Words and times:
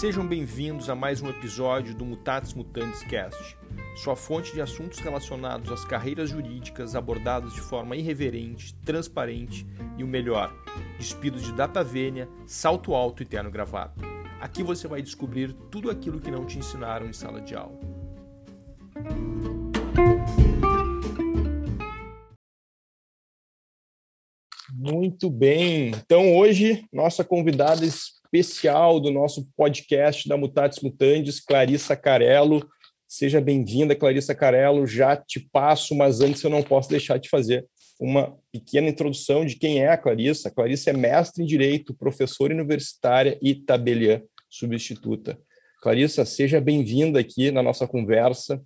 Sejam 0.00 0.26
bem-vindos 0.26 0.88
a 0.88 0.94
mais 0.94 1.20
um 1.20 1.28
episódio 1.28 1.94
do 1.94 2.06
Mutatis 2.06 2.54
Mutandis 2.54 3.02
Cast, 3.02 3.54
sua 3.94 4.16
fonte 4.16 4.50
de 4.50 4.62
assuntos 4.62 4.98
relacionados 4.98 5.70
às 5.70 5.84
carreiras 5.84 6.30
jurídicas 6.30 6.96
abordados 6.96 7.52
de 7.52 7.60
forma 7.60 7.94
irreverente, 7.94 8.74
transparente 8.76 9.66
e 9.98 10.02
o 10.02 10.06
melhor, 10.06 10.56
despidos 10.96 11.42
de 11.42 11.52
data 11.52 11.84
vênia, 11.84 12.26
salto 12.46 12.94
alto 12.94 13.22
e 13.22 13.26
terno 13.26 13.50
gravata. 13.50 14.00
Aqui 14.40 14.62
você 14.62 14.88
vai 14.88 15.02
descobrir 15.02 15.52
tudo 15.70 15.90
aquilo 15.90 16.18
que 16.18 16.30
não 16.30 16.46
te 16.46 16.58
ensinaram 16.58 17.04
em 17.04 17.12
sala 17.12 17.42
de 17.42 17.54
aula. 17.54 17.78
Muito 24.72 25.28
bem. 25.28 25.88
Então, 25.88 26.38
hoje, 26.38 26.86
nossa 26.90 27.22
convidada 27.22 27.84
especial 28.32 29.00
do 29.00 29.10
nosso 29.10 29.48
podcast 29.56 30.28
da 30.28 30.36
Mutatis 30.36 30.80
Mutandis, 30.80 31.40
Clarissa 31.40 31.96
Carello. 31.96 32.64
Seja 33.08 33.40
bem-vinda, 33.40 33.96
Clarissa 33.96 34.36
Carello. 34.36 34.86
Já 34.86 35.16
te 35.16 35.40
passo, 35.40 35.96
mas 35.96 36.20
antes 36.20 36.42
eu 36.44 36.50
não 36.50 36.62
posso 36.62 36.88
deixar 36.88 37.18
de 37.18 37.28
fazer 37.28 37.66
uma 37.98 38.36
pequena 38.52 38.88
introdução 38.88 39.44
de 39.44 39.56
quem 39.56 39.82
é 39.82 39.88
a 39.88 39.98
Clarissa. 39.98 40.48
A 40.48 40.52
Clarissa 40.52 40.90
é 40.90 40.92
mestre 40.92 41.42
em 41.42 41.46
Direito, 41.46 41.92
professora 41.92 42.54
universitária 42.54 43.36
e 43.42 43.52
tabeliã 43.52 44.22
substituta. 44.48 45.36
Clarissa, 45.82 46.24
seja 46.24 46.60
bem-vinda 46.60 47.18
aqui 47.18 47.50
na 47.50 47.64
nossa 47.64 47.86
conversa. 47.86 48.62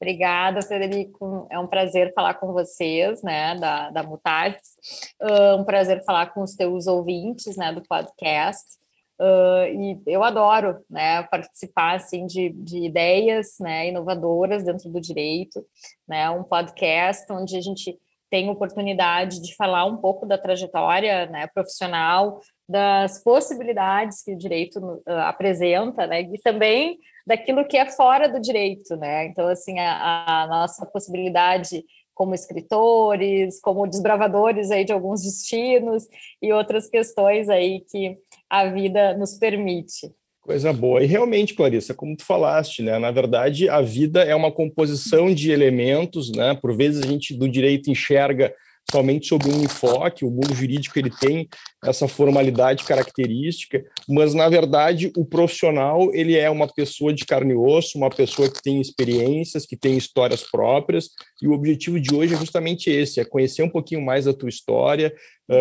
Obrigada, 0.00 0.62
Frederico. 0.62 1.46
É 1.50 1.58
um 1.58 1.66
prazer 1.66 2.12
falar 2.14 2.34
com 2.34 2.52
vocês, 2.52 3.22
né, 3.22 3.56
da, 3.56 3.90
da 3.90 4.02
Mutatis. 4.02 4.76
Uh, 5.20 5.60
um 5.60 5.64
prazer 5.64 6.04
falar 6.04 6.26
com 6.32 6.42
os 6.42 6.54
teus 6.54 6.86
ouvintes, 6.86 7.56
né, 7.56 7.72
do 7.72 7.82
podcast. 7.82 8.78
Uh, 9.20 9.66
e 9.66 10.02
eu 10.06 10.22
adoro, 10.22 10.78
né, 10.88 11.24
participar, 11.24 11.96
assim, 11.96 12.24
de, 12.26 12.50
de 12.50 12.86
ideias, 12.86 13.56
né, 13.58 13.88
inovadoras 13.88 14.62
dentro 14.62 14.88
do 14.88 15.00
direito, 15.00 15.66
né, 16.06 16.30
um 16.30 16.44
podcast 16.44 17.30
onde 17.32 17.56
a 17.56 17.60
gente 17.60 17.98
tem 18.30 18.48
oportunidade 18.48 19.42
de 19.42 19.56
falar 19.56 19.86
um 19.86 19.96
pouco 19.96 20.24
da 20.24 20.38
trajetória, 20.38 21.26
né, 21.26 21.48
profissional, 21.48 22.40
das 22.68 23.22
possibilidades 23.24 24.22
que 24.22 24.34
o 24.34 24.38
direito 24.38 24.78
uh, 24.78 25.02
apresenta, 25.24 26.06
né, 26.06 26.20
e 26.22 26.38
também 26.38 26.98
daquilo 27.28 27.66
que 27.66 27.76
é 27.76 27.84
fora 27.90 28.26
do 28.26 28.40
direito, 28.40 28.96
né? 28.96 29.26
Então, 29.26 29.46
assim, 29.48 29.78
a, 29.78 30.44
a 30.44 30.46
nossa 30.46 30.86
possibilidade 30.86 31.84
como 32.14 32.34
escritores, 32.34 33.60
como 33.60 33.86
desbravadores 33.86 34.70
aí 34.70 34.82
de 34.82 34.92
alguns 34.92 35.22
destinos 35.22 36.04
e 36.42 36.50
outras 36.52 36.88
questões 36.88 37.50
aí 37.50 37.84
que 37.88 38.16
a 38.48 38.66
vida 38.70 39.14
nos 39.16 39.34
permite. 39.34 40.10
Coisa 40.40 40.72
boa. 40.72 41.04
E 41.04 41.06
realmente, 41.06 41.54
Clarissa, 41.54 41.92
como 41.92 42.16
tu 42.16 42.24
falaste, 42.24 42.82
né? 42.82 42.98
Na 42.98 43.10
verdade, 43.10 43.68
a 43.68 43.82
vida 43.82 44.22
é 44.22 44.34
uma 44.34 44.50
composição 44.50 45.32
de 45.32 45.52
elementos, 45.52 46.32
né? 46.32 46.54
Por 46.54 46.74
vezes 46.74 47.04
a 47.04 47.06
gente 47.06 47.34
do 47.34 47.46
direito 47.46 47.90
enxerga 47.90 48.54
somente 48.90 49.28
sob 49.28 49.48
um 49.48 49.62
enfoque, 49.62 50.24
o 50.24 50.30
mundo 50.30 50.54
jurídico 50.54 50.98
ele 50.98 51.10
tem 51.10 51.48
essa 51.84 52.08
formalidade 52.08 52.84
característica, 52.84 53.84
mas 54.08 54.34
na 54.34 54.48
verdade 54.48 55.12
o 55.16 55.24
profissional 55.24 56.10
ele 56.14 56.36
é 56.36 56.48
uma 56.48 56.66
pessoa 56.66 57.12
de 57.12 57.24
carne 57.24 57.52
e 57.52 57.56
osso, 57.56 57.98
uma 57.98 58.08
pessoa 58.08 58.50
que 58.50 58.62
tem 58.62 58.80
experiências, 58.80 59.66
que 59.66 59.76
tem 59.76 59.96
histórias 59.96 60.42
próprias, 60.42 61.10
e 61.42 61.46
o 61.46 61.52
objetivo 61.52 62.00
de 62.00 62.14
hoje 62.14 62.34
é 62.34 62.38
justamente 62.38 62.90
esse, 62.90 63.20
é 63.20 63.24
conhecer 63.24 63.62
um 63.62 63.70
pouquinho 63.70 64.00
mais 64.00 64.24
da 64.24 64.32
tua 64.32 64.48
história, 64.48 65.14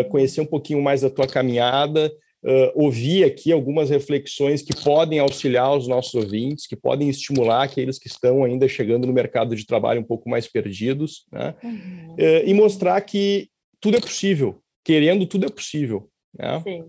conhecer 0.10 0.42
um 0.42 0.46
pouquinho 0.46 0.82
mais 0.82 1.02
da 1.02 1.10
tua 1.10 1.28
caminhada, 1.28 2.12
uh, 2.44 2.72
ouvir 2.76 3.24
aqui 3.24 3.52
algumas 3.52 3.90
reflexões 3.90 4.62
que 4.62 4.76
podem 4.84 5.20
auxiliar 5.20 5.76
os 5.76 5.88
nossos 5.88 6.14
ouvintes, 6.16 6.68
que 6.68 6.76
podem 6.76 7.10
estimular 7.10 7.64
aqueles 7.64 8.00
que 8.00 8.08
estão 8.08 8.44
ainda 8.44 8.68
chegando 8.68 9.08
no 9.08 9.14
mercado 9.14 9.56
de 9.56 9.66
trabalho 9.66 10.02
um 10.02 10.06
pouco 10.06 10.30
mais 10.30 10.48
perdidos, 10.48 11.26
né? 11.32 11.56
Uhum. 11.64 12.14
Uh, 12.14 12.46
e 12.46 12.54
mostrar 12.54 13.00
que 13.02 13.50
tudo 13.80 13.98
é 13.98 14.02
possível, 14.02 14.62
querendo, 14.84 15.26
tudo 15.26 15.46
é 15.46 15.50
possível. 15.50 16.10
Né? 16.38 16.62
Sim. 16.64 16.84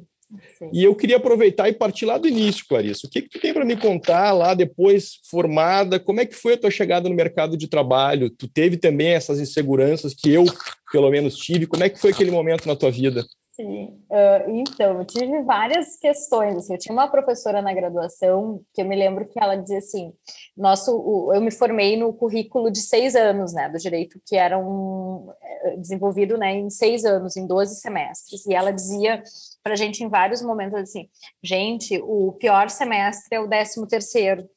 Sim. 0.59 0.69
E 0.75 0.85
eu 0.85 0.95
queria 0.95 1.17
aproveitar 1.17 1.71
e 1.71 1.73
partir 1.73 2.05
lá 2.05 2.19
do 2.19 2.29
início, 2.29 2.67
Clarice. 2.69 3.07
O 3.07 3.09
que, 3.09 3.23
que 3.23 3.31
tu 3.31 3.41
tem 3.41 3.55
para 3.55 3.65
me 3.65 3.77
contar 3.77 4.33
lá 4.33 4.53
depois, 4.53 5.21
formada? 5.31 5.99
Como 5.99 6.21
é 6.21 6.27
que 6.27 6.35
foi 6.35 6.53
a 6.53 6.59
tua 6.59 6.71
chegada 6.71 7.09
no 7.09 7.15
mercado 7.15 7.57
de 7.57 7.67
trabalho? 7.67 8.29
Tu 8.29 8.47
teve 8.47 8.77
também 8.77 9.09
essas 9.09 9.41
inseguranças 9.41 10.13
que 10.13 10.31
eu, 10.31 10.45
pelo 10.93 11.11
menos, 11.11 11.35
tive. 11.35 11.67
Como 11.67 11.83
é 11.83 11.89
que 11.89 11.99
foi 11.99 12.11
aquele 12.11 12.31
momento 12.31 12.67
na 12.67 12.77
tua 12.77 12.91
vida? 12.91 13.25
Sim, 13.59 13.89
uh, 14.09 14.51
então, 14.51 15.01
eu 15.01 15.05
tive 15.05 15.43
várias 15.43 15.97
questões, 15.97 16.57
assim, 16.59 16.75
eu 16.75 16.79
tinha 16.79 16.93
uma 16.93 17.11
professora 17.11 17.61
na 17.61 17.75
graduação, 17.75 18.65
que 18.73 18.81
eu 18.81 18.87
me 18.87 18.95
lembro 18.95 19.27
que 19.27 19.37
ela 19.37 19.57
dizia 19.57 19.79
assim, 19.79 20.13
nosso, 20.57 20.97
o, 20.97 21.35
eu 21.35 21.41
me 21.41 21.51
formei 21.51 21.97
no 21.97 22.13
currículo 22.13 22.71
de 22.71 22.79
seis 22.79 23.17
anos, 23.17 23.53
né, 23.53 23.69
do 23.69 23.77
direito, 23.77 24.21
que 24.25 24.37
era 24.37 24.57
um, 24.57 25.29
eh, 25.43 25.77
desenvolvido, 25.77 26.39
né, 26.39 26.55
em 26.55 26.71
seis 26.71 27.05
anos, 27.05 27.37
em 27.37 27.49
12 27.49 27.81
semestres, 27.81 28.47
e 28.47 28.55
ela 28.55 28.71
dizia 28.71 29.25
para 29.61 29.73
a 29.73 29.77
gente 29.77 30.05
em 30.05 30.09
vários 30.09 30.41
momentos 30.41 30.79
assim, 30.79 31.09
gente, 31.43 32.01
o 32.05 32.35
pior 32.39 32.71
semestre 32.71 33.37
é 33.37 33.41
o 33.41 33.49
décimo 33.49 33.89
terceiro, 33.89 34.49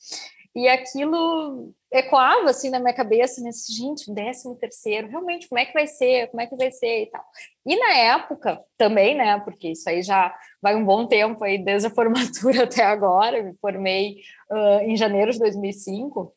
e 0.56 0.68
aquilo 0.68 1.74
ecoava 1.92 2.50
assim 2.50 2.70
na 2.70 2.80
minha 2.80 2.94
cabeça, 2.94 3.42
nesse 3.42 3.74
gente, 3.74 4.10
um 4.10 4.14
décimo 4.14 4.56
terceiro, 4.56 5.10
realmente, 5.10 5.50
como 5.50 5.60
é 5.60 5.66
que 5.66 5.74
vai 5.74 5.86
ser, 5.86 6.28
como 6.28 6.42
é 6.42 6.48
que 6.48 6.56
vai 6.56 6.72
ser? 6.72 7.04
E 7.04 7.06
tal. 7.08 7.24
E 7.66 7.76
na 7.76 7.94
época 7.94 8.64
também, 8.78 9.16
né, 9.16 9.40
porque 9.42 9.70
isso 9.70 9.90
aí 9.90 10.02
já 10.02 10.34
vai 10.62 10.76
um 10.76 10.86
bom 10.86 11.06
tempo 11.06 11.44
aí, 11.44 11.58
desde 11.58 11.88
a 11.88 11.92
formatura 11.94 12.64
até 12.64 12.84
agora, 12.84 13.44
me 13.44 13.54
formei 13.60 14.22
uh, 14.50 14.80
em 14.84 14.96
janeiro 14.96 15.32
de 15.32 15.40
2005, 15.40 16.34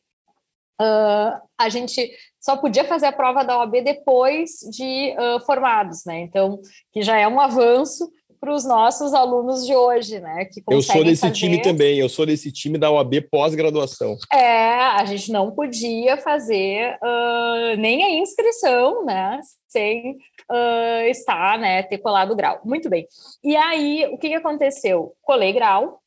uh, 0.81 1.41
a 1.57 1.69
gente 1.69 2.11
só 2.39 2.57
podia 2.57 2.83
fazer 2.83 3.05
a 3.05 3.13
prova 3.13 3.43
da 3.45 3.57
OAB 3.57 3.81
depois 3.81 4.59
de 4.69 5.15
uh, 5.17 5.39
formados, 5.45 6.03
né, 6.05 6.19
então, 6.19 6.59
que 6.91 7.01
já 7.01 7.17
é 7.17 7.27
um 7.27 7.39
avanço, 7.39 8.11
para 8.45 8.53
os 8.53 8.63
nossos 8.63 9.11
alunos 9.11 9.65
de 9.65 9.75
hoje, 9.75 10.19
né? 10.19 10.45
Que 10.45 10.61
eu 10.69 10.79
sou 10.79 11.03
desse 11.03 11.21
fazer... 11.21 11.33
time 11.33 11.61
também, 11.63 11.97
eu 11.97 12.07
sou 12.07 12.27
desse 12.27 12.51
time 12.51 12.77
da 12.77 12.91
UAB 12.91 13.21
pós-graduação. 13.31 14.15
É, 14.31 14.75
a 14.75 15.03
gente 15.05 15.31
não 15.31 15.49
podia 15.49 16.15
fazer 16.17 16.95
uh, 17.01 17.75
nem 17.79 18.03
a 18.03 18.11
inscrição, 18.11 19.03
né? 19.03 19.39
Sem 19.67 20.11
uh, 20.11 21.07
estar, 21.09 21.57
né? 21.57 21.81
Ter 21.81 21.97
colado 21.97 22.33
o 22.33 22.35
grau. 22.35 22.61
Muito 22.63 22.87
bem. 22.87 23.07
E 23.43 23.55
aí, 23.55 24.05
o 24.11 24.17
que, 24.19 24.29
que 24.29 24.35
aconteceu? 24.35 25.13
Colei 25.23 25.51
grau, 25.51 25.99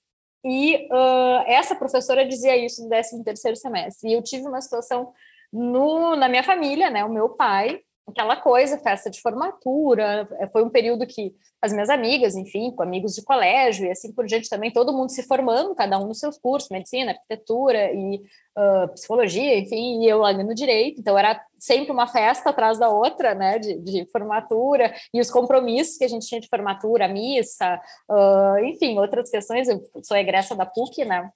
e 0.44 0.86
uh, 0.92 1.42
essa 1.44 1.74
professora 1.74 2.24
dizia 2.24 2.56
isso 2.56 2.84
no 2.84 2.88
13 2.88 3.24
terceiro 3.24 3.56
semestre. 3.56 4.10
E 4.10 4.12
eu 4.12 4.22
tive 4.22 4.46
uma 4.46 4.60
situação 4.60 5.12
no, 5.52 6.14
na 6.14 6.28
minha 6.28 6.44
família, 6.44 6.88
né? 6.88 7.04
O 7.04 7.12
meu 7.12 7.30
pai 7.30 7.80
aquela 8.08 8.36
coisa, 8.36 8.78
festa 8.78 9.10
de 9.10 9.20
formatura, 9.20 10.28
é, 10.38 10.46
foi 10.48 10.62
um 10.64 10.70
período 10.70 11.06
que 11.06 11.34
as 11.60 11.72
minhas 11.72 11.90
amigas, 11.90 12.36
enfim, 12.36 12.70
com 12.70 12.82
amigos 12.82 13.14
de 13.14 13.22
colégio 13.22 13.86
e 13.86 13.90
assim 13.90 14.12
por 14.12 14.26
diante 14.26 14.48
também, 14.48 14.70
todo 14.70 14.92
mundo 14.92 15.10
se 15.10 15.22
formando, 15.24 15.74
cada 15.74 15.98
um 15.98 16.06
nos 16.06 16.20
seus 16.20 16.38
cursos, 16.38 16.70
medicina, 16.70 17.12
arquitetura 17.12 17.92
e 17.92 18.22
uh, 18.56 18.88
psicologia, 18.92 19.58
enfim, 19.58 20.02
e 20.02 20.08
eu 20.08 20.24
ali 20.24 20.44
no 20.44 20.54
direito, 20.54 21.00
então 21.00 21.18
era 21.18 21.40
sempre 21.58 21.90
uma 21.92 22.06
festa 22.06 22.50
atrás 22.50 22.78
da 22.78 22.88
outra, 22.88 23.34
né, 23.34 23.58
de, 23.58 23.78
de 23.78 24.06
formatura, 24.12 24.94
e 25.12 25.20
os 25.20 25.30
compromissos 25.30 25.96
que 25.96 26.04
a 26.04 26.08
gente 26.08 26.26
tinha 26.26 26.40
de 26.40 26.48
formatura, 26.48 27.08
missa, 27.08 27.80
uh, 28.08 28.64
enfim, 28.64 28.98
outras 28.98 29.28
questões, 29.28 29.68
eu 29.68 29.82
sou 30.02 30.16
egressa 30.16 30.54
da 30.54 30.64
PUC, 30.64 31.04
né, 31.04 31.28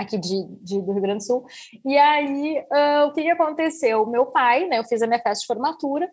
aqui 0.00 0.16
de, 0.16 0.46
de, 0.62 0.80
do 0.80 0.92
Rio 0.92 1.02
Grande 1.02 1.18
do 1.18 1.26
Sul. 1.26 1.44
E 1.84 1.96
aí, 1.98 2.58
uh, 2.58 3.06
o 3.08 3.12
que, 3.12 3.22
que 3.22 3.30
aconteceu? 3.30 4.06
Meu 4.06 4.26
pai, 4.26 4.66
né, 4.66 4.78
eu 4.78 4.84
fiz 4.84 5.02
a 5.02 5.06
minha 5.06 5.20
festa 5.20 5.42
de 5.42 5.46
formatura, 5.46 6.10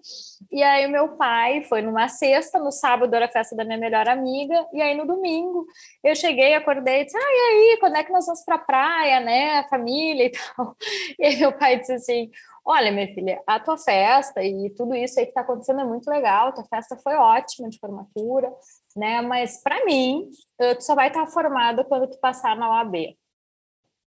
e 0.51 0.61
aí 0.61 0.85
o 0.85 0.91
meu 0.91 1.15
pai 1.15 1.63
foi 1.63 1.81
numa 1.81 2.09
sexta, 2.09 2.59
no 2.59 2.71
sábado 2.71 3.15
era 3.15 3.25
a 3.25 3.31
festa 3.31 3.55
da 3.55 3.63
minha 3.63 3.77
melhor 3.77 4.07
amiga, 4.09 4.67
e 4.73 4.81
aí 4.81 4.93
no 4.93 5.07
domingo 5.07 5.65
eu 6.03 6.13
cheguei, 6.15 6.53
acordei 6.53 7.05
disse, 7.05 7.17
ah, 7.17 7.21
e 7.21 7.71
aí, 7.71 7.77
quando 7.79 7.95
é 7.95 8.03
que 8.03 8.11
nós 8.11 8.25
vamos 8.25 8.43
pra 8.43 8.57
praia, 8.57 9.21
né, 9.21 9.59
a 9.59 9.67
família 9.69 10.25
e 10.25 10.31
tal. 10.55 10.75
E 11.17 11.25
aí 11.25 11.37
meu 11.37 11.53
pai 11.53 11.79
disse 11.79 11.93
assim, 11.93 12.29
olha, 12.65 12.91
minha 12.91 13.07
filha, 13.13 13.41
a 13.47 13.57
tua 13.57 13.77
festa 13.77 14.43
e 14.43 14.69
tudo 14.71 14.93
isso 14.93 15.17
aí 15.17 15.25
que 15.25 15.31
está 15.31 15.41
acontecendo 15.41 15.79
é 15.79 15.85
muito 15.85 16.09
legal, 16.09 16.53
tua 16.53 16.65
festa 16.65 16.97
foi 16.97 17.15
ótima 17.15 17.69
de 17.69 17.79
formatura, 17.79 18.51
né, 18.97 19.21
mas 19.21 19.61
para 19.63 19.85
mim, 19.85 20.29
tu 20.75 20.81
só 20.81 20.93
vai 20.93 21.07
estar 21.07 21.25
formada 21.27 21.85
quando 21.85 22.09
tu 22.09 22.19
passar 22.19 22.57
na 22.57 22.69
OAB. 22.69 23.15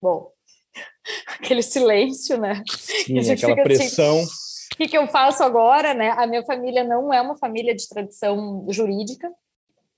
Bom, 0.00 0.30
aquele 1.40 1.62
silêncio, 1.62 2.38
né? 2.38 2.62
Sim, 2.68 3.18
aquela 3.30 3.54
assim, 3.54 3.62
pressão. 3.62 4.18
Assim, 4.18 4.28
o 4.72 4.76
que, 4.76 4.88
que 4.88 4.98
eu 4.98 5.06
faço 5.08 5.42
agora, 5.42 5.94
né? 5.94 6.10
A 6.10 6.26
minha 6.26 6.44
família 6.44 6.84
não 6.84 7.12
é 7.12 7.20
uma 7.20 7.36
família 7.36 7.74
de 7.74 7.88
tradição 7.88 8.66
jurídica, 8.70 9.30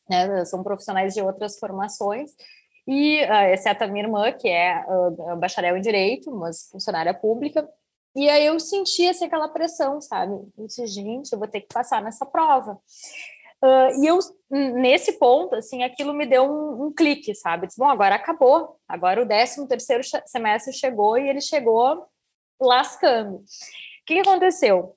né? 0.09 0.45
São 0.45 0.63
profissionais 0.63 1.15
de 1.15 1.23
outras 1.23 1.59
formações. 1.59 2.31
E, 2.87 3.23
uh, 3.25 3.53
exceto 3.53 3.85
a 3.85 3.87
minha 3.87 4.05
irmã, 4.05 4.33
que 4.33 4.49
é 4.49 4.85
uh, 4.89 5.37
bacharel 5.37 5.77
em 5.77 5.81
Direito, 5.83 6.31
mas 6.35 6.69
funcionária 6.71 7.13
pública, 7.13 7.69
e 8.15 8.29
aí 8.29 8.47
eu 8.47 8.59
sentia 8.59 9.13
assim, 9.13 9.27
aquela 9.27 9.49
pressão, 9.49 10.01
sabe? 10.01 10.33
Eu 10.59 10.67
disse, 10.67 10.87
gente, 10.87 11.33
eu 11.33 11.39
vou 11.39 11.47
ter 11.47 11.61
que 11.61 11.73
passar 11.73 12.03
nessa 12.03 12.27
prova. 12.27 12.79
Uh, 13.63 14.03
e 14.03 14.07
eu, 14.07 14.19
nesse 14.51 15.13
ponto, 15.19 15.55
assim, 15.55 15.83
aquilo 15.83 16.15
me 16.15 16.25
deu 16.25 16.45
um, 16.45 16.87
um 16.87 16.93
clique, 16.93 17.35
sabe? 17.35 17.67
Disse, 17.67 17.79
bom, 17.79 17.89
agora 17.89 18.15
acabou, 18.15 18.79
agora 18.89 19.23
o 19.23 19.27
13 19.27 19.69
terceiro 19.69 20.03
semestre 20.25 20.73
chegou 20.73 21.19
e 21.19 21.29
ele 21.29 21.43
chegou 21.43 22.07
lascando. 22.59 23.37
O 23.37 23.45
que, 24.07 24.15
que 24.15 24.21
aconteceu? 24.21 24.97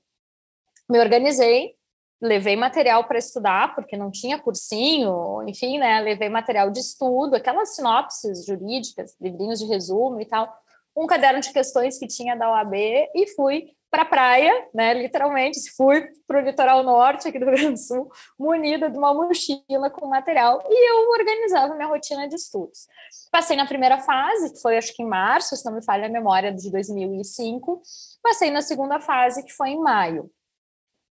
Me 0.90 1.00
organizei, 1.00 1.76
levei 2.22 2.56
material 2.56 3.04
para 3.04 3.18
estudar, 3.18 3.76
porque 3.76 3.98
não 3.98 4.10
tinha 4.10 4.40
cursinho, 4.40 5.44
enfim, 5.48 5.78
né? 5.78 6.00
Levei 6.00 6.30
material 6.30 6.72
de 6.72 6.80
estudo, 6.80 7.36
aquelas 7.36 7.76
sinopses 7.76 8.46
jurídicas, 8.46 9.14
livrinhos 9.20 9.60
de 9.60 9.66
resumo 9.66 10.22
e 10.22 10.26
tal, 10.26 10.54
um 10.96 11.06
caderno 11.06 11.42
de 11.42 11.52
questões 11.52 11.98
que 11.98 12.08
tinha 12.08 12.36
da 12.36 12.50
OAB 12.50 12.76
e 12.76 13.28
fui 13.36 13.74
para 13.94 14.02
a 14.02 14.06
praia, 14.06 14.68
né, 14.74 14.92
literalmente, 14.96 15.70
fui 15.78 16.10
para 16.26 16.42
o 16.42 16.44
litoral 16.44 16.82
norte 16.82 17.28
aqui 17.28 17.38
do 17.38 17.46
Rio 17.46 17.54
Grande 17.54 17.74
do 17.74 17.78
Sul, 17.78 18.12
munida 18.40 18.90
de 18.90 18.98
uma 18.98 19.14
mochila 19.14 19.88
com 19.92 20.08
material, 20.08 20.64
e 20.68 20.90
eu 20.90 21.12
organizava 21.12 21.76
minha 21.76 21.88
rotina 21.88 22.28
de 22.28 22.34
estudos. 22.34 22.88
Passei 23.32 23.56
na 23.56 23.68
primeira 23.68 24.00
fase, 24.00 24.52
que 24.52 24.60
foi 24.60 24.78
acho 24.78 24.96
que 24.96 25.04
em 25.04 25.08
março, 25.08 25.56
se 25.56 25.64
não 25.64 25.76
me 25.76 25.86
falha 25.86 26.08
a 26.08 26.10
memória, 26.10 26.52
de 26.52 26.72
2005, 26.72 27.84
passei 28.24 28.50
na 28.50 28.64
segunda 28.64 29.00
fase, 29.00 29.46
que 29.46 29.54
foi 29.54 29.70
em 29.70 29.80
maio. 29.80 30.28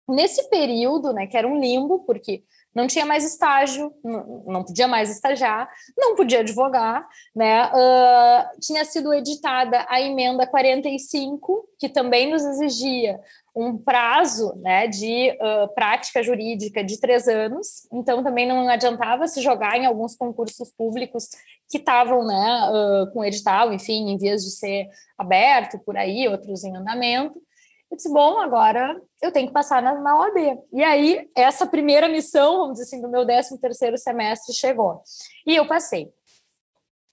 Nesse 0.06 0.46
período, 0.50 1.14
né, 1.14 1.26
que 1.26 1.36
era 1.38 1.48
um 1.48 1.58
limbo, 1.58 2.04
porque 2.04 2.44
não 2.76 2.86
tinha 2.86 3.06
mais 3.06 3.24
estágio, 3.24 3.90
não, 4.04 4.62
podia 4.62 4.86
mais 4.86 5.08
estagiar, 5.10 5.66
não 5.96 6.14
podia 6.14 6.40
advogar, 6.40 7.08
né? 7.34 7.68
Uh, 7.68 8.60
tinha 8.60 8.84
sido 8.84 9.14
editada 9.14 9.86
a 9.88 9.98
emenda 9.98 10.46
45, 10.46 11.66
que 11.78 11.88
também 11.88 12.30
nos 12.30 12.44
exigia 12.44 13.18
um 13.54 13.78
prazo 13.78 14.54
né, 14.56 14.86
de 14.86 15.30
uh, 15.40 15.72
prática 15.74 16.22
jurídica 16.22 16.84
de 16.84 17.00
três 17.00 17.26
anos, 17.26 17.88
então 17.90 18.22
também 18.22 18.46
não 18.46 18.68
adiantava 18.68 19.26
se 19.26 19.40
jogar 19.40 19.78
em 19.78 19.86
alguns 19.86 20.14
concursos 20.14 20.70
públicos 20.70 21.30
que 21.70 21.78
estavam 21.78 22.26
né, 22.26 22.70
uh, 22.70 23.10
com 23.10 23.24
edital, 23.24 23.72
enfim, 23.72 24.10
em 24.10 24.18
vias 24.18 24.44
de 24.44 24.50
ser 24.50 24.86
aberto 25.16 25.78
por 25.78 25.96
aí, 25.96 26.28
outros 26.28 26.62
em 26.62 26.76
andamento. 26.76 27.40
Eu 27.90 27.96
disse, 27.96 28.12
bom, 28.12 28.40
agora 28.40 29.00
eu 29.22 29.30
tenho 29.30 29.46
que 29.46 29.52
passar 29.52 29.80
na, 29.80 29.94
na 29.94 30.18
OAB. 30.18 30.58
E 30.72 30.82
aí, 30.82 31.28
essa 31.36 31.66
primeira 31.66 32.08
missão, 32.08 32.58
vamos 32.58 32.78
dizer 32.78 32.84
assim, 32.84 33.00
do 33.00 33.08
meu 33.08 33.24
13 33.24 33.60
terceiro 33.60 33.96
semestre 33.96 34.54
chegou. 34.54 35.02
E 35.46 35.54
eu 35.54 35.66
passei. 35.66 36.12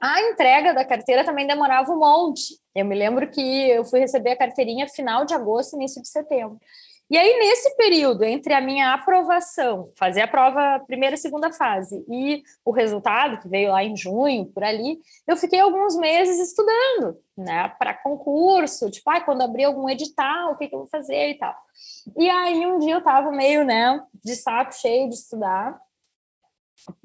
A 0.01 0.21
entrega 0.21 0.73
da 0.73 0.83
carteira 0.83 1.23
também 1.23 1.47
demorava 1.47 1.91
um 1.91 1.99
monte. 1.99 2.59
Eu 2.75 2.85
me 2.85 2.95
lembro 2.95 3.29
que 3.29 3.69
eu 3.69 3.85
fui 3.85 3.99
receber 3.99 4.31
a 4.31 4.37
carteirinha 4.37 4.87
final 4.89 5.23
de 5.25 5.33
agosto, 5.33 5.75
início 5.75 6.01
de 6.01 6.09
setembro. 6.09 6.59
E 7.13 7.17
aí, 7.17 7.37
nesse 7.37 7.77
período, 7.77 8.23
entre 8.23 8.55
a 8.55 8.59
minha 8.59 8.91
aprovação, 8.91 9.85
fazer 9.95 10.21
a 10.21 10.27
prova 10.27 10.79
primeira 10.87 11.13
e 11.13 11.17
segunda 11.19 11.53
fase, 11.53 12.03
e 12.09 12.41
o 12.65 12.71
resultado, 12.71 13.39
que 13.39 13.47
veio 13.47 13.71
lá 13.71 13.83
em 13.83 13.95
junho, 13.95 14.47
por 14.47 14.63
ali, 14.63 14.97
eu 15.27 15.37
fiquei 15.37 15.59
alguns 15.59 15.95
meses 15.95 16.39
estudando, 16.39 17.15
né, 17.37 17.71
para 17.77 17.93
concurso, 17.93 18.89
tipo, 18.89 19.07
ah, 19.11 19.21
quando 19.21 19.43
abrir 19.43 19.65
algum 19.65 19.87
edital, 19.87 20.53
o 20.53 20.57
que, 20.57 20.67
que 20.67 20.73
eu 20.73 20.79
vou 20.79 20.87
fazer 20.87 21.29
e 21.29 21.37
tal. 21.37 21.53
E 22.17 22.27
aí, 22.27 22.65
um 22.65 22.79
dia 22.79 22.95
eu 22.95 22.97
estava 22.97 23.29
meio, 23.29 23.63
né, 23.63 24.01
de 24.25 24.35
saco 24.35 24.73
cheio 24.73 25.07
de 25.07 25.13
estudar, 25.13 25.79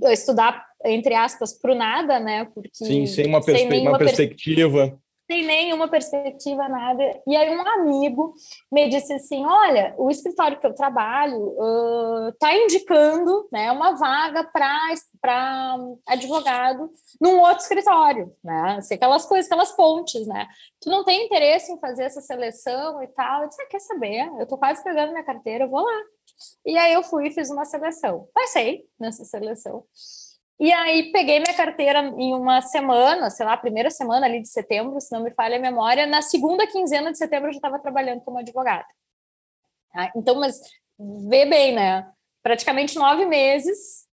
estudar, 0.05 0.65
entre 0.87 1.15
aspas, 1.15 1.53
pro 1.53 1.75
nada, 1.75 2.19
né, 2.19 2.47
porque... 2.55 2.71
Sim, 2.73 3.05
sem 3.05 3.27
uma, 3.27 3.45
perspe 3.45 3.79
uma 3.81 3.99
perspectiva 3.99 4.99
sem 5.31 5.45
nenhuma 5.45 5.89
perspectiva, 5.89 6.67
nada. 6.69 7.23
E 7.27 7.37
aí 7.37 7.55
um 7.55 7.61
amigo 7.61 8.35
me 8.73 8.89
disse 8.89 9.13
assim, 9.13 9.45
olha, 9.45 9.95
o 9.99 10.11
escritório 10.11 10.59
que 10.59 10.67
eu 10.67 10.75
trabalho 10.75 11.51
está 12.31 12.49
uh, 12.49 12.57
indicando 12.57 13.47
né, 13.53 13.71
uma 13.71 13.93
vaga 13.93 14.43
para 14.43 15.77
advogado 16.07 16.91
num 17.21 17.41
outro 17.41 17.59
escritório, 17.59 18.35
né? 18.43 18.77
Assim, 18.79 18.95
aquelas 18.95 19.27
coisas, 19.27 19.47
aquelas 19.47 19.73
pontes, 19.73 20.27
né? 20.27 20.49
Tu 20.81 20.89
não 20.89 21.05
tem 21.05 21.27
interesse 21.27 21.71
em 21.71 21.79
fazer 21.79 22.05
essa 22.05 22.23
seleção 22.23 23.03
e 23.03 23.09
tal? 23.09 23.43
Eu 23.43 23.49
disse, 23.49 23.61
ah, 23.61 23.67
quer 23.67 23.81
saber? 23.81 24.29
Eu 24.39 24.45
estou 24.45 24.57
quase 24.57 24.83
pegando 24.83 25.13
minha 25.13 25.25
carteira, 25.25 25.65
eu 25.65 25.69
vou 25.69 25.83
lá. 25.83 26.03
E 26.65 26.79
aí 26.79 26.95
eu 26.95 27.03
fui 27.03 27.29
e 27.29 27.31
fiz 27.33 27.51
uma 27.51 27.67
seleção. 27.67 28.29
Passei 28.33 28.87
nessa 28.99 29.25
seleção. 29.25 29.85
E 30.61 30.73
aí 30.73 31.13
peguei 31.13 31.39
minha 31.39 31.55
carteira 31.55 32.01
em 32.01 32.35
uma 32.35 32.61
semana, 32.61 33.31
sei 33.31 33.47
lá, 33.47 33.57
primeira 33.57 33.91
semana 33.91 34.27
ali 34.27 34.41
de 34.41 34.49
setembro, 34.49 35.01
se 35.01 35.13
não 35.13 35.23
me 35.23 35.31
falha 35.31 35.57
a 35.57 35.61
memória. 35.61 36.07
Na 36.07 36.21
segunda 36.21 36.67
quinzena 36.67 37.13
de 37.13 37.19
setembro 37.19 37.49
eu 37.49 37.53
já 37.53 37.59
estava 37.59 37.79
trabalhando 37.79 38.23
como 38.23 38.39
advogada. 38.39 38.87
Tá? 39.93 40.13
Então, 40.17 40.35
mas 40.41 40.61
vê 41.29 41.47
bem, 41.47 41.75
né? 41.75 42.11
Praticamente 42.43 42.99
nove 42.99 43.25
meses 43.25 44.09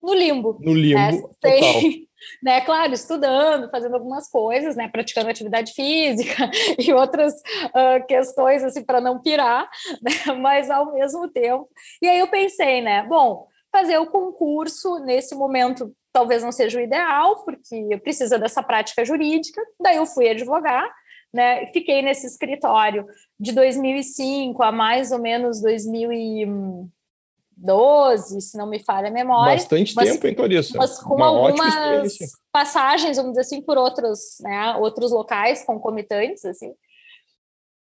no 0.00 0.14
limbo. 0.14 0.58
No 0.60 0.74
limbo, 0.74 0.94
né? 0.94 1.12
Sem, 1.40 2.06
né? 2.42 2.60
Claro, 2.60 2.92
estudando, 2.92 3.70
fazendo 3.70 3.94
algumas 3.94 4.28
coisas, 4.28 4.76
né? 4.76 4.86
Praticando 4.88 5.30
atividade 5.30 5.72
física 5.72 6.50
e 6.78 6.92
outras 6.92 7.32
uh, 7.34 8.06
questões, 8.06 8.62
assim, 8.62 8.84
para 8.84 9.00
não 9.00 9.20
pirar, 9.20 9.68
né? 10.02 10.34
Mas 10.34 10.70
ao 10.70 10.92
mesmo 10.92 11.28
tempo. 11.28 11.68
E 12.00 12.08
aí 12.08 12.20
eu 12.20 12.28
pensei, 12.28 12.80
né? 12.80 13.02
Bom, 13.02 13.48
fazer 13.74 13.98
o 13.98 14.06
concurso 14.06 15.00
nesse 15.00 15.34
momento 15.34 15.92
talvez 16.12 16.44
não 16.44 16.52
seja 16.52 16.78
o 16.78 16.80
ideal, 16.80 17.44
porque 17.44 17.98
precisa 18.04 18.38
dessa 18.38 18.62
prática 18.62 19.04
jurídica. 19.04 19.60
Daí 19.80 19.96
eu 19.96 20.06
fui 20.06 20.28
advogar, 20.28 20.88
né? 21.32 21.66
Fiquei 21.72 22.02
nesse 22.02 22.24
escritório 22.24 23.04
de 23.38 23.50
2005 23.50 24.62
a 24.62 24.70
mais 24.70 25.10
ou 25.10 25.18
menos 25.18 25.60
2012, 25.60 28.40
se 28.40 28.56
não 28.56 28.68
me 28.68 28.78
falha 28.78 29.08
a 29.08 29.10
memória. 29.10 29.56
Bastante 29.56 29.92
mas, 29.96 30.12
tempo, 30.12 30.28
hein, 30.28 30.36
Clarissa? 30.36 30.78
Mas 30.78 31.00
com 31.00 31.16
Uma 31.16 31.26
algumas 31.26 32.16
passagens, 32.52 33.16
vamos 33.16 33.32
dizer 33.32 33.40
assim, 33.40 33.60
por 33.60 33.76
outros, 33.76 34.36
né, 34.40 34.76
outros 34.76 35.10
locais 35.10 35.64
concomitantes, 35.64 36.44
assim. 36.44 36.72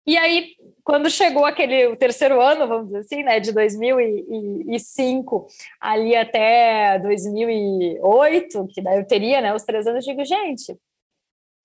E 0.06 0.16
aí, 0.16 0.56
quando 0.82 1.10
chegou 1.10 1.44
aquele 1.44 1.86
o 1.88 1.96
terceiro 1.96 2.40
ano, 2.40 2.66
vamos 2.66 2.86
dizer 2.86 2.98
assim, 2.98 3.22
né, 3.22 3.38
de 3.38 3.52
2005 3.52 5.46
ali 5.80 6.16
até 6.16 6.98
2008, 6.98 8.66
que 8.68 8.82
daí 8.82 8.98
eu 8.98 9.06
teria, 9.06 9.40
né, 9.40 9.54
os 9.54 9.62
três 9.62 9.86
anos, 9.86 10.06
eu 10.06 10.14
digo, 10.14 10.24
gente, 10.24 10.76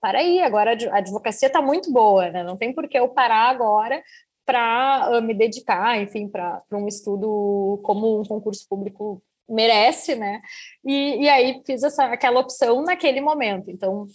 para 0.01 0.19
aí, 0.19 0.41
agora 0.41 0.77
a 0.91 0.97
advocacia 0.97 1.47
está 1.47 1.61
muito 1.61 1.91
boa, 1.91 2.29
né, 2.29 2.43
não 2.43 2.57
tem 2.57 2.73
por 2.73 2.87
que 2.87 2.99
eu 2.99 3.09
parar 3.09 3.49
agora 3.49 4.03
para 4.45 5.09
uh, 5.17 5.21
me 5.21 5.33
dedicar, 5.33 5.99
enfim, 5.99 6.27
para 6.29 6.61
um 6.73 6.87
estudo 6.87 7.79
como 7.83 8.19
um 8.19 8.23
concurso 8.23 8.67
público 8.69 9.23
merece, 9.49 10.15
né, 10.15 10.41
e, 10.83 11.23
e 11.23 11.29
aí 11.29 11.61
fiz 11.65 11.83
essa, 11.83 12.05
aquela 12.05 12.41
opção 12.41 12.83
naquele 12.83 13.21
momento, 13.21 13.71
então 13.71 14.07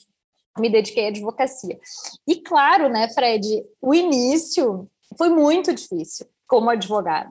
me 0.60 0.70
dediquei 0.70 1.06
à 1.06 1.08
advocacia. 1.08 1.78
E 2.26 2.36
claro, 2.36 2.88
né, 2.88 3.08
Fred, 3.08 3.62
o 3.80 3.94
início 3.94 4.86
foi 5.16 5.28
muito 5.28 5.74
difícil 5.74 6.26
como 6.50 6.68
advogado. 6.68 7.30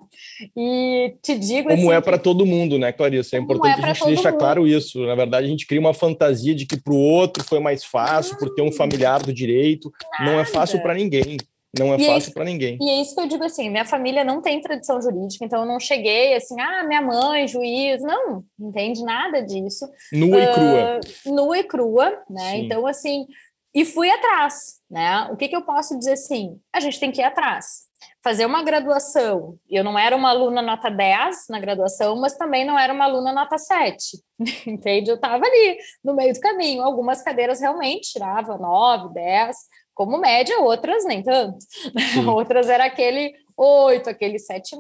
E 0.56 1.14
te 1.22 1.38
digo 1.38 1.68
Como 1.68 1.90
assim, 1.90 1.92
é 1.92 2.00
para 2.00 2.18
todo 2.18 2.46
mundo, 2.46 2.80
né, 2.80 2.94
Clarissa? 2.94 3.36
É 3.36 3.40
importante 3.40 3.74
é 3.74 3.76
que 3.76 3.84
a 3.84 3.94
gente 3.94 4.06
deixe 4.06 4.32
claro 4.32 4.66
isso. 4.66 5.06
Na 5.06 5.14
verdade, 5.14 5.46
a 5.46 5.50
gente 5.50 5.68
cria 5.68 5.80
uma 5.80 5.94
fantasia 5.94 6.56
de 6.56 6.66
que 6.66 6.78
para 6.78 6.94
o 6.94 6.98
outro 6.98 7.44
foi 7.44 7.60
mais 7.60 7.84
fácil, 7.84 8.38
por 8.38 8.56
ter 8.56 8.62
um 8.62 8.72
familiar 8.72 9.22
do 9.22 9.34
direito. 9.34 9.92
Nada. 10.18 10.32
Não 10.32 10.40
é 10.40 10.46
fácil 10.46 10.82
para 10.82 10.94
ninguém. 10.94 11.38
Não 11.78 11.94
é 11.94 11.98
e 11.98 12.06
fácil 12.06 12.34
para 12.34 12.46
ninguém. 12.46 12.78
E 12.82 12.90
é 12.90 13.02
isso 13.02 13.14
que 13.14 13.22
eu 13.22 13.28
digo 13.28 13.44
assim: 13.44 13.70
minha 13.70 13.86
família 13.86 14.24
não 14.24 14.42
tem 14.42 14.60
tradição 14.60 15.02
jurídica, 15.02 15.46
então 15.46 15.62
eu 15.62 15.68
não 15.68 15.80
cheguei 15.80 16.34
assim, 16.34 16.60
ah, 16.60 16.84
minha 16.84 17.02
mãe, 17.02 17.48
juiz. 17.48 18.02
Não, 18.02 18.44
não 18.58 18.70
entende 18.70 19.04
nada 19.04 19.42
disso. 19.42 19.88
Nua 20.12 20.38
uh, 20.38 20.40
e 20.40 20.54
crua. 20.54 21.00
Nua 21.26 21.58
e 21.60 21.64
crua, 21.64 22.24
né? 22.30 22.52
Sim. 22.52 22.66
Então, 22.66 22.88
assim, 22.88 23.28
e 23.74 23.86
fui 23.86 24.10
atrás, 24.10 24.80
né? 24.90 25.30
O 25.32 25.38
que, 25.38 25.48
que 25.48 25.56
eu 25.56 25.62
posso 25.62 25.98
dizer 25.98 26.14
assim? 26.14 26.60
A 26.74 26.80
gente 26.80 27.00
tem 27.00 27.12
que 27.12 27.22
ir 27.22 27.26
atrás. 27.26 27.88
Fazer 28.24 28.46
uma 28.46 28.64
graduação. 28.64 29.58
Eu 29.70 29.84
não 29.84 29.98
era 29.98 30.16
uma 30.16 30.30
aluna 30.30 30.62
nota 30.62 30.90
10 30.90 31.46
na 31.50 31.60
graduação, 31.60 32.20
mas 32.20 32.36
também 32.36 32.66
não 32.66 32.78
era 32.80 32.94
uma 32.94 33.06
aluna 33.06 33.32
nota 33.32 33.58
7. 33.58 34.18
Entende? 34.66 35.12
Eu 35.12 35.16
estava 35.16 35.46
ali, 35.46 35.78
no 36.04 36.16
meio 36.16 36.34
do 36.34 36.40
caminho. 36.40 36.82
Algumas 36.82 37.22
cadeiras 37.22 37.62
realmente 37.62 38.12
tirava 38.12 38.58
9, 38.58 39.14
10 39.14 39.56
como 40.00 40.18
média, 40.18 40.58
outras 40.62 41.04
nem 41.04 41.22
tanto. 41.22 41.58
outras 42.34 42.70
era 42.70 42.86
aquele 42.86 43.34
8, 43.58 44.10
aquele 44.10 44.38
7,5, 44.38 44.80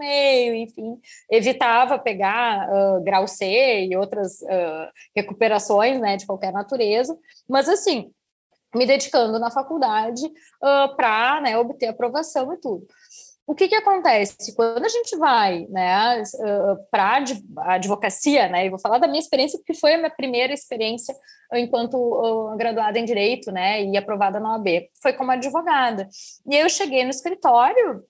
enfim, 0.56 0.98
evitava 1.30 2.00
pegar 2.00 2.70
uh, 2.70 3.04
grau 3.04 3.28
C 3.28 3.88
e 3.88 3.98
outras 3.98 4.40
uh, 4.44 4.88
recuperações 5.14 6.00
né, 6.00 6.16
de 6.16 6.26
qualquer 6.26 6.54
natureza, 6.54 7.18
mas 7.50 7.68
assim, 7.68 8.14
me 8.74 8.86
dedicando 8.86 9.38
na 9.40 9.52
faculdade 9.52 10.26
uh, 10.26 10.96
para 10.96 11.42
né, 11.42 11.58
obter 11.58 11.88
aprovação 11.88 12.54
e 12.54 12.58
tudo 12.58 12.88
o 13.46 13.56
que, 13.56 13.68
que 13.68 13.74
acontece? 13.74 14.56
Quando 14.56 14.86
a 14.86 14.90
gente 14.90 15.18
vai 15.18 15.66
né, 15.72 16.22
para 16.92 17.24
a 17.58 17.74
advocacia, 17.74 18.48
né, 18.48 18.68
e 18.68 18.70
vou 18.70 18.78
falar 18.78 19.00
da 19.00 19.08
minha 19.08 19.20
experiência, 19.20 19.58
porque 19.58 19.74
foi 19.74 19.96
a 19.96 19.98
minha 19.98 20.12
primeira 20.12 20.54
experiência 20.54 21.16
enquanto 21.53 21.96
uh, 21.96 22.56
graduada 22.58 23.00
em 23.00 23.06
Direito 23.06 23.51
né, 23.51 23.84
e 23.84 23.98
aprovada 23.98 24.39
na 24.39 24.53
OAB, 24.53 24.89
foi 25.01 25.13
como 25.13 25.32
advogada. 25.32 26.08
E 26.50 26.56
eu 26.56 26.70
cheguei 26.70 27.03
no 27.03 27.10
escritório 27.10 28.03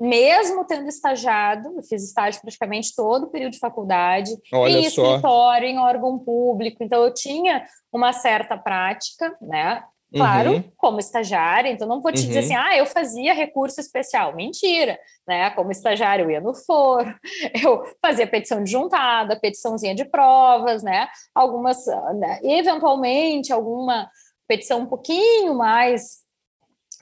mesmo 0.00 0.64
tendo 0.66 0.88
estagiado, 0.88 1.72
eu 1.76 1.82
fiz 1.82 2.02
estágio 2.02 2.40
praticamente 2.40 2.94
todo 2.94 3.24
o 3.24 3.30
período 3.30 3.52
de 3.52 3.58
faculdade, 3.58 4.30
Olha 4.52 4.78
em 4.78 4.90
só. 4.90 5.06
escritório, 5.06 5.68
em 5.68 5.78
órgão 5.78 6.18
público, 6.18 6.82
então 6.82 7.04
eu 7.04 7.14
tinha 7.14 7.64
uma 7.92 8.12
certa 8.12 8.58
prática, 8.58 9.36
né? 9.40 9.82
Claro, 10.16 10.52
Uhum. 10.52 10.72
como 10.76 10.98
estagiária, 11.00 11.70
então 11.70 11.88
não 11.88 12.00
vou 12.00 12.12
te 12.12 12.22
dizer 12.26 12.38
Uhum. 12.40 12.44
assim, 12.44 12.54
ah, 12.54 12.76
eu 12.76 12.86
fazia 12.86 13.34
recurso 13.34 13.80
especial. 13.80 14.34
Mentira, 14.34 14.98
né? 15.26 15.50
Como 15.50 15.70
estagiária, 15.70 16.22
eu 16.22 16.30
ia 16.30 16.40
no 16.40 16.54
foro, 16.54 17.12
eu 17.66 17.82
fazia 18.00 18.26
petição 18.26 18.62
de 18.62 18.70
juntada, 18.70 19.38
petiçãozinha 19.38 19.94
de 19.94 20.04
provas, 20.04 20.82
né? 20.82 21.08
Algumas, 21.34 21.84
né? 22.18 22.40
eventualmente, 22.42 23.52
alguma 23.52 24.08
petição 24.46 24.80
um 24.80 24.86
pouquinho 24.86 25.54
mais 25.54 26.22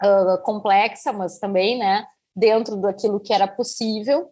ah, 0.00 0.38
complexa, 0.44 1.12
mas 1.12 1.38
também, 1.38 1.78
né? 1.78 2.06
Dentro 2.34 2.76
daquilo 2.78 3.20
que 3.20 3.32
era 3.34 3.46
possível 3.46 4.30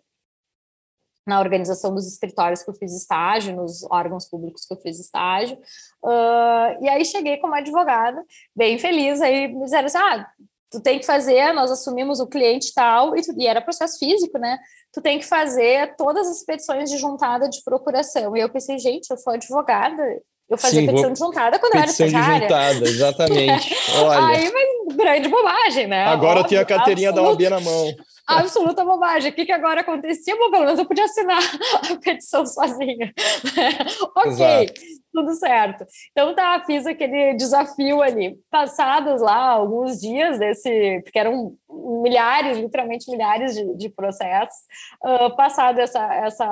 na 1.30 1.38
organização 1.40 1.94
dos 1.94 2.06
escritórios 2.06 2.62
que 2.62 2.68
eu 2.70 2.74
fiz 2.74 2.92
estágio, 2.92 3.54
nos 3.54 3.82
órgãos 3.90 4.28
públicos 4.28 4.66
que 4.66 4.74
eu 4.74 4.80
fiz 4.80 4.98
estágio. 4.98 5.56
Ah, 6.04 6.76
e 6.80 6.88
aí 6.88 7.04
cheguei 7.04 7.36
como 7.38 7.54
advogada, 7.54 8.20
bem 8.54 8.78
feliz, 8.78 9.20
aí 9.20 9.46
me 9.48 9.64
disseram 9.64 9.86
assim, 9.86 9.98
ah, 9.98 10.26
tu 10.70 10.80
tem 10.80 10.98
que 10.98 11.06
fazer, 11.06 11.52
nós 11.52 11.70
assumimos 11.70 12.18
o 12.20 12.26
cliente 12.26 12.72
tal, 12.74 13.16
e, 13.16 13.22
tu- 13.22 13.34
e 13.38 13.46
era 13.46 13.60
processo 13.60 13.98
físico, 13.98 14.38
né? 14.38 14.58
Tu 14.92 15.00
tem 15.00 15.18
que 15.20 15.24
fazer 15.26 15.94
todas 15.96 16.26
as 16.28 16.44
petições 16.44 16.90
de 16.90 16.98
juntada 16.98 17.48
de 17.48 17.62
procuração. 17.64 18.36
E 18.36 18.40
eu 18.40 18.48
pensei, 18.50 18.76
gente, 18.78 19.08
eu 19.10 19.16
sou 19.16 19.32
advogada, 19.32 20.02
eu 20.48 20.58
fazia 20.58 20.80
Sim, 20.80 20.86
petição 20.86 21.12
de 21.12 21.18
juntada 21.18 21.58
quando 21.60 21.74
Petição 21.74 22.06
eu 22.06 22.08
de 22.08 22.12
era 22.16 22.40
estagiária. 22.40 22.48
juntada, 22.48 22.88
exatamente. 22.88 23.74
Olha, 24.04 24.26
Aí, 24.26 24.52
mas 24.52 24.96
grande 24.96 25.28
bobagem, 25.28 25.86
né? 25.86 26.06
agora 26.06 26.40
eu 26.40 26.44
tenho 26.44 26.60
a 26.60 26.62
Óbvio, 26.64 26.76
carteirinha 26.76 27.12
da 27.12 27.22
OAB 27.22 27.48
na 27.48 27.60
mão. 27.60 27.94
Absoluta 28.38 28.84
bobagem. 28.84 29.30
O 29.30 29.34
que, 29.34 29.44
que 29.44 29.52
agora 29.52 29.80
acontecia? 29.80 30.36
Bom, 30.36 30.50
pelo 30.50 30.64
menos 30.64 30.78
eu 30.78 30.86
podia 30.86 31.04
assinar 31.04 31.42
a 31.90 31.96
petição 31.96 32.46
sozinha. 32.46 33.12
ok, 34.16 34.30
Exato. 34.30 34.80
tudo 35.12 35.34
certo. 35.34 35.86
Então 36.10 36.34
tá, 36.34 36.62
fiz 36.64 36.86
aquele 36.86 37.34
desafio 37.34 38.02
ali. 38.02 38.38
Passados 38.50 39.20
lá 39.20 39.50
alguns 39.50 40.00
dias 40.00 40.38
desse, 40.38 41.00
porque 41.02 41.18
eram 41.18 41.56
milhares, 42.02 42.58
literalmente 42.58 43.10
milhares 43.10 43.54
de, 43.54 43.76
de 43.76 43.88
processos, 43.88 44.56
uh, 45.04 45.34
passado 45.36 45.78
essa, 45.80 46.14
essa 46.14 46.46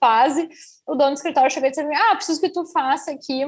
fase, 0.00 0.48
o 0.86 0.94
dono 0.94 1.10
do 1.10 1.16
escritório 1.16 1.50
chegou 1.50 1.68
e 1.68 1.70
disse 1.70 1.82
ah, 1.82 2.14
preciso 2.14 2.40
que 2.40 2.50
tu 2.50 2.64
faça 2.66 3.10
aqui 3.10 3.44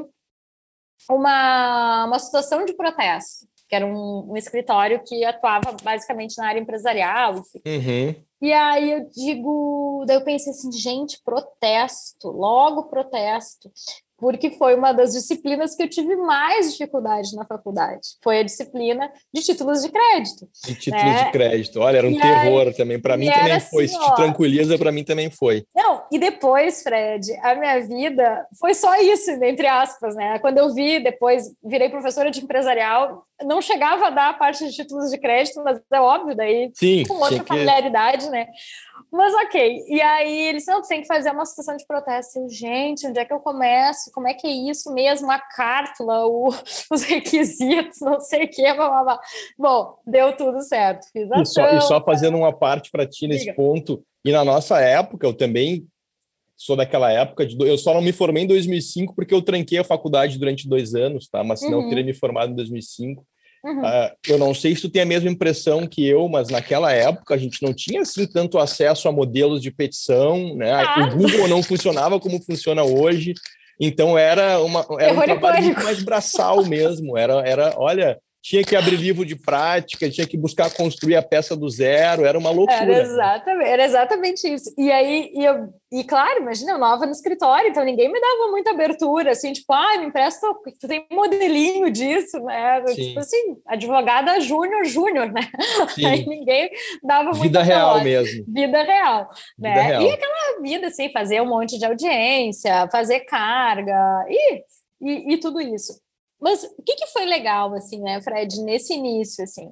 uma, 1.09 2.07
uma 2.07 2.19
situação 2.19 2.65
de 2.65 2.75
protesto 2.75 3.47
que 3.69 3.77
era 3.77 3.87
um, 3.87 4.33
um, 4.33 4.37
escritório 4.37 5.03
que 5.05 5.25
atuava 5.25 5.77
basicamente 5.83 6.37
na 6.39 6.49
área 6.49 6.61
empresarial. 6.61 7.35
Enfim. 7.35 7.61
Uhum. 7.67 8.15
E 8.41 8.53
aí 8.53 8.93
eu 8.93 9.09
digo, 9.11 10.05
daí 10.07 10.17
eu 10.17 10.25
pensei 10.25 10.53
assim, 10.53 10.71
gente, 10.71 11.21
protesto, 11.25 12.29
logo 12.29 12.85
protesto, 12.85 13.69
porque 14.19 14.51
foi 14.51 14.75
uma 14.75 14.93
das 14.93 15.13
disciplinas 15.13 15.77
que 15.77 15.83
eu 15.85 15.89
tive 15.89 16.17
mais 16.17 16.73
dificuldade 16.73 17.35
na 17.37 17.45
faculdade. 17.45 18.01
Foi 18.23 18.41
a 18.41 18.43
disciplina 18.43 19.11
de 19.33 19.43
títulos 19.43 19.81
de 19.83 19.91
crédito. 19.91 20.49
De 20.65 20.75
títulos 20.75 21.05
né? 21.05 21.25
de 21.25 21.31
crédito. 21.31 21.81
Olha, 21.81 21.99
era 21.99 22.07
um 22.07 22.11
e 22.11 22.21
terror 22.21 22.67
aí, 22.67 22.75
também. 22.75 23.01
Para 23.01 23.17
mim 23.17 23.31
também 23.31 23.61
foi. 23.61 23.85
Assim, 23.85 23.95
Se 23.95 24.05
te 24.05 24.17
tranquiliza, 24.17 24.77
para 24.77 24.91
mim 24.91 25.05
também 25.05 25.31
foi. 25.31 25.65
Não, 25.75 26.03
e 26.11 26.19
depois, 26.19 26.83
Fred, 26.83 27.33
a 27.43 27.55
minha 27.55 27.81
vida 27.81 28.47
foi 28.59 28.75
só 28.75 29.01
isso, 29.01 29.31
entre 29.31 29.69
aspas, 29.69 30.17
né? 30.17 30.39
Quando 30.41 30.59
eu 30.59 30.75
vi, 30.75 31.01
depois 31.01 31.45
virei 31.65 31.89
professora 31.89 32.31
de 32.31 32.41
empresarial, 32.41 33.25
não 33.45 33.61
chegava 33.61 34.07
a 34.07 34.11
dar 34.11 34.31
a 34.31 34.35
parte 34.35 34.67
de 34.67 34.75
títulos 34.75 35.11
de 35.11 35.19
crédito, 35.19 35.63
mas 35.63 35.81
é 35.93 36.01
óbvio, 36.01 36.35
daí 36.35 36.71
Sim, 36.75 37.05
com 37.07 37.15
outra 37.15 37.45
familiaridade, 37.45 38.25
que... 38.25 38.31
né? 38.31 38.49
Mas 39.13 39.33
ok. 39.35 39.85
E 39.87 40.01
aí 40.01 40.49
eles 40.49 40.67
não, 40.67 40.83
tem 40.83 41.01
que 41.01 41.07
fazer 41.07 41.31
uma 41.31 41.47
situação 41.47 41.77
de 41.77 41.87
protesto. 41.87 42.39
Eu, 42.39 42.49
gente, 42.49 43.07
onde 43.07 43.19
é 43.19 43.25
que 43.25 43.33
eu 43.33 43.41
começo? 43.41 44.11
Como 44.13 44.27
é 44.27 44.35
que 44.35 44.47
é 44.47 44.51
isso 44.51 44.93
mesmo? 44.93 45.31
A 45.31 45.39
cártula, 45.39 46.27
o, 46.27 46.49
os 46.91 47.03
requisitos, 47.03 48.01
não 48.01 48.21
sei 48.21 48.45
o 48.45 48.51
que, 48.51 48.63
blá, 48.75 48.89
blá, 48.89 49.05
blá. 49.05 49.21
Bom, 49.57 49.99
deu 50.07 50.37
tudo 50.37 50.61
certo. 50.63 51.07
Fiz 51.13 51.29
e, 51.31 51.45
só, 51.47 51.67
e 51.69 51.81
só 51.83 52.03
fazendo 52.03 52.37
uma 52.37 52.53
parte 52.53 52.91
para 52.91 53.07
ti 53.07 53.27
nesse 53.29 53.47
Diga. 53.47 53.55
ponto, 53.55 54.03
e 54.25 54.33
na 54.33 54.45
nossa 54.45 54.81
época, 54.81 55.27
eu 55.27 55.33
também 55.33 55.87
sou 56.59 56.75
daquela 56.75 57.11
época, 57.13 57.47
de, 57.47 57.57
eu 57.61 57.79
só 57.79 57.95
não 57.95 58.03
me 58.03 58.11
formei 58.11 58.43
em 58.43 58.47
2005 58.49 59.15
porque 59.15 59.33
eu 59.33 59.41
tranquei 59.41 59.79
a 59.79 59.85
faculdade 59.85 60.37
durante 60.39 60.69
dois 60.69 60.93
anos, 60.93 61.29
tá? 61.29 61.45
Mas 61.45 61.61
senão 61.61 61.79
uhum. 61.79 61.85
eu 61.85 61.89
teria 61.89 62.05
me 62.05 62.13
formado 62.13 62.51
em 62.51 62.57
2005. 62.57 63.25
Uhum. 63.65 63.81
Uh, 63.81 64.11
eu 64.27 64.39
não 64.39 64.53
sei 64.53 64.75
se 64.75 64.83
tu 64.83 64.89
tem 64.89 65.03
a 65.03 65.07
mesma 65.07 65.31
impressão 65.31 65.87
que 65.87 66.05
eu, 66.07 66.29
mas 66.29 66.49
naquela 66.49 66.93
época 66.93 67.35
a 67.35 67.39
gente 67.39 67.63
não 67.63 67.73
tinha 67.73 68.03
assim 68.03 68.27
tanto 68.27 68.59
acesso 68.59 69.09
a 69.09 69.13
modelos 69.13 69.63
de 69.63 69.71
petição, 69.71 70.57
né? 70.57 70.73
Ah. 70.73 71.09
O 71.09 71.17
Google 71.17 71.47
não 71.47 71.63
funcionava 71.63 72.19
como 72.19 72.43
funciona 72.43 72.83
hoje, 72.83 73.35
então 73.81 74.19
era 74.19 74.61
uma 74.61 74.85
era 74.99 75.13
um 75.13 75.23
trabalho 75.23 75.65
muito 75.65 75.83
mais 75.85 76.03
braçal 76.03 76.65
mesmo. 76.65 77.17
Era, 77.17 77.41
era, 77.47 77.75
olha, 77.77 78.19
tinha 78.41 78.63
que 78.63 78.77
abrir 78.77 78.97
livro 78.97 79.25
de 79.25 79.37
prática, 79.37 80.09
tinha 80.09 80.27
que 80.27 80.37
buscar 80.37 80.73
construir 80.73 81.17
a 81.17 81.23
peça 81.23 81.57
do 81.57 81.69
zero, 81.69 82.25
era 82.25 82.39
uma 82.39 82.51
loucura. 82.51 82.79
Era 82.79 83.03
exatamente, 83.03 83.69
era 83.69 83.85
exatamente 83.85 84.49
isso. 84.49 84.73
E 84.79 84.91
aí, 84.91 85.31
e, 85.35 85.45
eu, 85.45 85.69
e 85.93 86.05
claro, 86.05 86.41
imagina, 86.41 86.73
eu 86.73 86.79
nova 86.79 87.05
no 87.05 87.13
escritório, 87.13 87.69
então 87.69 87.85
ninguém 87.85 88.11
me 88.11 88.21
dava 88.21 88.51
muita 88.51 88.71
abertura, 88.71 89.33
assim, 89.33 89.53
tipo, 89.53 89.73
ah, 89.73 89.99
me 89.99 90.07
empresta, 90.07 90.47
tu 90.81 90.87
tem 90.87 91.05
um 91.11 91.17
modelinho 91.17 91.91
disso, 91.91 92.39
né? 92.41 92.85
Sim. 92.87 93.09
Tipo 93.09 93.21
assim, 93.21 93.57
advogada 93.67 94.41
júnior, 94.41 94.85
júnior, 94.85 95.33
né? 95.33 95.43
Sim. 95.95 96.07
Aí 96.07 96.27
ninguém 96.27 96.71
dava 97.03 97.31
muita 97.31 97.43
Vida 97.43 97.63
real 97.63 98.03
mesmo. 98.03 98.45
Vida 98.49 98.83
real, 98.83 99.29
né? 99.59 99.71
Vida 99.71 99.83
real. 99.83 100.03
E 100.03 100.11
aquela 100.11 100.61
vida, 100.63 100.87
assim, 100.87 101.11
fazer 101.11 101.41
um 101.43 101.49
monte 101.49 101.79
de 101.79 101.85
audiência, 101.85 102.89
fazer 102.91 103.21
carga, 103.21 104.25
e, 104.29 104.63
e, 105.01 105.35
e 105.35 105.39
tudo 105.39 105.61
isso. 105.61 106.01
Mas 106.41 106.63
o 106.65 106.83
que, 106.83 106.95
que 106.95 107.07
foi 107.09 107.25
legal, 107.25 107.75
assim, 107.75 108.01
né, 108.01 108.21
Fred, 108.21 108.61
nesse 108.63 108.95
início, 108.95 109.43
assim? 109.43 109.69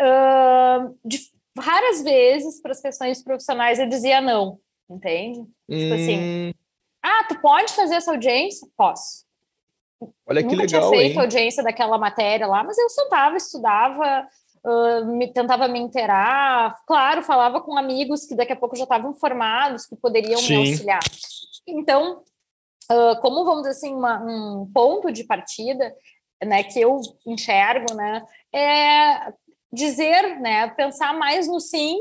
Uh, 0.00 0.96
de 1.04 1.18
raras 1.58 2.02
vezes, 2.02 2.60
para 2.60 2.72
as 2.72 2.80
questões 2.80 3.22
profissionais, 3.22 3.78
eu 3.78 3.88
dizia 3.88 4.20
não, 4.20 4.58
entende? 4.88 5.40
Hum... 5.40 5.78
Tipo 5.78 5.94
assim, 5.94 6.54
ah, 7.02 7.24
tu 7.28 7.40
pode 7.40 7.72
fazer 7.72 7.96
essa 7.96 8.10
audiência? 8.10 8.66
Posso. 8.76 9.24
Olha 10.26 10.42
que 10.42 10.48
Nunca 10.48 10.62
legal, 10.62 10.88
tinha 10.88 11.00
feito 11.00 11.12
hein? 11.12 11.20
audiência 11.20 11.62
daquela 11.62 11.98
matéria 11.98 12.46
lá, 12.46 12.64
mas 12.64 12.78
eu 12.78 12.88
sentava, 12.88 13.36
estudava, 13.36 14.26
uh, 14.64 15.04
me, 15.04 15.30
tentava 15.30 15.68
me 15.68 15.78
inteirar, 15.78 16.76
claro, 16.86 17.22
falava 17.22 17.60
com 17.60 17.76
amigos 17.76 18.24
que 18.24 18.34
daqui 18.34 18.52
a 18.52 18.56
pouco 18.56 18.76
já 18.76 18.84
estavam 18.84 19.14
formados, 19.14 19.86
que 19.86 19.96
poderiam 19.96 20.38
Sim. 20.38 20.62
me 20.62 20.70
auxiliar. 20.70 21.00
Então, 21.66 22.22
uh, 22.90 23.20
como 23.20 23.44
vamos 23.44 23.62
dizer 23.62 23.70
assim, 23.70 23.94
uma, 23.94 24.18
um 24.22 24.70
ponto 24.72 25.12
de 25.12 25.24
partida, 25.24 25.94
né, 26.44 26.62
que 26.62 26.80
eu 26.80 27.00
enxergo, 27.26 27.94
né, 27.94 28.22
é 28.54 29.32
dizer, 29.72 30.40
né, 30.40 30.68
pensar 30.70 31.14
mais 31.14 31.46
no 31.46 31.60
sim 31.60 31.98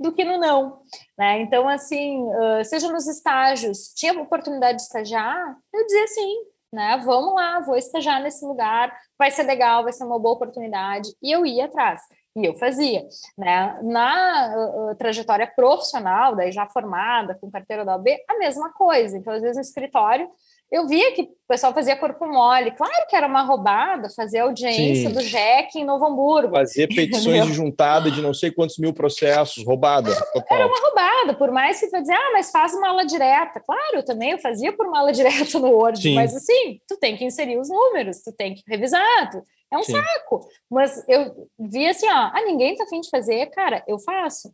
do 0.00 0.12
que 0.12 0.24
no 0.24 0.36
não, 0.36 0.82
né? 1.16 1.40
Então, 1.40 1.68
assim, 1.68 2.20
uh, 2.24 2.64
seja 2.64 2.90
nos 2.90 3.06
estágios, 3.06 3.92
tinha 3.94 4.20
oportunidade 4.20 4.78
de 4.78 4.82
estagiar, 4.82 5.56
eu 5.72 5.86
dizia 5.86 6.08
sim, 6.08 6.36
né? 6.72 7.00
Vamos 7.04 7.34
lá, 7.34 7.60
vou 7.60 7.76
estagiar 7.76 8.20
nesse 8.20 8.44
lugar, 8.44 8.92
vai 9.16 9.30
ser 9.30 9.44
legal, 9.44 9.84
vai 9.84 9.92
ser 9.92 10.02
uma 10.02 10.18
boa 10.18 10.34
oportunidade, 10.34 11.08
e 11.22 11.30
eu 11.30 11.46
ia 11.46 11.66
atrás. 11.66 12.00
E 12.34 12.46
eu 12.46 12.54
fazia, 12.54 13.06
né? 13.36 13.78
Na 13.82 14.54
uh, 14.56 14.94
trajetória 14.96 15.46
profissional, 15.46 16.34
daí 16.34 16.50
já 16.50 16.66
formada, 16.66 17.36
com 17.38 17.50
carteira 17.50 17.84
da 17.84 17.92
OAB, 17.92 18.08
a 18.28 18.38
mesma 18.38 18.72
coisa. 18.72 19.16
Então, 19.18 19.32
às 19.32 19.42
vezes, 19.42 19.56
no 19.56 19.62
escritório, 19.62 20.30
eu 20.72 20.88
via 20.88 21.12
que 21.12 21.20
o 21.20 21.28
pessoal 21.46 21.74
fazia 21.74 21.94
corpo 21.94 22.26
mole. 22.26 22.70
Claro 22.70 23.06
que 23.06 23.14
era 23.14 23.26
uma 23.26 23.42
roubada 23.42 24.08
fazer 24.08 24.38
audiência 24.38 25.10
Sim. 25.10 25.14
do 25.14 25.20
JEC 25.20 25.76
em 25.76 25.84
Novo 25.84 26.06
Hamburgo. 26.06 26.50
Fazer 26.50 26.88
petições 26.96 27.46
de 27.46 27.52
juntada 27.52 28.10
de 28.10 28.22
não 28.22 28.32
sei 28.32 28.50
quantos 28.50 28.78
mil 28.78 28.94
processos, 28.94 29.62
roubada. 29.66 30.10
total. 30.32 30.58
Era 30.58 30.66
uma 30.66 30.80
roubada, 30.80 31.34
por 31.34 31.52
mais 31.52 31.78
que 31.78 31.90
tu 31.90 32.00
dizer, 32.00 32.14
ah, 32.14 32.30
mas 32.32 32.50
faz 32.50 32.72
uma 32.72 32.88
aula 32.88 33.04
direta. 33.04 33.60
Claro, 33.60 33.96
eu 33.96 34.02
também 34.02 34.30
eu 34.30 34.38
fazia 34.38 34.72
por 34.74 34.86
uma 34.86 35.00
aula 35.00 35.12
direta 35.12 35.58
no 35.58 35.72
Word, 35.72 36.00
Sim. 36.00 36.14
mas 36.14 36.34
assim, 36.34 36.80
tu 36.88 36.96
tem 36.96 37.18
que 37.18 37.24
inserir 37.26 37.58
os 37.58 37.68
números, 37.68 38.22
tu 38.22 38.32
tem 38.32 38.54
que 38.54 38.62
revisar, 38.66 39.30
tu... 39.30 39.42
é 39.70 39.76
um 39.76 39.82
Sim. 39.82 39.92
saco. 39.92 40.48
Mas 40.70 41.06
eu 41.06 41.48
vi 41.58 41.86
assim, 41.86 42.08
ó, 42.08 42.30
ah, 42.32 42.42
ninguém 42.46 42.74
tá 42.76 42.84
afim 42.84 43.02
de 43.02 43.10
fazer, 43.10 43.44
cara, 43.50 43.84
eu 43.86 43.98
faço. 43.98 44.50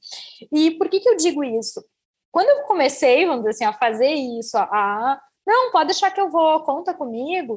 E 0.52 0.72
por 0.72 0.88
que 0.88 0.98
que 0.98 1.08
eu 1.08 1.16
digo 1.16 1.44
isso? 1.44 1.80
Quando 2.32 2.48
eu 2.48 2.66
comecei, 2.66 3.25
vamos 3.25 3.44
dizer 3.44 3.50
assim, 3.50 3.64
a 3.64 3.72
fazer 3.72 4.12
isso, 4.12 4.58
a 4.58 5.20
não, 5.48 5.70
pode 5.72 5.86
deixar 5.86 6.10
que 6.10 6.20
eu 6.20 6.30
vou, 6.30 6.60
conta 6.60 6.92
comigo. 6.92 7.54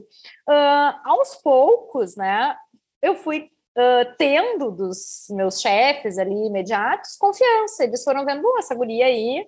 Uh, 0.47 0.93
aos 1.03 1.35
poucos, 1.35 2.15
né, 2.15 2.55
eu 3.01 3.15
fui 3.15 3.49
uh, 3.77 4.15
tendo 4.17 4.71
dos 4.71 5.27
meus 5.29 5.59
chefes 5.59 6.17
ali 6.17 6.47
imediatos 6.47 7.17
confiança. 7.17 7.83
Eles 7.83 8.03
foram 8.03 8.25
vendo, 8.25 8.47
essa 8.57 8.73
guria 8.73 9.05
aí 9.05 9.45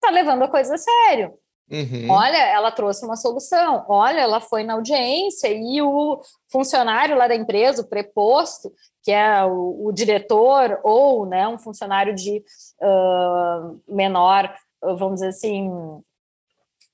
tá 0.00 0.10
levando 0.10 0.44
a 0.44 0.48
coisa 0.48 0.76
a 0.76 0.78
sério, 0.78 1.38
Uhum. 1.70 2.10
Olha, 2.10 2.36
ela 2.36 2.72
trouxe 2.72 3.04
uma 3.04 3.14
solução. 3.14 3.84
Olha, 3.88 4.20
ela 4.20 4.40
foi 4.40 4.64
na 4.64 4.74
audiência 4.74 5.46
e 5.48 5.80
o 5.80 6.20
funcionário 6.50 7.16
lá 7.16 7.28
da 7.28 7.36
empresa, 7.36 7.82
o 7.82 7.88
preposto, 7.88 8.72
que 9.04 9.12
é 9.12 9.44
o, 9.44 9.86
o 9.86 9.92
diretor 9.92 10.80
ou 10.82 11.24
né, 11.26 11.46
um 11.46 11.58
funcionário 11.58 12.12
de 12.12 12.42
uh, 12.82 13.80
menor, 13.88 14.52
vamos 14.82 15.14
dizer 15.14 15.28
assim, 15.28 15.70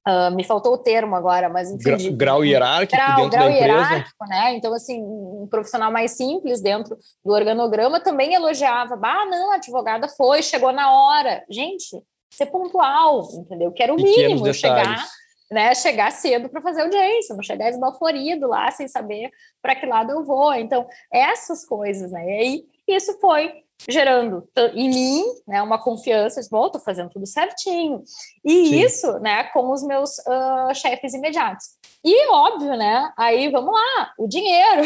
Uh, 0.07 0.33
me 0.37 0.45
faltou 0.45 0.75
o 0.75 0.79
termo 0.79 1.17
agora, 1.17 1.49
mas 1.49 1.69
enfim. 1.69 1.83
Gra 1.83 1.97
de, 1.97 2.11
grau 2.11 2.45
hierárquico 2.45 2.97
grau, 2.97 3.17
dentro 3.17 3.31
grau 3.31 3.49
da 3.49 3.53
empresa. 3.53 3.73
hierárquico, 3.73 4.27
né? 4.29 4.55
Então, 4.55 4.73
assim, 4.73 5.03
um 5.03 5.49
profissional 5.51 5.91
mais 5.91 6.13
simples 6.13 6.61
dentro 6.61 6.97
do 7.25 7.33
organograma 7.33 7.99
também 7.99 8.33
elogiava. 8.33 8.95
Ah, 9.03 9.27
não, 9.27 9.51
a 9.51 9.57
advogada 9.57 10.07
foi, 10.09 10.45
chegou 10.45 10.71
na 10.71 10.93
hora. 10.93 11.45
Gente, 11.51 12.01
ser 12.31 12.47
pontual, 12.47 13.27
entendeu? 13.35 13.73
Que 13.73 13.83
era 13.83 13.93
o 13.93 13.97
Pequenos 13.97 14.17
mínimo, 14.17 14.45
detalhes. 14.45 14.61
chegar, 14.61 15.07
né? 15.51 15.75
Chegar 15.75 16.13
cedo 16.13 16.49
para 16.49 16.61
fazer 16.61 16.83
audiência, 16.83 17.35
não 17.35 17.43
chegar 17.43 17.69
esbalforido 17.69 18.47
lá 18.47 18.71
sem 18.71 18.87
saber 18.87 19.33
para 19.61 19.75
que 19.75 19.87
lado 19.87 20.13
eu 20.13 20.25
vou. 20.25 20.55
Então, 20.55 20.87
essas 21.13 21.67
coisas, 21.67 22.13
né? 22.13 22.25
E 22.25 22.31
aí, 22.31 22.65
isso 22.87 23.19
foi 23.19 23.66
gerando 23.89 24.49
em 24.75 24.89
mim 24.89 25.25
né, 25.47 25.63
uma 25.63 25.79
confiança, 25.79 26.41
bom, 26.51 26.67
estou 26.67 26.81
fazendo 26.81 27.11
tudo 27.11 27.27
certinho. 27.27 28.03
E 28.45 28.67
Sim. 28.67 28.81
isso 28.81 29.19
né, 29.21 29.45
com 29.45 29.71
os 29.71 29.83
meus 29.83 30.19
uh, 30.19 30.75
chefes 30.75 31.15
imediatos. 31.15 31.67
E 32.05 32.29
óbvio, 32.29 32.77
né? 32.77 33.13
Aí 33.17 33.51
vamos 33.51 33.73
lá, 33.73 34.13
o 34.19 34.29
dinheiro. 34.29 34.83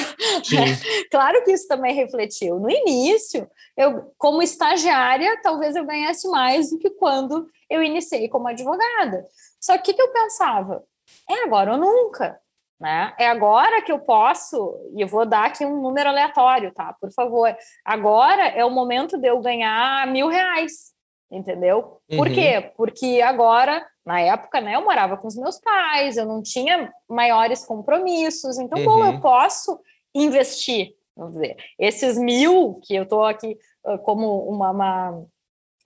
claro 1.11 1.44
que 1.44 1.52
isso 1.52 1.68
também 1.68 1.94
refletiu. 1.94 2.59
No 2.59 2.70
início, 2.70 3.49
eu, 3.76 4.12
como 4.16 4.42
estagiária, 4.42 5.40
talvez 5.42 5.76
eu 5.76 5.85
ganhasse 5.85 6.26
mais 6.28 6.70
do 6.70 6.78
que 6.78 6.90
quando 6.90 7.47
eu 7.68 7.82
iniciei 7.82 8.28
como 8.28 8.49
advogada. 8.49 9.25
Só 9.61 9.76
que 9.76 9.92
o 9.92 9.94
que 9.94 10.00
eu 10.00 10.12
pensava? 10.12 10.82
É 11.28 11.44
agora 11.44 11.73
ou 11.73 11.78
nunca. 11.78 12.39
Né? 12.80 13.12
É 13.18 13.28
agora 13.28 13.82
que 13.82 13.92
eu 13.92 13.99
posso, 13.99 14.75
e 14.94 15.02
eu 15.02 15.06
vou 15.06 15.26
dar 15.26 15.44
aqui 15.44 15.66
um 15.66 15.82
número 15.82 16.08
aleatório, 16.08 16.72
tá? 16.72 16.96
Por 16.99 17.12
favor. 17.12 17.54
Agora 17.84 18.46
é 18.46 18.64
o 18.64 18.70
momento 18.70 19.18
de 19.18 19.28
eu 19.28 19.38
ganhar 19.40 20.06
mil 20.06 20.28
reais, 20.28 20.94
entendeu? 21.30 22.00
Por 22.08 22.28
uhum. 22.28 22.34
quê? 22.34 22.72
Porque 22.78 23.20
agora, 23.20 23.87
na 24.02 24.22
época, 24.22 24.62
né, 24.62 24.76
eu 24.76 24.82
morava 24.82 25.18
com 25.18 25.28
os 25.28 25.37
meus 25.37 25.58
pais, 25.60 26.16
eu 26.16 26.25
não 26.25 26.42
tinha 26.42 26.90
maiores 27.06 27.66
compromissos, 27.66 28.58
então, 28.58 28.78
uhum. 28.78 28.84
bom, 28.87 29.04
eu 29.04 29.20
posso 29.20 29.78
investir, 30.14 30.94
vamos 31.14 31.34
dizer. 31.34 31.56
Esses 31.78 32.16
mil 32.16 32.80
que 32.82 32.94
eu 32.94 33.02
estou 33.02 33.25
aqui 33.25 33.58
uh, 33.84 33.99
como 33.99 34.49
uma, 34.49 34.70
uma, 34.70 35.25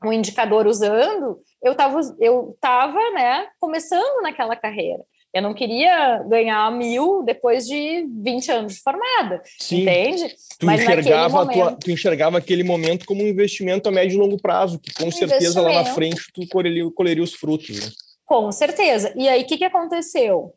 um 0.04 0.12
indicador 0.12 0.68
usando, 0.68 1.40
eu 1.60 1.72
estava 1.72 2.00
eu 2.20 2.56
tava, 2.60 3.00
né, 3.10 3.48
começando 3.58 4.22
naquela 4.22 4.54
carreira. 4.54 5.04
Eu 5.34 5.42
não 5.42 5.52
queria 5.52 6.22
ganhar 6.28 6.70
mil 6.70 7.24
depois 7.24 7.66
de 7.66 8.06
20 8.22 8.52
anos 8.52 8.74
de 8.74 8.80
formada, 8.80 9.42
Sim. 9.58 9.82
entende? 9.82 10.32
Tu 10.60 10.64
Mas 10.64 10.80
enxergava, 10.80 11.38
momento... 11.38 11.52
tua, 11.52 11.72
tu 11.72 11.90
enxergava 11.90 12.38
aquele 12.38 12.62
momento 12.62 13.04
como 13.04 13.24
um 13.24 13.26
investimento 13.26 13.88
a 13.88 13.92
médio 13.92 14.14
e 14.14 14.18
longo 14.18 14.40
prazo, 14.40 14.78
que 14.78 14.94
com 14.94 15.10
certeza 15.10 15.60
lá 15.60 15.82
na 15.82 15.86
frente 15.86 16.22
tu 16.32 16.46
colheria, 16.48 16.88
colheria 16.92 17.24
os 17.24 17.34
frutos. 17.34 17.84
Né? 17.84 17.90
Com 18.24 18.52
certeza. 18.52 19.12
E 19.16 19.28
aí, 19.28 19.42
o 19.42 19.46
que, 19.46 19.58
que 19.58 19.64
aconteceu? 19.64 20.54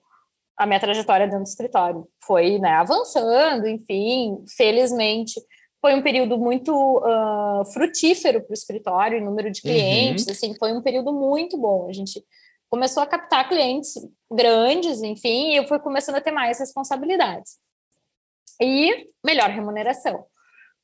A 0.56 0.68
minha 0.68 0.80
trajetória 0.80 1.26
dentro 1.26 1.44
do 1.44 1.48
escritório 1.48 2.08
foi 2.24 2.60
né, 2.60 2.74
avançando, 2.74 3.68
enfim, 3.68 4.38
felizmente 4.56 5.42
foi 5.82 5.94
um 5.94 6.02
período 6.02 6.38
muito 6.38 6.72
uh, 6.74 7.66
frutífero 7.72 8.42
para 8.42 8.52
o 8.52 8.54
escritório, 8.54 9.18
em 9.18 9.24
número 9.24 9.52
de 9.52 9.62
uhum. 9.64 9.72
clientes, 9.72 10.26
uhum. 10.26 10.32
assim, 10.32 10.56
foi 10.58 10.74
um 10.74 10.82
período 10.82 11.14
muito 11.14 11.58
bom. 11.58 11.88
A 11.88 11.94
gente 11.94 12.24
começou 12.70 13.02
a 13.02 13.08
captar 13.08 13.48
clientes 13.48 13.94
grandes, 14.32 15.02
enfim, 15.02 15.52
e 15.52 15.58
eu 15.58 15.68
fui 15.68 15.80
começando 15.80 16.16
a 16.16 16.22
ter 16.22 16.32
mais 16.32 16.60
responsabilidades. 16.60 17.58
E 18.62 19.08
melhor 19.24 19.50
remuneração. 19.50 20.26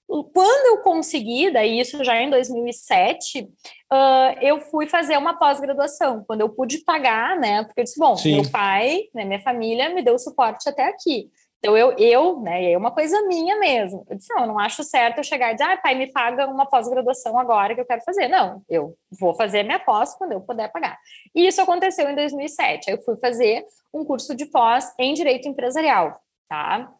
Quando 0.07 0.77
eu 0.77 0.83
consegui, 0.83 1.49
daí 1.49 1.79
isso 1.79 2.03
já 2.03 2.21
em 2.21 2.29
2007, 2.29 3.41
uh, 3.41 4.39
eu 4.41 4.59
fui 4.59 4.85
fazer 4.85 5.17
uma 5.17 5.33
pós-graduação, 5.39 6.23
quando 6.27 6.41
eu 6.41 6.49
pude 6.49 6.79
pagar, 6.79 7.39
né? 7.39 7.63
Porque 7.63 7.79
eu 7.79 7.83
disse, 7.83 7.99
bom, 7.99 8.15
Sim. 8.15 8.41
meu 8.41 8.51
pai, 8.51 9.03
né, 9.13 9.25
minha 9.25 9.41
família 9.41 9.89
me 9.89 10.03
deu 10.03 10.19
suporte 10.19 10.69
até 10.69 10.87
aqui. 10.87 11.31
Então, 11.63 11.77
eu, 11.77 11.95
eu 11.97 12.41
né, 12.41 12.73
é 12.73 12.77
uma 12.77 12.91
coisa 12.91 13.25
minha 13.25 13.57
mesmo. 13.57 14.05
Eu 14.09 14.17
disse, 14.17 14.33
não, 14.33 14.41
eu 14.41 14.47
não 14.47 14.59
acho 14.59 14.83
certo 14.83 15.19
eu 15.19 15.23
chegar 15.23 15.49
e 15.49 15.53
dizer, 15.53 15.63
ah, 15.63 15.77
pai, 15.77 15.95
me 15.95 16.11
paga 16.11 16.45
uma 16.45 16.65
pós-graduação 16.65 17.39
agora 17.39 17.73
que 17.73 17.79
eu 17.79 17.85
quero 17.85 18.01
fazer. 18.03 18.27
Não, 18.27 18.61
eu 18.67 18.97
vou 19.17 19.33
fazer 19.33 19.63
minha 19.63 19.79
pós 19.79 20.13
quando 20.15 20.33
eu 20.33 20.41
puder 20.41 20.69
pagar. 20.73 20.99
E 21.33 21.47
isso 21.47 21.61
aconteceu 21.61 22.09
em 22.09 22.15
2007. 22.15 22.89
Aí 22.89 22.97
eu 22.97 23.01
fui 23.01 23.15
fazer 23.15 23.63
um 23.93 24.03
curso 24.03 24.35
de 24.35 24.45
pós 24.45 24.93
em 24.99 25.13
Direito 25.13 25.47
Empresarial, 25.47 26.19
tá? 26.49 26.91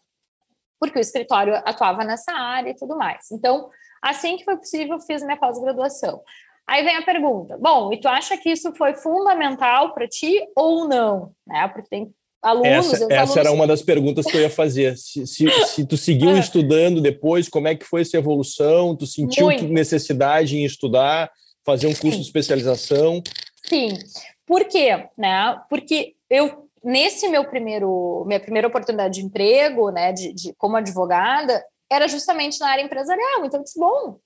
Porque 0.80 0.98
o 0.98 1.02
escritório 1.02 1.56
atuava 1.66 2.06
nessa 2.06 2.32
área 2.32 2.70
e 2.70 2.76
tudo 2.76 2.96
mais. 2.96 3.30
Então, 3.34 3.70
assim 4.02 4.38
que 4.38 4.46
foi 4.46 4.56
possível, 4.56 4.94
eu 4.94 5.02
fiz 5.02 5.22
minha 5.24 5.38
pós-graduação. 5.38 6.24
Aí 6.66 6.86
vem 6.86 6.96
a 6.96 7.02
pergunta: 7.04 7.58
bom, 7.58 7.92
e 7.92 8.00
tu 8.00 8.08
acha 8.08 8.38
que 8.38 8.50
isso 8.50 8.74
foi 8.76 8.96
fundamental 8.96 9.94
para 9.94 10.08
ti 10.08 10.42
ou 10.56 10.88
não? 10.88 11.34
Né? 11.46 11.68
Porque 11.68 11.90
tem 11.90 12.16
alunos. 12.44 12.94
Essa, 12.94 13.06
essa 13.06 13.16
alunos... 13.16 13.38
era 13.38 13.52
uma 13.52 13.66
das 13.66 13.82
perguntas 13.82 14.26
que 14.26 14.36
eu 14.36 14.42
ia 14.42 14.50
fazer. 14.50 14.98
Se, 14.98 15.26
se, 15.26 15.50
se 15.68 15.86
tu 15.86 15.96
seguiu 15.98 16.32
é. 16.32 16.40
estudando 16.40 17.02
depois, 17.02 17.48
como 17.48 17.68
é 17.68 17.76
que 17.76 17.86
foi 17.86 18.02
essa 18.02 18.18
evolução? 18.18 18.96
Tu 18.96 19.08
sentiu 19.08 19.46
Muito. 19.46 19.68
necessidade 19.68 20.58
em 20.58 20.66
estudar, 20.66 21.32
fazer 21.66 21.88
um 21.88 21.94
curso 21.94 22.18
Sim. 22.18 22.22
de 22.22 22.28
especialização? 22.28 23.24
Sim. 23.66 23.98
Por 24.46 24.66
quê? 24.66 25.08
Né? 25.18 25.58
Porque 25.70 26.14
eu 26.30 26.64
nesse 26.84 27.30
meu 27.30 27.46
primeiro 27.46 28.26
minha 28.28 28.40
primeira 28.40 28.68
oportunidade 28.68 29.16
de 29.16 29.26
emprego, 29.26 29.90
né, 29.90 30.12
de, 30.12 30.34
de 30.34 30.54
como 30.56 30.76
advogada, 30.76 31.64
era 31.90 32.08
justamente 32.08 32.60
na 32.60 32.70
área 32.70 32.82
empresarial. 32.82 33.46
Então, 33.46 33.60
eu 33.60 33.64
disse, 33.64 33.80
bom, 33.80 34.18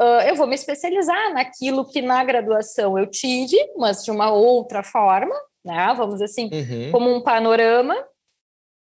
uh, 0.00 0.20
eu 0.28 0.36
vou 0.36 0.46
me 0.46 0.54
especializar 0.54 1.32
naquilo 1.32 1.88
que 1.88 2.00
na 2.00 2.22
graduação 2.22 2.98
eu 2.98 3.06
tive, 3.06 3.56
mas 3.76 4.04
de 4.04 4.10
uma 4.10 4.30
outra 4.30 4.82
forma, 4.82 5.34
né? 5.64 5.94
Vamos 5.96 6.14
dizer 6.14 6.26
assim, 6.26 6.50
uhum. 6.52 6.92
como 6.92 7.14
um 7.14 7.22
panorama, 7.22 7.96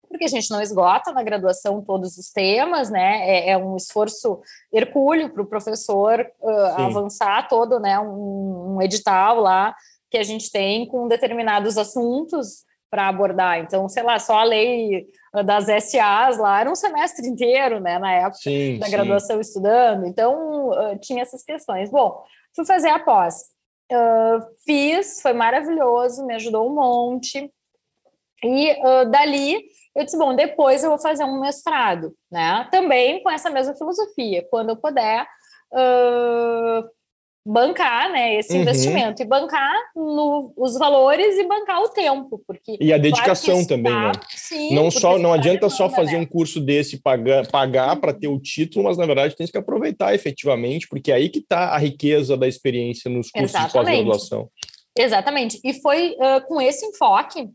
porque 0.08 0.24
a 0.24 0.28
gente 0.28 0.50
não 0.50 0.62
esgota 0.62 1.12
na 1.12 1.22
graduação 1.22 1.82
todos 1.82 2.16
os 2.16 2.30
temas, 2.30 2.88
né? 2.88 3.28
É, 3.28 3.50
é 3.50 3.58
um 3.58 3.76
esforço 3.76 4.40
hercúleo 4.72 5.30
para 5.30 5.42
o 5.42 5.46
professor 5.46 6.24
uh, 6.40 6.82
avançar 6.82 7.48
todo, 7.48 7.80
né? 7.80 7.98
Um, 7.98 8.76
um 8.76 8.82
edital 8.82 9.40
lá 9.40 9.74
que 10.10 10.16
a 10.16 10.22
gente 10.22 10.50
tem 10.52 10.86
com 10.86 11.08
determinados 11.08 11.76
assuntos 11.76 12.64
para 12.88 13.08
abordar. 13.08 13.58
Então, 13.58 13.88
sei 13.88 14.04
lá, 14.04 14.20
só 14.20 14.38
a 14.38 14.44
lei 14.44 15.08
das 15.44 15.64
SAs 15.64 16.38
lá 16.38 16.60
era 16.60 16.70
um 16.70 16.76
semestre 16.76 17.26
inteiro, 17.26 17.80
né, 17.80 17.98
na 17.98 18.12
época 18.12 18.36
sim, 18.36 18.78
da 18.78 18.88
graduação 18.88 19.34
sim. 19.34 19.42
estudando. 19.42 20.06
Então, 20.06 20.70
tinha 21.00 21.22
essas 21.22 21.42
questões. 21.42 21.90
Bom, 21.90 22.22
fui 22.54 22.64
fazer 22.64 22.90
a 22.90 23.00
pós. 23.00 23.53
Uh, 23.92 24.40
fiz, 24.64 25.20
foi 25.20 25.32
maravilhoso, 25.32 26.26
me 26.26 26.34
ajudou 26.34 26.70
um 26.70 26.74
monte. 26.74 27.52
E 28.42 28.72
uh, 28.72 29.10
dali 29.10 29.62
eu 29.94 30.04
disse: 30.04 30.18
bom, 30.18 30.34
depois 30.34 30.82
eu 30.82 30.90
vou 30.90 30.98
fazer 30.98 31.24
um 31.24 31.40
mestrado, 31.40 32.14
né? 32.30 32.68
Também 32.70 33.22
com 33.22 33.30
essa 33.30 33.48
mesma 33.50 33.74
filosofia. 33.74 34.46
Quando 34.50 34.70
eu 34.70 34.76
puder, 34.76 35.26
uh, 35.72 36.88
bancar 37.46 38.10
né, 38.10 38.38
esse 38.38 38.54
uhum. 38.54 38.62
investimento 38.62 39.22
e 39.22 39.26
bancar 39.26 39.74
no, 39.94 40.52
os 40.56 40.78
valores 40.78 41.36
e 41.36 41.46
bancar 41.46 41.82
o 41.82 41.90
tempo, 41.90 42.42
porque 42.46 42.78
e 42.80 42.90
a 42.90 42.96
dedicação 42.96 43.56
claro 43.56 43.68
também, 43.68 43.92
né? 43.92 44.12
Sim, 44.30 44.74
não 44.74 44.90
só 44.90 45.18
não 45.18 45.32
adianta 45.32 45.68
só 45.68 45.90
fazer 45.90 46.12
né? 46.12 46.20
um 46.20 46.26
curso 46.26 46.58
desse 46.58 47.02
pagar 47.02 47.46
pagar 47.48 47.96
para 47.96 48.14
ter 48.14 48.28
o 48.28 48.40
título, 48.40 48.84
mas 48.84 48.96
na 48.96 49.04
verdade 49.04 49.36
tem 49.36 49.46
que 49.46 49.58
aproveitar 49.58 50.14
efetivamente, 50.14 50.88
porque 50.88 51.12
é 51.12 51.16
aí 51.16 51.28
que 51.28 51.40
está 51.40 51.74
a 51.74 51.78
riqueza 51.78 52.34
da 52.34 52.48
experiência 52.48 53.10
nos 53.10 53.30
cursos 53.30 53.50
Exatamente. 53.50 53.72
de 53.72 53.78
pós-graduação. 53.78 54.48
Exatamente. 54.96 55.60
E 55.62 55.74
foi 55.74 56.12
uh, 56.12 56.46
com 56.46 56.60
esse 56.62 56.86
enfoque 56.86 57.50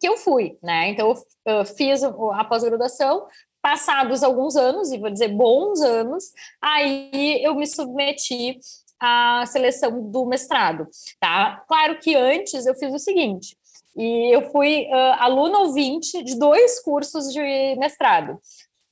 que 0.00 0.08
eu 0.08 0.16
fui, 0.16 0.56
né? 0.62 0.88
Então 0.88 1.14
eu 1.46 1.60
uh, 1.60 1.64
fiz 1.66 2.02
a 2.02 2.44
pós-graduação, 2.44 3.26
passados 3.60 4.22
alguns 4.22 4.56
anos, 4.56 4.90
e 4.90 4.98
vou 4.98 5.10
dizer 5.10 5.28
bons 5.28 5.80
anos, 5.82 6.24
aí 6.60 7.40
eu 7.44 7.54
me 7.54 7.66
submeti 7.66 8.58
a 9.04 9.44
seleção 9.46 10.00
do 10.00 10.24
mestrado, 10.24 10.86
tá? 11.18 11.64
Claro 11.66 11.98
que 11.98 12.14
antes 12.14 12.64
eu 12.66 12.74
fiz 12.76 12.94
o 12.94 13.00
seguinte, 13.00 13.56
e 13.96 14.34
eu 14.34 14.50
fui 14.52 14.86
uh, 14.86 15.16
aluno 15.18 15.58
ouvinte 15.58 16.22
de 16.22 16.38
dois 16.38 16.80
cursos 16.80 17.32
de 17.32 17.76
mestrado. 17.76 18.38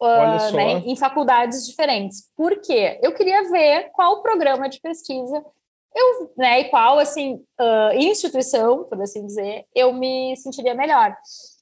Uh, 0.02 0.56
né, 0.56 0.78
em 0.86 0.96
faculdades 0.96 1.66
diferentes. 1.66 2.26
Por 2.34 2.58
quê? 2.62 2.98
Eu 3.02 3.12
queria 3.12 3.50
ver 3.50 3.90
qual 3.92 4.22
programa 4.22 4.66
de 4.66 4.80
pesquisa 4.80 5.44
eu, 5.94 6.32
né, 6.38 6.60
e 6.60 6.64
qual 6.70 6.98
assim 6.98 7.34
uh, 7.60 7.94
instituição, 7.94 8.84
por 8.84 9.00
assim 9.02 9.26
dizer, 9.26 9.66
eu 9.74 9.92
me 9.92 10.34
sentiria 10.36 10.74
melhor. 10.74 11.14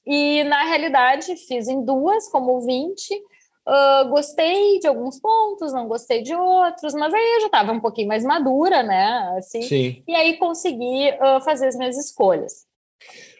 E 0.05 0.43
na 0.45 0.63
realidade 0.63 1.35
fiz 1.35 1.67
em 1.67 1.83
duas 1.83 2.29
como 2.29 2.51
ouvinte 2.53 3.13
Uh, 3.69 4.09
gostei 4.09 4.79
de 4.79 4.87
alguns 4.87 5.19
pontos, 5.19 5.71
não 5.71 5.87
gostei 5.87 6.23
de 6.23 6.33
outros, 6.33 6.91
mas 6.95 7.13
aí 7.13 7.33
eu 7.35 7.41
já 7.41 7.45
estava 7.45 7.71
um 7.71 7.79
pouquinho 7.79 8.07
mais 8.07 8.23
madura, 8.23 8.81
né? 8.81 9.35
Assim, 9.37 9.61
Sim. 9.61 10.01
E 10.07 10.15
aí 10.15 10.37
consegui 10.37 11.11
uh, 11.11 11.39
fazer 11.45 11.67
as 11.67 11.75
minhas 11.75 11.95
escolhas. 11.95 12.65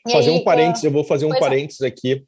fazer 0.07 0.29
aí, 0.29 0.37
um 0.37 0.43
parênteses, 0.43 0.83
uh, 0.83 0.87
eu 0.87 0.91
vou 0.91 1.03
fazer 1.03 1.25
um 1.25 1.33
é. 1.33 1.39
parênteses 1.39 1.81
é. 1.81 1.87
aqui. 1.87 2.23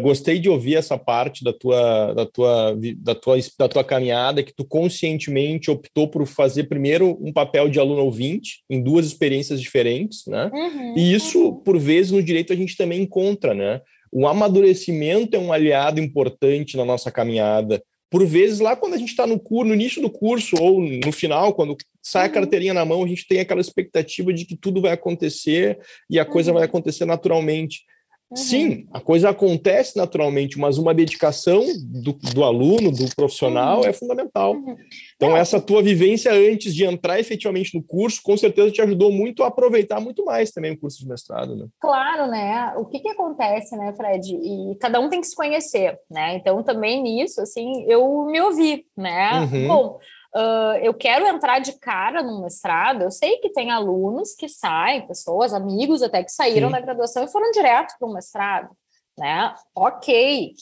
Gostei 0.00 0.38
de 0.38 0.48
ouvir 0.48 0.76
essa 0.76 0.96
parte 0.96 1.42
da 1.42 1.52
tua, 1.52 2.14
da, 2.14 2.24
tua, 2.24 2.78
da, 2.98 3.16
tua, 3.16 3.36
da 3.58 3.68
tua 3.68 3.82
caminhada, 3.82 4.40
que 4.40 4.54
tu 4.54 4.64
conscientemente 4.64 5.72
optou 5.72 6.06
por 6.06 6.24
fazer 6.24 6.68
primeiro 6.68 7.18
um 7.20 7.32
papel 7.32 7.68
de 7.68 7.80
aluno 7.80 8.04
ouvinte, 8.04 8.62
em 8.70 8.80
duas 8.80 9.04
experiências 9.06 9.60
diferentes, 9.60 10.22
né? 10.28 10.48
Uhum, 10.54 10.96
e 10.96 11.12
isso, 11.12 11.46
uhum. 11.46 11.54
por 11.56 11.80
vezes, 11.80 12.12
no 12.12 12.22
direito 12.22 12.52
a 12.52 12.56
gente 12.56 12.76
também 12.76 13.02
encontra, 13.02 13.54
né? 13.54 13.80
O 14.12 14.28
amadurecimento 14.28 15.34
é 15.34 15.40
um 15.40 15.52
aliado 15.52 15.98
importante 15.98 16.76
na 16.76 16.84
nossa 16.84 17.10
caminhada. 17.10 17.82
Por 18.10 18.26
vezes, 18.26 18.60
lá 18.60 18.76
quando 18.76 18.92
a 18.92 18.98
gente 18.98 19.08
está 19.08 19.26
no, 19.26 19.40
no 19.42 19.74
início 19.74 20.02
do 20.02 20.10
curso 20.10 20.54
ou 20.60 20.82
no 20.82 21.10
final, 21.10 21.54
quando 21.54 21.74
sai 22.02 22.24
a 22.24 22.26
uhum. 22.26 22.34
carteirinha 22.34 22.74
na 22.74 22.84
mão, 22.84 23.02
a 23.02 23.08
gente 23.08 23.26
tem 23.26 23.40
aquela 23.40 23.62
expectativa 23.62 24.30
de 24.34 24.44
que 24.44 24.54
tudo 24.54 24.82
vai 24.82 24.92
acontecer 24.92 25.78
e 26.10 26.18
a 26.18 26.24
coisa 26.26 26.52
vai 26.52 26.64
acontecer 26.64 27.06
naturalmente. 27.06 27.84
Uhum. 28.32 28.36
Sim, 28.36 28.86
a 28.90 28.98
coisa 28.98 29.28
acontece 29.28 29.96
naturalmente, 29.96 30.58
mas 30.58 30.78
uma 30.78 30.94
dedicação 30.94 31.62
do, 31.84 32.12
do 32.12 32.42
aluno, 32.42 32.90
do 32.90 33.14
profissional, 33.14 33.80
uhum. 33.80 33.86
é 33.86 33.92
fundamental. 33.92 34.54
Uhum. 34.54 34.74
Então, 35.16 35.36
essa 35.36 35.60
tua 35.60 35.82
vivência 35.82 36.32
antes 36.32 36.74
de 36.74 36.84
entrar 36.84 37.20
efetivamente 37.20 37.76
no 37.76 37.82
curso, 37.82 38.22
com 38.22 38.34
certeza 38.36 38.70
te 38.70 38.80
ajudou 38.80 39.12
muito 39.12 39.42
a 39.42 39.48
aproveitar 39.48 40.00
muito 40.00 40.24
mais 40.24 40.50
também 40.50 40.72
o 40.72 40.80
curso 40.80 40.98
de 40.98 41.06
mestrado, 41.06 41.54
né? 41.54 41.66
Claro, 41.78 42.30
né? 42.30 42.72
O 42.78 42.86
que, 42.86 43.00
que 43.00 43.08
acontece, 43.10 43.76
né, 43.76 43.92
Fred? 43.94 44.34
E 44.34 44.74
cada 44.80 44.98
um 44.98 45.10
tem 45.10 45.20
que 45.20 45.26
se 45.26 45.36
conhecer, 45.36 45.98
né? 46.10 46.36
Então, 46.36 46.62
também 46.62 47.02
nisso, 47.02 47.42
assim, 47.42 47.84
eu 47.86 48.24
me 48.24 48.40
ouvi, 48.40 48.86
né? 48.96 49.40
Uhum. 49.40 49.68
Bom, 49.68 49.98
Uh, 50.34 50.76
eu 50.82 50.94
quero 50.94 51.26
entrar 51.26 51.58
de 51.58 51.78
cara 51.78 52.22
no 52.22 52.40
mestrado, 52.40 53.02
eu 53.02 53.10
sei 53.10 53.36
que 53.36 53.50
tem 53.50 53.70
alunos 53.70 54.34
que 54.34 54.48
saem, 54.48 55.06
pessoas, 55.06 55.52
amigos 55.52 56.02
até 56.02 56.24
que 56.24 56.32
saíram 56.32 56.68
Sim. 56.68 56.72
da 56.72 56.80
graduação 56.80 57.24
e 57.24 57.30
foram 57.30 57.50
direto 57.50 57.94
para 57.98 58.08
o 58.08 58.12
mestrado, 58.14 58.70
né? 59.18 59.54
Ok. 59.74 60.54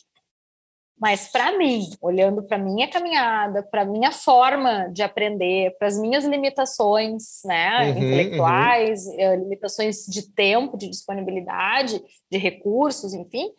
Mas 1.00 1.30
para 1.30 1.56
mim, 1.56 1.88
olhando 2.02 2.42
para 2.42 2.58
minha 2.58 2.86
caminhada, 2.86 3.62
para 3.62 3.86
minha 3.86 4.12
forma 4.12 4.88
de 4.92 5.02
aprender, 5.02 5.74
para 5.78 5.88
as 5.88 5.98
minhas 5.98 6.24
limitações, 6.24 7.40
né, 7.44 7.84
uhum, 7.84 7.90
intelectuais, 7.90 9.06
uhum. 9.06 9.34
Limitações 9.36 10.04
de 10.04 10.30
tempo, 10.30 10.76
de 10.76 10.90
disponibilidade, 10.90 12.02
de 12.30 12.36
recursos, 12.36 13.14
enfim, 13.14 13.50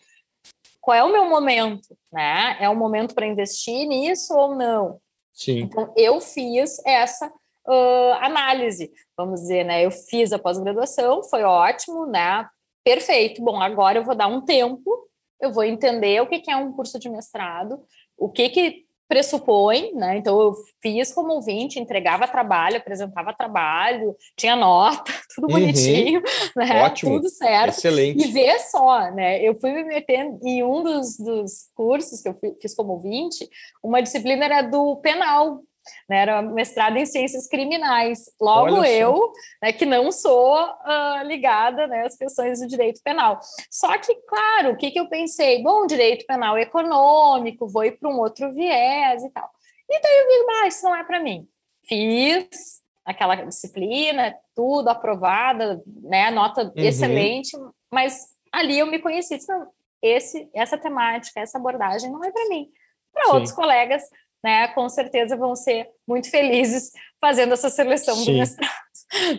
qual 0.80 0.98
é 0.98 1.04
o 1.04 1.12
meu 1.12 1.30
momento, 1.30 1.98
né? 2.12 2.58
É 2.60 2.68
o 2.68 2.76
momento 2.76 3.16
para 3.16 3.26
investir 3.26 3.88
nisso 3.88 4.36
ou 4.36 4.56
não? 4.56 5.00
Sim. 5.34 5.62
Então, 5.62 5.94
eu 5.96 6.20
fiz 6.20 6.80
essa 6.86 7.28
uh, 7.68 8.14
análise, 8.20 8.92
vamos 9.18 9.42
dizer, 9.42 9.64
né? 9.64 9.86
Eu 9.86 9.92
fiz 9.92 10.32
a 10.34 10.40
pós-graduação, 10.40 11.24
foi 11.24 11.44
ótimo, 11.44 12.06
né? 12.06 12.48
Perfeito. 12.84 13.42
Bom, 13.42 13.62
agora 13.62 14.00
eu 14.00 14.04
vou 14.04 14.16
dar 14.16 14.28
um 14.28 14.42
tempo, 14.42 15.10
eu 15.40 15.52
vou 15.52 15.64
entender 15.64 16.22
o 16.22 16.28
que, 16.28 16.40
que 16.40 16.52
é 16.52 16.56
um 16.56 16.72
curso 16.72 17.00
de 17.00 17.10
mestrado, 17.10 17.80
o 18.18 18.30
que, 18.30 18.50
que 18.50 18.86
pressupõe, 19.12 19.94
né? 19.94 20.16
Então 20.16 20.40
eu 20.40 20.54
fiz 20.82 21.14
como 21.14 21.34
ouvinte, 21.34 21.78
entregava 21.78 22.30
trabalho, 22.30 22.78
apresentava 22.78 23.34
trabalho, 23.34 24.16
tinha 24.38 24.56
nota, 24.56 25.12
tudo 25.36 25.48
uhum. 25.48 25.60
bonitinho, 25.60 26.22
né? 26.56 26.86
Ótimo. 26.86 27.18
Tudo 27.18 27.28
certo. 27.28 27.78
Excelente. 27.78 28.24
E 28.24 28.32
ver 28.32 28.58
só, 28.60 29.12
né? 29.12 29.44
Eu 29.44 29.60
fui 29.60 29.74
me 29.74 29.84
metendo 29.84 30.40
em 30.48 30.64
um 30.64 30.82
dos, 30.82 31.18
dos 31.18 31.70
cursos 31.76 32.22
que 32.22 32.30
eu 32.30 32.40
fiz 32.62 32.74
como 32.74 32.94
ouvinte, 32.94 33.50
uma 33.84 34.02
disciplina 34.02 34.46
era 34.46 34.62
do 34.62 34.96
penal, 35.02 35.62
né, 36.10 36.18
era 36.18 36.42
mestrado 36.42 36.98
em 36.98 37.06
ciências 37.06 37.48
criminais. 37.48 38.26
Logo 38.40 38.84
eu, 38.84 39.32
né, 39.62 39.72
que 39.72 39.86
não 39.86 40.12
sou 40.12 40.56
uh, 40.56 41.24
ligada 41.26 41.88
né, 41.88 42.06
às 42.06 42.16
questões 42.16 42.60
do 42.60 42.68
direito 42.68 43.02
penal. 43.04 43.40
Só 43.70 43.98
que, 43.98 44.16
claro, 44.28 44.72
o 44.72 44.78
que, 44.78 44.92
que 44.92 45.00
eu 45.00 45.08
pensei? 45.08 45.62
Bom, 45.62 45.86
direito 45.86 46.26
penal 46.26 46.58
econômico, 46.58 47.68
vou 47.68 47.86
ir 47.86 47.98
para 47.98 48.10
um 48.10 48.20
outro 48.20 48.54
viés 48.54 49.24
e 49.24 49.30
tal. 49.32 49.50
E 49.90 50.02
daí 50.02 50.20
eu 50.20 50.28
vi, 50.28 50.54
ah, 50.62 50.68
isso 50.68 50.84
não 50.84 50.96
é 50.96 51.04
para 51.04 51.20
mim. 51.20 51.48
Fiz 51.88 52.82
aquela 53.04 53.36
disciplina, 53.36 54.36
tudo 54.56 54.90
aprovada, 54.90 55.82
né, 55.86 56.32
nota 56.32 56.64
uhum. 56.64 56.72
excelente, 56.76 57.58
mas 57.92 58.28
ali 58.52 58.80
eu 58.80 58.88
me 58.88 59.00
conheci, 59.00 59.38
disse, 59.38 59.52
não, 59.52 59.68
esse, 60.02 60.50
essa 60.54 60.78
temática, 60.78 61.40
essa 61.40 61.58
abordagem 61.58 62.12
não 62.12 62.24
é 62.24 62.32
para 62.32 62.50
mim. 62.50 62.70
Para 63.14 63.34
outros 63.34 63.52
colegas, 63.52 64.04
né, 64.44 64.68
com 64.70 64.90
certeza 64.90 65.38
vão 65.38 65.56
ser 65.56 65.88
muito 66.08 66.30
felizes 66.30 66.92
fazendo 67.20 67.54
essa 67.54 67.70
seleção 67.70 68.16
Sim. 68.16 68.34
do 68.34 68.38
mestrado. 68.40 68.72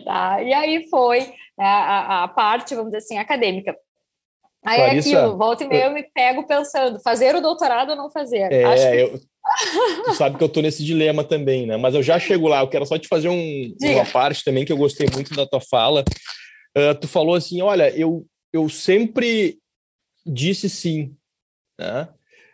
Tá? 0.05 0.39
E 0.43 0.53
aí 0.53 0.87
foi 0.87 1.21
né, 1.57 1.65
a, 1.65 2.25
a, 2.25 2.27
parte, 2.27 2.75
vamos 2.75 2.91
dizer 2.91 2.99
assim, 2.99 3.17
acadêmica. 3.17 3.75
Aí 4.63 4.79
é 4.79 4.85
Clarissa, 4.85 5.09
é 5.09 5.19
aquilo, 5.19 5.37
volta 5.37 5.63
e 5.63 5.67
meia 5.67 5.85
eu 5.85 5.91
me 5.91 6.03
pego 6.03 6.45
pensando, 6.45 6.99
fazer 6.99 7.35
o 7.35 7.41
doutorado 7.41 7.89
ou 7.89 7.95
não 7.95 8.11
fazer? 8.11 8.53
É, 8.53 8.75
que... 8.75 9.01
eu, 9.01 9.19
tu 10.05 10.13
sabe 10.13 10.37
que 10.37 10.43
eu 10.43 10.47
estou 10.47 10.61
nesse 10.61 10.83
dilema 10.83 11.23
também, 11.23 11.65
né? 11.65 11.75
Mas 11.75 11.95
eu 11.95 12.03
já 12.03 12.19
chego 12.19 12.47
lá, 12.47 12.61
eu 12.61 12.67
quero 12.67 12.85
só 12.85 12.99
te 12.99 13.07
fazer 13.07 13.29
um, 13.29 13.75
uma 13.81 14.05
parte 14.05 14.43
também 14.43 14.63
que 14.63 14.71
eu 14.71 14.77
gostei 14.77 15.07
muito 15.11 15.33
da 15.33 15.47
tua 15.47 15.59
fala. 15.59 16.03
Uh, 16.77 16.95
tu 16.99 17.07
falou 17.07 17.33
assim, 17.33 17.61
olha, 17.61 17.89
eu, 17.97 18.25
eu 18.53 18.69
sempre 18.69 19.57
disse 20.25 20.69
sim, 20.69 21.15
né? 21.79 22.07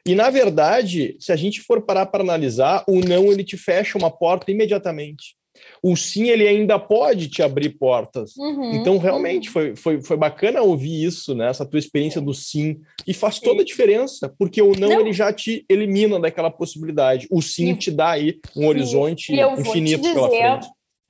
E, 0.05 0.15
na 0.15 0.29
verdade, 0.29 1.15
se 1.19 1.31
a 1.31 1.35
gente 1.35 1.61
for 1.61 1.81
parar 1.81 2.07
para 2.07 2.23
analisar, 2.23 2.83
o 2.87 2.99
não 2.99 3.31
ele 3.31 3.43
te 3.43 3.57
fecha 3.57 3.97
uma 3.97 4.09
porta 4.09 4.51
imediatamente. 4.51 5.39
O 5.81 5.95
sim, 5.95 6.29
ele 6.29 6.47
ainda 6.47 6.77
pode 6.77 7.29
te 7.29 7.41
abrir 7.41 7.69
portas. 7.69 8.35
Uhum, 8.37 8.75
então, 8.75 8.97
realmente, 8.97 9.47
uhum. 9.47 9.53
foi, 9.53 9.75
foi, 9.75 10.01
foi 10.01 10.17
bacana 10.17 10.61
ouvir 10.61 11.03
isso, 11.03 11.33
né? 11.33 11.49
Essa 11.49 11.65
tua 11.65 11.79
experiência 11.79 12.21
do 12.21 12.33
sim. 12.33 12.79
E 13.07 13.13
faz 13.13 13.39
toda 13.39 13.61
a 13.61 13.65
diferença, 13.65 14.33
porque 14.37 14.61
o 14.61 14.73
não, 14.77 14.89
não. 14.89 15.01
ele 15.01 15.13
já 15.13 15.31
te 15.31 15.65
elimina 15.69 16.19
daquela 16.19 16.51
possibilidade. 16.51 17.27
O 17.31 17.41
sim 17.41 17.71
e, 17.71 17.75
te 17.75 17.91
dá 17.91 18.11
aí 18.11 18.39
um 18.55 18.67
horizonte 18.67 19.33
e 19.33 19.39
eu 19.39 19.53
infinito 19.53 20.01
vou 20.01 20.11
te 20.11 20.13
pela 20.13 20.29
frente. 20.29 20.67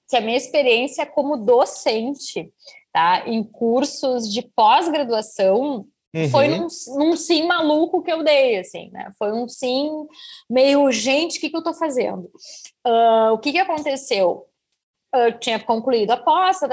Que 0.10 0.18
a 0.18 0.22
minha 0.22 0.38
experiência 0.38 1.06
como 1.06 1.38
docente, 1.38 2.52
tá? 2.92 3.24
Em 3.28 3.44
cursos 3.44 4.32
de 4.32 4.42
pós-graduação, 4.56 5.86
Uhum. 6.14 6.30
Foi 6.30 6.48
num, 6.48 6.68
num, 6.98 7.16
sim 7.16 7.46
maluco 7.46 8.02
que 8.02 8.12
eu 8.12 8.24
dei, 8.24 8.58
assim, 8.60 8.90
né? 8.92 9.12
Foi 9.18 9.32
um 9.32 9.48
sim 9.48 9.90
meio, 10.50 10.92
gente, 10.92 11.38
o 11.38 11.42
que, 11.42 11.50
que 11.50 11.58
eu 11.58 11.64
tô 11.64 11.74
fazendo? 11.74 12.32
Uh, 12.86 13.34
o 13.34 13.38
que, 13.38 13.52
que 13.52 13.60
aconteceu? 13.60 14.48
Eu 15.14 15.38
tinha 15.40 15.60
concluído 15.60 16.12
a 16.12 16.18
posta, 16.18 16.68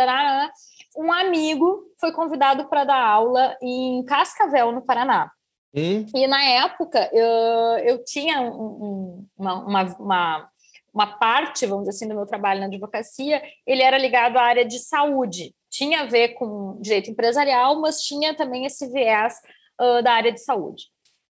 um 0.96 1.12
amigo 1.12 1.84
foi 2.00 2.12
convidado 2.12 2.68
para 2.68 2.84
dar 2.84 3.06
aula 3.06 3.56
em 3.60 4.02
Cascavel, 4.04 4.72
no 4.72 4.82
Paraná. 4.82 5.30
Hum. 5.74 6.06
E 6.14 6.26
na 6.26 6.42
época 6.42 7.10
eu, 7.12 7.78
eu 7.84 8.04
tinha 8.04 8.40
um, 8.40 9.26
uma, 9.36 9.54
uma, 9.54 9.82
uma, 9.98 10.50
uma 10.94 11.06
parte, 11.18 11.66
vamos 11.66 11.84
dizer 11.84 11.96
assim, 11.96 12.08
do 12.08 12.14
meu 12.14 12.26
trabalho 12.26 12.60
na 12.60 12.66
advocacia, 12.66 13.42
ele 13.66 13.82
era 13.82 13.98
ligado 13.98 14.38
à 14.38 14.42
área 14.42 14.64
de 14.64 14.78
saúde 14.78 15.54
tinha 15.70 16.02
a 16.02 16.06
ver 16.06 16.30
com 16.30 16.80
direito 16.80 17.10
empresarial, 17.10 17.80
mas 17.80 18.02
tinha 18.02 18.34
também 18.34 18.64
esse 18.64 18.86
viés 18.88 19.40
uh, 19.80 20.02
da 20.02 20.12
área 20.12 20.32
de 20.32 20.40
saúde. 20.40 20.84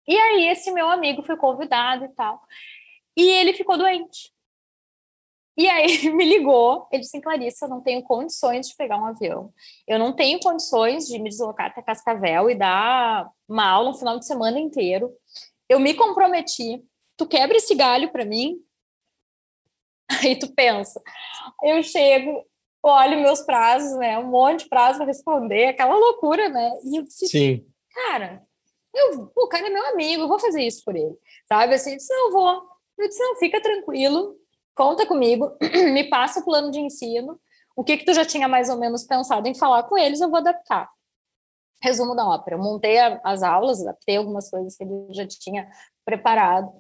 E 0.06 0.16
aí 0.16 0.48
esse 0.48 0.70
meu 0.72 0.88
amigo 0.88 1.22
foi 1.22 1.36
convidado 1.36 2.04
e 2.04 2.08
tal, 2.10 2.40
e 3.16 3.22
ele 3.22 3.52
ficou 3.52 3.76
doente. 3.76 4.32
E 5.56 5.68
aí 5.68 6.08
me 6.10 6.24
ligou, 6.24 6.88
ele 6.90 7.02
disse, 7.02 7.20
Clarissa, 7.20 7.66
eu 7.66 7.68
não 7.68 7.82
tenho 7.82 8.02
condições 8.02 8.68
de 8.68 8.76
pegar 8.76 8.96
um 8.96 9.04
avião, 9.04 9.52
eu 9.86 9.98
não 9.98 10.12
tenho 10.12 10.40
condições 10.40 11.06
de 11.06 11.18
me 11.18 11.28
deslocar 11.28 11.66
até 11.66 11.82
Cascavel 11.82 12.50
e 12.50 12.54
dar 12.54 13.30
uma 13.48 13.68
aula 13.68 13.90
um 13.90 13.94
final 13.94 14.18
de 14.18 14.26
semana 14.26 14.58
inteiro. 14.58 15.12
Eu 15.68 15.78
me 15.78 15.94
comprometi, 15.94 16.82
tu 17.16 17.26
quebra 17.26 17.56
esse 17.56 17.74
galho 17.74 18.10
para 18.10 18.24
mim? 18.24 18.56
Aí 20.24 20.36
tu 20.36 20.52
pensa, 20.54 21.00
eu 21.62 21.82
chego, 21.82 22.44
olho 22.82 23.20
meus 23.20 23.40
prazos, 23.42 23.96
né? 23.98 24.18
Um 24.18 24.26
monte 24.26 24.64
de 24.64 24.68
prazo 24.68 24.98
para 24.98 25.06
responder, 25.06 25.68
aquela 25.68 25.94
loucura, 25.94 26.48
né? 26.48 26.70
E 26.84 26.96
eu 26.96 27.02
disse, 27.02 27.26
Sim. 27.28 27.66
cara, 27.92 28.42
eu, 28.94 29.30
o 29.36 29.48
cara 29.48 29.66
é 29.66 29.70
meu 29.70 29.86
amigo, 29.88 30.22
eu 30.22 30.28
vou 30.28 30.38
fazer 30.38 30.62
isso 30.62 30.82
por 30.84 30.96
ele, 30.96 31.16
sabe? 31.48 31.74
Assim, 31.74 31.90
eu 31.90 31.96
disse, 31.96 32.12
não, 32.12 32.32
vou. 32.32 32.62
Eu 32.98 33.08
disse, 33.08 33.22
não, 33.22 33.36
fica 33.36 33.60
tranquilo, 33.60 34.36
conta 34.74 35.06
comigo, 35.06 35.52
me 35.92 36.04
passa 36.04 36.40
o 36.40 36.44
plano 36.44 36.70
de 36.70 36.80
ensino, 36.80 37.40
o 37.76 37.84
que 37.84 37.96
que 37.96 38.04
tu 38.04 38.12
já 38.12 38.24
tinha 38.24 38.48
mais 38.48 38.68
ou 38.68 38.78
menos 38.78 39.04
pensado 39.04 39.48
em 39.48 39.54
falar 39.54 39.84
com 39.84 39.96
eles, 39.96 40.20
eu 40.20 40.28
vou 40.28 40.38
adaptar. 40.38 40.88
Resumo 41.82 42.14
da 42.14 42.26
ópera, 42.26 42.56
eu 42.56 42.62
montei 42.62 42.98
a, 42.98 43.20
as 43.24 43.42
aulas, 43.42 43.80
adaptei 43.80 44.16
algumas 44.16 44.50
coisas 44.50 44.76
que 44.76 44.84
ele 44.84 45.06
já 45.12 45.26
tinha 45.26 45.70
preparado, 46.04 46.70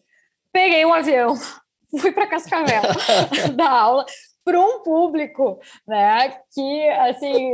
peguei 0.52 0.84
um 0.84 0.92
avião, 0.92 1.34
fui 1.98 2.12
para 2.12 2.26
Cascavel 2.26 2.82
dar 3.56 3.70
aula, 3.70 4.04
para 4.44 4.60
um 4.60 4.82
público, 4.82 5.58
né, 5.86 6.36
que 6.52 6.88
assim 6.88 7.52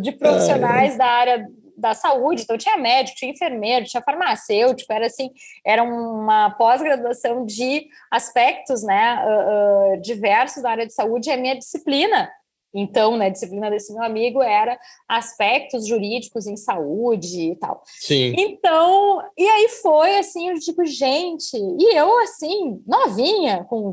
de 0.00 0.12
profissionais 0.12 0.96
da 0.96 1.06
área 1.06 1.46
da 1.76 1.94
saúde, 1.94 2.42
então 2.42 2.56
tinha 2.56 2.76
médico, 2.76 3.16
tinha 3.16 3.32
enfermeiro, 3.32 3.86
tinha 3.86 4.02
farmacêutico, 4.02 4.92
era 4.92 5.06
assim, 5.06 5.30
era 5.66 5.82
uma 5.82 6.50
pós-graduação 6.50 7.44
de 7.44 7.86
aspectos, 8.10 8.82
né, 8.82 9.18
uh, 9.24 9.94
uh, 9.96 10.00
diversos 10.00 10.62
da 10.62 10.70
área 10.70 10.86
de 10.86 10.92
saúde, 10.92 11.30
a 11.30 11.36
minha 11.36 11.58
disciplina 11.58 12.30
então, 12.74 13.16
né, 13.16 13.26
a 13.26 13.28
disciplina 13.28 13.70
desse 13.70 13.92
meu 13.92 14.02
amigo 14.02 14.40
era 14.40 14.78
aspectos 15.06 15.86
jurídicos 15.86 16.46
em 16.46 16.56
saúde 16.56 17.50
e 17.52 17.56
tal. 17.56 17.82
Sim. 17.84 18.34
Então, 18.38 19.22
e 19.36 19.46
aí 19.46 19.68
foi 19.82 20.18
assim, 20.18 20.48
eu 20.48 20.58
tipo, 20.58 20.84
gente, 20.86 21.54
e 21.54 21.96
eu 21.96 22.18
assim, 22.20 22.82
novinha, 22.86 23.64
com 23.64 23.92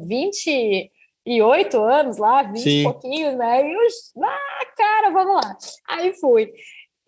28 1.26 1.82
anos 1.82 2.18
lá, 2.18 2.44
20 2.44 2.60
Sim. 2.60 2.84
pouquinhos, 2.84 3.36
né? 3.36 3.68
E 3.68 3.74
eu, 3.74 3.80
ah, 4.24 4.66
cara, 4.76 5.10
vamos 5.12 5.36
lá. 5.36 5.58
Aí 5.88 6.14
fui. 6.20 6.52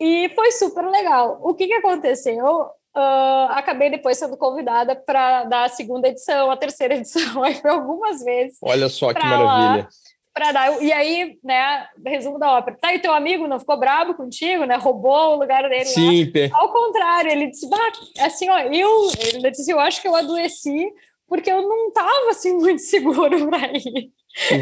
E 0.00 0.28
foi 0.34 0.50
super 0.52 0.84
legal. 0.84 1.38
O 1.42 1.54
que, 1.54 1.66
que 1.66 1.74
aconteceu? 1.74 2.44
Uh, 2.94 3.48
acabei 3.50 3.88
depois 3.88 4.18
sendo 4.18 4.36
convidada 4.36 4.94
para 4.94 5.44
dar 5.44 5.64
a 5.64 5.68
segunda 5.68 6.08
edição, 6.08 6.50
a 6.50 6.56
terceira 6.56 6.94
edição, 6.96 7.42
aí 7.42 7.54
foi 7.54 7.70
algumas 7.70 8.22
vezes. 8.22 8.58
Olha 8.62 8.88
só 8.88 9.14
que 9.14 9.24
maravilha. 9.24 9.88
Para 10.34 10.50
dar, 10.50 10.82
e 10.82 10.90
aí, 10.90 11.38
né, 11.44 11.86
resumo 12.06 12.38
da 12.38 12.52
ópera. 12.52 12.78
Tá, 12.80 12.94
e 12.94 12.98
teu 12.98 13.12
amigo 13.12 13.46
não 13.46 13.60
ficou 13.60 13.78
bravo 13.78 14.14
contigo, 14.14 14.64
né? 14.64 14.76
Roubou 14.76 15.34
o 15.34 15.38
lugar 15.38 15.68
dele 15.68 15.84
Sim, 15.84 16.32
lá. 16.34 16.58
Ao 16.58 16.72
contrário, 16.72 17.30
ele 17.30 17.48
disse, 17.48 17.68
assim, 18.18 18.48
ó, 18.48 18.58
eu, 18.60 19.10
ele 19.18 19.50
disse, 19.50 19.70
eu 19.70 19.78
acho 19.78 20.00
que 20.00 20.08
eu 20.08 20.16
adoeci 20.16 20.90
porque 21.32 21.50
eu 21.50 21.62
não 21.62 21.88
estava 21.88 22.28
assim 22.28 22.52
muito 22.60 22.82
seguro 22.82 23.48
para 23.48 23.72
ir. 23.72 24.12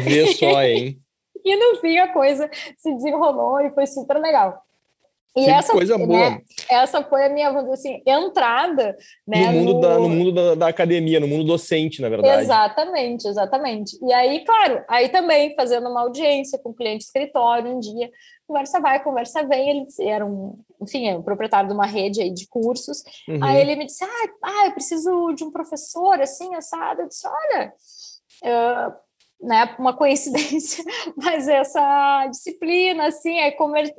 Vê 0.05 0.33
só, 0.33 0.63
hein? 0.63 0.97
e 1.43 1.55
no 1.57 1.81
fim 1.81 1.97
a 1.97 2.13
coisa 2.13 2.49
se 2.77 2.95
desenrolou 2.95 3.59
e 3.59 3.71
foi 3.71 3.85
super 3.85 4.17
legal. 4.17 4.63
E 5.35 5.49
essa, 5.49 5.71
coisa 5.71 5.97
né, 5.97 6.05
boa. 6.05 6.41
essa 6.69 7.03
foi 7.03 7.25
a 7.25 7.29
minha, 7.29 7.49
assim, 7.49 8.01
entrada 8.05 8.97
né, 9.25 9.47
no 9.47 9.53
mundo, 9.53 9.73
no... 9.73 9.79
Da, 9.79 9.97
no 9.97 10.09
mundo 10.09 10.31
da, 10.33 10.55
da, 10.55 10.67
academia, 10.67 11.21
no 11.21 11.27
mundo 11.27 11.45
docente, 11.45 12.01
na 12.01 12.09
verdade. 12.09 12.41
Exatamente, 12.41 13.27
exatamente. 13.27 13.97
E 14.01 14.11
aí, 14.11 14.43
claro, 14.43 14.83
aí 14.89 15.07
também 15.07 15.55
fazendo 15.55 15.89
uma 15.89 16.01
audiência 16.01 16.59
com 16.59 16.69
o 16.69 16.73
cliente 16.73 17.05
escritório 17.05 17.71
um 17.71 17.79
dia, 17.79 18.09
conversa 18.51 18.79
vai, 18.81 19.01
conversa 19.01 19.43
vem, 19.47 19.69
ele 19.69 19.87
era 20.01 20.25
um, 20.25 20.59
enfim, 20.81 21.07
é 21.07 21.17
um 21.17 21.23
proprietário 21.23 21.69
de 21.69 21.73
uma 21.73 21.85
rede 21.85 22.21
aí 22.21 22.33
de 22.33 22.47
cursos, 22.47 23.01
uhum. 23.27 23.43
aí 23.43 23.61
ele 23.61 23.77
me 23.77 23.85
disse, 23.85 24.03
ah, 24.03 24.29
ah, 24.43 24.65
eu 24.65 24.73
preciso 24.73 25.31
de 25.33 25.43
um 25.45 25.51
professor, 25.51 26.19
assim, 26.21 26.53
assado, 26.55 27.01
eu 27.01 27.07
disse, 27.07 27.27
olha... 27.27 27.73
Uh, 28.43 29.11
né, 29.43 29.75
uma 29.79 29.93
coincidência, 29.97 30.83
mas 31.17 31.47
essa 31.47 32.27
disciplina, 32.27 33.07
assim, 33.07 33.39
aí 33.39 33.55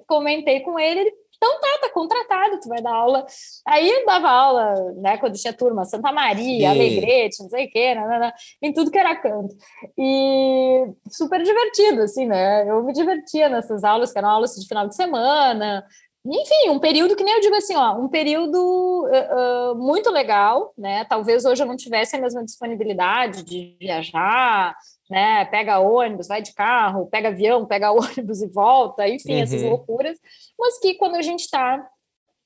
comentei 0.07 0.61
com 0.61 0.79
ele, 0.79 1.01
ele 1.01 1.15
então 1.43 1.61
tá, 1.61 1.79
tá 1.81 1.91
contratado, 1.91 2.61
tu 2.61 2.69
vai 2.69 2.81
dar 2.81 2.95
aula. 2.95 3.27
Aí 3.67 4.05
dava 4.07 4.31
aula, 4.31 4.93
né, 4.95 5.19
quando 5.19 5.35
tinha 5.35 5.53
turma, 5.53 5.85
Santa 5.85 6.13
Maria, 6.13 6.45
Sim. 6.45 6.67
Alegrete, 6.67 7.43
não 7.43 7.51
sei 7.51 7.67
o 7.67 7.71
quê, 7.71 7.95
né, 7.97 8.07
né, 8.07 8.19
né, 8.21 8.33
em 8.63 8.73
tudo 8.73 8.93
que 8.93 8.99
era 8.99 9.17
canto. 9.17 9.53
E 9.99 10.87
super 11.11 11.43
divertido, 11.43 12.03
assim, 12.03 12.27
né? 12.27 12.71
Eu 12.71 12.85
me 12.85 12.93
divertia 12.93 13.49
nessas 13.49 13.83
aulas, 13.83 14.13
que 14.13 14.19
eram 14.19 14.29
aulas 14.29 14.55
de 14.55 14.69
final 14.69 14.87
de 14.87 14.95
semana. 14.95 15.85
Enfim, 16.25 16.71
um 16.71 16.79
período 16.79 17.17
que 17.17 17.25
nem 17.25 17.35
eu 17.35 17.41
digo 17.41 17.57
assim, 17.57 17.75
ó, 17.75 17.99
um 17.99 18.09
período 18.09 18.57
uh, 18.57 19.73
uh, 19.73 19.75
muito 19.75 20.09
legal, 20.09 20.73
né? 20.79 21.05
Talvez 21.07 21.45
hoje 21.45 21.61
eu 21.61 21.67
não 21.67 21.77
tivesse 21.77 22.15
a 22.15 22.21
mesma 22.21 22.45
disponibilidade 22.45 23.43
de 23.43 23.77
viajar, 23.81 24.77
né? 25.11 25.45
Pega 25.47 25.81
ônibus, 25.81 26.29
vai 26.29 26.43
de 26.43 26.55
carro, 26.55 27.07
pega 27.07 27.29
avião, 27.29 27.65
pega 27.67 27.93
ônibus 27.93 28.43
e 28.43 28.49
volta, 28.49 29.09
enfim, 29.09 29.35
uhum. 29.35 29.43
essas 29.43 29.63
loucuras. 29.63 30.19
Mas 30.59 30.79
que 30.79 30.95
quando 30.95 31.17
a 31.17 31.23
gente 31.23 31.41
está 31.41 31.87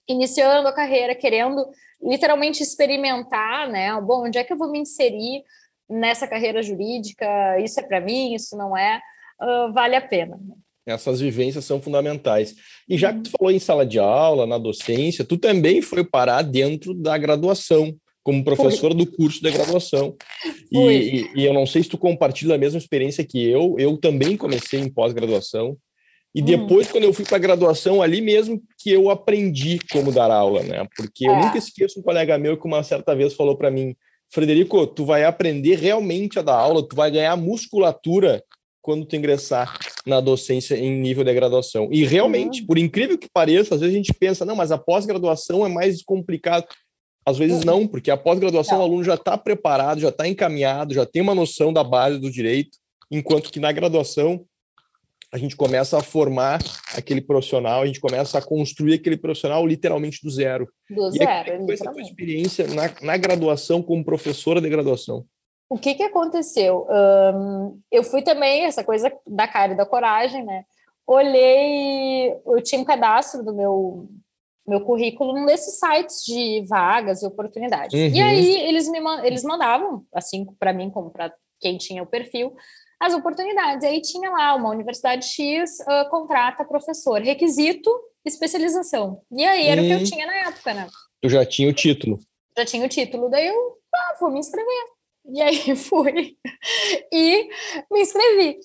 iniciando 0.09 0.69
a 0.69 0.73
carreira, 0.73 1.15
querendo 1.15 1.67
literalmente 2.03 2.63
experimentar, 2.63 3.69
né? 3.69 4.01
Bom, 4.01 4.27
onde 4.27 4.39
é 4.39 4.45
que 4.45 4.53
eu 4.53 4.59
vou 4.59 4.71
me 4.71 4.79
inserir 4.79 5.43
nessa 5.89 6.27
carreira 6.27 6.63
jurídica? 6.63 7.27
Isso 7.61 7.81
é 7.81 7.83
para 7.83 8.01
mim, 8.01 8.35
isso 8.35 8.57
não 8.57 8.77
é? 8.77 9.01
Uh, 9.41 9.73
vale 9.73 9.97
a 9.97 10.01
pena. 10.01 10.39
Essas 10.87 11.21
vivências 11.21 11.65
são 11.65 11.83
fundamentais. 11.83 12.55
E 12.89 12.97
já 12.97 13.13
que 13.13 13.23
tu 13.23 13.31
falou 13.37 13.53
em 13.53 13.59
sala 13.59 13.85
de 13.85 13.99
aula, 13.99 14.47
na 14.47 14.57
docência, 14.57 15.25
tu 15.25 15.37
também 15.37 15.83
foi 15.83 16.05
parar 16.05 16.43
dentro 16.43 16.95
da 16.95 17.19
graduação 17.19 17.93
como 18.27 18.43
professora 18.43 18.93
do 18.93 19.07
curso 19.07 19.41
de 19.41 19.53
graduação. 19.53 20.17
E, 20.73 20.79
e, 20.81 21.31
e, 21.37 21.45
eu 21.45 21.55
não 21.55 21.65
sei 21.65 21.85
se 21.85 21.89
tu 21.89 21.97
compartilha 21.97 22.57
a 22.57 22.59
mesma 22.59 22.77
experiência 22.77 23.25
que 23.25 23.41
eu, 23.41 23.77
eu 23.79 23.97
também 23.97 24.37
comecei 24.37 24.81
em 24.81 24.89
pós-graduação. 24.89 25.77
E 26.35 26.43
hum. 26.43 26.45
depois, 26.45 26.89
hum. 26.89 26.91
quando 26.91 27.05
eu 27.05 27.13
fui 27.13 27.25
para 27.25 27.37
a 27.37 27.41
graduação, 27.41 28.03
ali 28.03 28.21
mesmo 28.21 28.61
que 28.81 28.91
eu 28.91 29.11
aprendi 29.11 29.79
como 29.93 30.11
dar 30.11 30.29
aula, 30.29 30.65
né? 30.65 30.85
Porque 30.97 31.25
é. 31.25 31.31
eu 31.31 31.37
nunca 31.37 31.57
esqueço 31.57 32.01
um 32.01 32.03
colega 32.03 32.37
meu 32.37 32.59
que 32.59 32.67
uma 32.67 32.83
certa 32.83 33.15
vez 33.15 33.33
falou 33.33 33.57
para 33.57 33.71
mim, 33.71 33.95
Frederico, 34.29 34.85
tu 34.89 35.05
vai 35.05 35.23
aprender 35.23 35.79
realmente 35.79 36.41
a 36.41 36.43
dar 36.43 36.57
aula, 36.57 36.83
tu 36.83 36.97
vai 36.97 37.13
ganhar 37.13 37.37
musculatura 37.37 38.43
quando 38.83 39.07
tu 39.07 39.15
ingressar 39.15 39.79
na 40.05 40.21
docência 40.21 40.75
em 40.75 41.01
nível 41.01 41.23
de 41.23 41.33
graduação. 41.33 41.89
E 41.93 42.05
realmente, 42.05 42.63
uhum. 42.63 42.67
por 42.67 42.77
incrível 42.77 43.17
que 43.17 43.29
pareça, 43.33 43.77
às 43.77 43.81
vezes 43.81 43.95
a 43.95 43.97
gente 43.97 44.13
pensa, 44.13 44.45
não, 44.45 44.57
mas 44.57 44.73
a 44.73 44.79
pós-graduação 44.79 45.65
é 45.65 45.69
mais 45.69 46.03
complicado. 46.03 46.67
Às 47.27 47.39
vezes 47.39 47.65
não, 47.65 47.89
porque 47.89 48.11
a 48.11 48.17
pós-graduação 48.17 48.79
o 48.79 48.83
aluno 48.83 49.03
já 49.03 49.15
está 49.15 49.37
preparado, 49.37 50.01
já 50.01 50.11
está 50.11 50.29
encaminhado, 50.29 50.95
já 50.95 51.05
tem 51.05 51.21
uma 51.21 51.35
noção 51.35 51.73
da 51.73 51.83
base 51.83 52.21
do 52.21 52.31
direito, 52.31 52.79
enquanto 53.11 53.51
que 53.51 53.59
na 53.59 53.73
graduação 53.73 54.47
a 55.33 55.39
gente 55.39 55.57
começa 55.57 55.99
a 55.99 56.03
formar 56.03 56.61
aquele 56.95 57.21
profissional, 57.21 57.83
a 57.83 57.87
gente 57.87 58.01
começa 58.01 58.39
a 58.39 58.43
construir 58.43 58.95
aquele 58.95 59.17
profissional 59.17 59.67
literalmente 59.67 60.21
do 60.23 60.31
zero. 60.31 60.69
Do 60.89 61.09
e 61.09 61.19
zero, 61.19 61.53
aí, 61.53 61.77
foi 61.77 61.89
a 61.89 61.93
tua 61.93 62.01
experiência 62.01 62.69
na, 62.69 62.91
na 63.03 63.17
graduação 63.17 63.83
como 63.83 64.05
professora 64.05 64.61
de 64.61 64.69
graduação? 64.69 65.25
O 65.69 65.77
que 65.77 65.97
que 65.97 66.05
aconteceu? 66.05 66.87
Um, 66.89 67.81
eu 67.91 68.05
fui 68.05 68.23
também, 68.23 68.65
essa 68.65 68.85
coisa 68.85 69.13
da 69.27 69.49
cara 69.49 69.73
e 69.73 69.77
da 69.77 69.85
coragem, 69.85 70.45
né? 70.45 70.63
Olhei, 71.05 72.33
eu 72.47 72.63
tinha 72.63 72.81
um 72.81 72.85
cadastro 72.85 73.45
do 73.45 73.53
meu 73.53 74.09
meu 74.67 74.81
currículo 74.81 75.33
num 75.33 75.47
desses 75.47 75.79
sites 75.79 76.25
de 76.25 76.65
vagas 76.69 77.23
e 77.23 77.27
oportunidades. 77.27 77.95
Uhum. 77.95 78.17
E 78.17 78.21
aí 78.21 78.57
eles 78.69 78.89
me 78.89 78.99
eles 79.25 79.43
mandavam, 79.43 80.05
assim 80.15 80.47
para 80.59 80.73
mim 80.73 80.91
como 80.91 81.11
para 81.11 81.33
quem 81.61 81.77
tinha 81.79 82.03
o 82.03 82.07
perfil, 82.07 82.55
as 83.01 83.15
oportunidades. 83.15 83.85
E 83.85 83.87
aí 83.87 84.01
tinha 84.01 84.31
lá 84.31 84.55
uma 84.55 84.71
universidade 84.71 85.27
X 85.27 85.79
uh, 85.81 86.09
contrata 86.11 86.65
professor, 86.65 87.21
requisito 87.21 87.91
especialização. 88.25 89.23
E 89.31 89.45
aí 89.45 89.67
era 89.67 89.81
uhum. 89.81 89.87
o 89.87 89.89
que 89.89 89.95
eu 89.95 89.99
uhum. 89.99 90.05
tinha 90.05 90.27
na 90.27 90.49
época, 90.49 90.75
né? 90.75 90.89
Tu 91.23 91.29
já 91.29 91.47
tinha 91.47 91.71
o 91.71 91.73
título. 91.73 92.19
Já 92.57 92.65
tinha 92.65 92.85
o 92.85 92.89
título, 92.89 93.31
daí 93.31 93.47
eu 93.47 93.77
ah, 93.95 94.17
vou 94.21 94.31
me 94.31 94.39
inscrever. 94.39 94.85
E 95.29 95.43
aí 95.43 95.75
fui 95.77 96.37
e 97.13 97.49
me 97.91 98.01
inscrevi. 98.01 98.59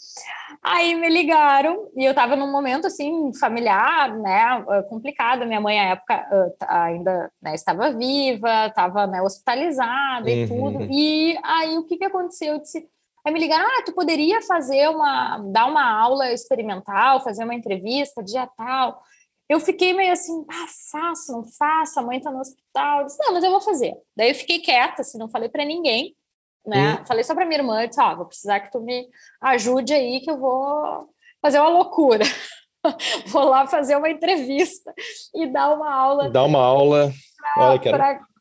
Aí 0.64 0.94
me 0.94 1.10
ligaram 1.10 1.90
e 1.96 2.06
eu 2.06 2.12
estava 2.12 2.36
num 2.36 2.52
momento 2.52 2.86
assim 2.86 3.34
familiar, 3.34 4.16
né, 4.16 4.64
ah, 4.70 4.84
complicado. 4.88 5.46
Minha 5.46 5.60
mãe 5.60 5.80
à 5.80 5.84
época 5.94 6.14
ah, 6.62 6.84
ainda 6.84 7.32
né, 7.42 7.56
estava 7.56 7.92
viva, 7.92 8.68
estava 8.68 9.08
né, 9.08 9.24
hospitalizada 9.24 10.30
e 10.30 10.44
uhum. 10.44 10.48
tudo. 10.48 10.88
E 10.92 11.36
aí 11.44 11.78
o 11.80 11.84
que 11.86 11.98
que 11.98 12.06
aconteceu? 12.06 12.54
Eu 12.54 12.60
disse, 12.60 12.88
aí 13.26 13.34
me 13.34 13.40
ligaram, 13.40 13.66
ah, 13.68 13.84
tu 13.84 13.92
poderia 13.94 14.40
fazer 14.44 14.88
uma, 14.90 15.40
dar 15.52 15.66
uma 15.66 15.84
aula 15.84 16.32
experimental, 16.32 17.24
fazer 17.24 17.44
uma 17.44 17.56
entrevista 17.56 18.24
dia 18.24 18.48
tal. 18.56 19.02
Eu 19.50 19.60
fiquei 19.60 19.94
meio 19.94 20.14
assim, 20.14 20.46
ah, 20.48 20.68
faço, 20.92 21.32
não 21.32 21.44
faço, 21.44 22.00
a 22.00 22.04
mãe 22.04 22.20
está 22.20 22.30
no 22.30 22.40
hospital. 22.40 23.00
Eu 23.00 23.06
disse, 23.08 23.18
não, 23.20 23.34
mas 23.34 23.44
eu 23.44 23.50
vou 23.50 23.62
fazer. 23.62 23.96
Daí 24.16 24.30
eu 24.30 24.36
fiquei 24.36 24.60
quieta, 24.60 25.02
assim, 25.02 25.18
não 25.18 25.28
falei 25.28 25.50
para 25.50 25.66
ninguém 25.66 26.16
né? 26.66 27.00
Hum. 27.02 27.06
Falei 27.06 27.24
só 27.24 27.34
para 27.34 27.46
minha 27.46 27.60
irmã, 27.60 27.88
disse, 27.88 28.02
ah, 28.02 28.14
vou 28.14 28.26
precisar 28.26 28.60
que 28.60 28.72
tu 28.72 28.80
me 28.80 29.08
ajude 29.42 29.94
aí 29.94 30.20
que 30.22 30.30
eu 30.30 30.38
vou 30.38 31.10
fazer 31.42 31.60
uma 31.60 31.70
loucura. 31.70 32.26
vou 33.28 33.44
lá 33.44 33.68
fazer 33.68 33.96
uma 33.96 34.10
entrevista 34.10 34.94
e 35.34 35.48
dar 35.48 35.74
uma 35.74 35.92
aula. 35.92 36.30
Dar 36.30 36.44
uma 36.44 36.64
aula. 36.64 37.12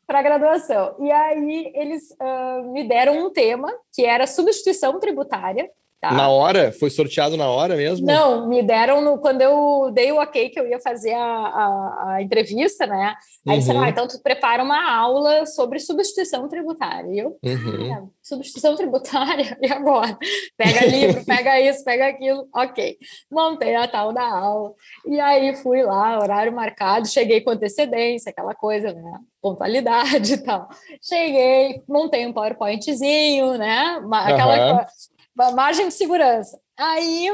Para 0.07 0.19
a 0.19 0.23
graduação. 0.23 0.95
E 0.99 1.11
aí 1.11 1.71
eles 1.73 2.11
uh, 2.11 2.71
me 2.71 2.87
deram 2.87 3.25
um 3.25 3.31
tema 3.31 3.71
que 3.93 4.05
era 4.05 4.27
substituição 4.27 4.99
tributária. 4.99 5.69
Tá. 6.01 6.13
Na 6.13 6.29
hora? 6.29 6.71
Foi 6.71 6.89
sorteado 6.89 7.37
na 7.37 7.47
hora 7.47 7.75
mesmo? 7.75 8.07
Não, 8.07 8.47
me 8.47 8.63
deram 8.63 9.01
no, 9.01 9.19
quando 9.19 9.43
eu 9.43 9.91
dei 9.93 10.11
o 10.11 10.19
ok 10.19 10.49
que 10.49 10.59
eu 10.59 10.67
ia 10.67 10.79
fazer 10.79 11.13
a, 11.13 11.23
a, 11.23 12.05
a 12.07 12.21
entrevista, 12.23 12.87
né? 12.87 13.13
Aí 13.47 13.53
uhum. 13.53 13.59
disseram, 13.59 13.81
ah, 13.83 13.89
então 13.89 14.07
tu 14.07 14.19
prepara 14.19 14.63
uma 14.63 14.91
aula 14.91 15.45
sobre 15.45 15.77
substituição 15.79 16.49
tributária. 16.49 17.07
E 17.07 17.19
eu, 17.19 17.37
uhum. 17.43 17.93
ah, 17.93 18.03
substituição 18.23 18.75
tributária? 18.75 19.55
E 19.61 19.71
agora? 19.71 20.17
Pega 20.57 20.85
livro, 20.87 21.23
pega 21.23 21.61
isso, 21.61 21.83
pega 21.83 22.07
aquilo. 22.07 22.47
Ok. 22.55 22.97
Montei 23.31 23.75
a 23.75 23.87
tal 23.87 24.11
da 24.11 24.27
aula. 24.27 24.73
E 25.05 25.19
aí 25.19 25.55
fui 25.57 25.83
lá, 25.83 26.17
horário 26.17 26.51
marcado, 26.51 27.07
cheguei 27.07 27.41
com 27.41 27.51
antecedência, 27.51 28.31
aquela 28.31 28.55
coisa, 28.55 28.91
né? 28.91 29.19
Pontualidade 29.39 30.33
e 30.33 30.37
tal. 30.43 30.67
Cheguei, 30.99 31.83
montei 31.87 32.25
um 32.25 32.33
PowerPointzinho, 32.33 33.55
né? 33.55 34.01
Aquela 34.11 34.79
uhum 34.79 34.85
margem 35.51 35.87
de 35.87 35.93
segurança. 35.95 36.59
Aí 36.77 37.27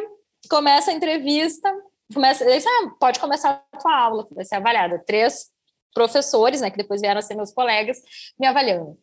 começa 0.50 0.92
a 0.92 0.94
entrevista, 0.94 1.70
começa, 2.14 2.46
ah, 2.46 2.92
pode 3.00 3.20
começar 3.20 3.62
a 3.72 3.78
tua 3.78 3.96
aula, 3.96 4.28
vai 4.32 4.46
ser 4.46 4.56
avaliada. 4.56 5.04
Três 5.06 5.48
professores, 5.94 6.62
né, 6.62 6.70
que 6.70 6.78
depois 6.78 7.02
vieram 7.02 7.20
a 7.20 7.22
ser 7.22 7.36
meus 7.36 7.52
colegas, 7.52 7.98
me 8.40 8.48
avaliando. 8.48 8.98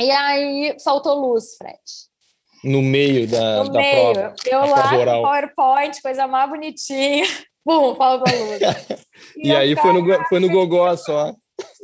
E 0.00 0.10
aí 0.10 0.76
faltou 0.82 1.14
luz, 1.14 1.56
Fred. 1.56 1.78
No 2.64 2.82
meio 2.82 3.28
da, 3.28 3.62
no 3.62 3.70
da 3.70 3.78
meio. 3.78 4.12
prova. 4.12 4.34
Eu 4.46 4.60
lá 4.66 4.92
no 4.92 5.22
PowerPoint, 5.22 6.02
coisa 6.02 6.26
mais 6.26 6.50
bonitinha. 6.50 7.26
Bum, 7.64 7.96
a 7.98 8.14
luz. 8.14 8.24
E, 9.36 9.48
e 9.48 9.56
aí 9.56 9.76
foi 9.76 9.92
no, 9.92 10.28
foi 10.28 10.40
no 10.40 10.50
gogó 10.50 10.94
só. 10.96 11.32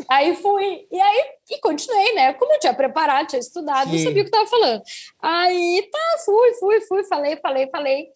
Aí 0.09 0.35
fui, 0.37 0.87
e 0.91 1.01
aí 1.01 1.25
e 1.51 1.61
continuei, 1.61 2.15
né? 2.15 2.33
Como 2.35 2.53
eu 2.53 2.59
tinha 2.59 2.75
preparado, 2.75 3.27
tinha 3.27 3.41
estudado, 3.41 3.91
Sim. 3.91 3.97
eu 3.97 4.05
sabia 4.05 4.23
o 4.23 4.25
que 4.25 4.31
estava 4.31 4.47
falando. 4.47 4.83
Aí 5.21 5.89
tá, 5.91 6.19
fui, 6.25 6.55
fui, 6.55 6.81
fui, 6.83 7.05
falei, 7.05 7.37
falei, 7.37 7.69
falei. 7.71 8.07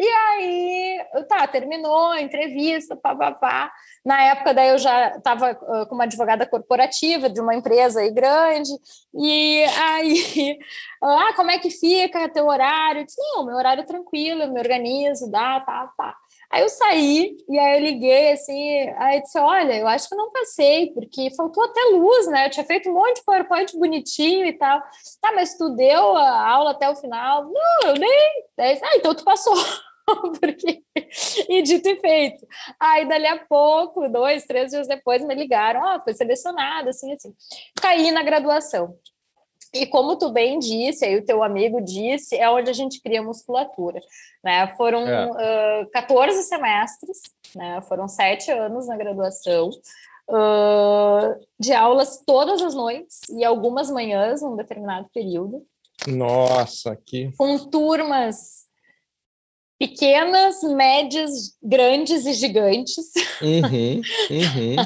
E 0.00 0.06
aí, 0.06 1.04
tá, 1.28 1.44
terminou 1.48 2.12
a 2.12 2.22
entrevista, 2.22 2.94
papapá. 2.94 3.68
Na 4.06 4.22
época, 4.28 4.54
daí 4.54 4.68
eu 4.68 4.78
já 4.78 5.16
estava 5.16 5.50
uh, 5.50 5.88
como 5.88 6.02
advogada 6.02 6.46
corporativa 6.46 7.28
de 7.28 7.40
uma 7.40 7.52
empresa 7.56 7.98
aí 7.98 8.10
grande. 8.12 8.70
E 9.12 9.64
aí, 9.64 10.56
ah, 11.02 11.32
como 11.34 11.50
é 11.50 11.58
que 11.58 11.68
fica 11.68 12.28
teu 12.28 12.46
horário? 12.46 13.00
Eu 13.00 13.06
disse, 13.06 13.20
não, 13.20 13.44
meu 13.44 13.56
horário 13.56 13.82
é 13.82 13.86
tranquilo, 13.86 14.42
eu 14.42 14.52
me 14.52 14.60
organizo, 14.60 15.28
dá, 15.32 15.58
tá, 15.60 15.92
tá. 15.96 16.16
Aí 16.50 16.62
eu 16.62 16.68
saí 16.68 17.36
e 17.48 17.58
aí 17.58 17.78
eu 17.78 17.84
liguei 17.84 18.32
assim, 18.32 18.88
aí 18.96 19.20
disse, 19.20 19.38
olha, 19.38 19.74
eu 19.76 19.86
acho 19.86 20.08
que 20.08 20.14
eu 20.14 20.18
não 20.18 20.32
passei, 20.32 20.92
porque 20.92 21.34
faltou 21.36 21.62
até 21.64 21.80
luz, 21.92 22.26
né? 22.28 22.46
Eu 22.46 22.50
tinha 22.50 22.64
feito 22.64 22.88
um 22.88 22.94
monte 22.94 23.16
de 23.16 23.24
PowerPoint 23.24 23.78
bonitinho 23.78 24.46
e 24.46 24.52
tal. 24.54 24.80
Tá, 25.20 25.32
mas 25.34 25.56
tu 25.56 25.68
deu 25.70 26.16
a 26.16 26.48
aula 26.48 26.70
até 26.70 26.88
o 26.88 26.96
final? 26.96 27.44
Não, 27.44 27.90
eu 27.90 27.94
nem. 27.94 28.44
ah, 28.58 28.96
então 28.96 29.14
tu 29.14 29.24
passou. 29.24 29.54
porque 30.40 30.82
e 31.48 31.62
dito 31.62 31.88
e 31.88 32.00
feito. 32.00 32.46
Aí, 32.80 33.06
dali 33.06 33.26
a 33.26 33.44
pouco, 33.44 34.08
dois, 34.08 34.44
três 34.46 34.70
dias 34.70 34.88
depois, 34.88 35.24
me 35.24 35.34
ligaram: 35.34 35.80
Ó, 35.80 35.96
oh, 35.96 36.02
foi 36.02 36.14
selecionado, 36.14 36.88
assim, 36.88 37.12
assim. 37.12 37.34
Caí 37.80 38.10
na 38.10 38.22
graduação. 38.22 38.96
E 39.72 39.86
como 39.86 40.16
tu 40.16 40.30
bem 40.30 40.58
disse, 40.58 41.04
aí 41.04 41.16
o 41.16 41.24
teu 41.24 41.42
amigo 41.42 41.80
disse, 41.80 42.36
é 42.36 42.48
onde 42.50 42.70
a 42.70 42.72
gente 42.72 43.00
cria 43.02 43.22
musculatura. 43.22 44.00
Né? 44.42 44.74
Foram 44.76 45.06
é. 45.06 45.82
uh, 45.82 45.90
14 45.90 46.42
semestres, 46.44 47.22
né? 47.54 47.80
foram 47.82 48.08
sete 48.08 48.50
anos 48.50 48.86
na 48.86 48.96
graduação, 48.96 49.70
uh, 50.30 51.46
de 51.58 51.72
aulas 51.72 52.22
todas 52.26 52.62
as 52.62 52.74
noites 52.74 53.20
e 53.30 53.44
algumas 53.44 53.90
manhãs, 53.90 54.40
num 54.40 54.56
determinado 54.56 55.08
período. 55.12 55.62
Nossa, 56.06 56.96
que. 56.96 57.32
Com 57.36 57.58
turmas 57.58 58.68
pequenas, 59.78 60.60
médias, 60.62 61.56
grandes 61.62 62.26
e 62.26 62.32
gigantes, 62.32 63.12
uhum, 63.40 64.00
uhum. 64.28 64.76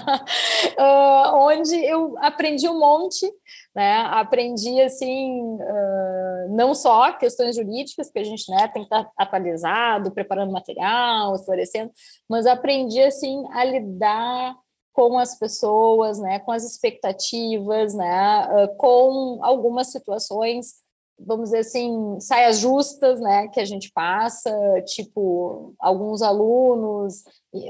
uh, 0.79 1.49
onde 1.49 1.75
eu 1.83 2.15
aprendi 2.19 2.69
um 2.69 2.79
monte, 2.79 3.27
né? 3.75 4.01
Aprendi 4.11 4.81
assim, 4.83 5.41
uh, 5.41 6.55
não 6.55 6.75
só 6.75 7.13
questões 7.13 7.57
jurídicas, 7.57 8.11
que 8.11 8.19
a 8.19 8.25
gente 8.25 8.51
né, 8.51 8.69
tem 8.69 8.83
que 8.83 8.95
estar 8.95 9.11
atualizado, 9.17 10.13
preparando 10.13 10.53
material, 10.53 11.35
esclarecendo, 11.35 11.91
mas 12.29 12.47
aprendi 12.47 13.01
assim 13.01 13.45
a 13.53 13.65
lidar 13.65 14.55
com 14.93 15.19
as 15.19 15.39
pessoas, 15.39 16.19
né, 16.19 16.39
com 16.41 16.53
as 16.53 16.65
expectativas, 16.65 17.95
né, 17.95 18.47
uh, 18.47 18.77
com 18.77 19.39
algumas 19.43 19.91
situações 19.91 20.83
vamos 21.25 21.51
dizer 21.51 21.59
assim, 21.59 22.19
saias 22.21 22.59
justas, 22.59 23.21
né, 23.21 23.47
que 23.49 23.61
a 23.61 23.65
gente 23.65 23.93
passa, 23.93 24.51
tipo, 24.87 25.73
alguns 25.79 26.21
alunos, 26.21 27.23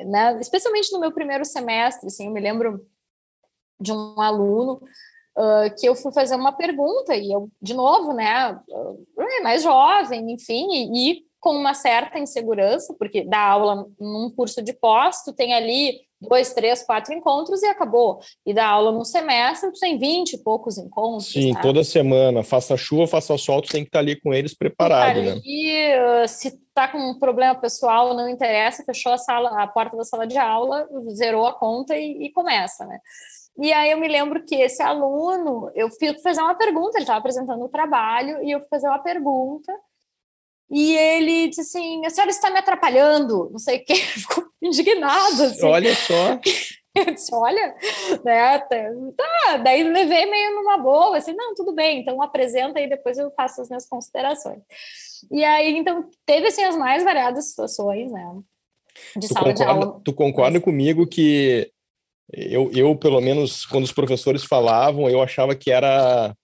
né, 0.06 0.38
especialmente 0.40 0.90
no 0.90 1.00
meu 1.00 1.12
primeiro 1.12 1.44
semestre, 1.44 2.06
assim, 2.06 2.26
eu 2.26 2.32
me 2.32 2.40
lembro 2.40 2.86
de 3.78 3.92
um 3.92 4.20
aluno 4.20 4.80
uh, 5.37 5.75
que 5.79 5.88
eu 5.88 5.95
fui 5.95 6.12
fazer 6.12 6.35
uma 6.35 6.53
pergunta, 6.53 7.14
e 7.14 7.33
eu, 7.33 7.49
de 7.61 7.75
novo, 7.75 8.12
né, 8.12 8.59
uh, 8.68 9.42
mais 9.42 9.62
jovem, 9.62 10.33
enfim, 10.33 10.66
e, 10.71 11.11
e 11.11 11.23
com 11.40 11.57
uma 11.57 11.75
certa 11.75 12.18
insegurança, 12.21 12.95
porque 12.97 13.25
dá 13.25 13.40
aula 13.40 13.87
num 13.99 14.31
curso 14.31 14.62
de 14.62 14.73
pós, 14.73 15.25
tu 15.25 15.33
tem 15.33 15.53
ali 15.53 16.01
dois, 16.21 16.55
três, 16.55 16.85
quatro 16.85 17.12
encontros 17.12 17.62
e 17.62 17.66
acabou. 17.66 18.21
E 18.47 18.55
dá 18.55 18.68
aula 18.68 18.92
num 18.92 19.05
semestre, 19.05 19.73
tu 19.73 19.81
tem 19.81 19.99
vinte 19.99 20.35
e 20.35 20.38
poucos 20.38 20.79
encontros. 20.79 21.33
Sim, 21.33 21.53
tá? 21.53 21.61
toda 21.61 21.83
semana, 21.83 22.45
faça 22.45 22.77
chuva, 22.77 23.09
faça 23.09 23.37
sol, 23.37 23.61
tu 23.61 23.71
tem 23.71 23.83
que 23.83 23.88
estar 23.88 23.99
ali 23.99 24.21
com 24.21 24.33
eles 24.33 24.55
preparado, 24.55 25.16
tá 25.16 25.21
né? 25.21 25.40
E 25.45 25.95
uh, 25.97 26.29
se 26.29 26.61
tá 26.73 26.87
com 26.87 26.99
um 26.99 27.18
problema 27.18 27.57
pessoal, 27.57 28.14
não 28.14 28.29
interessa, 28.29 28.85
fechou 28.85 29.12
a 29.12 29.18
sala, 29.18 29.61
a 29.61 29.66
porta 29.66 29.97
da 29.97 30.05
sala 30.05 30.27
de 30.27 30.38
aula, 30.38 30.88
zerou 31.11 31.45
a 31.45 31.53
conta 31.53 31.97
e, 31.97 32.27
e 32.27 32.33
começa, 32.33 32.87
né? 32.87 33.01
E 33.58 33.72
aí 33.72 33.90
eu 33.90 33.98
me 33.98 34.08
lembro 34.08 34.44
que 34.44 34.54
esse 34.54 34.82
aluno, 34.82 35.70
eu 35.74 35.90
fui 35.90 36.18
fazer 36.20 36.40
uma 36.40 36.54
pergunta, 36.54 36.96
ele 36.96 37.02
estava 37.02 37.18
apresentando 37.18 37.62
o 37.62 37.68
trabalho, 37.68 38.42
e 38.42 38.50
eu 38.50 38.60
fui 38.60 38.68
fazer 38.68 38.88
uma 38.88 38.98
pergunta, 38.98 39.72
e 40.70 40.96
ele 40.96 41.48
disse 41.48 41.60
assim: 41.60 42.04
a 42.06 42.10
senhora 42.10 42.30
está 42.30 42.50
me 42.50 42.58
atrapalhando, 42.58 43.50
não 43.50 43.58
sei 43.58 43.78
o 43.78 43.84
quê, 43.84 43.94
ficou 44.16 44.44
indignado. 44.60 45.42
Assim. 45.42 45.66
Olha 45.66 45.94
só. 45.94 46.40
Eu 46.94 47.06
disse, 47.06 47.34
olha, 47.34 47.74
né, 48.22 48.58
tá, 48.58 48.68
tá, 49.16 49.56
daí 49.64 49.82
levei 49.82 50.26
meio 50.26 50.56
numa 50.56 50.76
boa, 50.76 51.16
assim, 51.16 51.32
não, 51.32 51.54
tudo 51.54 51.74
bem, 51.74 52.00
então 52.00 52.20
apresenta 52.20 52.78
e 52.82 52.86
depois 52.86 53.16
eu 53.16 53.30
faço 53.30 53.62
as 53.62 53.70
minhas 53.70 53.88
considerações. 53.88 54.60
E 55.30 55.42
aí, 55.42 55.74
então, 55.74 56.06
teve, 56.26 56.48
assim, 56.48 56.62
as 56.62 56.76
mais 56.76 57.02
variadas 57.02 57.48
situações, 57.48 58.12
né, 58.12 58.22
de 59.16 59.26
tu 59.26 59.32
sala 59.32 59.46
concorda, 59.46 59.54
de 59.54 59.62
aula. 59.64 60.00
Tu 60.04 60.12
concorda 60.12 60.60
comigo 60.60 61.06
que 61.06 61.71
eu, 62.33 62.71
eu, 62.73 62.97
pelo 62.97 63.21
menos, 63.21 63.66
quando 63.66 63.85
os 63.85 63.92
professores 63.92 64.45
falavam, 64.45 65.09
eu 65.09 65.21
achava 65.21 65.55
que 65.55 65.71
era 65.71 66.35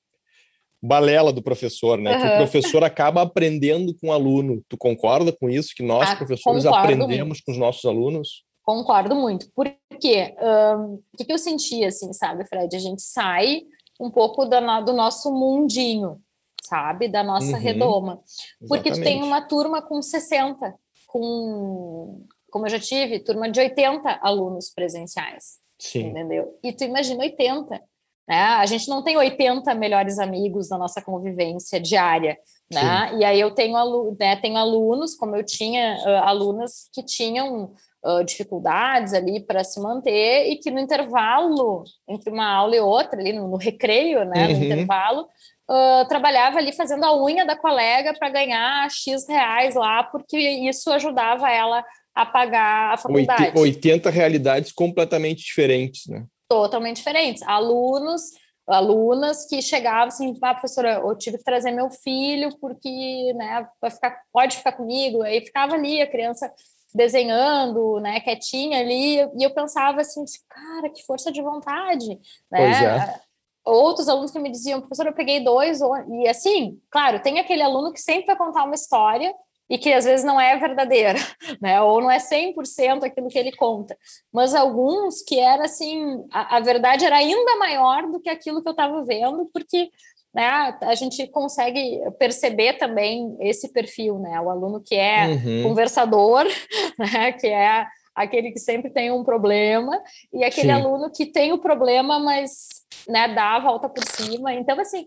balela 0.82 1.32
do 1.32 1.42
professor, 1.42 1.98
né? 1.98 2.14
Uhum. 2.14 2.20
Que 2.20 2.26
o 2.26 2.36
professor 2.36 2.84
acaba 2.84 3.22
aprendendo 3.22 3.94
com 3.98 4.08
o 4.08 4.12
aluno. 4.12 4.62
Tu 4.68 4.76
concorda 4.76 5.32
com 5.32 5.48
isso? 5.48 5.74
Que 5.74 5.82
nós, 5.82 6.10
ah, 6.10 6.16
professores, 6.16 6.66
aprendemos 6.66 7.26
muito. 7.26 7.44
com 7.44 7.52
os 7.52 7.58
nossos 7.58 7.84
alunos? 7.84 8.44
Concordo 8.62 9.14
muito. 9.14 9.50
Porque 9.54 10.34
um, 10.40 10.94
o 10.94 11.16
que, 11.16 11.24
que 11.24 11.32
eu 11.32 11.38
senti, 11.38 11.84
assim, 11.84 12.12
sabe, 12.12 12.46
Fred? 12.46 12.76
A 12.76 12.78
gente 12.78 13.02
sai 13.02 13.62
um 13.98 14.10
pouco 14.10 14.44
da, 14.44 14.80
do 14.80 14.92
nosso 14.92 15.32
mundinho, 15.32 16.20
sabe? 16.62 17.08
Da 17.08 17.24
nossa 17.24 17.56
uhum. 17.56 17.58
redoma. 17.58 18.20
Porque 18.68 18.90
Exatamente. 18.90 19.16
tu 19.16 19.20
tem 19.20 19.22
uma 19.22 19.40
turma 19.40 19.82
com 19.82 20.00
60, 20.00 20.74
com, 21.06 22.24
como 22.50 22.66
eu 22.66 22.70
já 22.70 22.78
tive, 22.78 23.18
turma 23.20 23.50
de 23.50 23.58
80 23.58 24.20
alunos 24.22 24.70
presenciais. 24.70 25.66
Sim. 25.78 26.08
Entendeu? 26.08 26.58
E 26.62 26.72
tu 26.72 26.84
imagina 26.84 27.22
80 27.22 27.80
né? 28.28 28.42
A 28.42 28.66
gente 28.66 28.86
não 28.88 29.02
tem 29.02 29.16
80 29.16 29.74
melhores 29.74 30.18
amigos 30.18 30.68
na 30.68 30.76
nossa 30.76 31.00
convivência 31.00 31.80
diária. 31.80 32.36
Né? 32.70 33.16
E 33.18 33.24
aí 33.24 33.40
eu 33.40 33.50
tenho, 33.52 33.74
né, 34.20 34.36
tenho 34.36 34.58
alunos, 34.58 35.14
como 35.14 35.34
eu 35.34 35.42
tinha 35.42 35.96
uh, 36.04 36.24
alunas 36.24 36.90
que 36.92 37.02
tinham 37.02 37.72
uh, 38.04 38.22
dificuldades 38.22 39.14
ali 39.14 39.40
para 39.40 39.64
se 39.64 39.80
manter 39.80 40.50
e 40.50 40.56
que 40.56 40.70
no 40.70 40.78
intervalo 40.78 41.84
entre 42.06 42.30
uma 42.30 42.46
aula 42.46 42.76
e 42.76 42.80
outra, 42.80 43.18
ali 43.18 43.32
no, 43.32 43.48
no 43.48 43.56
recreio, 43.56 44.22
né, 44.26 44.48
uhum. 44.48 44.58
no 44.58 44.64
intervalo, 44.66 45.22
uh, 45.22 46.06
trabalhava 46.06 46.58
ali 46.58 46.74
fazendo 46.74 47.04
a 47.04 47.16
unha 47.16 47.46
da 47.46 47.56
colega 47.56 48.12
para 48.12 48.28
ganhar 48.28 48.90
X 48.90 49.26
reais 49.26 49.74
lá, 49.74 50.02
porque 50.02 50.36
isso 50.38 50.92
ajudava 50.92 51.50
ela 51.50 51.82
a 52.22 52.26
pagar 52.26 52.94
a 52.94 52.96
faculdade. 52.96 53.58
80 53.58 54.10
realidades 54.10 54.72
completamente 54.72 55.44
diferentes, 55.44 56.06
né? 56.06 56.24
totalmente 56.48 56.96
diferentes. 56.96 57.42
Alunos, 57.42 58.22
alunas 58.66 59.44
que 59.46 59.60
chegavam 59.60 60.08
assim, 60.08 60.36
ah, 60.42 60.54
professora, 60.54 60.94
eu 60.94 61.16
tive 61.16 61.38
que 61.38 61.44
trazer 61.44 61.70
meu 61.70 61.90
filho 61.90 62.48
porque, 62.60 63.32
né, 63.34 63.68
vai 63.80 63.90
ficar, 63.90 64.22
pode 64.32 64.56
ficar 64.56 64.72
comigo. 64.72 65.22
Aí 65.22 65.44
ficava 65.44 65.74
ali 65.74 66.00
a 66.00 66.10
criança 66.10 66.50
desenhando, 66.94 68.00
né, 68.00 68.18
quietinha 68.20 68.80
ali, 68.80 69.18
e 69.18 69.42
eu 69.44 69.50
pensava 69.50 70.00
assim, 70.00 70.24
cara, 70.48 70.88
que 70.88 71.04
força 71.04 71.30
de 71.30 71.42
vontade, 71.42 72.08
né? 72.50 72.58
Pois 72.58 72.82
é. 72.82 73.20
Outros 73.62 74.08
alunos 74.08 74.30
que 74.30 74.38
me 74.38 74.50
diziam, 74.50 74.80
professora, 74.80 75.10
eu 75.10 75.14
peguei 75.14 75.44
dois, 75.44 75.80
e 76.08 76.26
assim, 76.26 76.80
claro, 76.90 77.20
tem 77.20 77.38
aquele 77.38 77.62
aluno 77.62 77.92
que 77.92 78.00
sempre 78.00 78.24
vai 78.24 78.36
contar 78.36 78.64
uma 78.64 78.74
história 78.74 79.34
e 79.68 79.76
que 79.76 79.92
às 79.92 80.04
vezes 80.04 80.24
não 80.24 80.40
é 80.40 80.56
verdadeira, 80.56 81.18
né? 81.60 81.80
Ou 81.80 82.00
não 82.00 82.10
é 82.10 82.18
100% 82.18 83.04
aquilo 83.04 83.28
que 83.28 83.38
ele 83.38 83.52
conta. 83.52 83.96
Mas 84.32 84.54
alguns 84.54 85.22
que 85.22 85.38
era 85.38 85.64
assim, 85.64 86.24
a, 86.32 86.56
a 86.56 86.60
verdade 86.60 87.04
era 87.04 87.16
ainda 87.16 87.56
maior 87.56 88.06
do 88.10 88.20
que 88.20 88.30
aquilo 88.30 88.62
que 88.62 88.68
eu 88.68 88.72
estava 88.72 89.04
vendo, 89.04 89.48
porque 89.52 89.90
né, 90.34 90.76
a 90.82 90.94
gente 90.94 91.26
consegue 91.28 92.00
perceber 92.18 92.74
também 92.74 93.36
esse 93.40 93.72
perfil, 93.72 94.18
né? 94.18 94.40
O 94.40 94.50
aluno 94.50 94.80
que 94.80 94.94
é 94.94 95.26
uhum. 95.26 95.62
conversador, 95.64 96.44
né? 96.98 97.32
Que 97.32 97.48
é 97.48 97.86
aquele 98.14 98.50
que 98.50 98.58
sempre 98.58 98.90
tem 98.90 99.12
um 99.12 99.22
problema, 99.22 100.02
e 100.32 100.42
aquele 100.42 100.72
Sim. 100.72 100.74
aluno 100.74 101.10
que 101.10 101.24
tem 101.24 101.52
o 101.52 101.58
problema, 101.58 102.18
mas 102.18 102.82
né, 103.06 103.28
dá 103.28 103.54
a 103.56 103.60
volta 103.60 103.88
por 103.88 104.04
cima. 104.04 104.52
Então, 104.52 104.78
assim, 104.80 105.06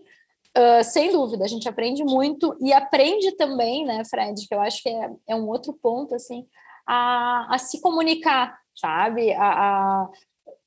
Uh, 0.56 0.84
sem 0.84 1.10
dúvida, 1.10 1.44
a 1.44 1.48
gente 1.48 1.68
aprende 1.68 2.04
muito 2.04 2.56
e 2.60 2.72
aprende 2.72 3.32
também, 3.36 3.86
né, 3.86 4.02
Fred, 4.04 4.46
que 4.46 4.54
eu 4.54 4.60
acho 4.60 4.82
que 4.82 4.88
é, 4.88 5.10
é 5.30 5.34
um 5.34 5.48
outro 5.48 5.72
ponto, 5.82 6.14
assim, 6.14 6.46
a, 6.86 7.54
a 7.54 7.58
se 7.58 7.80
comunicar, 7.80 8.58
sabe? 8.74 9.32
A, 9.32 9.46
a 9.46 10.10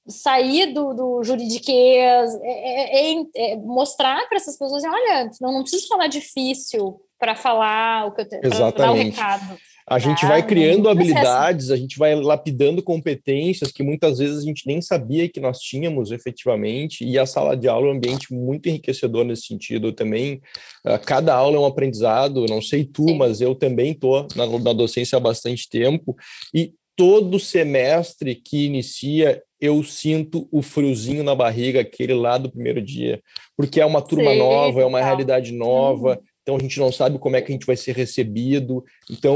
sair 0.08 0.74
do, 0.74 0.94
do 0.94 1.24
juridiquês, 1.24 2.34
é, 2.42 2.48
é, 2.48 3.12
é, 3.12 3.52
é 3.52 3.56
mostrar 3.58 4.28
para 4.28 4.38
essas 4.38 4.58
pessoas, 4.58 4.84
olha, 4.84 5.30
não, 5.40 5.52
não 5.52 5.62
preciso 5.62 5.88
falar 5.88 6.08
difícil, 6.08 7.00
para 7.20 7.36
falar 7.36 8.08
o 8.08 8.12
que 8.12 8.22
eu 8.22 8.30
tenho, 8.30 8.42
para 8.42 8.72
dar 8.72 8.92
o 8.92 8.96
recado. 8.96 9.58
A 9.88 10.00
gente 10.00 10.26
vai 10.26 10.42
criando 10.42 10.90
habilidades, 10.90 11.70
a 11.70 11.76
gente 11.76 12.00
vai 12.00 12.16
lapidando 12.16 12.82
competências 12.82 13.72
que 13.72 13.84
muitas 13.84 14.18
vezes 14.18 14.40
a 14.40 14.42
gente 14.42 14.66
nem 14.66 14.82
sabia 14.82 15.30
que 15.30 15.40
nós 15.40 15.60
tínhamos 15.60 16.12
efetivamente, 16.12 17.06
e 17.06 17.20
a 17.20 17.26
sala 17.28 17.56
de 17.56 17.68
aula 17.68 17.88
é 17.88 17.92
um 17.92 17.96
ambiente 17.96 18.34
muito 18.34 18.68
enriquecedor 18.68 19.24
nesse 19.24 19.46
sentido 19.46 19.92
também. 19.92 20.42
Ah, 20.84 20.98
cada 20.98 21.36
aula 21.36 21.58
é 21.58 21.60
um 21.60 21.66
aprendizado, 21.66 22.48
não 22.50 22.64
sei 22.64 22.84
tu, 22.84 23.08
Sim. 23.08 23.18
mas 23.18 23.42
eu 23.42 23.54
também 23.54 23.92
estou 23.92 24.28
na, 24.36 24.48
na 24.48 24.74
docência 24.74 25.18
há 25.18 25.20
bastante 25.20 25.70
tempo, 25.70 26.16
e 26.52 26.74
todo 26.96 27.40
semestre 27.40 28.34
que 28.34 28.66
inicia, 28.66 29.44
eu 29.62 29.84
sinto 29.84 30.48
o 30.52 30.64
friozinho 30.64 31.24
na 31.24 31.36
barriga, 31.36 31.82
aquele 31.82 32.14
lá 32.16 32.40
do 32.40 32.50
primeiro 32.50 32.82
dia, 32.82 33.22
porque 33.56 33.80
é 33.80 33.86
uma 33.86 34.02
turma 34.02 34.32
Sim, 34.32 34.40
nova, 34.40 34.82
é 34.82 34.86
uma 34.86 35.02
realidade 35.02 35.52
nova. 35.52 36.14
Uhum 36.14 36.35
então 36.46 36.58
a 36.58 36.60
gente 36.60 36.80
não 36.80 36.92
sabe 36.92 37.18
como 37.18 37.36
é 37.36 37.42
que 37.42 37.52
a 37.52 37.56
gente 37.56 37.66
vai 37.66 37.76
ser 37.76 37.96
recebido. 37.96 38.86
Então 39.10 39.36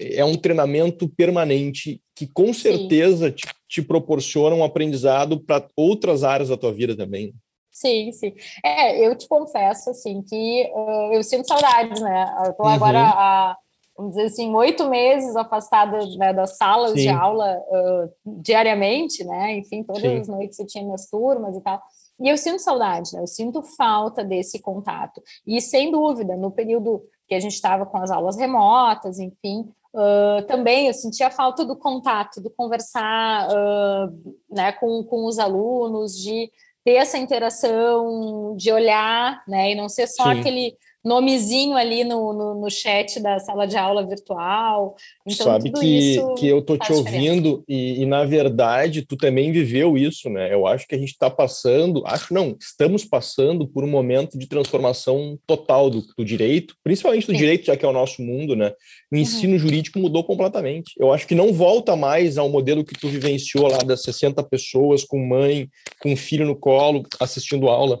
é 0.00 0.24
um 0.24 0.36
treinamento 0.36 1.06
permanente 1.06 2.00
que 2.14 2.26
com 2.26 2.50
certeza 2.54 3.30
te, 3.30 3.46
te, 3.68 3.82
proporciona 3.82 4.56
um 4.56 4.64
aprendizado 4.64 5.38
para 5.38 5.68
outras 5.76 6.24
áreas 6.24 6.48
da 6.48 6.56
tua 6.56 6.72
vida 6.72 6.96
também. 6.96 7.34
Sim, 7.70 8.10
sim. 8.10 8.32
É, 8.64 9.06
eu 9.06 9.14
te 9.18 9.28
confesso 9.28 9.90
assim 9.90 10.22
que 10.22 10.72
uh, 10.74 11.12
eu 11.12 11.22
sinto 11.22 11.46
saudades, 11.46 12.00
né? 12.00 12.34
Eu 12.46 12.54
tô 12.54 12.62
uhum. 12.62 12.70
agora 12.70 13.00
há, 13.00 13.56
vamos 13.94 14.14
dizer 14.14 14.28
assim, 14.28 14.54
oito 14.54 14.88
meses 14.88 15.36
afastada 15.36 15.98
né, 16.16 16.32
das 16.32 16.56
salas 16.56 16.92
sim. 16.92 17.02
de 17.02 17.08
aula 17.10 17.54
uh, 17.68 18.40
diariamente, 18.40 19.22
né? 19.24 19.58
Enfim, 19.58 19.82
todas 19.82 20.00
sim. 20.00 20.20
as 20.20 20.26
noites 20.26 20.58
eu 20.58 20.66
tinha 20.66 20.82
minhas 20.82 21.06
turmas 21.10 21.54
e 21.54 21.60
tal. 21.60 21.82
E 22.20 22.28
eu 22.28 22.36
sinto 22.36 22.60
saudade, 22.60 23.14
né? 23.14 23.20
eu 23.20 23.26
sinto 23.26 23.62
falta 23.62 24.24
desse 24.24 24.58
contato. 24.60 25.22
E 25.46 25.60
sem 25.60 25.90
dúvida, 25.90 26.36
no 26.36 26.50
período 26.50 27.02
que 27.28 27.34
a 27.34 27.40
gente 27.40 27.54
estava 27.54 27.84
com 27.84 27.98
as 27.98 28.10
aulas 28.10 28.36
remotas, 28.36 29.18
enfim, 29.18 29.68
uh, 29.92 30.46
também 30.46 30.86
eu 30.86 30.94
sentia 30.94 31.30
falta 31.30 31.64
do 31.64 31.76
contato, 31.76 32.40
do 32.40 32.50
conversar 32.50 33.48
uh, 33.48 34.34
né, 34.50 34.72
com, 34.72 35.02
com 35.04 35.26
os 35.26 35.38
alunos, 35.38 36.16
de 36.16 36.50
ter 36.84 36.94
essa 36.94 37.18
interação, 37.18 38.54
de 38.56 38.72
olhar, 38.72 39.42
né, 39.46 39.72
e 39.72 39.74
não 39.74 39.88
ser 39.88 40.06
só 40.06 40.32
Sim. 40.32 40.40
aquele 40.40 40.76
nomezinho 41.06 41.76
ali 41.76 42.02
no, 42.02 42.32
no, 42.32 42.60
no, 42.60 42.68
chat 42.68 43.20
da 43.20 43.38
sala 43.38 43.64
de 43.64 43.76
aula 43.76 44.04
virtual. 44.04 44.96
Então, 45.24 45.46
Sabe 45.46 45.70
que, 45.70 46.18
que 46.36 46.48
eu 46.48 46.60
tô 46.60 46.76
te 46.76 46.92
ouvindo 46.92 47.62
e, 47.68 48.02
e, 48.02 48.06
na 48.06 48.24
verdade, 48.24 49.02
tu 49.02 49.16
também 49.16 49.52
viveu 49.52 49.96
isso, 49.96 50.28
né? 50.28 50.52
Eu 50.52 50.66
acho 50.66 50.84
que 50.84 50.96
a 50.96 50.98
gente 50.98 51.12
está 51.12 51.30
passando, 51.30 52.02
acho 52.04 52.34
não, 52.34 52.56
estamos 52.60 53.04
passando 53.04 53.68
por 53.68 53.84
um 53.84 53.88
momento 53.88 54.36
de 54.36 54.48
transformação 54.48 55.38
total 55.46 55.88
do, 55.88 56.02
do 56.18 56.24
direito, 56.24 56.74
principalmente 56.82 57.28
do 57.28 57.32
Sim. 57.32 57.38
direito, 57.38 57.66
já 57.66 57.76
que 57.76 57.84
é 57.84 57.88
o 57.88 57.92
nosso 57.92 58.20
mundo, 58.20 58.56
né? 58.56 58.72
O 59.12 59.14
uhum. 59.14 59.22
ensino 59.22 59.52
uhum. 59.52 59.58
jurídico 59.60 60.00
mudou 60.00 60.24
completamente. 60.24 60.92
Eu 60.98 61.12
acho 61.12 61.24
que 61.24 61.36
não 61.36 61.52
volta 61.52 61.94
mais 61.94 62.36
ao 62.36 62.48
modelo 62.48 62.84
que 62.84 62.98
tu 62.98 63.08
vivenciou 63.08 63.68
lá 63.68 63.78
das 63.78 64.02
60 64.02 64.42
pessoas 64.42 65.04
com 65.04 65.24
mãe, 65.24 65.68
com 66.02 66.16
filho 66.16 66.44
no 66.44 66.56
colo, 66.56 67.04
assistindo 67.20 67.68
aula 67.68 68.00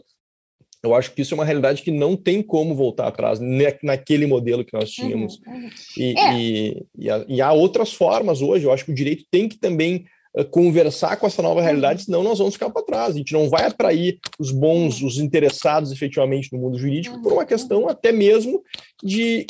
eu 0.86 0.94
acho 0.94 1.12
que 1.12 1.22
isso 1.22 1.34
é 1.34 1.36
uma 1.36 1.44
realidade 1.44 1.82
que 1.82 1.90
não 1.90 2.16
tem 2.16 2.42
como 2.42 2.74
voltar 2.74 3.08
atrás 3.08 3.38
naquele 3.82 4.26
modelo 4.26 4.64
que 4.64 4.72
nós 4.72 4.90
tínhamos. 4.90 5.40
Uhum, 5.46 5.54
uhum. 5.54 5.70
E, 5.98 6.18
é. 6.18 6.34
e, 6.34 6.86
e, 6.98 7.10
há, 7.10 7.24
e, 7.28 7.42
há, 7.42 7.52
outras 7.52 7.92
formas 7.92 8.40
hoje. 8.40 8.64
Eu 8.64 8.72
acho 8.72 8.84
que 8.84 8.92
o 8.92 8.94
direito 8.94 9.24
tem 9.30 9.48
que 9.48 9.58
também 9.58 10.06
uh, 10.36 10.44
conversar 10.44 11.16
com 11.16 11.26
essa 11.26 11.42
nova 11.42 11.60
realidade, 11.60 12.00
uhum. 12.00 12.04
senão 12.04 12.22
nós 12.22 12.38
vamos 12.38 12.54
ficar 12.54 12.70
para 12.70 12.82
trás. 12.82 13.14
A 13.14 13.18
gente 13.18 13.32
não 13.32 13.48
vai 13.48 13.64
atrair 13.64 14.18
os 14.38 14.50
bons, 14.50 15.00
uhum. 15.00 15.08
os 15.08 15.18
interessados 15.18 15.92
efetivamente 15.92 16.52
no 16.52 16.58
mundo 16.58 16.78
jurídico, 16.78 17.20
por 17.22 17.32
uma 17.32 17.42
uhum. 17.42 17.48
questão 17.48 17.88
até 17.88 18.12
mesmo 18.12 18.62
de, 19.02 19.46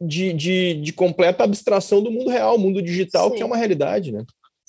de, 0.00 0.32
de, 0.32 0.74
de 0.74 0.92
completa 0.92 1.44
abstração 1.44 2.02
do 2.02 2.10
mundo 2.10 2.30
real, 2.30 2.58
mundo 2.58 2.82
digital, 2.82 3.30
Sim. 3.30 3.36
que 3.36 3.42
é 3.42 3.46
uma 3.46 3.56
realidade, 3.56 4.12
né? 4.12 4.24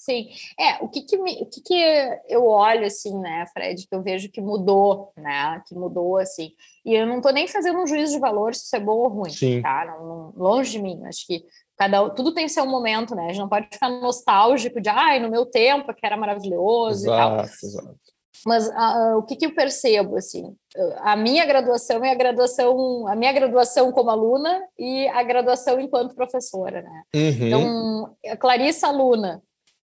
Sim, 0.06 0.28
é, 0.60 0.84
o 0.84 0.88
que 0.88 1.02
que, 1.02 1.18
me, 1.18 1.42
o 1.42 1.48
que 1.48 1.62
que 1.62 2.20
eu 2.30 2.46
olho, 2.46 2.86
assim, 2.86 3.18
né, 3.18 3.44
Fred, 3.52 3.88
que 3.88 3.96
eu 3.96 4.04
vejo 4.04 4.30
que 4.30 4.40
mudou, 4.40 5.12
né, 5.18 5.64
que 5.68 5.74
mudou, 5.74 6.18
assim, 6.18 6.52
e 6.86 6.94
eu 6.94 7.08
não 7.08 7.20
tô 7.22 7.32
nem 7.32 7.48
fazendo 7.48 7.80
um 7.80 7.88
juízo 7.88 8.14
de 8.14 8.20
valor 8.20 8.54
se 8.54 8.66
isso 8.66 8.76
é 8.76 8.80
bom 8.80 8.98
ou 8.98 9.08
ruim, 9.08 9.32
Sim. 9.32 9.64
tá, 9.64 9.84
não, 9.84 10.08
não, 10.08 10.34
longe 10.38 10.74
de 10.74 10.80
mim, 10.80 11.04
acho 11.06 11.26
que 11.26 11.44
cada 11.76 12.08
tudo 12.12 12.36
tem 12.36 12.48
seu 12.48 12.68
momento, 12.68 13.16
né, 13.16 13.24
a 13.24 13.28
gente 13.30 13.40
não 13.40 13.50
pode 13.50 13.68
ficar 13.72 13.90
nostálgico 13.90 14.80
de, 14.80 14.90
ai, 14.90 15.20
no 15.20 15.32
meu 15.32 15.44
tempo 15.44 15.92
que 15.92 16.06
era 16.06 16.16
maravilhoso 16.16 17.08
exato, 17.08 17.10
e 17.10 17.18
tal. 17.18 17.46
Exato. 17.46 18.16
Mas 18.46 18.68
uh, 18.68 19.18
o 19.18 19.24
que, 19.24 19.36
que 19.36 19.48
eu 19.48 19.56
percebo, 19.56 20.18
assim, 20.18 20.56
a 20.98 21.16
minha 21.16 21.46
graduação 21.46 22.04
é 22.04 22.12
a 22.12 22.16
graduação, 22.16 23.08
a 23.08 23.16
minha 23.16 23.34
graduação 23.34 23.92
como 23.92 24.12
aluna 24.12 24.62
e 24.78 25.08
a 25.08 25.24
graduação 25.24 25.80
enquanto 25.80 26.16
professora, 26.16 26.84
né? 26.84 27.04
Uhum. 27.16 27.48
Então, 27.48 28.16
a 28.28 28.38
Clarissa 28.38 28.88
aluna, 28.88 29.42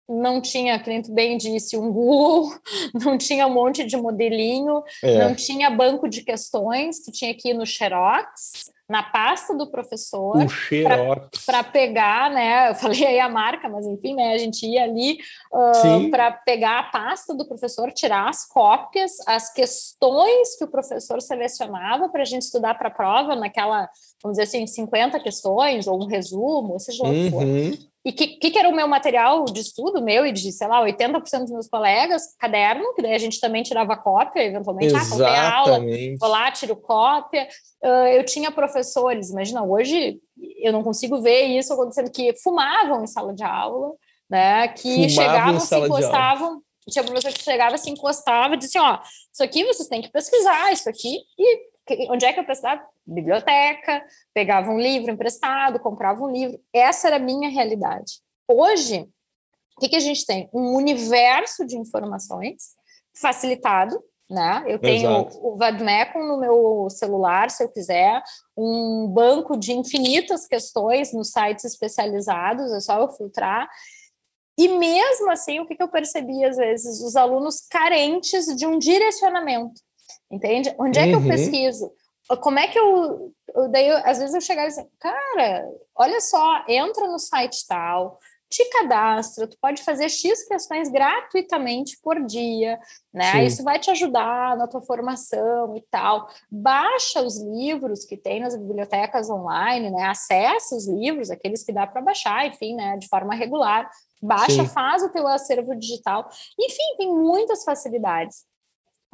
não 0.09 0.41
tinha, 0.41 0.79
que 0.79 0.89
nem 0.89 1.03
tu 1.03 1.13
bem 1.13 1.37
disse, 1.37 1.77
um 1.77 1.91
Google, 1.91 2.55
não 2.95 3.17
tinha 3.17 3.47
um 3.47 3.55
monte 3.55 3.85
de 3.85 3.97
modelinho, 3.97 4.83
é. 5.03 5.19
não 5.25 5.35
tinha 5.35 5.71
banco 5.71 6.09
de 6.09 6.23
questões, 6.23 7.01
tu 7.01 7.11
tinha 7.11 7.35
que 7.35 7.51
ir 7.51 7.55
no 7.55 7.65
Xerox, 7.65 8.73
na 8.87 9.03
pasta 9.03 9.57
do 9.57 9.71
professor, 9.71 10.37
para 11.47 11.65
pegar, 11.65 12.31
né? 12.31 12.69
Eu 12.73 12.75
falei 12.75 13.07
aí 13.07 13.19
a 13.19 13.31
marca, 13.31 13.67
mas 13.67 13.87
enfim, 13.87 14.15
né? 14.15 14.35
A 14.35 14.39
gente 14.39 14.67
ia 14.67 14.85
ali 14.85 15.19
uh, 15.51 16.11
para 16.11 16.33
pegar 16.33 16.81
a 16.81 16.83
pasta 16.83 17.35
do 17.35 17.47
professor, 17.49 17.91
tirar 17.93 18.29
as 18.29 18.47
cópias, 18.47 19.13
as 19.27 19.51
questões 19.53 20.57
que 20.59 20.65
o 20.65 20.71
professor 20.71 21.21
selecionava 21.23 22.11
para 22.11 22.23
a 22.23 22.27
gente 22.27 22.43
estudar 22.43 22.75
para 22.75 22.89
a 22.89 22.95
prova, 22.95 23.35
naquela, 23.35 23.89
vamos 24.23 24.37
dizer 24.37 24.43
assim, 24.43 24.67
50 24.67 25.19
questões, 25.21 25.87
ou 25.87 26.03
um 26.03 26.07
resumo, 26.07 26.75
ou 26.75 26.79
seja 26.79 27.05
lá 27.05 27.09
o 27.09 27.13
que 27.13 27.31
for. 27.31 27.94
E 28.05 28.11
o 28.11 28.13
que, 28.13 28.27
que, 28.37 28.59
era 28.59 28.69
o 28.69 28.75
meu 28.75 28.87
material 28.87 29.47
de 29.47 29.61
estudo, 29.61 30.03
meu 30.03 30.27
e 30.27 30.33
de, 30.33 30.53
sei 30.53 30.69
lá, 30.69 30.85
80% 30.85 31.41
dos 31.41 31.51
meus 31.51 31.69
colegas? 31.69 32.37
Caderno, 32.39 32.93
que 32.95 33.01
daí 33.01 33.15
a 33.15 33.19
gente 33.19 33.41
também 33.41 33.63
tirava 33.63 33.97
cópia, 33.97 34.45
eventualmente. 34.45 34.95
Exatamente. 34.95 35.39
Ah, 35.39 35.55
aula, 35.55 35.81
vou 36.21 36.29
lá, 36.29 36.51
tiro 36.51 36.77
cópia. 36.77 37.49
Uh, 37.83 38.09
eu 38.09 38.25
tinha 38.25 38.51
professores, 38.51 39.31
imagina, 39.31 39.65
hoje 39.65 40.19
eu 40.59 40.71
não 40.71 40.83
consigo 40.83 41.23
ver 41.23 41.45
isso 41.45 41.73
acontecendo, 41.73 42.11
que 42.11 42.35
fumavam 42.43 43.03
em 43.03 43.07
sala 43.07 43.33
de 43.33 43.43
aula, 43.43 43.95
né? 44.29 44.69
Que 44.69 45.09
fumavam 45.09 45.09
chegavam, 45.09 45.61
se 45.61 45.77
encostavam. 45.79 46.63
Tinha 46.91 47.05
professor 47.05 47.33
que 47.33 47.43
chegava, 47.43 47.79
se 47.79 47.91
encostava 47.91 48.55
e 48.55 48.59
disse, 48.59 48.79
ó, 48.79 48.99
isso 49.33 49.43
aqui 49.43 49.65
vocês 49.65 49.89
têm 49.89 50.03
que 50.03 50.13
pesquisar, 50.13 50.71
isso 50.71 50.91
aqui, 50.91 51.21
e 51.39 52.11
onde 52.11 52.27
é 52.27 52.33
que 52.35 52.41
eu 52.41 52.45
precisava? 52.45 52.83
Biblioteca, 53.07 54.05
pegava 54.33 54.71
um 54.71 54.79
livro 54.79 55.11
emprestado, 55.11 55.81
comprava 55.81 56.23
um 56.23 56.31
livro. 56.31 56.59
Essa 56.73 57.09
era 57.09 57.17
a 57.17 57.21
minha 57.21 57.51
realidade. 57.51 58.21
Hoje, 58.49 59.09
o 59.77 59.81
que, 59.81 59.89
que 59.89 59.97
a 59.97 60.01
gente 60.01 60.25
tem? 60.25 60.49
Um 60.53 60.75
universo 60.75 61.67
de 61.67 61.77
informações 61.77 62.75
facilitado, 63.21 64.03
né? 64.29 64.65
Eu 64.67 64.79
tenho 64.79 65.11
Exato. 65.11 65.39
o 65.47 65.57
Vadmecum 65.57 66.27
no 66.27 66.39
meu 66.39 66.89
celular, 66.91 67.51
se 67.51 67.63
eu 67.63 67.69
quiser, 67.69 68.23
um 68.57 69.07
banco 69.09 69.57
de 69.57 69.73
infinitas 69.73 70.47
questões 70.47 71.13
nos 71.13 71.31
sites 71.31 71.65
especializados, 71.65 72.73
é 72.73 72.81
só 72.81 73.01
eu 73.01 73.11
filtrar. 73.11 73.69
E 74.57 74.69
mesmo 74.69 75.31
assim, 75.31 75.61
o 75.61 75.67
que, 75.67 75.75
que 75.75 75.83
eu 75.83 75.89
percebi 75.89 76.45
às 76.45 76.57
vezes? 76.57 77.03
Os 77.03 77.17
alunos 77.17 77.61
carentes 77.69 78.47
de 78.57 78.67
um 78.67 78.79
direcionamento. 78.79 79.81
Entende? 80.31 80.75
Onde 80.79 80.99
é 80.99 81.05
que 81.09 81.15
uhum. 81.15 81.23
eu 81.23 81.29
pesquiso? 81.29 81.93
Como 82.41 82.59
é 82.59 82.69
que 82.69 82.79
eu. 82.79 83.33
Daí, 83.71 83.91
às 83.91 84.19
vezes 84.19 84.35
eu 84.35 84.41
chegava 84.41 84.69
assim, 84.69 84.87
cara, 84.99 85.69
olha 85.95 86.21
só, 86.21 86.65
entra 86.67 87.07
no 87.07 87.19
site 87.19 87.67
tal, 87.69 88.19
te 88.55 88.65
cadastra, 88.71 89.49
tu 89.49 89.57
pode 89.61 89.83
fazer 89.83 90.09
X 90.09 90.47
questões 90.47 90.89
gratuitamente 90.89 91.99
por 92.03 92.25
dia, 92.25 92.79
né? 93.13 93.33
Sim. 93.33 93.43
Isso 93.43 93.65
vai 93.65 93.79
te 93.79 93.91
ajudar 93.91 94.57
na 94.57 94.69
tua 94.69 94.81
formação 94.81 95.77
e 95.77 95.83
tal. 95.91 96.29
Baixa 96.51 97.21
os 97.21 97.41
livros 97.41 98.05
que 98.05 98.17
tem 98.17 98.41
nas 98.41 98.57
bibliotecas 98.57 99.29
online, 99.29 99.91
né? 99.91 100.05
Acessa 100.05 100.77
os 100.77 100.87
livros, 100.87 101.31
aqueles 101.31 101.65
que 101.65 101.73
dá 101.73 101.87
para 101.87 102.01
baixar, 102.01 102.47
enfim, 102.47 102.77
né? 102.77 102.97
De 102.97 103.09
forma 103.09 103.35
regular. 103.35 103.91
Baixa, 104.23 104.63
Sim. 104.63 104.69
faz 104.69 105.03
o 105.03 105.11
teu 105.11 105.27
acervo 105.27 105.75
digital. 105.75 106.29
Enfim, 106.59 106.97
tem 106.97 107.13
muitas 107.13 107.65
facilidades. 107.65 108.45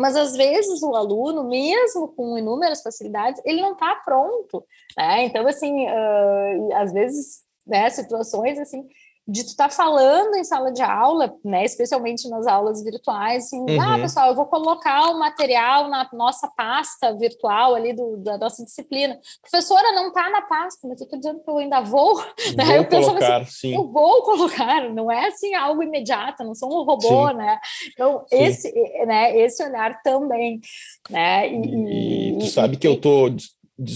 Mas 0.00 0.16
às 0.16 0.36
vezes 0.36 0.82
o 0.82 0.94
aluno, 0.94 1.44
mesmo 1.44 2.08
com 2.08 2.38
inúmeras 2.38 2.82
facilidades, 2.82 3.40
ele 3.44 3.60
não 3.60 3.72
está 3.72 3.94
pronto, 3.96 4.64
né? 4.96 5.24
Então, 5.24 5.46
assim, 5.46 5.86
uh, 5.86 6.74
às 6.74 6.92
vezes, 6.92 7.42
né, 7.66 7.88
situações 7.90 8.58
assim 8.58 8.88
de 9.30 9.44
tu 9.44 9.50
estar 9.50 9.68
tá 9.68 9.74
falando 9.74 10.34
em 10.34 10.42
sala 10.42 10.72
de 10.72 10.82
aula, 10.82 11.32
né, 11.44 11.64
especialmente 11.64 12.28
nas 12.28 12.48
aulas 12.48 12.82
virtuais, 12.82 13.44
assim, 13.44 13.64
ah, 13.68 13.72
uhum. 13.72 13.94
ah, 13.94 13.98
pessoal, 13.98 14.28
eu 14.30 14.34
vou 14.34 14.46
colocar 14.46 15.10
o 15.10 15.18
material 15.18 15.88
na 15.88 16.08
nossa 16.12 16.48
pasta 16.56 17.16
virtual 17.16 17.76
ali 17.76 17.92
do, 17.92 18.16
da 18.16 18.36
nossa 18.36 18.64
disciplina. 18.64 19.16
Professora, 19.40 19.92
não 19.92 20.08
está 20.08 20.28
na 20.30 20.42
pasta, 20.42 20.88
mas 20.88 21.00
eu 21.00 21.04
estou 21.04 21.18
dizendo 21.18 21.40
que 21.40 21.48
eu 21.48 21.58
ainda 21.58 21.80
vou, 21.80 22.20
né? 22.56 22.64
vou 22.64 22.74
eu 22.74 22.84
colocar, 22.86 23.42
assim, 23.42 23.68
sim. 23.68 23.74
eu 23.74 23.86
vou 23.86 24.22
colocar, 24.22 24.90
não 24.92 25.10
é 25.10 25.28
assim 25.28 25.54
algo 25.54 25.82
imediato, 25.82 26.42
não 26.42 26.54
sou 26.54 26.68
um 26.68 26.84
robô, 26.84 27.28
sim. 27.28 27.36
né? 27.36 27.58
Então, 27.92 28.24
sim. 28.28 28.36
esse, 28.36 28.72
né, 29.06 29.38
esse 29.38 29.62
olhar 29.62 30.02
também, 30.02 30.60
né? 31.08 31.48
E, 31.48 31.54
e, 31.54 32.32
e 32.32 32.38
tu 32.38 32.46
sabe 32.46 32.74
e, 32.74 32.78
que 32.78 32.88
eu 32.88 33.00
tô 33.00 33.30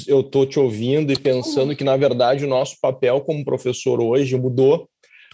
eu 0.06 0.20
estou 0.20 0.46
te 0.46 0.58
ouvindo 0.58 1.12
e 1.12 1.18
pensando 1.18 1.70
uhum. 1.70 1.76
que, 1.76 1.84
na 1.84 1.96
verdade, 1.96 2.44
o 2.44 2.48
nosso 2.48 2.78
papel 2.80 3.20
como 3.20 3.44
professor 3.44 4.00
hoje 4.00 4.36
mudou. 4.36 4.88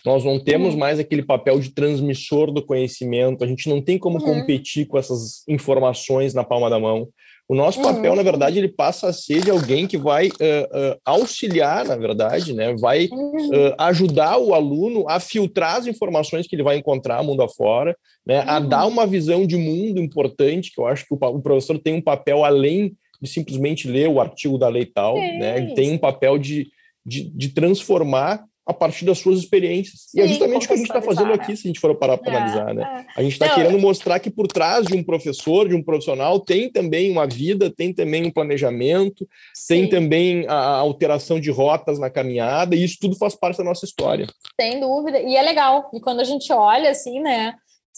Nós 0.04 0.24
não 0.24 0.38
temos 0.38 0.74
uhum. 0.74 0.80
mais 0.80 0.98
aquele 0.98 1.22
papel 1.22 1.60
de 1.60 1.70
transmissor 1.70 2.50
do 2.50 2.64
conhecimento, 2.64 3.44
a 3.44 3.46
gente 3.46 3.68
não 3.68 3.80
tem 3.80 3.98
como 3.98 4.18
uhum. 4.18 4.24
competir 4.24 4.86
com 4.86 4.98
essas 4.98 5.42
informações 5.48 6.34
na 6.34 6.44
palma 6.44 6.70
da 6.70 6.78
mão. 6.78 7.08
O 7.50 7.54
nosso 7.56 7.82
papel, 7.82 8.14
na 8.14 8.22
verdade, 8.22 8.58
ele 8.58 8.68
passa 8.68 9.08
a 9.08 9.12
ser 9.12 9.42
de 9.42 9.50
alguém 9.50 9.84
que 9.84 9.98
vai 9.98 10.28
uh, 10.28 10.30
uh, 10.30 11.00
auxiliar, 11.04 11.84
na 11.84 11.96
verdade, 11.96 12.52
né? 12.52 12.76
vai 12.78 13.06
uh, 13.06 13.74
ajudar 13.76 14.38
o 14.38 14.54
aluno 14.54 15.04
a 15.08 15.18
filtrar 15.18 15.74
as 15.74 15.88
informações 15.88 16.46
que 16.46 16.54
ele 16.54 16.62
vai 16.62 16.76
encontrar 16.76 17.24
mundo 17.24 17.42
afora, 17.42 17.96
né? 18.24 18.44
a 18.46 18.60
dar 18.60 18.86
uma 18.86 19.04
visão 19.04 19.44
de 19.44 19.56
mundo 19.56 20.00
importante, 20.00 20.70
que 20.72 20.80
eu 20.80 20.86
acho 20.86 21.04
que 21.04 21.12
o, 21.12 21.18
o 21.18 21.42
professor 21.42 21.76
tem 21.76 21.94
um 21.94 22.00
papel 22.00 22.44
além 22.44 22.94
de 23.20 23.28
simplesmente 23.28 23.88
ler 23.88 24.08
o 24.08 24.20
artigo 24.20 24.56
da 24.56 24.68
lei 24.68 24.86
tal, 24.86 25.16
né? 25.16 25.58
Ele 25.58 25.74
tem 25.74 25.92
um 25.92 25.98
papel 25.98 26.38
de, 26.38 26.68
de, 27.04 27.24
de 27.24 27.48
transformar 27.48 28.44
a 28.66 28.72
partir 28.72 29.04
das 29.04 29.18
suas 29.18 29.38
experiências. 29.38 30.06
Sim, 30.08 30.18
e 30.18 30.22
é 30.22 30.28
justamente 30.28 30.64
o 30.64 30.68
que 30.68 30.74
a 30.74 30.76
gente 30.76 30.86
está 30.86 31.02
fazendo 31.02 31.32
aqui, 31.32 31.56
se 31.56 31.66
a 31.66 31.68
gente 31.68 31.80
for 31.80 31.94
parar 31.96 32.18
para 32.18 32.32
é, 32.32 32.36
analisar, 32.36 32.74
né? 32.74 33.06
É. 33.08 33.20
A 33.20 33.22
gente 33.22 33.32
está 33.32 33.54
querendo 33.54 33.78
mostrar 33.78 34.20
que 34.20 34.30
por 34.30 34.46
trás 34.46 34.86
de 34.86 34.94
um 34.94 35.02
professor, 35.02 35.68
de 35.68 35.74
um 35.74 35.82
profissional, 35.82 36.38
tem 36.38 36.70
também 36.70 37.10
uma 37.10 37.26
vida, 37.26 37.70
tem 37.70 37.92
também 37.92 38.26
um 38.26 38.30
planejamento, 38.30 39.26
Sim. 39.54 39.74
tem 39.74 39.88
também 39.88 40.46
a 40.46 40.76
alteração 40.76 41.40
de 41.40 41.50
rotas 41.50 41.98
na 41.98 42.10
caminhada, 42.10 42.76
e 42.76 42.84
isso 42.84 42.98
tudo 43.00 43.16
faz 43.16 43.34
parte 43.34 43.58
da 43.58 43.64
nossa 43.64 43.84
história. 43.84 44.26
Sem 44.60 44.78
dúvida. 44.78 45.18
E 45.20 45.36
é 45.36 45.42
legal. 45.42 45.90
E 45.92 46.00
quando 46.00 46.20
a 46.20 46.24
gente 46.24 46.52
olha 46.52 46.90
assim, 46.90 47.20
né? 47.20 47.54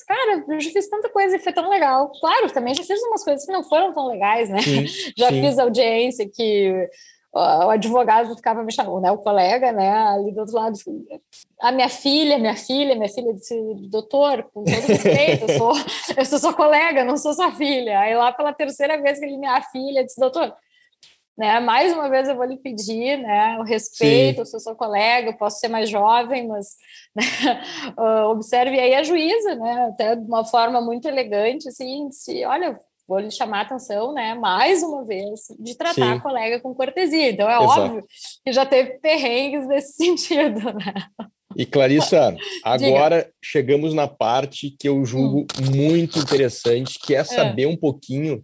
Cara, 0.06 0.44
eu 0.48 0.60
já 0.60 0.70
fiz 0.70 0.88
tanta 0.88 1.08
coisa 1.10 1.36
e 1.36 1.38
foi 1.38 1.52
tão 1.52 1.68
legal. 1.68 2.10
Claro, 2.18 2.50
também 2.50 2.74
já 2.74 2.82
fiz 2.82 3.00
umas 3.02 3.22
coisas 3.22 3.44
que 3.44 3.52
não 3.52 3.62
foram 3.62 3.92
tão 3.92 4.08
legais, 4.08 4.48
né? 4.48 4.60
Sim, 4.62 4.86
já 5.16 5.28
fiz 5.28 5.58
audiência 5.58 6.28
que 6.28 6.88
o 7.34 7.70
advogado 7.70 8.36
ficava 8.36 8.62
me 8.62 8.72
chamando, 8.72 9.00
né, 9.00 9.10
o 9.10 9.16
colega, 9.16 9.72
né, 9.72 9.90
ali 9.90 10.32
do 10.32 10.40
outro 10.40 10.54
lado, 10.54 10.78
a 11.60 11.72
minha 11.72 11.88
filha, 11.88 12.38
minha 12.38 12.56
filha, 12.56 12.94
minha 12.94 13.08
filha 13.08 13.32
disse, 13.32 13.58
doutor, 13.88 14.42
com 14.52 14.62
todo 14.62 14.86
respeito, 14.86 15.50
eu 15.50 15.58
sou, 15.58 15.72
eu 16.16 16.24
sou 16.26 16.38
sua 16.38 16.52
colega, 16.52 17.04
não 17.04 17.16
sou 17.16 17.32
sua 17.32 17.50
filha. 17.52 18.00
Aí 18.00 18.14
lá 18.14 18.32
pela 18.32 18.52
terceira 18.52 19.00
vez 19.00 19.18
que 19.18 19.24
ele 19.24 19.38
minha 19.38 19.62
filha 19.62 20.04
disse, 20.04 20.20
doutor, 20.20 20.54
né, 21.38 21.58
mais 21.58 21.90
uma 21.94 22.10
vez 22.10 22.28
eu 22.28 22.36
vou 22.36 22.44
lhe 22.44 22.58
pedir, 22.58 23.16
né, 23.16 23.56
o 23.58 23.62
respeito, 23.62 24.34
Sim. 24.34 24.40
eu 24.42 24.46
sou 24.46 24.60
sua 24.60 24.74
colega, 24.74 25.30
eu 25.30 25.36
posso 25.36 25.58
ser 25.58 25.68
mais 25.68 25.88
jovem, 25.88 26.46
mas 26.46 26.76
né, 27.16 27.24
observe 28.26 28.78
aí 28.78 28.94
a 28.94 29.02
juíza, 29.02 29.54
né, 29.54 29.86
até 29.90 30.16
de 30.16 30.26
uma 30.26 30.44
forma 30.44 30.82
muito 30.82 31.08
elegante, 31.08 31.66
assim, 31.66 32.10
se, 32.10 32.44
olha, 32.44 32.78
vou 33.12 33.20
lhe 33.20 33.30
chamar 33.30 33.58
a 33.58 33.62
atenção, 33.62 34.14
né, 34.14 34.34
mais 34.34 34.82
uma 34.82 35.04
vez, 35.04 35.40
de 35.60 35.76
tratar 35.76 35.94
Sim. 35.94 36.12
a 36.12 36.20
colega 36.20 36.60
com 36.60 36.74
cortesia. 36.74 37.30
Então 37.30 37.48
é 37.48 37.62
Exato. 37.62 37.80
óbvio 37.80 38.04
que 38.42 38.52
já 38.52 38.64
teve 38.64 38.98
perrengues 39.00 39.68
nesse 39.68 39.92
sentido, 40.02 40.72
né? 40.72 40.94
E 41.54 41.66
Clarissa, 41.66 42.34
agora 42.64 43.18
Diga. 43.18 43.32
chegamos 43.44 43.92
na 43.92 44.08
parte 44.08 44.74
que 44.78 44.88
eu 44.88 45.04
julgo 45.04 45.40
hum. 45.60 45.76
muito 45.76 46.18
interessante, 46.18 46.98
que 46.98 47.14
é, 47.14 47.18
é. 47.18 47.24
saber 47.24 47.64
é. 47.64 47.68
um 47.68 47.76
pouquinho 47.76 48.42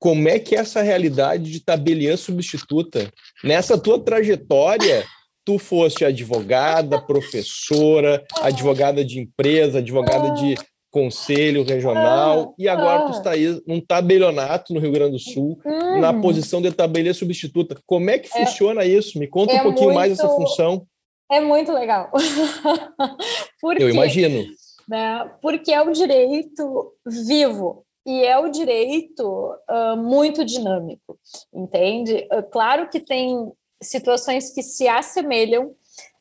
como 0.00 0.28
é 0.28 0.40
que 0.40 0.56
é 0.56 0.58
essa 0.58 0.82
realidade 0.82 1.52
de 1.52 1.60
tabeliã 1.60 2.16
substituta. 2.16 3.08
Nessa 3.44 3.78
tua 3.78 4.00
trajetória, 4.00 5.06
tu 5.44 5.60
foste 5.60 6.04
advogada, 6.04 7.00
professora, 7.00 8.24
advogada 8.42 9.04
de 9.04 9.20
empresa, 9.20 9.78
advogada 9.78 10.32
de 10.32 10.56
conselho 10.92 11.64
regional, 11.64 12.50
ah, 12.50 12.54
e 12.58 12.68
agora 12.68 13.00
ah. 13.00 13.06
tu 13.06 13.12
está 13.12 13.30
aí 13.30 13.60
num 13.66 13.80
tabelionato 13.80 14.74
no 14.74 14.78
Rio 14.78 14.92
Grande 14.92 15.12
do 15.12 15.18
Sul, 15.18 15.58
uhum. 15.64 16.00
na 16.00 16.12
posição 16.12 16.60
de 16.60 16.70
tabeliã 16.70 17.14
substituta. 17.14 17.76
Como 17.86 18.10
é 18.10 18.18
que 18.18 18.28
é, 18.28 18.44
funciona 18.44 18.84
isso? 18.84 19.18
Me 19.18 19.26
conta 19.26 19.54
é 19.54 19.60
um 19.60 19.62
pouquinho 19.62 19.86
muito, 19.86 19.96
mais 19.96 20.10
dessa 20.10 20.28
função. 20.28 20.86
É 21.30 21.40
muito 21.40 21.72
legal. 21.72 22.10
Porque, 23.60 23.82
Eu 23.82 23.88
imagino. 23.88 24.44
Né, 24.88 25.30
porque 25.40 25.72
é 25.72 25.80
o 25.80 25.92
direito 25.92 26.92
vivo, 27.06 27.86
e 28.04 28.24
é 28.24 28.36
o 28.36 28.48
direito 28.48 29.54
uh, 29.70 29.96
muito 29.96 30.44
dinâmico, 30.44 31.16
entende? 31.54 32.26
Uh, 32.32 32.42
claro 32.50 32.90
que 32.90 32.98
tem 32.98 33.50
situações 33.80 34.52
que 34.52 34.60
se 34.60 34.88
assemelham 34.88 35.72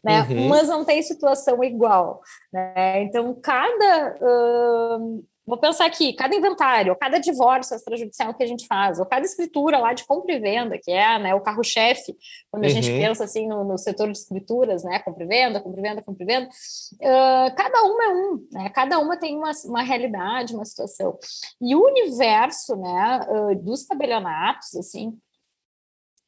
né? 0.03 0.21
Uhum. 0.23 0.47
Mas 0.47 0.67
não 0.67 0.83
tem 0.83 1.01
situação 1.01 1.63
igual, 1.63 2.21
né? 2.51 3.03
Então, 3.03 3.33
cada 3.41 4.15
uh, 4.19 5.23
vou 5.45 5.57
pensar 5.57 5.85
aqui, 5.85 6.13
cada 6.13 6.35
inventário, 6.35 6.95
cada 6.95 7.17
divórcio 7.17 7.75
extrajudicial 7.75 8.33
que 8.33 8.43
a 8.43 8.47
gente 8.47 8.65
faz, 8.67 8.99
ou 8.99 9.05
cada 9.05 9.25
escritura 9.25 9.79
lá 9.79 9.91
de 9.93 10.05
compra 10.05 10.33
e 10.33 10.39
venda, 10.39 10.77
que 10.77 10.91
é 10.91 11.19
né, 11.19 11.35
o 11.35 11.41
carro-chefe, 11.41 12.15
quando 12.49 12.63
a 12.63 12.67
uhum. 12.67 12.73
gente 12.73 12.87
pensa 12.87 13.23
assim 13.23 13.47
no, 13.47 13.63
no, 13.63 13.77
setor 13.77 14.09
de 14.11 14.17
escrituras, 14.17 14.83
né, 14.83 14.99
compra 14.99 15.23
e 15.23 15.27
venda, 15.27 15.59
compra 15.59 15.79
e 15.79 15.83
venda, 15.83 16.01
compra 16.01 16.23
e 16.23 16.25
venda, 16.25 16.47
uh, 16.47 17.55
cada 17.55 17.83
uma 17.83 18.03
é 18.03 18.09
um, 18.09 18.47
né, 18.51 18.69
cada 18.69 18.99
uma 18.99 19.17
tem 19.17 19.35
uma, 19.35 19.51
uma 19.65 19.81
realidade, 19.81 20.55
uma 20.55 20.65
situação. 20.65 21.17
E 21.59 21.75
o 21.75 21.83
universo, 21.83 22.75
né, 22.75 23.19
uh, 23.29 23.55
dos 23.55 23.85
tabelionatos, 23.85 24.75
assim, 24.75 25.17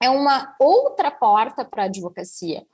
é 0.01 0.09
uma 0.09 0.53
outra 0.59 1.09
porta 1.09 1.63
para 1.63 1.83
a 1.83 1.85
advocacia. 1.85 2.65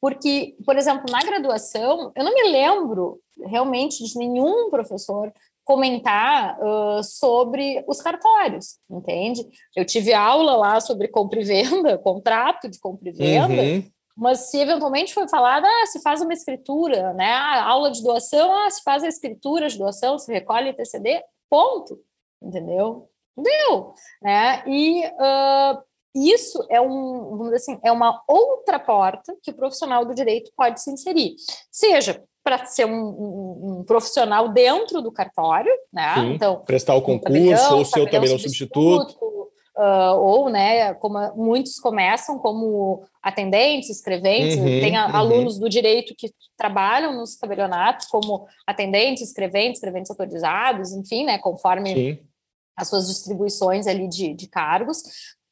Porque, 0.00 0.54
por 0.64 0.76
exemplo, 0.76 1.04
na 1.10 1.20
graduação, 1.20 2.12
eu 2.14 2.24
não 2.24 2.34
me 2.34 2.44
lembro 2.50 3.20
realmente 3.46 4.04
de 4.04 4.18
nenhum 4.18 4.70
professor 4.70 5.32
comentar 5.64 6.58
uh, 6.60 7.04
sobre 7.04 7.84
os 7.86 8.00
cartórios, 8.00 8.78
entende? 8.90 9.46
Eu 9.76 9.84
tive 9.84 10.14
aula 10.14 10.56
lá 10.56 10.80
sobre 10.80 11.08
compra 11.08 11.40
e 11.40 11.44
venda, 11.44 11.98
contrato 12.02 12.70
de 12.70 12.80
compra 12.80 13.10
e 13.10 13.12
venda, 13.12 13.62
uhum. 13.62 13.84
mas 14.16 14.50
se 14.50 14.58
eventualmente 14.58 15.12
foi 15.12 15.28
falado, 15.28 15.66
ah, 15.66 15.86
se 15.86 16.00
faz 16.00 16.22
uma 16.22 16.32
escritura, 16.32 17.12
né? 17.12 17.30
A 17.32 17.64
aula 17.64 17.90
de 17.90 18.02
doação, 18.02 18.50
ah, 18.50 18.70
se 18.70 18.82
faz 18.82 19.04
a 19.04 19.08
escritura 19.08 19.68
de 19.68 19.76
doação, 19.76 20.18
se 20.18 20.32
recolhe 20.32 20.72
TCD, 20.72 21.22
ponto, 21.50 22.00
entendeu? 22.40 23.10
Deu, 23.36 23.92
né? 24.22 24.62
E 24.66 25.04
uh, 25.06 25.82
isso 26.14 26.64
é 26.70 26.80
um, 26.80 27.30
vamos 27.30 27.44
dizer 27.46 27.56
assim, 27.56 27.80
é 27.84 27.92
uma 27.92 28.22
outra 28.26 28.78
porta 28.78 29.36
que 29.42 29.50
o 29.50 29.54
profissional 29.54 30.04
do 30.04 30.14
direito 30.14 30.50
pode 30.56 30.82
se 30.82 30.90
inserir. 30.90 31.34
Seja 31.70 32.22
para 32.42 32.64
ser 32.64 32.86
um, 32.86 32.90
um, 32.92 33.78
um, 33.80 33.84
profissional 33.84 34.48
dentro 34.48 35.02
do 35.02 35.12
cartório, 35.12 35.72
né? 35.92 36.14
Sim, 36.14 36.32
então 36.32 36.62
prestar 36.64 36.94
o 36.94 37.02
concurso 37.02 37.76
ou 37.76 37.84
ser 37.84 38.00
o 38.00 38.10
tabelião 38.10 38.38
substituto, 38.38 39.10
substituto 39.10 39.50
uh, 39.76 40.16
ou, 40.18 40.48
né? 40.48 40.94
Como 40.94 41.18
muitos 41.36 41.78
começam 41.78 42.38
como 42.38 43.04
atendentes, 43.22 43.90
escreventes, 43.90 44.56
uhum, 44.56 44.64
tem 44.64 44.96
a, 44.96 45.08
uhum. 45.08 45.16
alunos 45.16 45.58
do 45.58 45.68
direito 45.68 46.14
que 46.16 46.32
trabalham 46.56 47.14
nos 47.14 47.36
tabelionatos 47.36 48.06
como 48.06 48.46
atendentes, 48.66 49.22
escreventes, 49.22 49.74
escreventes 49.74 50.10
autorizados, 50.10 50.92
enfim, 50.92 51.24
né? 51.24 51.38
Conforme 51.38 51.94
Sim 51.94 52.18
as 52.78 52.88
suas 52.88 53.08
distribuições 53.08 53.88
ali 53.88 54.08
de, 54.08 54.32
de 54.32 54.46
cargos, 54.46 55.02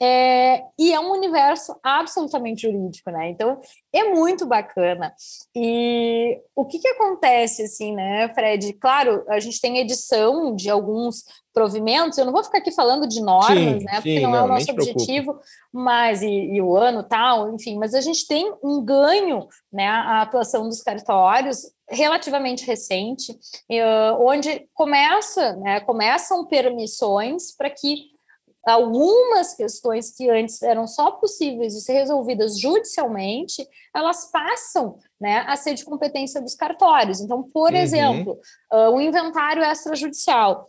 é, 0.00 0.62
e 0.78 0.92
é 0.92 1.00
um 1.00 1.12
universo 1.12 1.74
absolutamente 1.82 2.62
jurídico, 2.62 3.10
né? 3.10 3.30
Então 3.30 3.58
é 3.92 4.04
muito 4.04 4.46
bacana. 4.46 5.14
E 5.54 6.38
o 6.54 6.66
que, 6.66 6.78
que 6.78 6.88
acontece, 6.88 7.62
assim, 7.62 7.94
né, 7.94 8.32
Fred? 8.34 8.74
Claro, 8.74 9.24
a 9.28 9.40
gente 9.40 9.60
tem 9.60 9.78
edição 9.78 10.54
de 10.54 10.68
alguns 10.68 11.24
provimentos, 11.54 12.18
eu 12.18 12.26
não 12.26 12.32
vou 12.34 12.44
ficar 12.44 12.58
aqui 12.58 12.70
falando 12.70 13.08
de 13.08 13.22
normas, 13.22 13.56
sim, 13.56 13.84
né? 13.84 13.94
Porque 13.94 14.18
sim, 14.18 14.20
não, 14.20 14.34
é 14.34 14.42
o 14.42 14.48
nosso 14.48 14.70
objetivo, 14.70 15.38
mas 15.72 16.20
e, 16.20 16.28
e, 16.28 16.60
o 16.60 16.76
ano 16.76 17.02
tal, 17.02 17.54
enfim, 17.54 17.78
mas 17.78 17.94
a 17.94 18.02
gente 18.02 18.26
tem 18.26 18.52
um 18.62 18.84
ganho, 18.84 19.48
né? 19.72 19.88
A 19.88 20.20
atuação 20.20 20.68
dos 20.68 20.82
cartórios 20.82 21.62
relativamente 21.88 22.66
recente, 22.66 23.38
onde 24.18 24.68
começa, 24.74 25.54
né, 25.56 25.80
começam 25.80 26.44
permissões 26.44 27.56
para 27.56 27.70
que 27.70 28.15
algumas 28.66 29.54
questões 29.54 30.10
que 30.10 30.28
antes 30.28 30.60
eram 30.62 30.86
só 30.86 31.12
possíveis 31.12 31.72
de 31.72 31.80
ser 31.80 31.92
resolvidas 31.94 32.58
judicialmente, 32.58 33.66
elas 33.94 34.30
passam 34.30 34.98
né, 35.20 35.44
a 35.46 35.56
ser 35.56 35.74
de 35.74 35.84
competência 35.84 36.40
dos 36.40 36.54
cartórios. 36.54 37.20
Então, 37.20 37.42
por 37.44 37.70
uhum. 37.70 37.78
exemplo, 37.78 38.38
uh, 38.72 38.90
o 38.90 39.00
inventário 39.00 39.62
extrajudicial. 39.62 40.66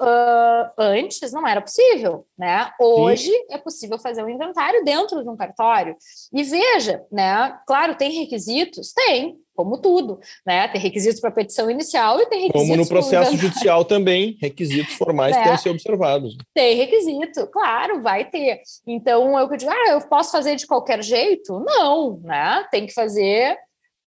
Uh, 0.00 0.68
antes 0.76 1.32
não 1.32 1.46
era 1.46 1.62
possível, 1.62 2.26
né? 2.38 2.70
Hoje 2.78 3.30
Sim. 3.30 3.46
é 3.50 3.56
possível 3.56 3.98
fazer 3.98 4.22
um 4.22 4.28
inventário 4.28 4.84
dentro 4.84 5.22
de 5.22 5.28
um 5.28 5.36
cartório. 5.36 5.96
E 6.32 6.42
veja, 6.42 7.02
né? 7.10 7.58
Claro, 7.66 7.94
tem 7.94 8.12
requisitos? 8.12 8.92
Tem, 8.92 9.38
como 9.54 9.78
tudo, 9.78 10.20
né? 10.46 10.68
Tem 10.68 10.80
requisitos 10.80 11.18
para 11.18 11.30
petição 11.30 11.70
inicial 11.70 12.20
e 12.20 12.26
tem 12.26 12.42
requisitos. 12.42 12.68
Como 12.68 12.76
no 12.76 12.86
processo 12.86 13.36
judicial 13.38 13.86
também, 13.86 14.36
requisitos 14.38 14.94
formais 14.94 15.34
é. 15.34 15.42
devem 15.42 15.58
ser 15.58 15.70
observados. 15.70 16.36
Tem 16.52 16.76
requisito, 16.76 17.46
claro, 17.46 18.02
vai 18.02 18.26
ter. 18.26 18.60
Então, 18.86 19.38
eu 19.38 19.56
digo, 19.56 19.70
ah, 19.70 19.92
eu 19.92 20.00
posso 20.02 20.30
fazer 20.30 20.56
de 20.56 20.66
qualquer 20.66 21.02
jeito? 21.02 21.58
Não, 21.60 22.20
né? 22.22 22.66
Tem 22.70 22.86
que 22.86 22.92
fazer 22.92 23.56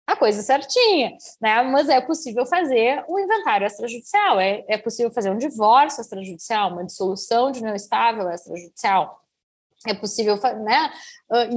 a 0.06 0.16
coisa 0.16 0.42
certinha, 0.42 1.16
né? 1.40 1.62
Mas 1.62 1.88
é 1.88 2.00
possível 2.00 2.44
fazer 2.44 3.04
um 3.08 3.18
inventário 3.18 3.66
extrajudicial, 3.66 4.40
é, 4.40 4.64
é 4.68 4.76
possível 4.76 5.12
fazer 5.12 5.30
um 5.30 5.38
divórcio 5.38 6.00
extrajudicial, 6.00 6.72
uma 6.72 6.84
dissolução 6.84 7.50
de 7.50 7.60
união 7.60 7.74
estável 7.74 8.28
extrajudicial. 8.30 9.20
é 9.86 9.94
possível, 9.94 10.38
né? 10.64 10.92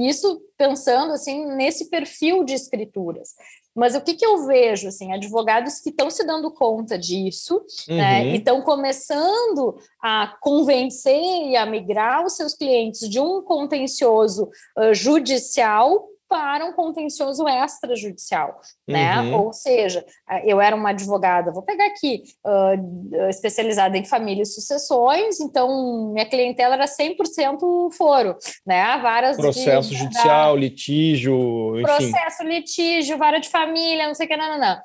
Isso 0.00 0.40
pensando 0.56 1.12
assim 1.12 1.46
nesse 1.54 1.90
perfil 1.90 2.44
de 2.44 2.54
escrituras. 2.54 3.34
Mas 3.76 3.94
o 3.94 4.00
que, 4.00 4.14
que 4.14 4.24
eu 4.24 4.46
vejo, 4.46 4.88
assim, 4.88 5.12
advogados 5.12 5.80
que 5.80 5.90
estão 5.90 6.08
se 6.08 6.24
dando 6.24 6.50
conta 6.50 6.98
disso, 6.98 7.62
né, 7.86 7.92
uhum. 7.92 7.96
né, 7.98 8.26
e 8.28 8.36
estão 8.38 8.62
começando 8.62 9.76
a 10.02 10.34
convencer 10.40 11.48
e 11.48 11.54
a 11.54 11.66
migrar 11.66 12.24
os 12.24 12.36
seus 12.36 12.54
clientes 12.54 13.06
de 13.06 13.20
um 13.20 13.42
contencioso 13.42 14.48
uh, 14.78 14.94
judicial 14.94 16.08
para 16.36 16.66
um 16.66 16.72
contencioso 16.74 17.48
extrajudicial, 17.48 18.60
né? 18.86 19.18
Uhum. 19.22 19.46
Ou 19.46 19.52
seja, 19.54 20.04
eu 20.44 20.60
era 20.60 20.76
uma 20.76 20.90
advogada, 20.90 21.50
vou 21.50 21.62
pegar 21.62 21.86
aqui, 21.86 22.24
uh, 22.44 23.28
especializada 23.30 23.96
em 23.96 24.04
família 24.04 24.42
e 24.42 24.46
sucessões, 24.46 25.40
então 25.40 26.12
minha 26.12 26.26
clientela 26.26 26.74
era 26.74 26.84
100% 26.84 27.90
foro, 27.96 28.36
né? 28.66 28.98
Várias 28.98 29.38
processo 29.38 29.88
de, 29.88 29.96
judicial, 29.96 30.54
da, 30.54 30.60
litígio, 30.60 31.80
enfim. 31.80 32.10
Processo, 32.10 32.42
litígio, 32.42 33.16
vara 33.16 33.38
de 33.38 33.48
família, 33.48 34.06
não 34.06 34.14
sei 34.14 34.26
o 34.26 34.28
que, 34.28 34.36
não, 34.36 34.50
não, 34.50 34.58
não. 34.58 34.76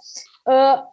Uh, 0.48 0.84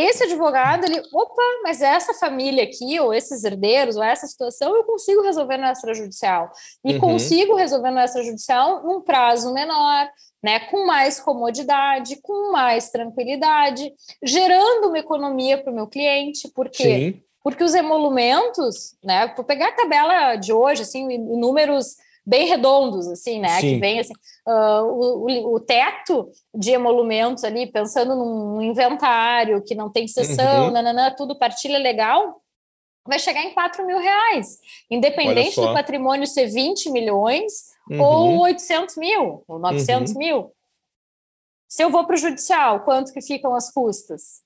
esse 0.00 0.22
advogado, 0.22 0.84
ele, 0.84 1.02
opa, 1.12 1.42
mas 1.64 1.82
essa 1.82 2.14
família 2.14 2.62
aqui, 2.62 3.00
ou 3.00 3.12
esses 3.12 3.42
herdeiros, 3.42 3.96
ou 3.96 4.02
essa 4.02 4.28
situação, 4.28 4.76
eu 4.76 4.84
consigo 4.84 5.22
resolver 5.22 5.56
no 5.56 5.66
extrajudicial. 5.66 6.52
E 6.84 6.94
uhum. 6.94 7.00
consigo 7.00 7.56
resolver 7.56 7.90
no 7.90 7.98
extrajudicial 7.98 8.84
num 8.84 9.00
prazo 9.00 9.52
menor, 9.52 10.08
né, 10.40 10.60
com 10.60 10.86
mais 10.86 11.18
comodidade, 11.18 12.20
com 12.22 12.52
mais 12.52 12.90
tranquilidade, 12.90 13.92
gerando 14.22 14.86
uma 14.86 14.98
economia 15.00 15.58
para 15.58 15.72
o 15.72 15.74
meu 15.74 15.88
cliente, 15.88 16.48
porque 16.54 16.84
Sim. 16.84 17.22
porque 17.42 17.64
os 17.64 17.74
emolumentos, 17.74 18.96
né, 19.02 19.32
vou 19.34 19.44
pegar 19.44 19.70
a 19.70 19.72
tabela 19.72 20.36
de 20.36 20.52
hoje, 20.52 20.82
assim, 20.82 21.18
números 21.18 21.96
bem 22.28 22.46
redondos, 22.46 23.08
assim, 23.08 23.40
né? 23.40 23.58
Sim. 23.58 23.74
Que 23.74 23.80
vem 23.80 24.00
assim, 24.00 24.12
uh, 24.46 24.82
o, 24.84 25.54
o, 25.54 25.60
teto 25.60 26.30
de 26.54 26.72
emolumentos 26.72 27.42
ali, 27.42 27.66
pensando 27.66 28.14
num 28.14 28.60
inventário 28.60 29.64
que 29.64 29.74
não 29.74 29.90
tem 29.90 30.06
sessão, 30.06 30.66
uhum. 30.66 30.70
nananã, 30.70 31.14
tudo 31.16 31.38
partilha 31.38 31.78
legal, 31.78 32.42
vai 33.06 33.18
chegar 33.18 33.42
em 33.42 33.54
4 33.54 33.86
mil 33.86 33.98
reais, 33.98 34.58
independente 34.90 35.56
do 35.56 35.72
patrimônio 35.72 36.26
ser 36.26 36.48
20 36.48 36.90
milhões 36.90 37.52
uhum. 37.90 38.02
ou 38.02 38.38
800 38.40 38.96
mil, 38.98 39.42
ou 39.48 39.58
900 39.58 40.12
uhum. 40.12 40.18
mil. 40.18 40.52
Se 41.66 41.82
eu 41.82 41.90
vou 41.90 42.04
para 42.04 42.14
o 42.14 42.18
judicial, 42.18 42.80
quanto 42.80 43.12
que 43.12 43.22
ficam 43.22 43.54
as 43.54 43.72
custas? 43.72 44.42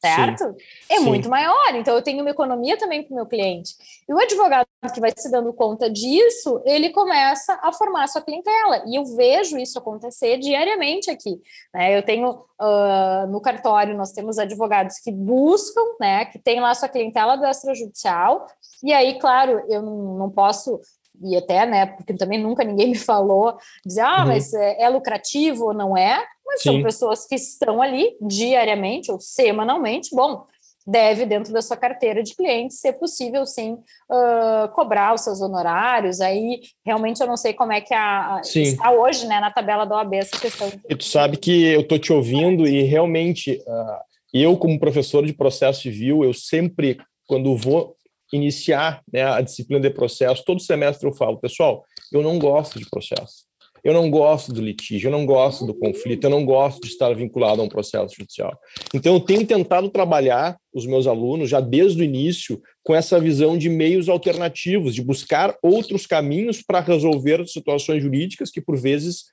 Certo? 0.00 0.44
Sim. 0.44 0.58
É 0.90 0.98
Sim. 0.98 1.04
muito 1.04 1.28
maior, 1.28 1.74
então 1.74 1.94
eu 1.94 2.02
tenho 2.02 2.20
uma 2.20 2.30
economia 2.30 2.76
também 2.76 3.02
para 3.02 3.12
o 3.12 3.16
meu 3.16 3.26
cliente. 3.26 3.74
E 4.08 4.12
o 4.12 4.18
advogado 4.18 4.66
que 4.94 5.00
vai 5.00 5.12
se 5.16 5.30
dando 5.30 5.52
conta 5.52 5.90
disso, 5.90 6.62
ele 6.64 6.90
começa 6.90 7.58
a 7.62 7.72
formar 7.72 8.04
a 8.04 8.06
sua 8.06 8.22
clientela. 8.22 8.84
E 8.86 8.96
eu 8.96 9.04
vejo 9.16 9.58
isso 9.58 9.78
acontecer 9.78 10.38
diariamente 10.38 11.10
aqui. 11.10 11.40
Né? 11.74 11.96
Eu 11.96 12.02
tenho 12.04 12.30
uh, 12.30 13.26
no 13.28 13.40
cartório, 13.40 13.96
nós 13.96 14.12
temos 14.12 14.38
advogados 14.38 14.98
que 14.98 15.10
buscam, 15.10 15.82
né, 16.00 16.24
que 16.26 16.38
tem 16.38 16.60
lá 16.60 16.70
a 16.70 16.74
sua 16.74 16.88
clientela 16.88 17.36
do 17.36 17.44
extrajudicial, 17.44 18.46
e 18.82 18.92
aí, 18.92 19.18
claro, 19.18 19.62
eu 19.68 19.82
não, 19.82 20.18
não 20.18 20.30
posso 20.30 20.80
e 21.22 21.36
até, 21.36 21.66
né, 21.66 21.86
porque 21.86 22.14
também 22.14 22.42
nunca 22.42 22.64
ninguém 22.64 22.88
me 22.90 22.98
falou, 22.98 23.56
dizer, 23.84 24.02
ah, 24.02 24.20
uhum. 24.20 24.28
mas 24.28 24.52
é, 24.54 24.82
é, 24.82 24.88
lucrativo 24.88 25.66
ou 25.66 25.74
não 25.74 25.96
é, 25.96 26.22
mas 26.46 26.62
Sim. 26.62 26.72
são 26.72 26.82
pessoas 26.82 27.26
que 27.26 27.34
estão 27.34 27.82
ali 27.82 28.16
diariamente 28.20 29.10
ou 29.12 29.20
semanalmente, 29.20 30.14
bom, 30.14 30.46
deve, 30.86 31.26
dentro 31.26 31.52
da 31.52 31.60
sua 31.60 31.76
carteira 31.76 32.22
de 32.22 32.34
clientes, 32.34 32.80
ser 32.80 32.94
possível, 32.94 33.44
sim, 33.44 33.74
uh, 33.74 34.68
cobrar 34.72 35.14
os 35.14 35.20
seus 35.20 35.42
honorários, 35.42 36.18
aí 36.22 36.60
realmente 36.82 37.20
eu 37.20 37.26
não 37.26 37.36
sei 37.36 37.52
como 37.52 37.72
é 37.72 37.80
que 37.82 37.92
a, 37.92 38.40
está 38.42 38.90
hoje, 38.90 39.26
né, 39.26 39.38
na 39.38 39.50
tabela 39.50 39.84
da 39.84 39.96
OAB 39.96 40.14
essa 40.14 40.40
questão. 40.40 40.72
E 40.88 40.96
tu 40.96 41.04
sabe 41.04 41.36
que 41.36 41.66
eu 41.66 41.82
estou 41.82 41.98
te 41.98 42.12
ouvindo 42.12 42.66
e 42.66 42.82
realmente... 42.82 43.62
Uh, 43.66 44.08
eu, 44.32 44.56
como 44.56 44.78
professor 44.78 45.24
de 45.24 45.32
processo 45.32 45.82
civil, 45.82 46.22
eu 46.22 46.34
sempre, 46.34 46.98
quando 47.26 47.56
vou 47.56 47.96
iniciar 48.32 49.02
né, 49.12 49.22
a 49.22 49.40
disciplina 49.40 49.80
de 49.80 49.90
processo, 49.90 50.44
todo 50.44 50.60
semestre 50.60 51.08
eu 51.08 51.14
falo, 51.14 51.38
pessoal, 51.38 51.84
eu 52.12 52.22
não 52.22 52.38
gosto 52.38 52.78
de 52.78 52.88
processo. 52.88 53.48
Eu 53.84 53.94
não 53.94 54.10
gosto 54.10 54.52
do 54.52 54.60
litígio, 54.60 55.08
eu 55.08 55.12
não 55.12 55.24
gosto 55.24 55.64
do 55.64 55.74
conflito, 55.74 56.24
eu 56.24 56.30
não 56.30 56.44
gosto 56.44 56.80
de 56.80 56.88
estar 56.88 57.14
vinculado 57.14 57.60
a 57.60 57.64
um 57.64 57.68
processo 57.68 58.14
judicial. 58.16 58.58
Então, 58.92 59.14
eu 59.14 59.20
tenho 59.20 59.46
tentado 59.46 59.88
trabalhar 59.88 60.58
os 60.74 60.84
meus 60.84 61.06
alunos, 61.06 61.48
já 61.48 61.60
desde 61.60 62.02
o 62.02 62.04
início, 62.04 62.60
com 62.82 62.94
essa 62.94 63.20
visão 63.20 63.56
de 63.56 63.68
meios 63.68 64.08
alternativos, 64.08 64.94
de 64.94 65.02
buscar 65.02 65.56
outros 65.62 66.06
caminhos 66.06 66.62
para 66.62 66.80
resolver 66.80 67.46
situações 67.46 68.02
jurídicas 68.02 68.50
que, 68.50 68.60
por 68.60 68.76
vezes, 68.76 69.26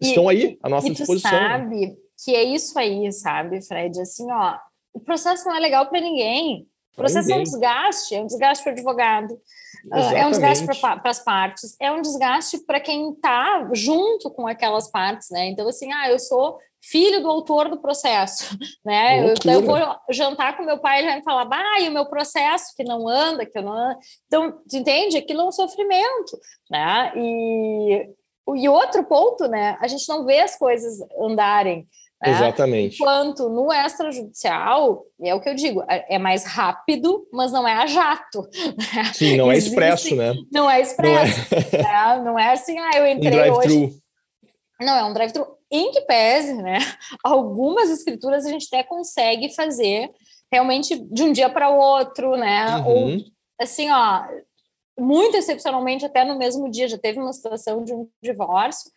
estão 0.00 0.30
e, 0.30 0.36
aí, 0.36 0.58
à 0.62 0.68
nossa 0.68 0.88
e 0.88 0.90
disposição. 0.90 1.30
Né? 1.30 1.38
sabe 1.38 1.86
né? 1.86 1.96
que 2.22 2.34
é 2.34 2.42
isso 2.42 2.78
aí, 2.78 3.10
sabe, 3.12 3.62
Fred? 3.66 4.00
Assim, 4.00 4.30
ó, 4.30 4.56
o 4.92 5.00
processo 5.00 5.44
não 5.46 5.56
é 5.56 5.60
legal 5.60 5.88
para 5.88 6.00
ninguém. 6.00 6.66
O 6.94 6.96
processo 6.96 7.32
é 7.32 7.36
um 7.36 7.42
desgaste, 7.42 8.14
é 8.14 8.20
um 8.20 8.26
desgaste 8.26 8.62
para 8.62 8.70
o 8.70 8.72
advogado, 8.72 9.40
Exatamente. 9.84 10.16
é 10.16 10.26
um 10.26 10.30
desgaste 10.30 10.80
para 10.80 11.00
as 11.04 11.24
partes, 11.24 11.76
é 11.80 11.90
um 11.90 12.00
desgaste 12.00 12.58
para 12.64 12.80
quem 12.80 13.10
está 13.10 13.68
junto 13.72 14.30
com 14.30 14.46
aquelas 14.46 14.88
partes, 14.90 15.28
né? 15.30 15.46
Então, 15.48 15.68
assim, 15.68 15.92
ah, 15.92 16.08
eu 16.08 16.18
sou 16.18 16.58
filho 16.80 17.20
do 17.20 17.28
autor 17.28 17.68
do 17.68 17.80
processo, 17.80 18.56
né? 18.84 19.20
Eu, 19.20 19.34
eu, 19.52 19.62
vou 19.62 19.76
jantar 20.10 20.56
com 20.56 20.64
meu 20.64 20.78
pai, 20.78 20.98
ele 20.98 21.08
vai 21.08 21.16
me 21.16 21.24
falar, 21.24 21.46
bah, 21.46 21.80
e 21.80 21.88
o 21.88 21.92
meu 21.92 22.06
processo 22.06 22.74
que 22.76 22.84
não 22.84 23.08
anda, 23.08 23.44
que 23.44 23.58
eu 23.58 23.62
não 23.62 23.98
Então, 24.26 24.60
entende? 24.72 25.16
Aquilo 25.16 25.40
é 25.40 25.44
um 25.46 25.52
sofrimento, 25.52 26.38
né? 26.70 27.12
E, 27.16 28.08
e 28.56 28.68
outro 28.68 29.02
ponto, 29.04 29.48
né? 29.48 29.76
A 29.80 29.88
gente 29.88 30.08
não 30.08 30.24
vê 30.24 30.40
as 30.40 30.56
coisas 30.56 30.98
andarem. 31.20 31.88
Né? 32.24 32.30
Exatamente. 32.30 32.96
Enquanto 32.96 33.48
no 33.48 33.72
extrajudicial, 33.72 35.04
é 35.20 35.34
o 35.34 35.40
que 35.40 35.48
eu 35.48 35.54
digo, 35.54 35.84
é, 35.88 36.14
é 36.14 36.18
mais 36.18 36.44
rápido, 36.44 37.26
mas 37.32 37.52
não 37.52 37.68
é 37.68 37.74
a 37.74 37.86
jato. 37.86 38.42
Né? 38.42 39.04
Sim, 39.12 39.36
não 39.36 39.52
é 39.52 39.58
expresso, 39.58 40.16
né? 40.16 40.34
Não 40.50 40.70
é 40.70 40.80
expresso. 40.80 41.40
Não 41.50 41.78
é, 41.78 42.16
né? 42.16 42.22
não 42.24 42.38
é 42.38 42.52
assim, 42.52 42.78
ah, 42.78 42.90
eu 42.96 43.06
entrei 43.06 43.50
um 43.50 43.54
hoje. 43.54 43.98
Não, 44.80 44.96
é 44.96 45.04
um 45.04 45.12
drive-thru. 45.12 45.46
Em 45.70 45.90
que 45.90 46.00
pese, 46.02 46.54
né? 46.54 46.78
Algumas 47.22 47.90
escrituras 47.90 48.46
a 48.46 48.48
gente 48.48 48.66
até 48.72 48.82
consegue 48.82 49.54
fazer 49.54 50.10
realmente 50.50 50.96
de 50.96 51.22
um 51.22 51.32
dia 51.32 51.50
para 51.50 51.70
o 51.70 51.78
outro, 51.78 52.36
né? 52.36 52.76
Uhum. 52.76 52.86
Ou 52.86 53.18
assim, 53.60 53.90
ó, 53.90 54.24
muito 54.98 55.36
excepcionalmente, 55.36 56.04
até 56.04 56.24
no 56.24 56.38
mesmo 56.38 56.70
dia, 56.70 56.88
já 56.88 56.98
teve 56.98 57.18
uma 57.18 57.32
situação 57.32 57.84
de 57.84 57.92
um 57.92 58.08
divórcio, 58.22 58.90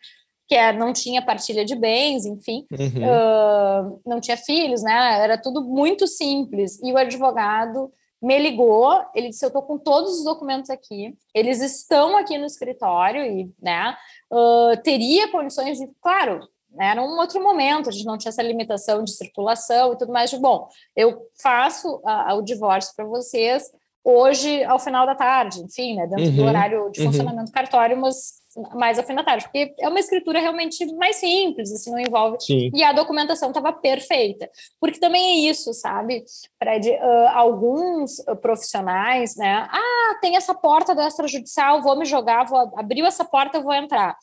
que 0.48 0.54
é, 0.54 0.72
não 0.72 0.94
tinha 0.94 1.20
partilha 1.20 1.62
de 1.62 1.76
bens, 1.76 2.24
enfim, 2.24 2.66
uhum. 2.72 3.04
uh, 3.04 4.00
não 4.06 4.18
tinha 4.18 4.36
filhos, 4.36 4.82
né? 4.82 5.22
Era 5.22 5.36
tudo 5.36 5.62
muito 5.62 6.06
simples. 6.06 6.80
E 6.82 6.90
o 6.90 6.96
advogado 6.96 7.92
me 8.20 8.38
ligou, 8.38 8.98
ele 9.14 9.28
disse: 9.28 9.44
Eu 9.44 9.48
estou 9.48 9.62
com 9.62 9.76
todos 9.76 10.18
os 10.18 10.24
documentos 10.24 10.70
aqui, 10.70 11.14
eles 11.34 11.60
estão 11.60 12.16
aqui 12.16 12.38
no 12.38 12.46
escritório 12.46 13.22
e, 13.24 13.52
né, 13.60 13.94
uh, 14.32 14.76
teria 14.82 15.30
condições 15.30 15.78
de, 15.78 15.86
claro, 16.00 16.40
era 16.80 17.02
um 17.02 17.18
outro 17.18 17.42
momento, 17.42 17.90
a 17.90 17.92
gente 17.92 18.06
não 18.06 18.16
tinha 18.16 18.30
essa 18.30 18.42
limitação 18.42 19.04
de 19.04 19.12
circulação 19.12 19.92
e 19.92 19.98
tudo 19.98 20.12
mais. 20.12 20.30
De 20.30 20.38
bom, 20.38 20.66
eu 20.96 21.26
faço 21.40 22.00
a, 22.04 22.32
a, 22.32 22.34
o 22.34 22.42
divórcio 22.42 22.94
para 22.96 23.04
vocês 23.04 23.70
hoje 24.02 24.64
ao 24.64 24.78
final 24.78 25.04
da 25.04 25.14
tarde, 25.14 25.60
enfim, 25.60 25.94
né, 25.94 26.06
dentro 26.06 26.24
uhum. 26.24 26.36
do 26.36 26.44
horário 26.44 26.90
de 26.90 27.00
uhum. 27.00 27.06
funcionamento 27.08 27.50
do 27.50 27.52
cartório, 27.52 27.96
mas 27.96 28.40
mais 28.74 28.96
tarde, 29.24 29.44
porque 29.44 29.74
é 29.78 29.88
uma 29.88 30.00
escritura 30.00 30.40
realmente 30.40 30.84
mais 30.94 31.16
simples, 31.16 31.72
assim, 31.72 31.90
não 31.90 31.98
envolve. 31.98 32.40
Sim. 32.40 32.70
E 32.74 32.82
a 32.82 32.92
documentação 32.92 33.48
estava 33.48 33.72
perfeita. 33.72 34.50
Porque 34.80 34.98
também 34.98 35.46
é 35.46 35.50
isso, 35.50 35.72
sabe, 35.74 36.24
Fred? 36.58 36.90
Uh, 36.90 37.28
alguns 37.34 38.16
profissionais, 38.40 39.36
né? 39.36 39.68
Ah, 39.70 40.18
tem 40.20 40.36
essa 40.36 40.54
porta 40.54 40.94
do 40.94 41.02
extrajudicial, 41.02 41.82
vou 41.82 41.96
me 41.98 42.04
jogar, 42.04 42.44
vou 42.44 42.58
abrir 42.76 43.02
essa 43.02 43.24
porta, 43.24 43.60
vou 43.60 43.74
entrar. 43.74 44.16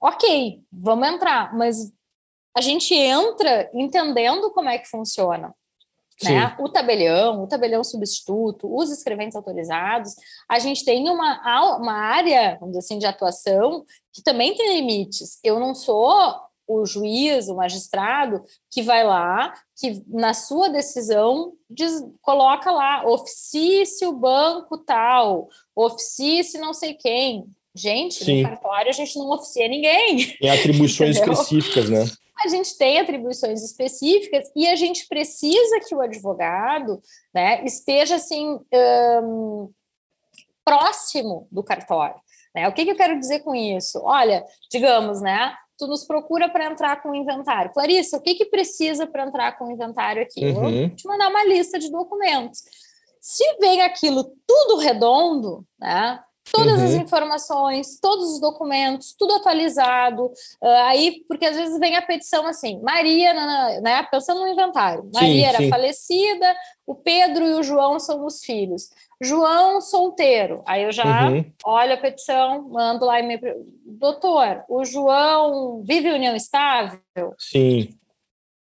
Ok, 0.00 0.60
vamos 0.72 1.08
entrar, 1.08 1.54
mas 1.54 1.92
a 2.56 2.60
gente 2.60 2.94
entra 2.94 3.70
entendendo 3.74 4.50
como 4.52 4.68
é 4.68 4.78
que 4.78 4.88
funciona 4.88 5.54
né? 6.22 6.54
O 6.58 6.68
tabelião, 6.68 7.42
o 7.42 7.46
tabelião 7.46 7.82
substituto, 7.82 8.74
os 8.74 8.90
escreventes 8.90 9.36
autorizados, 9.36 10.14
a 10.48 10.58
gente 10.58 10.84
tem 10.84 11.08
uma, 11.08 11.76
uma 11.76 11.92
área, 11.92 12.56
vamos 12.60 12.74
dizer 12.76 12.78
assim, 12.78 12.98
de 12.98 13.06
atuação 13.06 13.84
que 14.12 14.22
também 14.22 14.54
tem 14.54 14.76
limites. 14.76 15.38
Eu 15.42 15.58
não 15.58 15.74
sou 15.74 16.06
o 16.68 16.86
juiz, 16.86 17.48
o 17.48 17.56
magistrado, 17.56 18.44
que 18.70 18.80
vai 18.82 19.04
lá, 19.04 19.52
que 19.76 20.02
na 20.06 20.32
sua 20.32 20.68
decisão 20.68 21.52
diz, 21.68 21.92
coloca 22.22 22.70
lá, 22.70 23.04
oficie 23.06 23.84
banco 24.12 24.78
tal, 24.78 25.48
oficie 25.74 26.44
não 26.58 26.72
sei 26.72 26.94
quem. 26.94 27.46
Gente, 27.74 28.24
Sim. 28.24 28.42
no 28.42 28.48
cartório 28.48 28.88
a 28.88 28.92
gente 28.92 29.16
não 29.18 29.30
oficia 29.30 29.68
ninguém. 29.68 30.36
Tem 30.38 30.50
atribuições 30.50 31.16
específicas, 31.18 31.88
né? 31.88 32.04
A 32.44 32.48
gente 32.48 32.76
tem 32.76 32.98
atribuições 32.98 33.62
específicas 33.62 34.50
e 34.56 34.66
a 34.66 34.76
gente 34.76 35.06
precisa 35.08 35.80
que 35.86 35.94
o 35.94 36.00
advogado 36.00 37.00
né, 37.34 37.64
esteja 37.64 38.16
assim. 38.16 38.58
Um, 38.72 39.70
próximo 40.70 41.48
do 41.50 41.64
cartório. 41.64 42.14
Né? 42.54 42.68
O 42.68 42.72
que, 42.72 42.84
que 42.84 42.92
eu 42.92 42.96
quero 42.96 43.18
dizer 43.18 43.40
com 43.40 43.54
isso? 43.54 44.00
Olha, 44.04 44.44
digamos, 44.70 45.20
né? 45.20 45.54
Tu 45.76 45.86
nos 45.86 46.04
procura 46.04 46.48
para 46.48 46.66
entrar 46.66 47.02
com 47.02 47.10
o 47.10 47.14
inventário. 47.14 47.72
Clarissa, 47.72 48.18
o 48.18 48.20
que, 48.20 48.34
que 48.34 48.44
precisa 48.44 49.06
para 49.06 49.26
entrar 49.26 49.58
com 49.58 49.66
o 49.66 49.70
inventário 49.72 50.22
aqui? 50.22 50.44
Uhum. 50.46 50.54
vou 50.54 50.90
te 50.90 51.08
mandar 51.08 51.28
uma 51.28 51.44
lista 51.44 51.78
de 51.78 51.90
documentos. 51.90 52.62
Se 53.20 53.44
vem 53.58 53.82
aquilo 53.82 54.32
tudo 54.46 54.76
redondo, 54.76 55.64
né? 55.78 56.22
Todas 56.52 56.78
uhum. 56.78 56.84
as 56.84 56.94
informações, 56.94 57.98
todos 58.00 58.34
os 58.34 58.40
documentos, 58.40 59.14
tudo 59.18 59.34
atualizado. 59.34 60.26
Uh, 60.26 60.66
aí, 60.86 61.24
porque 61.26 61.46
às 61.46 61.56
vezes 61.56 61.78
vem 61.78 61.96
a 61.96 62.02
petição 62.02 62.46
assim: 62.46 62.80
Maria, 62.82 63.32
né, 63.80 64.02
pensando 64.10 64.40
no 64.40 64.48
inventário, 64.48 65.08
Maria 65.12 65.30
sim, 65.30 65.44
era 65.44 65.58
sim. 65.58 65.68
falecida, 65.68 66.56
o 66.86 66.94
Pedro 66.94 67.46
e 67.46 67.54
o 67.54 67.62
João 67.62 67.98
são 67.98 68.24
os 68.24 68.42
filhos. 68.44 68.90
João 69.20 69.80
solteiro. 69.80 70.62
Aí 70.66 70.82
eu 70.82 70.92
já 70.92 71.28
uhum. 71.28 71.44
olho 71.64 71.94
a 71.94 71.98
petição, 71.98 72.68
mando 72.68 73.04
lá 73.04 73.20
e 73.20 73.26
me 73.26 73.38
doutor, 73.84 74.64
o 74.68 74.84
João 74.84 75.82
vive 75.84 76.08
em 76.08 76.14
união 76.14 76.34
estável? 76.34 77.00
Sim. 77.38 77.90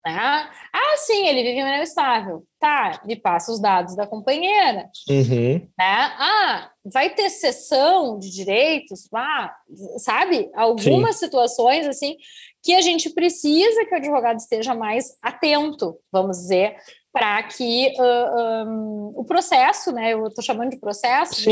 Né? 0.05 0.50
Ah, 0.72 0.96
sim, 0.96 1.26
ele 1.26 1.42
vive 1.42 1.61
em 1.61 1.62
união 1.62 1.82
estável. 1.82 2.44
Tá, 2.59 3.00
me 3.05 3.16
passa 3.16 3.53
os 3.53 3.61
dados 3.61 3.94
da 3.94 4.07
companheira. 4.07 4.88
Uhum. 5.09 5.55
Né? 5.55 5.68
Ah, 5.78 6.70
vai 6.84 7.11
ter 7.11 7.30
sessão 7.30 8.18
de 8.18 8.30
direitos? 8.30 9.09
Ah, 9.14 9.55
sabe? 9.98 10.50
Algumas 10.55 11.16
sim. 11.16 11.26
situações 11.26 11.86
assim 11.86 12.16
que 12.62 12.74
a 12.74 12.80
gente 12.80 13.11
precisa 13.11 13.84
que 13.84 13.94
o 13.94 13.98
advogado 13.98 14.38
esteja 14.38 14.74
mais 14.74 15.16
atento, 15.20 15.98
vamos 16.12 16.38
dizer, 16.38 16.76
para 17.12 17.42
que 17.42 17.92
uh, 17.98 18.68
um, 18.68 19.12
o 19.16 19.24
processo, 19.24 19.92
né, 19.92 20.14
eu 20.14 20.26
estou 20.28 20.42
chamando 20.42 20.70
de 20.70 20.78
processo, 20.78 21.44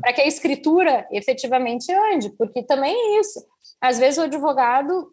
para 0.00 0.12
que 0.12 0.22
a 0.22 0.26
escritura 0.26 1.06
efetivamente 1.12 1.92
ande, 1.92 2.30
porque 2.30 2.62
também 2.62 2.94
é 2.94 3.20
isso. 3.20 3.44
Às 3.80 3.98
vezes 3.98 4.18
o 4.18 4.22
advogado 4.22 5.12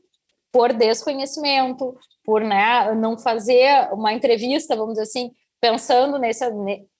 por 0.51 0.73
desconhecimento, 0.73 1.95
por 2.23 2.41
né, 2.41 2.93
não 2.93 3.17
fazer 3.17 3.89
uma 3.93 4.13
entrevista, 4.13 4.75
vamos 4.75 4.93
dizer 4.93 5.03
assim, 5.03 5.31
pensando 5.59 6.17
nesse, 6.17 6.45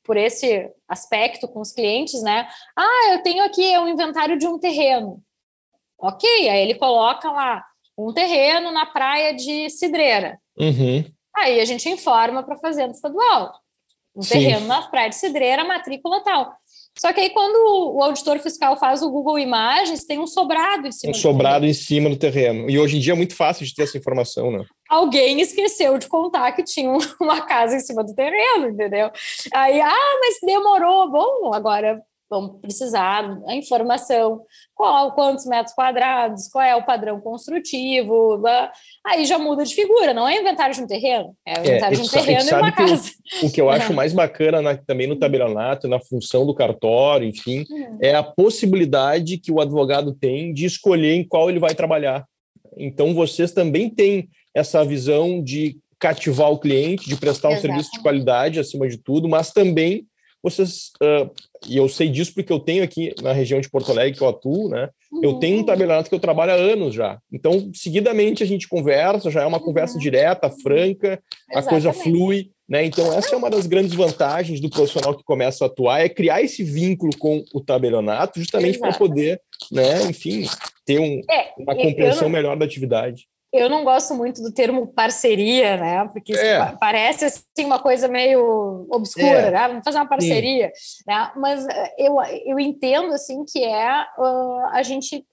por 0.04 0.18
esse 0.18 0.70
aspecto 0.88 1.48
com 1.48 1.60
os 1.60 1.72
clientes, 1.72 2.22
né? 2.24 2.48
Ah, 2.78 3.14
eu 3.14 3.24
tenho 3.24 3.44
aqui 3.44 3.78
um 3.78 3.88
inventário 3.88 4.38
de 4.38 4.48
um 4.48 4.58
terreno. 4.58 5.22
Ok, 6.00 6.50
aí 6.50 6.62
ele 6.62 6.76
coloca 6.76 7.32
lá 7.32 7.64
um 7.98 8.14
terreno 8.14 8.72
na 8.72 8.86
praia 8.86 9.34
de 9.36 9.70
Cidreira. 9.70 10.40
Uhum. 10.58 11.04
Aí 11.36 11.60
a 11.60 11.66
gente 11.66 11.88
informa 11.90 12.44
para 12.44 12.56
a 12.56 12.60
Fazenda 12.60 12.92
Estadual. 12.92 13.54
Um 14.16 14.22
Sim. 14.22 14.34
terreno 14.34 14.68
na 14.68 14.82
praia 14.84 15.10
de 15.10 15.16
Cidreira, 15.16 15.64
matrícula 15.64 16.24
tal. 16.24 16.54
Só 16.98 17.14
que 17.14 17.22
aí, 17.22 17.30
quando 17.30 17.96
o 17.96 18.04
auditor 18.04 18.38
fiscal 18.40 18.78
faz 18.78 19.02
o 19.02 19.10
Google 19.10 19.40
Imagens, 19.40 20.04
tem 20.04 20.20
um 20.20 20.28
sobrado 20.28 20.88
em 20.88 20.92
cima 20.92 21.12
um 21.12 21.16
sobrado 21.16 21.62
terreno. 21.62 21.72
em 21.72 21.74
cima 21.74 22.10
do 22.10 22.18
terreno. 22.18 22.70
E 22.70 22.78
hoje 22.78 22.98
em 22.98 23.00
dia 23.00 23.14
é 23.14 23.16
muito 23.16 23.36
fácil 23.36 23.66
de 23.66 23.74
ter 23.74 23.84
essa 23.84 23.98
informação, 23.98 24.52
né? 24.52 24.66
Alguém 24.90 25.40
esqueceu 25.40 25.98
de 25.98 26.08
contar 26.08 26.52
que 26.52 26.64
tinha 26.64 26.92
uma 27.20 27.42
casa 27.42 27.76
em 27.76 27.80
cima 27.80 28.04
do 28.04 28.14
terreno, 28.14 28.70
entendeu? 28.70 29.10
Aí, 29.54 29.80
ah, 29.80 30.20
mas 30.20 30.38
demorou. 30.44 31.10
Bom, 31.10 31.54
agora 31.54 32.02
vamos 32.32 32.62
precisar 32.62 33.38
a 33.46 33.54
informação, 33.54 34.42
qual, 34.74 35.12
quantos 35.12 35.46
metros 35.46 35.76
quadrados, 35.76 36.48
qual 36.48 36.64
é 36.64 36.74
o 36.74 36.86
padrão 36.86 37.20
construtivo, 37.20 38.42
aí 39.06 39.26
já 39.26 39.38
muda 39.38 39.66
de 39.66 39.76
figura, 39.76 40.14
não 40.14 40.28
é 40.28 40.40
inventário 40.40 40.74
de 40.74 40.82
um 40.82 40.88
terreno, 40.88 41.36
é, 41.46 41.58
é 41.58 41.60
inventário 41.60 41.98
é, 41.98 42.02
de 42.02 42.08
um 42.08 42.10
terreno 42.10 42.50
e 42.50 42.54
uma 42.54 42.72
casa. 42.72 43.12
O, 43.44 43.48
o, 43.48 43.52
que 43.52 43.60
eu 43.60 43.70
acho 43.70 43.94
mais 43.94 44.14
bacana 44.14 44.62
na, 44.62 44.78
também 44.78 45.08
no 45.08 45.18
tabelionato, 45.18 45.90
na 45.90 46.00
função 46.00 46.46
do 46.46 46.56
cartório, 46.56 47.28
enfim, 47.28 47.66
hum. 47.70 47.98
é 48.02 48.16
a 48.16 48.24
possibilidade 48.24 49.38
que 49.38 49.52
o 49.52 49.60
advogado 49.60 50.14
tem 50.14 50.54
de 50.54 50.66
escolher 50.66 51.16
em 51.16 51.28
qual 51.28 51.50
ele 51.50 51.60
vai 51.60 51.76
trabalhar. 51.76 52.26
Então, 52.78 53.14
vocês 53.14 53.52
também 53.52 53.90
têm 53.90 54.30
essa 54.56 54.86
visão 54.86 55.44
de 55.44 55.78
cativar 56.00 56.50
o 56.50 56.58
cliente, 56.58 57.10
de 57.10 57.18
prestar 57.18 57.50
um 57.50 57.60
serviço 57.60 57.92
de 57.92 58.00
qualidade 58.00 58.60
acima 58.60 58.88
de 58.88 58.98
tudo, 58.98 59.28
mas 59.28 59.52
também 59.52 60.08
vocês, 60.44 60.92
uh, 61.02 61.30
e 61.68 61.78
eu 61.78 61.88
sei 61.88 62.10
disso 62.10 62.34
porque 62.34 62.52
eu 62.52 62.60
tenho 62.60 62.84
aqui 62.84 63.14
na 63.22 63.34
região 63.34 63.62
de 63.62 63.70
Porto 63.70 63.92
Alegre 63.92 64.18
que 64.18 64.24
eu 64.24 64.30
atuo, 64.30 64.70
né? 64.70 64.90
Uhum. 65.12 65.20
Eu 65.24 65.34
tenho 65.36 65.58
um 65.58 65.60
uhum. 65.60 65.66
tabelionato 65.66 66.10
que 66.10 66.16
eu 66.16 66.20
trabalho 66.20 66.52
há 66.52 66.56
anos 66.56 66.94
já. 66.94 67.20
Então, 67.32 67.70
seguidamente 67.74 68.42
a 68.42 68.46
gente 68.48 68.68
conversa, 68.68 69.30
já 69.30 69.44
é 69.44 69.46
uma 69.46 69.60
uhum. 69.60 69.66
conversa 69.66 70.00
direta, 70.00 70.50
franca, 70.50 71.22
Exatamente. 71.50 71.54
a 71.54 71.64
coisa 71.64 71.94
flui, 71.94 72.50
né? 72.68 72.86
Então, 72.86 73.14
essa 73.14 73.36
é 73.36 73.38
uma 73.38 73.50
das 73.50 73.68
grandes 73.68 73.94
vantagens 73.94 74.60
do 74.60 74.70
profissional 74.70 75.16
que 75.16 75.24
começa 75.24 75.66
a 75.66 75.68
atuar, 75.68 76.00
é 76.00 76.10
criar 76.10 76.42
esse 76.42 76.64
vínculo 76.64 77.12
com 77.18 77.44
o 77.54 77.62
tabelionato, 77.62 78.40
justamente 78.40 78.80
para 78.80 78.94
poder, 78.94 79.40
né, 79.72 80.04
enfim, 80.04 80.48
ter 80.86 81.00
um, 81.00 81.22
é, 81.30 81.52
uma 81.58 81.76
compreensão 81.76 82.24
não... 82.24 82.30
melhor 82.30 82.58
da 82.58 82.66
atividade. 82.66 83.28
Eu 83.54 83.70
não 83.70 83.84
gosto 83.84 84.14
muito 84.14 84.42
do 84.42 84.54
termo 84.54 84.88
parceria, 84.88 85.76
né? 85.76 86.10
Porque 86.14 86.34
é. 86.34 86.74
parece 86.80 87.26
assim 87.26 87.66
uma 87.66 87.80
coisa 87.80 88.08
meio 88.08 88.88
obscura, 88.90 89.26
é. 89.26 89.52
né? 89.52 89.68
Vamos 89.68 89.84
fazer 89.84 89.98
uma 89.98 90.08
parceria, 90.08 90.72
né? 91.06 91.32
Mas 91.36 91.68
eh, 91.68 91.96
eu, 91.98 92.16
eu 92.46 92.60
entendo 92.60 93.14
assim 93.14 93.44
que 93.44 93.64
é 93.64 94.06
uh, 94.18 94.68
a 94.72 94.82
gente 94.84 95.26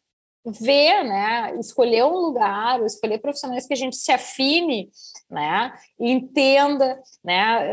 ver, 0.45 1.05
né, 1.05 1.55
escolher 1.59 2.05
um 2.05 2.16
lugar, 2.16 2.83
escolher 2.85 3.19
profissionais 3.19 3.66
que 3.66 3.75
a 3.75 3.77
gente 3.77 3.97
se 3.97 4.11
afine, 4.11 4.91
né, 5.31 5.72
entenda, 6.01 6.99
né, 7.22 7.68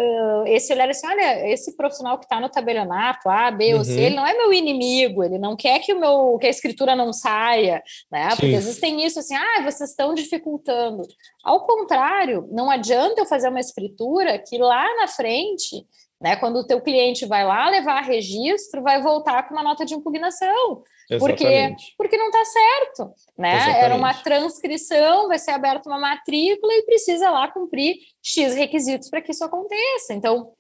esse 0.48 0.74
olhar 0.74 0.90
assim, 0.90 1.08
olha, 1.08 1.50
esse 1.50 1.76
profissional 1.78 2.18
que 2.18 2.26
está 2.26 2.40
no 2.40 2.50
tabelionato, 2.50 3.30
A, 3.30 3.50
B 3.50 3.74
uhum. 3.74 3.80
ou 3.80 3.86
C, 3.86 3.94
uhum. 3.94 4.00
ele 4.00 4.16
não 4.16 4.28
é 4.28 4.34
meu 4.34 4.52
inimigo, 4.52 5.24
ele 5.24 5.38
não 5.38 5.56
quer 5.56 5.80
que 5.80 5.94
o 5.94 6.00
meu, 6.00 6.38
que 6.40 6.48
a 6.48 6.50
escritura 6.50 6.96
não 6.96 7.14
saia, 7.14 7.82
né, 8.12 8.30
Sim. 8.32 8.36
porque 8.36 8.56
às 8.56 8.66
vezes 8.66 8.80
tem 8.80 9.06
isso 9.06 9.20
assim, 9.20 9.36
ah, 9.36 9.64
vocês 9.64 9.90
estão 9.90 10.14
dificultando. 10.14 11.04
Ao 11.44 11.66
contrário, 11.66 12.48
não 12.52 12.70
adianta 12.70 13.22
eu 13.22 13.26
fazer 13.26 13.50
uma 13.50 13.60
escritura 13.60 14.38
que 14.38 14.58
lá 14.58 14.86
na 14.98 15.08
frente 15.08 15.86
né? 16.22 16.36
Quando 16.36 16.58
o 16.58 16.66
teu 16.66 16.82
cliente 16.82 17.26
vai 17.26 17.46
lá 17.46 17.70
levar 17.70 18.02
registro, 18.02 18.82
vai 18.82 19.02
voltar 19.02 19.44
com 19.44 19.54
uma 19.54 19.64
nota 19.64 19.86
de 19.86 19.94
impugnação, 19.94 20.82
porque 21.20 21.76
porque 21.98 22.18
não 22.18 22.28
está 22.28 22.46
certo, 22.46 23.14
né? 23.38 23.56
Exatamente. 23.56 23.84
Era 23.84 23.96
uma 23.96 24.14
transcrição, 24.14 25.28
vai 25.28 25.40
ser 25.40 25.52
aberta 25.52 25.90
uma 25.90 26.00
matrícula 26.00 26.74
e 26.74 26.84
precisa 26.84 27.30
lá 27.30 27.48
cumprir 27.48 27.96
x 28.24 28.56
requisitos 28.56 29.10
para 29.10 29.22
que 29.22 29.32
isso 29.32 29.44
aconteça. 29.44 30.14
Então 30.14 30.52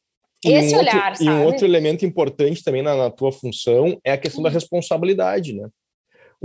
e 0.43 0.53
esse 0.53 0.75
um 0.75 0.79
olhar, 0.79 1.09
outro, 1.09 1.25
sabe? 1.25 1.37
E 1.37 1.41
um 1.41 1.45
outro 1.45 1.65
elemento 1.65 2.05
importante 2.05 2.63
também 2.63 2.81
na, 2.81 2.95
na 2.95 3.09
tua 3.09 3.31
função 3.31 3.99
é 4.03 4.11
a 4.11 4.17
questão 4.17 4.43
da 4.43 4.49
uhum. 4.49 4.53
responsabilidade, 4.53 5.53
né? 5.53 5.67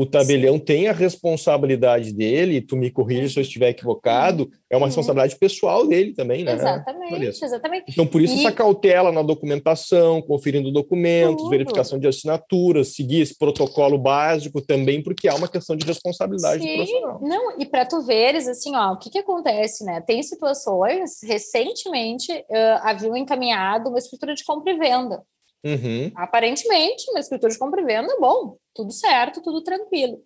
O 0.01 0.07
tabelião 0.07 0.55
Sim. 0.55 0.61
tem 0.61 0.89
a 0.89 0.95
responsabilidade 0.95 2.11
dele, 2.15 2.63
tu 2.63 2.75
me 2.75 2.91
corrija 2.91 3.29
se 3.29 3.39
eu 3.39 3.43
estiver 3.43 3.69
equivocado, 3.69 4.51
é 4.71 4.75
uma 4.75 4.85
uhum. 4.85 4.87
responsabilidade 4.87 5.37
pessoal 5.37 5.87
dele 5.87 6.15
também, 6.15 6.43
né? 6.43 6.55
Exatamente, 6.55 7.45
exatamente. 7.45 7.85
Então, 7.87 8.07
por 8.07 8.23
isso, 8.23 8.35
e... 8.35 8.39
essa 8.39 8.51
cautela 8.51 9.13
na 9.13 9.21
documentação, 9.21 10.23
conferindo 10.23 10.73
documentos, 10.73 11.43
Tudo. 11.43 11.51
verificação 11.51 11.99
de 11.99 12.09
assinaturas, 12.09 12.95
seguir 12.95 13.21
esse 13.21 13.37
protocolo 13.37 13.99
básico 13.99 14.63
também, 14.63 15.03
porque 15.03 15.29
há 15.29 15.35
uma 15.35 15.49
questão 15.49 15.77
de 15.77 15.85
responsabilidade 15.85 16.63
Sim. 16.63 16.77
profissional. 16.77 17.21
Não, 17.21 17.61
e 17.61 17.67
para 17.67 17.85
tu 17.85 18.01
veres, 18.01 18.49
assim, 18.49 18.75
ó, 18.75 18.95
o 18.95 18.99
que 18.99 19.11
que 19.11 19.19
acontece, 19.19 19.85
né? 19.85 20.01
Tem 20.01 20.23
situações, 20.23 21.19
recentemente, 21.23 22.33
uh, 22.33 22.81
haviam 22.85 23.15
encaminhado 23.15 23.91
uma 23.91 23.99
escritura 23.99 24.35
de 24.35 24.45
compra 24.45 24.73
e 24.73 24.79
venda. 24.79 25.23
Uhum. 25.65 26.11
Aparentemente, 26.17 27.11
uma 27.11 27.21
escritura 27.21 27.53
de 27.53 27.59
compra 27.59 27.81
e 27.81 27.85
venda, 27.85 28.17
bom, 28.19 28.57
tudo 28.75 28.93
certo, 28.93 29.43
tudo 29.43 29.63
tranquilo. 29.63 30.23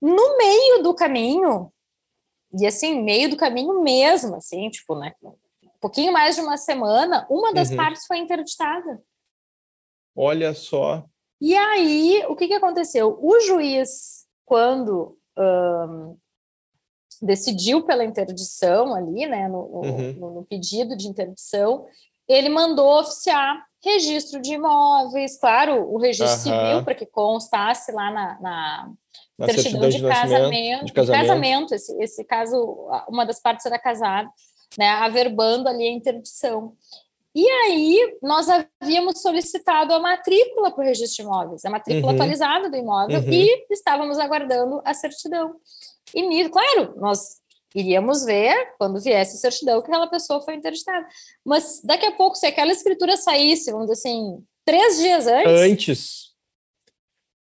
No 0.00 0.36
meio 0.36 0.82
do 0.82 0.94
caminho, 0.94 1.72
e 2.58 2.66
assim, 2.66 3.02
meio 3.02 3.30
do 3.30 3.36
caminho 3.36 3.82
mesmo, 3.82 4.34
assim, 4.34 4.68
tipo, 4.70 4.96
né? 4.96 5.14
Um 5.22 5.78
pouquinho 5.80 6.12
mais 6.12 6.34
de 6.34 6.40
uma 6.40 6.56
semana, 6.56 7.26
uma 7.30 7.52
das 7.52 7.70
uhum. 7.70 7.76
partes 7.76 8.06
foi 8.06 8.18
interditada. 8.18 9.00
Olha 10.16 10.52
só. 10.54 11.04
E 11.40 11.56
aí, 11.56 12.24
o 12.28 12.36
que, 12.36 12.48
que 12.48 12.54
aconteceu? 12.54 13.18
O 13.22 13.40
juiz, 13.40 14.26
quando 14.44 15.16
decidiu 17.22 17.84
pela 17.84 18.04
interdição 18.04 18.94
ali, 18.94 19.26
né, 19.26 19.48
no, 19.48 19.58
uhum. 19.58 20.12
no, 20.14 20.30
no, 20.34 20.44
pedido 20.44 20.96
de 20.96 21.06
interdição, 21.06 21.86
ele 22.26 22.48
mandou 22.48 22.98
oficiar 22.98 23.66
registro 23.82 24.40
de 24.40 24.54
imóveis, 24.54 25.38
claro, 25.38 25.90
o 25.90 25.98
registro 25.98 26.38
civil, 26.38 26.84
para 26.84 26.94
que 26.94 27.06
constasse 27.06 27.90
lá 27.92 28.10
na, 28.10 28.40
na, 28.40 28.92
na 29.38 29.46
certidão, 29.46 29.88
de, 29.88 29.96
de, 29.96 30.02
casamento, 30.02 30.84
de, 30.84 30.92
casamento, 30.92 31.20
casamento. 31.20 31.74
Esse, 31.74 32.02
esse 32.02 32.24
caso, 32.24 32.56
uma 33.08 33.24
das 33.24 33.40
partes 33.40 33.64
era 33.64 33.78
casada, 33.78 34.28
né, 34.78 34.88
averbando 34.88 35.68
ali 35.68 35.86
a 35.86 35.92
interdição. 35.92 36.74
E 37.34 37.48
aí, 37.48 38.18
nós 38.22 38.48
havíamos 38.48 39.22
solicitado 39.22 39.94
a 39.94 40.00
matrícula 40.00 40.70
para 40.70 40.82
o 40.82 40.86
registro 40.86 41.22
de 41.22 41.28
imóveis, 41.28 41.64
a 41.64 41.70
matrícula 41.70 42.08
uhum. 42.08 42.18
atualizada 42.18 42.68
do 42.68 42.76
imóvel, 42.76 43.20
uhum. 43.20 43.32
e 43.32 43.66
estávamos 43.70 44.18
aguardando 44.18 44.82
a 44.84 44.92
certidão. 44.92 45.54
E, 46.14 46.48
claro, 46.48 46.94
nós 46.96 47.39
iríamos 47.74 48.24
ver, 48.24 48.74
quando 48.78 49.00
viesse 49.00 49.36
a 49.36 49.40
certidão, 49.40 49.80
que 49.80 49.88
aquela 49.88 50.08
pessoa 50.08 50.40
foi 50.40 50.54
interditada. 50.54 51.06
Mas 51.44 51.80
daqui 51.84 52.06
a 52.06 52.12
pouco, 52.12 52.36
se 52.36 52.46
aquela 52.46 52.72
escritura 52.72 53.16
saísse, 53.16 53.70
vamos 53.70 53.88
dizer 53.88 54.00
assim, 54.00 54.42
três 54.64 54.98
dias 54.98 55.26
antes. 55.26 55.60
Antes. 55.60 56.30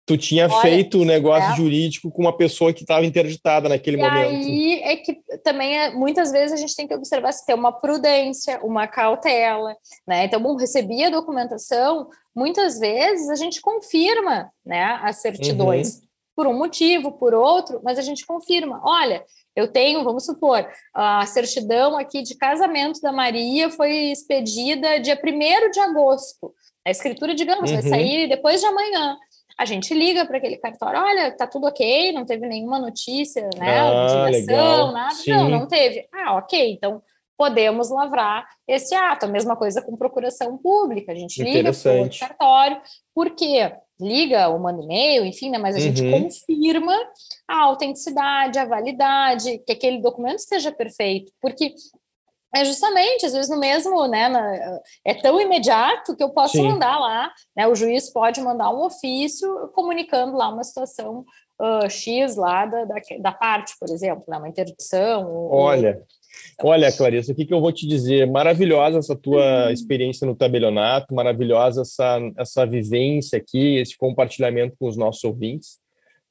Tu 0.08 0.18
tinha 0.18 0.48
Olha, 0.48 0.62
feito 0.62 1.00
o 1.00 1.02
um 1.02 1.06
negócio 1.06 1.52
é. 1.52 1.56
jurídico 1.56 2.12
com 2.12 2.22
uma 2.22 2.38
pessoa 2.38 2.72
que 2.72 2.84
estava 2.84 3.04
interditada 3.04 3.68
naquele 3.68 3.98
e 3.98 4.00
momento. 4.00 4.30
aí 4.30 4.80
é 4.84 4.98
que 4.98 5.20
também, 5.44 5.80
é, 5.80 5.92
muitas 5.96 6.32
vezes, 6.32 6.54
a 6.54 6.58
gente 6.58 6.76
tem 6.76 6.88
que 6.88 6.94
observar 6.94 7.32
se 7.32 7.44
tem 7.44 7.56
uma 7.56 7.72
prudência, 7.72 8.60
uma 8.64 8.88
cautela, 8.88 9.76
né? 10.08 10.26
Então, 10.26 10.40
bom, 10.40 10.56
recebi 10.56 11.04
a 11.04 11.10
documentação, 11.10 12.08
muitas 12.36 12.78
vezes 12.78 13.30
a 13.30 13.36
gente 13.36 13.60
confirma, 13.60 14.52
né, 14.64 15.00
as 15.02 15.22
certidões, 15.22 15.96
uhum. 15.96 16.02
por 16.36 16.48
um 16.48 16.54
motivo, 16.56 17.14
por 17.14 17.34
outro, 17.34 17.82
mas 17.84 17.98
a 17.98 18.04
gente 18.04 18.28
confirma, 18.28 18.80
olha, 18.84 19.26
eu 19.56 19.68
tenho, 19.68 20.04
vamos 20.04 20.26
supor, 20.26 20.68
a 20.94 21.26
certidão 21.26 21.98
aqui 21.98 22.22
de 22.22 22.36
casamento 22.36 23.00
da 23.02 23.12
Maria 23.12 23.70
foi 23.70 24.12
expedida 24.12 25.00
dia 25.00 25.20
1 25.24 25.72
de 25.72 25.80
agosto. 25.80 26.54
A 26.86 26.92
escritura, 26.92 27.34
digamos, 27.34 27.72
uhum. 27.72 27.82
vai 27.82 27.90
sair 27.90 28.28
depois 28.28 28.60
de 28.60 28.68
amanhã 28.68 29.18
a 29.58 29.66
gente 29.66 29.94
liga 29.94 30.26
para 30.26 30.38
aquele 30.38 30.58
cartório, 30.58 31.02
olha, 31.02 31.32
tá 31.32 31.48
tudo 31.48 31.68
ok, 31.68 32.12
não 32.12 32.26
teve 32.26 32.46
nenhuma 32.46 32.78
notícia, 32.78 33.50
né, 33.58 33.80
ah, 33.80 34.26
legal. 34.26 34.92
nada, 34.92 35.16
Sim. 35.16 35.32
não, 35.32 35.50
não 35.50 35.68
teve. 35.68 36.08
Ah, 36.14 36.36
ok, 36.36 36.74
então 36.74 37.02
podemos 37.38 37.90
lavrar 37.90 38.46
esse 38.68 38.94
ato. 38.94 39.26
A 39.26 39.30
mesma 39.30 39.56
coisa 39.56 39.82
com 39.82 39.96
procuração 39.96 40.58
pública, 40.58 41.12
a 41.12 41.16
gente 41.16 41.42
liga 41.42 41.72
para 41.72 42.02
o 42.02 42.20
cartório, 42.20 42.82
porque 43.14 43.72
liga 44.00 44.50
ou 44.50 44.60
manda 44.60 44.84
e-mail, 44.84 45.26
enfim, 45.26 45.50
né, 45.50 45.58
mas 45.58 45.76
a 45.76 45.80
uhum. 45.80 45.84
gente 45.84 46.12
confirma 46.12 46.94
a 47.48 47.64
autenticidade, 47.64 48.60
a 48.60 48.66
validade, 48.66 49.60
que 49.60 49.72
aquele 49.72 50.02
documento 50.02 50.40
esteja 50.40 50.72
perfeito, 50.72 51.32
porque 51.42 51.74
é 52.56 52.64
justamente, 52.64 53.26
às 53.26 53.34
vezes 53.34 53.50
no 53.50 53.60
mesmo, 53.60 54.08
né, 54.08 54.30
na, 54.30 54.80
é 55.04 55.14
tão 55.14 55.40
imediato 55.42 56.16
que 56.16 56.24
eu 56.24 56.30
posso 56.30 56.54
Sim. 56.54 56.70
mandar 56.70 56.98
lá, 57.00 57.32
né, 57.56 57.68
o 57.68 57.76
juiz 57.76 58.12
pode 58.12 58.40
mandar 58.42 58.70
um 58.70 58.84
ofício 58.84 59.70
comunicando 59.74 60.38
lá 60.38 60.50
uma 60.50 60.64
situação 60.64 61.26
uh, 61.60 61.90
X 61.90 62.36
lá 62.36 62.66
da, 62.66 62.86
da, 62.86 62.96
da, 63.20 63.32
parte, 63.32 63.76
por 63.80 63.90
exemplo, 63.90 64.24
né, 64.28 64.38
uma 64.38 64.48
interdição. 64.48 65.50
Olha. 65.50 66.02
Olha, 66.62 66.92
Clarissa, 66.92 67.32
o 67.32 67.36
que, 67.36 67.46
que 67.46 67.54
eu 67.54 67.62
vou 67.62 67.72
te 67.72 67.88
dizer? 67.88 68.26
Maravilhosa 68.28 69.00
essa 69.00 69.16
tua 69.16 69.66
uhum. 69.66 69.72
experiência 69.72 70.26
no 70.26 70.36
tabelionato, 70.36 71.14
maravilhosa 71.14 71.82
essa, 71.82 72.20
essa 72.38 72.66
vivência 72.66 73.38
aqui, 73.38 73.78
esse 73.78 73.98
compartilhamento 73.98 74.76
com 74.80 74.88
os 74.88 74.98
nossos 74.98 75.24
ouvintes. 75.24 75.80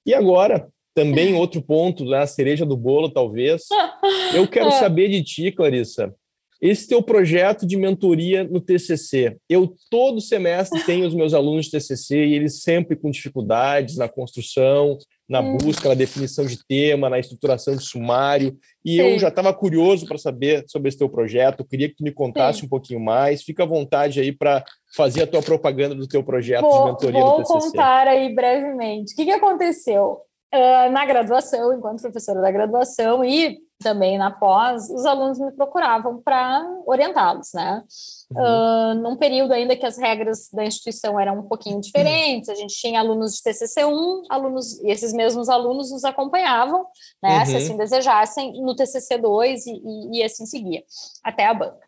E 0.07 0.14
agora, 0.14 0.68
também 0.94 1.34
outro 1.36 1.62
ponto, 1.62 2.05
né, 2.05 2.18
a 2.18 2.26
cereja 2.26 2.64
do 2.64 2.76
bolo, 2.76 3.11
talvez. 3.11 3.64
Eu 4.34 4.46
quero 4.48 4.68
é. 4.68 4.72
saber 4.72 5.09
de 5.09 5.22
ti, 5.22 5.52
Clarissa, 5.52 6.14
esse 6.61 6.88
teu 6.88 7.02
projeto 7.02 7.66
de 7.66 7.76
mentoria 7.76 8.42
no 8.44 8.61
TCC. 8.61 9.36
Eu 9.48 9.74
todo 9.90 10.20
semestre 10.20 10.82
tenho 10.84 11.07
os 11.07 11.14
meus 11.14 11.34
alunos 11.34 11.66
de 11.66 11.72
TCC 11.72 12.24
e 12.24 12.34
eles 12.34 12.62
sempre 12.62 12.96
com 12.96 13.11
dificuldades 13.11 13.96
na 13.98 14.09
construção, 14.09 14.96
na 15.28 15.40
hum. 15.40 15.56
busca, 15.56 15.88
na 15.88 15.94
definição 15.94 16.44
de 16.44 16.58
tema, 16.66 17.08
na 17.08 17.18
estruturação 17.18 17.74
de 17.74 17.84
sumário. 17.84 18.56
E 18.84 18.96
Sim. 18.96 19.00
eu 19.00 19.18
já 19.18 19.28
estava 19.28 19.52
curioso 19.54 20.06
para 20.06 20.18
saber 20.18 20.64
sobre 20.66 20.88
esse 20.88 20.98
teu 20.98 21.08
projeto. 21.08 21.64
queria 21.64 21.88
que 21.88 21.96
tu 21.96 22.04
me 22.04 22.12
contasse 22.12 22.60
Sim. 22.60 22.66
um 22.66 22.68
pouquinho 22.68 23.00
mais. 23.00 23.42
Fica 23.42 23.62
à 23.62 23.66
vontade 23.66 24.20
aí 24.20 24.32
para 24.32 24.64
fazer 24.94 25.22
a 25.22 25.26
tua 25.26 25.42
propaganda 25.42 25.94
do 25.94 26.06
teu 26.06 26.22
projeto 26.22 26.62
vou, 26.62 26.78
de 26.78 26.90
mentoria 26.90 27.20
no 27.20 27.36
TCC. 27.36 27.52
Vou 27.52 27.60
contar 27.60 28.06
aí 28.06 28.34
brevemente. 28.34 29.12
O 29.12 29.16
que, 29.16 29.24
que 29.24 29.32
aconteceu? 29.32 30.20
uh, 30.54 30.90
na 30.90 31.04
graduação, 31.04 31.74
enquanto 31.74 32.02
professora 32.02 32.40
da 32.40 32.50
graduação 32.50 33.24
e 33.24 33.58
também 33.85 34.18
na 34.18 34.30
pós, 34.30 34.91
os 34.91 35.05
alunos 35.05 35.39
me 35.39 35.53
procuravam 35.53 36.20
para 36.20 36.66
orientá-los, 36.87 37.53
né? 37.55 37.85
Uhum. 38.32 38.43
Uh, 38.43 38.95
num 38.95 39.16
período 39.16 39.53
ainda 39.53 39.76
que 39.76 39.87
as 39.87 39.99
regras 39.99 40.49
da 40.51 40.64
instituição 40.64 41.20
eram 41.20 41.39
um 41.39 41.43
pouquinho 41.43 41.80
diferentes, 41.80 42.49
a 42.49 42.55
gente 42.55 42.74
tinha 42.74 42.99
alunos 42.99 43.37
de 43.37 43.43
TCC1, 43.43 44.22
alunos, 44.30 44.80
e 44.82 44.91
esses 44.91 45.12
mesmos 45.12 45.49
alunos 45.49 45.93
nos 45.93 46.05
acompanhavam, 46.05 46.87
né, 47.22 47.41
uhum. 47.41 47.47
se 47.47 47.57
assim 47.57 47.76
desejassem, 47.76 48.61
no 48.62 48.74
TCC2 48.74 49.62
e, 49.66 49.70
e, 49.70 50.18
e 50.18 50.24
assim 50.24 50.47
seguia, 50.47 50.82
até 51.22 51.47
a 51.47 51.55
banca. 51.55 51.87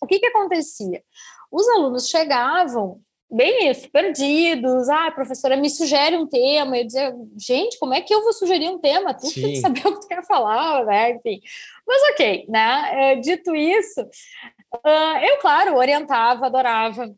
O 0.00 0.06
que 0.06 0.20
que 0.20 0.26
acontecia? 0.26 1.02
Os 1.50 1.68
alunos 1.68 2.08
chegavam 2.08 3.00
bem 3.30 3.70
isso, 3.70 3.90
perdidos. 3.90 4.88
Ah, 4.88 5.10
professora, 5.10 5.56
me 5.56 5.68
sugere 5.68 6.16
um 6.16 6.26
tema. 6.26 6.76
Eu 6.76 6.86
dizia, 6.86 7.14
gente, 7.36 7.78
como 7.78 7.94
é 7.94 8.00
que 8.00 8.14
eu 8.14 8.22
vou 8.22 8.32
sugerir 8.32 8.68
um 8.68 8.78
tema? 8.78 9.14
Tu 9.14 9.26
Sim. 9.26 9.42
tem 9.42 9.52
que 9.52 9.60
saber 9.60 9.80
o 9.86 9.94
que 9.94 10.00
tu 10.00 10.08
quer 10.08 10.24
falar, 10.24 10.84
né? 10.84 11.12
Enfim. 11.12 11.40
Mas 11.86 12.02
ok, 12.12 12.46
né? 12.48 13.12
É, 13.12 13.16
dito 13.16 13.54
isso, 13.54 14.00
uh, 14.02 15.18
eu, 15.22 15.38
claro, 15.38 15.76
orientava, 15.76 16.46
adorava, 16.46 17.14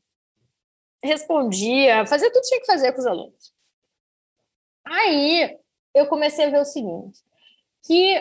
respondia, 1.02 2.06
fazia 2.06 2.30
tudo 2.30 2.42
que 2.42 2.48
tinha 2.48 2.60
que 2.60 2.66
fazer 2.66 2.92
com 2.92 3.00
os 3.00 3.06
alunos. 3.06 3.52
Aí 4.84 5.56
eu 5.94 6.06
comecei 6.06 6.46
a 6.46 6.50
ver 6.50 6.60
o 6.60 6.64
seguinte, 6.64 7.20
que 7.84 8.18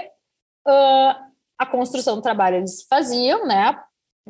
uh, 0.67 1.29
a 1.57 1.65
construção 1.65 2.15
do 2.15 2.21
trabalho 2.21 2.57
eles 2.57 2.83
faziam, 2.83 3.45
né? 3.45 3.79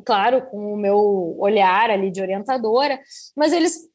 Claro, 0.04 0.42
com 0.46 0.74
o 0.74 0.76
meu 0.76 1.36
olhar 1.38 1.90
ali 1.90 2.10
de 2.10 2.20
orientadora, 2.20 3.00
mas 3.36 3.52
eles 3.52 3.88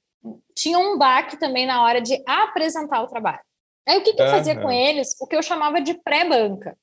tinham 0.55 0.93
um 0.93 0.97
baque 0.97 1.37
também 1.37 1.65
na 1.65 1.83
hora 1.83 2.01
de 2.01 2.21
apresentar 2.25 3.01
o 3.01 3.07
trabalho. 3.07 3.41
Aí 3.87 3.99
o 3.99 4.03
que, 4.03 4.13
que 4.13 4.21
eu 4.21 4.27
fazia 4.27 4.59
com 4.59 4.71
eles? 4.71 5.15
O 5.21 5.27
que 5.27 5.35
eu 5.35 5.43
chamava 5.43 5.79
de 5.79 5.93
pré-banca, 5.93 6.75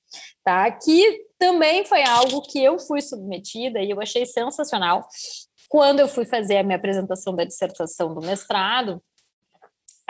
tá? 0.45 0.71
Que 0.71 1.27
também 1.37 1.85
foi 1.85 2.05
algo 2.05 2.41
que 2.43 2.63
eu 2.63 2.79
fui 2.79 3.01
submetida 3.01 3.81
e 3.81 3.91
eu 3.91 4.01
achei 4.01 4.25
sensacional. 4.25 5.09
Quando 5.69 5.99
eu 5.99 6.07
fui 6.07 6.25
fazer 6.25 6.59
a 6.59 6.63
minha 6.63 6.77
apresentação 6.77 7.35
da 7.35 7.45
dissertação 7.45 8.15
do 8.15 8.25
mestrado, 8.25 9.03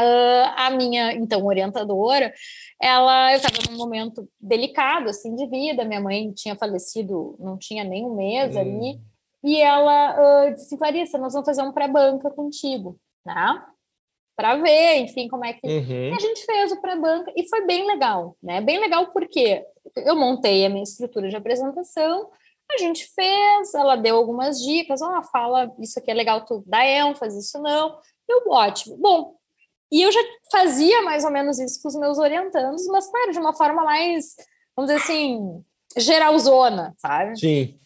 Uh, 0.01 0.49
a 0.57 0.71
minha 0.71 1.13
então 1.13 1.45
orientadora, 1.45 2.33
ela 2.81 3.33
eu 3.33 3.37
estava 3.37 3.71
num 3.71 3.77
momento 3.77 4.27
delicado 4.41 5.11
assim 5.11 5.35
de 5.37 5.47
vida, 5.47 5.85
minha 5.85 6.01
mãe 6.01 6.33
tinha 6.33 6.57
falecido, 6.57 7.37
não 7.39 7.59
tinha 7.59 7.85
nem 7.85 8.05
um 8.05 8.15
mês 8.15 8.57
hum. 8.57 8.61
ali, 8.61 9.01
e 9.45 9.61
ela 9.61 10.49
uh, 10.49 10.55
disse, 10.55 10.79
Clarissa, 10.79 11.19
nós 11.19 11.33
vamos 11.33 11.47
fazer 11.47 11.63
um 11.63 11.73
pré-banca 11.73 12.31
contigo, 12.31 12.99
né? 13.25 13.63
Para 14.35 14.57
ver, 14.57 15.01
enfim, 15.01 15.29
como 15.29 15.45
é 15.45 15.53
que. 15.53 15.67
Uhum. 15.67 16.11
E 16.11 16.15
a 16.15 16.19
gente 16.19 16.45
fez 16.45 16.73
o 16.73 16.81
pré-banca 16.81 17.31
e 17.37 17.47
foi 17.49 17.67
bem 17.67 17.87
legal, 17.87 18.37
né? 18.43 18.61
Bem 18.61 18.81
legal 18.81 19.09
porque 19.13 19.65
eu 19.97 20.17
montei 20.17 20.65
a 20.65 20.71
minha 20.71 20.83
estrutura 20.83 21.29
de 21.29 21.37
apresentação, 21.37 22.31
a 22.71 22.79
gente 22.79 23.07
fez, 23.15 23.75
ela 23.75 23.97
deu 23.97 24.17
algumas 24.17 24.59
dicas, 24.61 25.03
ó, 25.03 25.19
oh, 25.19 25.23
fala, 25.25 25.71
isso 25.79 25.99
aqui 25.99 26.11
é 26.11 26.15
legal, 26.15 26.45
tu 26.45 26.63
dá 26.67 26.85
ênfase, 26.87 27.39
isso 27.39 27.61
não. 27.61 27.99
Eu, 28.29 28.49
ótimo. 28.49 28.97
Bom, 28.97 29.35
e 29.93 30.01
eu 30.01 30.11
já 30.11 30.21
fazia 30.51 31.03
mais 31.03 31.23
ou 31.23 31.31
menos 31.31 31.59
isso 31.61 31.81
com 31.83 31.89
os 31.89 31.95
meus 31.95 32.17
orientandos, 32.17 32.87
mas, 32.87 33.07
claro, 33.11 33.31
de 33.31 33.39
uma 33.39 33.55
forma 33.55 33.85
mais, 33.85 34.35
vamos 34.75 34.91
dizer 34.91 35.03
assim, 35.05 35.63
geralzona, 35.99 36.95
sabe? 36.97 37.39
Sim. 37.39 37.79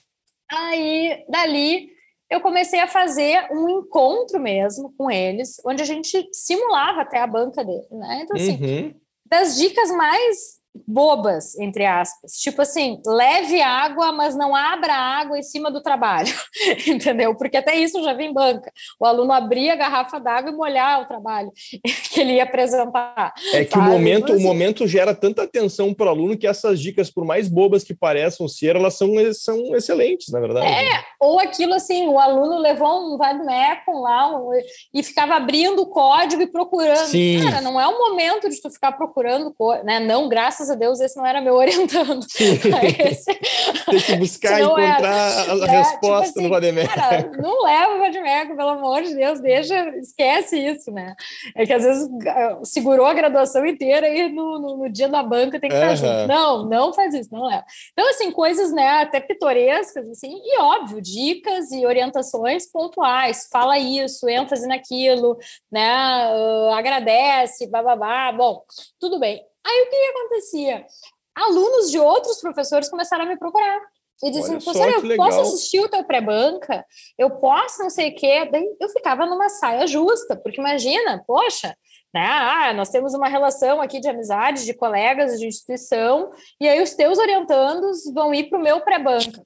Aí, 0.49 1.25
dali, 1.29 1.91
eu 2.31 2.41
comecei 2.41 2.79
a 2.79 2.87
fazer 2.87 3.49
um 3.51 3.69
encontro 3.69 4.39
mesmo 4.39 4.95
com 4.97 5.11
eles, 5.11 5.61
onde 5.67 5.83
a 5.83 5.85
gente 5.85 6.29
simulava 6.33 7.03
até 7.03 7.19
a 7.19 7.27
banca 7.27 7.65
dele, 7.65 7.89
né? 7.91 8.21
Então, 8.23 8.37
assim, 8.37 8.65
uhum. 8.65 8.95
das 9.25 9.57
dicas 9.57 9.91
mais 9.91 10.56
bobas, 10.87 11.57
entre 11.59 11.85
aspas. 11.85 12.33
Tipo 12.33 12.63
assim, 12.63 13.01
leve 13.07 13.61
água, 13.61 14.13
mas 14.13 14.37
não 14.37 14.55
abra 14.55 14.93
água 14.93 15.39
em 15.39 15.43
cima 15.43 15.71
do 15.71 15.83
trabalho, 15.83 16.33
entendeu? 16.87 17.35
Porque 17.35 17.57
até 17.57 17.77
isso 17.77 18.03
já 18.03 18.13
vem 18.13 18.33
banca. 18.33 18.73
O 19.01 19.07
aluno 19.07 19.33
abria 19.33 19.75
a 19.75 19.77
garrafa 19.77 20.19
d'água 20.19 20.51
e 20.51 20.55
molhar 20.55 21.03
o 21.03 21.07
trabalho 21.07 21.51
que 22.13 22.21
ele 22.21 22.35
ia 22.35 22.45
apresentar. 22.45 23.33
É 23.53 23.65
que 23.65 23.79
o 23.79 23.83
momento, 23.83 24.33
assim, 24.33 24.43
o 24.43 24.47
momento 24.47 24.87
gera 24.87 25.15
tanta 25.15 25.43
atenção 25.43 25.95
para 25.95 26.07
o 26.07 26.09
aluno 26.09 26.37
que 26.37 26.47
essas 26.47 26.81
dicas, 26.81 27.11
por 27.11 27.25
mais 27.25 27.49
bobas 27.49 27.85
que 27.85 27.95
pareçam 27.95 28.49
ser, 28.49 28.77
elas 28.77 28.95
são, 28.95 29.13
são 29.33 29.77
excelentes, 29.77 30.29
na 30.33 30.41
verdade. 30.41 30.67
É, 30.67 31.05
ou 31.21 31.39
aquilo 31.39 31.75
assim, 31.75 32.07
o 32.09 32.19
aluno 32.19 32.59
levou 32.59 33.15
um 33.15 33.17
vademecum 33.17 34.01
lá 34.01 34.37
um, 34.37 34.51
e 34.93 35.03
ficava 35.03 35.35
abrindo 35.35 35.83
o 35.83 35.87
código 35.87 36.43
e 36.43 36.47
procurando. 36.47 37.07
Sim. 37.07 37.41
Cara, 37.43 37.61
não 37.61 37.81
é 37.81 37.87
o 37.87 37.99
momento 37.99 38.49
de 38.49 38.61
tu 38.61 38.71
ficar 38.71 38.93
procurando, 38.93 39.55
né? 39.85 40.01
Não, 40.01 40.29
graças 40.29 40.66
graças 40.67 40.71
a 40.71 40.75
Deus, 40.75 41.01
esse 41.01 41.17
não 41.17 41.25
era 41.25 41.41
meu 41.41 41.55
orientando. 41.57 42.25
esse... 42.25 43.35
Tem 43.87 44.01
que 44.01 44.17
buscar 44.17 44.61
encontrar 44.61 45.01
era. 45.01 45.53
a, 45.53 45.67
é, 45.67 45.79
resposta 45.79 45.97
tipo 45.97 46.15
assim, 46.15 46.43
no 46.43 46.49
Vademecum. 46.49 46.95
Cara, 46.95 47.31
não 47.39 47.63
leva 47.63 47.95
o 47.95 47.99
Vademecum, 47.99 48.57
pelo 48.57 48.69
amor 48.71 49.03
de 49.03 49.15
Deus, 49.15 49.41
deixa, 49.41 49.97
esquece 49.99 50.59
isso, 50.59 50.91
né? 50.91 51.15
É 51.55 51.65
que 51.65 51.73
às 51.73 51.85
vezes 51.85 52.09
ah, 52.27 52.61
segurou 52.65 53.07
a 53.07 53.15
graduação 53.15 53.65
inteira 53.65 54.09
e 54.09 54.29
no, 54.29 54.59
no, 54.59 54.77
no 54.79 54.89
dia 54.91 55.09
da 55.09 55.23
banca 55.23 55.61
tem 55.61 55.71
que 55.71 55.77
estar 55.77 55.91
uhum. 55.91 55.97
junto. 55.97 56.29
Não, 56.29 56.67
não 56.67 56.93
faz 56.93 57.15
isso, 57.15 57.33
não 57.33 57.47
leva. 57.47 57.65
Então, 57.93 58.09
assim, 58.11 58.31
coisas, 58.31 58.73
né, 58.73 59.03
até 59.03 59.21
pitorescas, 59.21 60.09
assim, 60.09 60.41
e 60.43 60.59
óbvio, 60.59 61.01
dicas 61.01 61.71
e 61.71 61.87
orientações 61.87 62.71
pontuais. 62.71 63.49
Fala 63.51 63.79
isso, 63.79 64.29
ênfase 64.29 64.67
naquilo, 64.67 65.39
né? 65.71 66.29
Uh, 66.35 66.73
agradece, 66.73 67.67
bababá. 67.69 68.33
Bom, 68.33 68.63
tudo 68.99 69.21
bem. 69.21 69.43
Aí 69.67 69.83
o 69.83 69.91
que 69.91 69.97
acontecia? 69.97 70.87
Alunos 71.35 71.91
de 71.91 71.99
outros 71.99 72.41
professores 72.41 72.89
começaram 72.89 73.25
a 73.25 73.29
me 73.29 73.37
procurar. 73.37 73.81
E 74.23 74.31
disse, 74.31 74.49
professora, 74.51 74.93
eu 74.93 75.03
legal. 75.03 75.27
posso 75.27 75.41
assistir 75.41 75.81
o 75.81 75.89
teu 75.89 76.03
pré-banca? 76.03 76.87
Eu 77.19 77.31
posso 77.33 77.83
não 77.83 77.91
sei 77.91 78.11
o 78.11 78.15
quê? 78.15 78.49
Daí 78.51 78.67
eu 78.81 78.89
ficava 78.89 79.27
numa 79.27 79.51
saia 79.51 79.87
justa, 79.87 80.35
porque 80.37 80.59
imagina, 80.59 81.23
poxa, 81.27 81.77
né? 82.15 82.27
Ah, 82.27 82.73
nós 82.73 82.89
temos 82.89 83.13
uma 83.13 83.29
relação 83.29 83.79
aqui 83.79 84.01
de 84.01 84.09
amizade, 84.09 84.65
de 84.65 84.73
colegas, 84.73 85.39
de 85.39 85.47
instituição, 85.47 86.31
e 86.59 86.67
aí 86.67 86.83
os 86.83 86.95
teus 86.95 87.19
orientandos 87.19 88.11
vão 88.15 88.33
ir 88.33 88.49
para 88.49 88.59
o 88.59 88.63
meu 88.63 88.81
pré-banca. 88.81 89.43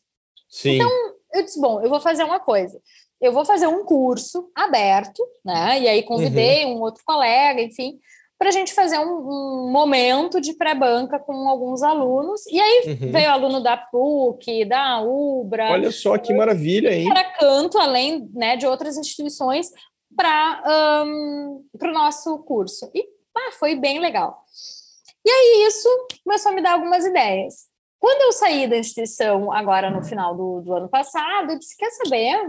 Sim. 0.49 0.77
Então, 0.77 0.91
eu 1.35 1.43
disse, 1.43 1.61
bom, 1.61 1.81
eu 1.83 1.89
vou 1.89 2.01
fazer 2.01 2.23
uma 2.23 2.39
coisa. 2.39 2.81
Eu 3.21 3.33
vou 3.33 3.45
fazer 3.45 3.67
um 3.67 3.85
curso 3.85 4.51
aberto, 4.55 5.27
né? 5.45 5.81
E 5.81 5.89
aí 5.89 6.03
convidei 6.05 6.65
uhum. 6.65 6.77
um 6.77 6.81
outro 6.81 7.03
colega, 7.05 7.61
enfim, 7.61 7.99
para 8.41 8.49
a 8.49 8.53
gente 8.53 8.73
fazer 8.73 8.99
um, 8.99 9.19
um 9.19 9.71
momento 9.71 10.41
de 10.41 10.55
pré-banca 10.55 11.19
com 11.19 11.47
alguns 11.47 11.83
alunos. 11.83 12.47
E 12.47 12.59
aí 12.59 12.85
uhum. 12.87 13.13
veio 13.13 13.31
aluno 13.31 13.63
da 13.63 13.77
PUC, 13.77 14.65
da 14.65 15.03
UBRA. 15.03 15.73
Olha 15.73 15.93
só 15.93 16.17
que 16.17 16.33
maravilha, 16.33 16.91
hein? 16.91 17.07
Para 17.07 17.33
canto, 17.33 17.79
além 17.79 18.31
né, 18.33 18.57
de 18.57 18.67
outras 18.67 18.97
instituições, 18.97 19.71
para 20.17 21.05
um, 21.05 21.63
o 21.79 21.87
nosso 21.89 22.39
curso. 22.39 22.91
E 22.95 23.07
ah, 23.37 23.53
foi 23.59 23.75
bem 23.75 24.01
legal. 24.01 24.43
E 25.23 25.31
aí 25.31 25.67
isso 25.67 25.89
começou 26.25 26.51
a 26.51 26.55
me 26.55 26.63
dar 26.63 26.73
algumas 26.73 27.05
ideias. 27.05 27.69
Quando 27.99 28.23
eu 28.23 28.33
saí 28.33 28.67
da 28.67 28.79
instituição, 28.79 29.53
agora 29.53 29.91
no 29.91 30.03
final 30.03 30.35
do, 30.35 30.63
do 30.63 30.73
ano 30.73 30.89
passado, 30.89 31.53
eu 31.53 31.59
disse: 31.59 31.77
quer 31.77 31.91
saber? 31.91 32.41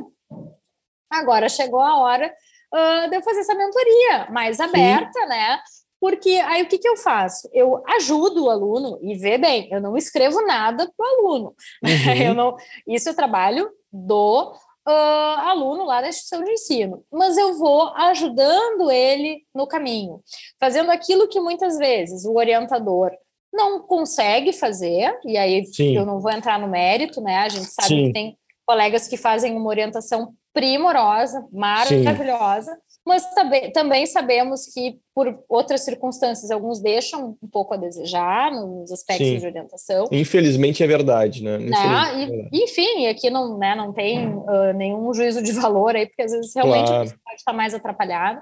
Agora 1.11 1.49
chegou 1.49 1.81
a 1.81 1.97
hora 1.97 2.33
uh, 2.73 3.09
de 3.09 3.17
eu 3.17 3.21
fazer 3.21 3.41
essa 3.41 3.53
mentoria 3.53 4.29
mais 4.31 4.61
aberta, 4.61 5.19
Sim. 5.19 5.27
né? 5.27 5.59
Porque 6.01 6.31
aí 6.31 6.63
o 6.63 6.67
que, 6.67 6.79
que 6.79 6.89
eu 6.89 6.97
faço? 6.97 7.47
Eu 7.53 7.83
ajudo 7.95 8.45
o 8.45 8.49
aluno 8.49 8.97
e 9.03 9.13
vê 9.13 9.37
bem, 9.37 9.69
eu 9.71 9.79
não 9.79 9.95
escrevo 9.95 10.41
nada 10.41 10.91
para 10.97 11.05
o 11.05 11.27
aluno. 11.27 11.55
Uhum. 11.83 12.23
Eu 12.23 12.33
não, 12.33 12.55
isso 12.87 13.09
é 13.09 13.13
trabalho 13.13 13.69
do 13.91 14.53
uh, 14.87 15.39
aluno 15.41 15.85
lá 15.85 16.01
da 16.01 16.09
instituição 16.09 16.43
de 16.43 16.51
ensino, 16.51 17.03
mas 17.11 17.37
eu 17.37 17.53
vou 17.53 17.89
ajudando 17.95 18.89
ele 18.89 19.43
no 19.53 19.67
caminho, 19.67 20.21
fazendo 20.59 20.89
aquilo 20.89 21.27
que 21.27 21.39
muitas 21.39 21.77
vezes 21.77 22.25
o 22.25 22.35
orientador 22.35 23.11
não 23.53 23.81
consegue 23.81 24.53
fazer, 24.53 25.19
e 25.25 25.37
aí 25.37 25.65
Sim. 25.65 25.95
eu 25.95 26.05
não 26.05 26.19
vou 26.19 26.31
entrar 26.31 26.57
no 26.57 26.67
mérito, 26.67 27.21
né? 27.21 27.37
A 27.39 27.49
gente 27.49 27.67
sabe 27.67 27.89
Sim. 27.89 28.07
que 28.07 28.13
tem 28.13 28.37
colegas 28.65 29.07
que 29.07 29.17
fazem 29.17 29.55
uma 29.55 29.69
orientação 29.69 30.33
primorosa, 30.53 31.45
maravilhosa, 31.51 32.73
Sim. 32.73 32.79
Mas 33.05 33.25
também, 33.33 33.71
também 33.71 34.05
sabemos 34.05 34.67
que, 34.67 34.99
por 35.13 35.43
outras 35.49 35.81
circunstâncias, 35.81 36.51
alguns 36.51 36.79
deixam 36.79 37.35
um 37.41 37.47
pouco 37.47 37.73
a 37.73 37.77
desejar 37.77 38.51
nos 38.51 38.91
aspectos 38.91 39.27
Sim. 39.27 39.39
de 39.39 39.45
orientação. 39.45 40.07
Infelizmente 40.11 40.83
é 40.83 40.87
verdade, 40.87 41.43
né? 41.43 41.57
né? 41.57 42.49
E, 42.51 42.63
enfim, 42.63 43.07
aqui 43.07 43.29
não, 43.29 43.57
né, 43.57 43.73
não 43.73 43.91
tem 43.91 44.27
uh, 44.27 44.73
nenhum 44.75 45.11
juízo 45.13 45.41
de 45.41 45.51
valor 45.59 45.95
aí, 45.95 46.05
porque 46.05 46.21
às 46.21 46.31
vezes 46.31 46.53
realmente 46.53 46.87
claro. 46.87 47.09
pode 47.25 47.37
estar 47.37 47.53
mais 47.53 47.73
atrapalhado, 47.73 48.41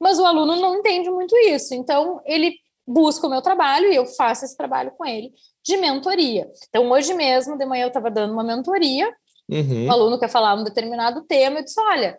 mas 0.00 0.18
o 0.18 0.24
aluno 0.24 0.56
não 0.56 0.76
entende 0.76 1.10
muito 1.10 1.36
isso, 1.36 1.74
então 1.74 2.20
ele 2.24 2.54
busca 2.86 3.26
o 3.26 3.30
meu 3.30 3.42
trabalho 3.42 3.92
e 3.92 3.96
eu 3.96 4.06
faço 4.06 4.46
esse 4.46 4.56
trabalho 4.56 4.90
com 4.96 5.04
ele 5.04 5.30
de 5.62 5.76
mentoria. 5.76 6.48
Então, 6.70 6.90
hoje 6.90 7.12
mesmo, 7.12 7.58
de 7.58 7.66
manhã, 7.66 7.84
eu 7.84 7.88
estava 7.88 8.10
dando 8.10 8.32
uma 8.32 8.42
mentoria 8.42 9.12
Uhum. 9.50 9.86
O 9.86 9.90
aluno 9.90 10.18
quer 10.18 10.28
falar 10.28 10.54
um 10.54 10.62
determinado 10.62 11.22
tema, 11.22 11.58
eu 11.58 11.64
disse: 11.64 11.80
olha, 11.80 12.18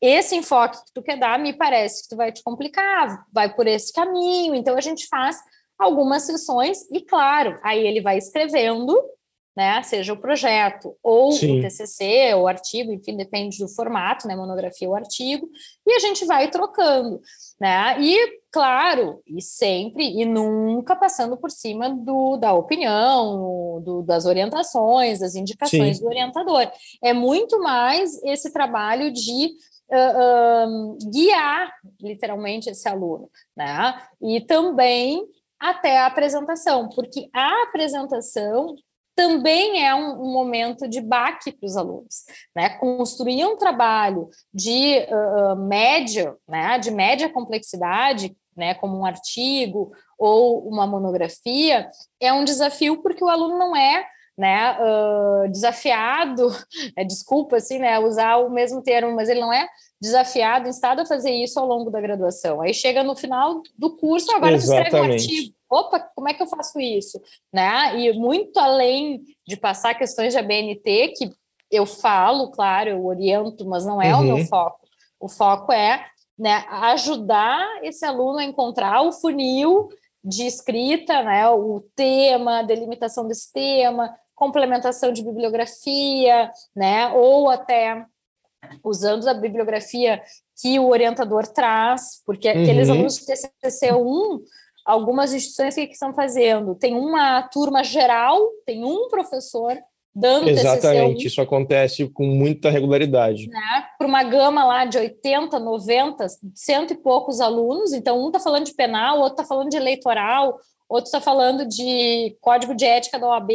esse 0.00 0.34
enfoque 0.36 0.78
que 0.84 0.92
tu 0.92 1.02
quer 1.02 1.18
dar 1.18 1.38
me 1.38 1.52
parece 1.52 2.02
que 2.02 2.08
tu 2.10 2.16
vai 2.16 2.32
te 2.32 2.42
complicar, 2.42 3.24
vai 3.32 3.54
por 3.54 3.66
esse 3.66 3.92
caminho. 3.92 4.54
Então 4.54 4.76
a 4.76 4.80
gente 4.80 5.06
faz 5.08 5.38
algumas 5.78 6.22
sessões 6.22 6.90
e, 6.90 7.00
claro, 7.00 7.58
aí 7.62 7.86
ele 7.86 8.00
vai 8.00 8.18
escrevendo, 8.18 8.94
né? 9.56 9.82
Seja 9.82 10.12
o 10.12 10.20
projeto 10.20 10.94
ou 11.02 11.32
Sim. 11.32 11.58
o 11.58 11.62
TCC, 11.62 12.34
ou 12.34 12.42
o 12.42 12.48
artigo, 12.48 12.92
enfim, 12.92 13.16
depende 13.16 13.58
do 13.58 13.68
formato, 13.68 14.28
né? 14.28 14.36
Monografia 14.36 14.88
ou 14.88 14.94
artigo, 14.94 15.48
e 15.86 15.94
a 15.94 15.98
gente 15.98 16.26
vai 16.26 16.50
trocando, 16.50 17.20
né? 17.58 17.98
E 18.00 18.40
claro, 18.52 19.22
e 19.26 19.40
sempre 19.40 20.04
e 20.04 20.24
nunca 20.26 20.94
passando 20.94 21.36
por 21.38 21.50
cima 21.50 21.88
do, 21.90 22.36
da 22.36 22.52
opinião, 22.52 23.80
do, 23.82 24.02
das 24.02 24.26
orientações, 24.26 25.20
das 25.20 25.34
indicações 25.34 25.96
Sim. 25.96 26.02
do 26.02 26.08
orientador. 26.08 26.70
É 27.02 27.14
muito 27.14 27.58
mais 27.60 28.22
esse 28.24 28.52
trabalho 28.52 29.10
de 29.10 29.56
uh, 29.90 30.98
guiar, 31.10 31.72
literalmente, 32.00 32.70
esse 32.70 32.88
aluno, 32.88 33.30
né? 33.56 34.00
E 34.20 34.40
também 34.40 35.24
até 35.58 35.98
a 35.98 36.06
apresentação, 36.06 36.88
porque 36.88 37.28
a 37.34 37.62
apresentação 37.62 38.74
também 39.14 39.82
é 39.82 39.94
um, 39.94 40.22
um, 40.22 40.32
momento 40.32 40.86
de 40.86 41.00
baque 41.00 41.50
para 41.50 41.66
os 41.66 41.76
alunos, 41.76 42.24
né? 42.54 42.70
Construir 42.78 43.46
um 43.46 43.56
trabalho 43.56 44.28
de 44.52 45.06
uh, 45.08 45.56
médio, 45.56 46.36
né? 46.46 46.78
De 46.78 46.90
média 46.90 47.28
complexidade 47.28 48.36
né, 48.56 48.74
como 48.74 48.98
um 48.98 49.04
artigo 49.04 49.92
ou 50.18 50.66
uma 50.66 50.86
monografia, 50.86 51.90
é 52.18 52.32
um 52.32 52.44
desafio 52.44 53.02
porque 53.02 53.22
o 53.22 53.28
aluno 53.28 53.58
não 53.58 53.76
é 53.76 54.06
né, 54.36 54.76
uh, 54.78 55.50
desafiado, 55.50 56.48
é, 56.96 57.04
desculpa 57.04 57.56
assim, 57.56 57.78
né, 57.78 57.98
usar 57.98 58.36
o 58.36 58.50
mesmo 58.50 58.82
termo, 58.82 59.14
mas 59.14 59.28
ele 59.28 59.40
não 59.40 59.52
é 59.52 59.66
desafiado, 60.00 60.68
instado 60.68 61.00
a 61.00 61.06
fazer 61.06 61.30
isso 61.30 61.58
ao 61.58 61.66
longo 61.66 61.90
da 61.90 62.00
graduação. 62.00 62.60
Aí 62.60 62.74
chega 62.74 63.02
no 63.02 63.16
final 63.16 63.62
do 63.78 63.96
curso, 63.96 64.30
agora 64.32 64.54
Exatamente. 64.54 64.86
escreve 64.86 65.08
um 65.08 65.12
artigo. 65.12 65.56
Opa, 65.68 66.00
como 66.14 66.28
é 66.28 66.34
que 66.34 66.42
eu 66.42 66.46
faço 66.46 66.78
isso? 66.78 67.20
Né? 67.52 67.98
E 67.98 68.12
muito 68.12 68.58
além 68.58 69.22
de 69.46 69.56
passar 69.56 69.94
questões 69.94 70.32
de 70.32 70.38
ABNT, 70.38 71.14
que 71.16 71.30
eu 71.70 71.86
falo, 71.86 72.50
claro, 72.50 72.90
eu 72.90 73.04
oriento, 73.04 73.66
mas 73.66 73.84
não 73.84 74.00
é 74.00 74.14
uhum. 74.14 74.20
o 74.20 74.24
meu 74.24 74.36
uhum. 74.36 74.46
foco. 74.46 74.86
O 75.18 75.28
foco 75.28 75.72
é 75.72 76.06
né, 76.38 76.64
ajudar 76.68 77.66
esse 77.82 78.04
aluno 78.04 78.38
a 78.38 78.44
encontrar 78.44 79.02
o 79.02 79.12
funil 79.12 79.88
de 80.22 80.46
escrita, 80.46 81.22
né, 81.22 81.48
o 81.48 81.80
tema, 81.94 82.62
delimitação 82.62 83.26
desse 83.26 83.52
tema, 83.52 84.14
complementação 84.36 85.10
de 85.10 85.24
bibliografia, 85.24 86.52
né, 86.76 87.08
ou 87.08 87.50
até 87.50 88.04
usando 88.84 89.26
a 89.26 89.34
bibliografia 89.34 90.22
que 90.60 90.78
o 90.78 90.88
orientador 90.88 91.46
traz, 91.46 92.22
porque 92.24 92.48
uhum. 92.50 92.62
aqueles 92.62 92.88
alunos 92.88 93.16
de 93.16 93.26
TCC1, 93.26 94.40
algumas 94.84 95.32
instituições 95.32 95.74
que 95.74 95.92
estão 95.92 96.14
fazendo? 96.14 96.74
Tem 96.74 96.94
uma 96.94 97.42
turma 97.42 97.82
geral, 97.82 98.38
tem 98.64 98.84
um 98.84 99.08
professor 99.08 99.76
dando 100.14 100.48
Exatamente, 100.48 101.24
TCC1, 101.24 101.26
isso 101.26 101.40
acontece 101.40 102.08
com 102.08 102.26
muita 102.26 102.70
regularidade. 102.70 103.48
Né, 103.48 103.84
Para 103.98 104.06
uma 104.06 104.22
gama 104.22 104.64
lá 104.64 104.84
de 104.84 104.98
80, 104.98 105.58
90, 105.58 106.26
cento 106.54 106.92
e 106.92 106.96
poucos 106.96 107.40
alunos, 107.40 107.92
então 107.92 108.22
um 108.22 108.28
está 108.28 108.40
falando 108.40 108.64
de 108.64 108.74
penal, 108.74 109.18
outro 109.18 109.34
está 109.34 109.44
falando 109.44 109.70
de 109.70 109.76
eleitoral, 109.76 110.58
outro 110.88 111.06
está 111.06 111.20
falando 111.20 111.66
de 111.66 112.36
código 112.40 112.74
de 112.74 112.84
ética 112.84 113.18
da 113.18 113.28
OAB, 113.28 113.50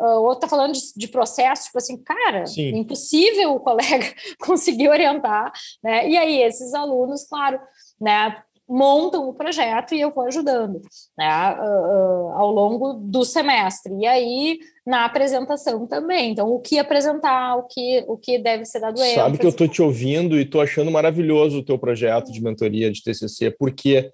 uh, 0.00 0.04
outro 0.20 0.44
está 0.44 0.48
falando 0.48 0.72
de, 0.72 0.80
de, 0.96 1.08
processo, 1.08 1.64
tipo 1.64 1.78
assim, 1.78 1.96
cara, 1.96 2.46
Sim. 2.46 2.76
impossível 2.76 3.54
o 3.54 3.60
colega 3.60 4.06
conseguir 4.40 4.88
orientar, 4.88 5.52
né? 5.82 6.08
E 6.08 6.16
aí 6.16 6.42
esses 6.42 6.74
alunos, 6.74 7.24
claro, 7.24 7.60
né, 8.00 8.42
montam 8.68 9.28
o 9.28 9.34
projeto 9.34 9.94
e 9.94 10.00
eu 10.00 10.10
vou 10.10 10.24
ajudando 10.24 10.80
né, 11.18 11.28
uh, 11.28 11.62
uh, 11.62 12.32
ao 12.32 12.50
longo 12.50 12.94
do 12.94 13.24
semestre. 13.24 13.92
E 13.98 14.06
aí, 14.06 14.58
na 14.86 15.04
apresentação 15.04 15.86
também. 15.86 16.30
Então, 16.30 16.48
o 16.48 16.58
que 16.58 16.78
apresentar, 16.78 17.56
o 17.56 17.64
que, 17.64 18.04
o 18.08 18.16
que 18.16 18.38
deve 18.38 18.64
ser 18.64 18.80
dado 18.80 18.98
ênfase. 18.98 19.14
Sabe 19.14 19.38
que 19.38 19.46
eu 19.46 19.50
estou 19.50 19.68
te 19.68 19.82
ouvindo 19.82 20.38
e 20.38 20.42
estou 20.42 20.60
achando 20.60 20.90
maravilhoso 20.90 21.58
o 21.58 21.64
teu 21.64 21.78
projeto 21.78 22.32
de 22.32 22.42
mentoria 22.42 22.90
de 22.90 23.02
TCC, 23.02 23.50
porque 23.50 24.10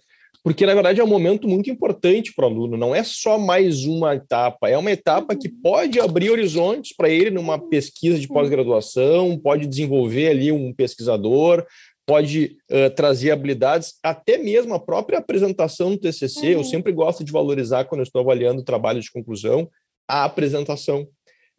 porque 0.48 0.64
na 0.64 0.72
verdade 0.72 0.98
é 0.98 1.04
um 1.04 1.08
momento 1.08 1.46
muito 1.46 1.68
importante 1.68 2.32
para 2.32 2.46
o 2.46 2.48
aluno, 2.48 2.74
não 2.74 2.94
é 2.94 3.04
só 3.04 3.38
mais 3.38 3.84
uma 3.84 4.14
etapa, 4.14 4.70
é 4.70 4.78
uma 4.78 4.90
etapa 4.90 5.36
que 5.36 5.48
uhum. 5.48 5.60
pode 5.62 6.00
abrir 6.00 6.30
horizontes 6.30 6.96
para 6.96 7.10
ele 7.10 7.30
numa 7.30 7.58
pesquisa 7.58 8.18
de 8.18 8.26
pós-graduação, 8.26 9.38
pode 9.38 9.66
desenvolver 9.66 10.28
ali 10.28 10.50
um 10.50 10.72
pesquisador, 10.72 11.66
pode 12.06 12.56
uh, 12.70 12.88
trazer 12.96 13.30
habilidades, 13.30 13.96
até 14.02 14.38
mesmo 14.38 14.72
a 14.72 14.80
própria 14.80 15.18
apresentação 15.18 15.90
do 15.90 15.98
TCC. 15.98 16.46
Uhum. 16.46 16.60
Eu 16.60 16.64
sempre 16.64 16.92
gosto 16.92 17.22
de 17.22 17.30
valorizar, 17.30 17.84
quando 17.84 18.00
eu 18.00 18.04
estou 18.04 18.22
avaliando 18.22 18.62
o 18.62 18.64
trabalho 18.64 19.02
de 19.02 19.12
conclusão, 19.12 19.68
a 20.08 20.24
apresentação. 20.24 21.06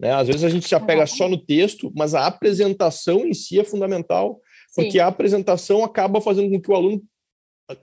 Né? 0.02 0.12
Às 0.12 0.26
vezes 0.26 0.44
a 0.44 0.50
gente 0.50 0.68
se 0.68 0.74
apega 0.74 1.02
uhum. 1.02 1.08
só 1.08 1.30
no 1.30 1.38
texto, 1.38 1.92
mas 1.96 2.16
a 2.16 2.26
apresentação 2.26 3.24
em 3.28 3.36
si 3.36 3.60
é 3.60 3.64
fundamental, 3.64 4.42
Sim. 4.70 4.82
porque 4.82 5.00
a 5.00 5.06
apresentação 5.06 5.84
acaba 5.84 6.20
fazendo 6.20 6.50
com 6.50 6.60
que 6.60 6.72
o 6.72 6.76
aluno 6.76 7.04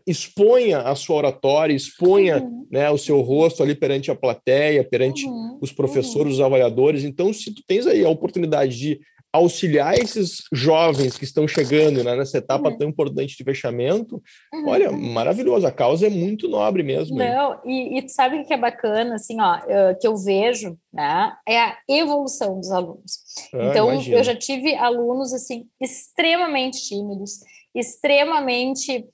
exponha 0.06 0.80
a 0.80 0.94
sua 0.94 1.16
oratória, 1.16 1.74
exponha 1.74 2.42
uhum. 2.42 2.66
né, 2.70 2.90
o 2.90 2.98
seu 2.98 3.20
rosto 3.20 3.62
ali 3.62 3.74
perante 3.74 4.10
a 4.10 4.16
plateia, 4.16 4.82
perante 4.82 5.26
uhum. 5.26 5.58
os 5.60 5.72
professores, 5.72 6.28
uhum. 6.28 6.32
os 6.32 6.40
avaliadores. 6.40 7.04
Então, 7.04 7.32
se 7.32 7.54
tu 7.54 7.62
tens 7.66 7.86
aí 7.86 8.04
a 8.04 8.08
oportunidade 8.08 8.76
de 8.76 9.00
auxiliar 9.32 9.94
esses 9.94 10.44
jovens 10.50 11.18
que 11.18 11.24
estão 11.24 11.46
chegando 11.46 12.02
né, 12.02 12.16
nessa 12.16 12.38
etapa 12.38 12.70
uhum. 12.70 12.78
tão 12.78 12.88
importante 12.88 13.36
de 13.36 13.44
fechamento, 13.44 14.22
uhum. 14.52 14.68
olha, 14.68 14.90
maravilhoso, 14.90 15.66
a 15.66 15.72
causa 15.72 16.06
é 16.06 16.10
muito 16.10 16.48
nobre 16.48 16.82
mesmo. 16.82 17.16
Não, 17.16 17.60
e, 17.64 17.98
e 17.98 18.08
sabe 18.08 18.38
o 18.38 18.46
que 18.46 18.54
é 18.54 18.58
bacana, 18.58 19.16
assim, 19.16 19.36
ó, 19.40 19.58
que 20.00 20.06
eu 20.06 20.16
vejo, 20.16 20.76
né, 20.92 21.32
é 21.46 21.58
a 21.58 21.76
evolução 21.88 22.58
dos 22.58 22.70
alunos. 22.70 23.20
Ah, 23.52 23.68
então, 23.70 23.92
imagino. 23.92 24.16
eu 24.16 24.24
já 24.24 24.34
tive 24.34 24.74
alunos, 24.74 25.32
assim, 25.32 25.66
extremamente 25.80 26.80
tímidos, 26.88 27.40
extremamente 27.74 29.06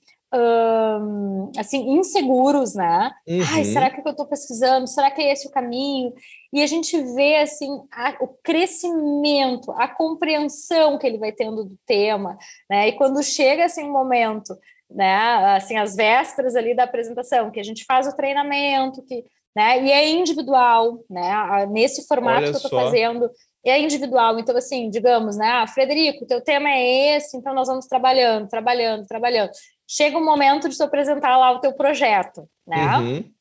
assim, 1.57 1.91
inseguros, 1.91 2.73
né? 2.73 3.11
Uhum. 3.27 3.41
Ai, 3.53 3.63
será 3.63 3.89
que 3.89 4.01
eu 4.01 4.11
estou 4.11 4.25
pesquisando? 4.25 4.87
Será 4.87 5.11
que 5.11 5.21
é 5.21 5.31
esse 5.31 5.47
o 5.47 5.51
caminho? 5.51 6.13
E 6.51 6.63
a 6.63 6.67
gente 6.67 6.99
vê, 7.13 7.37
assim, 7.37 7.69
a, 7.91 8.15
o 8.19 8.27
crescimento, 8.43 9.71
a 9.73 9.87
compreensão 9.87 10.97
que 10.97 11.05
ele 11.05 11.17
vai 11.17 11.31
tendo 11.31 11.63
do 11.63 11.77
tema, 11.85 12.37
né? 12.69 12.87
E 12.87 12.93
quando 12.93 13.21
chega, 13.23 13.65
assim, 13.65 13.83
um 13.83 13.91
momento, 13.91 14.57
né? 14.89 15.55
Assim, 15.55 15.77
as 15.77 15.95
vésperas 15.95 16.55
ali 16.55 16.75
da 16.75 16.83
apresentação, 16.83 17.51
que 17.51 17.59
a 17.59 17.63
gente 17.63 17.85
faz 17.85 18.07
o 18.07 18.15
treinamento, 18.15 19.03
que, 19.03 19.23
né? 19.55 19.83
E 19.83 19.91
é 19.91 20.09
individual, 20.09 20.99
né? 21.09 21.67
Nesse 21.69 22.07
formato 22.07 22.37
Olha 22.37 22.49
que 22.49 22.55
eu 22.55 22.61
estou 22.61 22.81
fazendo, 22.81 23.29
é 23.63 23.79
individual. 23.79 24.39
Então, 24.39 24.57
assim, 24.57 24.89
digamos, 24.89 25.37
né? 25.37 25.47
Ah, 25.47 25.67
Frederico, 25.67 26.25
teu 26.25 26.41
tema 26.41 26.69
é 26.69 27.15
esse, 27.17 27.37
então 27.37 27.53
nós 27.53 27.67
vamos 27.67 27.85
trabalhando, 27.85 28.47
trabalhando, 28.47 29.05
trabalhando 29.05 29.51
chega 29.95 30.17
o 30.17 30.25
momento 30.25 30.67
de 30.67 30.75
tu 30.75 30.83
apresentar 30.83 31.37
lá 31.37 31.51
o 31.51 31.59
teu 31.59 31.73
projeto, 31.73 32.49
né? 32.65 32.97
Uhum. 32.97 33.31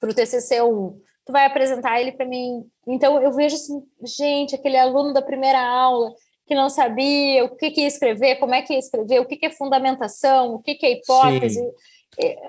Para 0.00 0.10
o 0.10 0.14
TCC1. 0.14 0.94
Tu 1.24 1.32
vai 1.32 1.46
apresentar 1.46 2.00
ele 2.00 2.12
para 2.12 2.26
mim. 2.26 2.64
Então, 2.88 3.22
eu 3.22 3.32
vejo 3.32 3.54
assim, 3.54 3.80
gente, 4.04 4.54
aquele 4.54 4.76
aluno 4.76 5.12
da 5.12 5.22
primeira 5.22 5.60
aula 5.60 6.12
que 6.46 6.54
não 6.54 6.68
sabia 6.68 7.44
o 7.44 7.56
que, 7.56 7.70
que 7.70 7.82
ia 7.82 7.86
escrever, 7.86 8.36
como 8.36 8.54
é 8.54 8.62
que 8.62 8.72
ia 8.72 8.78
escrever, 8.78 9.20
o 9.20 9.24
que, 9.24 9.36
que 9.36 9.46
é 9.46 9.50
fundamentação, 9.50 10.54
o 10.54 10.58
que, 10.60 10.74
que 10.74 10.86
é 10.86 10.92
hipótese. 10.94 11.60
Sim 11.60 11.70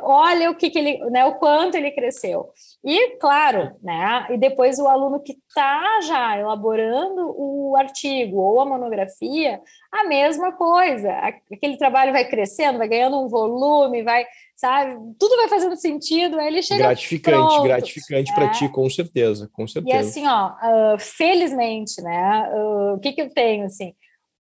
olha 0.02 0.50
o 0.52 0.56
que, 0.56 0.70
que 0.70 0.80
ele, 0.80 0.98
né, 1.10 1.26
o 1.26 1.36
quanto 1.36 1.76
ele 1.76 1.92
cresceu. 1.92 2.50
E, 2.84 3.18
claro, 3.18 3.76
né, 3.82 4.28
e 4.32 4.38
depois 4.38 4.80
o 4.80 4.88
aluno 4.88 5.22
que 5.22 5.34
está 5.34 6.02
já 6.02 6.38
elaborando 6.38 7.34
o 7.38 7.76
artigo 7.78 8.38
ou 8.38 8.62
a 8.62 8.66
monografia, 8.66 9.62
a 9.92 10.04
mesma 10.06 10.52
coisa. 10.54 11.12
Aquele 11.52 11.78
trabalho 11.78 12.12
vai 12.12 12.26
crescendo, 12.26 12.78
vai 12.78 12.88
ganhando 12.88 13.20
um 13.20 13.28
volume, 13.28 14.04
vai, 14.04 14.26
sabe, 14.56 14.96
tudo 15.20 15.36
vai 15.38 15.48
fazendo 15.48 15.76
sentido, 15.76 16.40
aí 16.40 16.48
ele 16.48 16.62
chega 16.62 16.84
Gratificante, 16.84 17.38
pronto, 17.38 17.64
gratificante 17.64 18.34
para 18.34 18.50
ti, 18.50 18.70
com 18.70 18.90
certeza, 18.90 19.50
com 19.52 19.68
certeza. 19.68 19.96
E 19.96 20.00
assim, 20.00 20.28
ó, 20.28 20.50
uh, 20.50 21.00
felizmente, 21.00 22.02
né, 22.02 22.50
uh, 22.54 22.96
o 22.96 23.00
que 23.00 23.14
que 23.14 23.22
eu 23.22 23.30
tenho, 23.30 23.66
assim, 23.66 23.94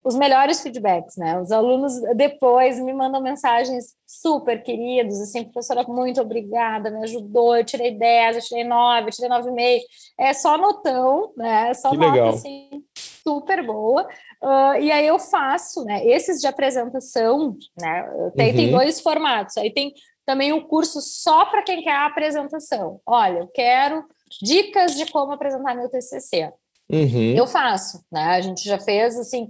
os 0.03 0.15
melhores 0.15 0.61
feedbacks, 0.61 1.17
né? 1.17 1.39
Os 1.41 1.51
alunos 1.51 1.93
depois 2.15 2.79
me 2.79 2.93
mandam 2.93 3.21
mensagens 3.21 3.95
super 4.05 4.63
queridos, 4.63 5.19
assim, 5.19 5.43
professora, 5.43 5.83
muito 5.83 6.21
obrigada, 6.21 6.89
me 6.89 7.03
ajudou, 7.03 7.55
eu 7.55 7.65
tirei 7.65 7.91
10, 7.91 8.37
eu 8.37 8.41
tirei 8.41 8.63
9, 8.63 9.07
eu 9.07 9.11
tirei 9.11 9.29
9,5. 9.29 9.81
É 10.17 10.33
só 10.33 10.57
notão, 10.57 11.33
né? 11.35 11.69
É 11.69 11.73
só 11.73 11.89
que 11.89 11.97
nota, 11.97 12.11
legal. 12.13 12.29
assim, 12.29 12.69
super 12.95 13.65
boa. 13.65 14.07
Uh, 14.41 14.81
e 14.81 14.91
aí 14.91 15.05
eu 15.05 15.19
faço, 15.19 15.83
né? 15.83 16.05
Esses 16.05 16.39
de 16.39 16.47
apresentação, 16.47 17.57
né? 17.79 18.03
Tem, 18.35 18.51
uhum. 18.51 18.55
tem 18.55 18.71
dois 18.71 19.01
formatos. 19.01 19.57
Aí 19.57 19.71
tem 19.71 19.93
também 20.25 20.53
um 20.53 20.61
curso 20.61 21.01
só 21.01 21.45
para 21.45 21.63
quem 21.63 21.83
quer 21.83 21.91
a 21.91 22.05
apresentação. 22.05 23.01
Olha, 23.05 23.39
eu 23.39 23.47
quero 23.47 24.05
dicas 24.41 24.95
de 24.95 25.11
como 25.11 25.33
apresentar 25.33 25.75
meu 25.75 25.89
TCC. 25.89 26.53
Uhum. 26.91 27.35
Eu 27.35 27.45
faço, 27.45 28.03
né? 28.11 28.23
A 28.23 28.41
gente 28.41 28.63
já 28.63 28.79
fez 28.79 29.17
assim, 29.17 29.49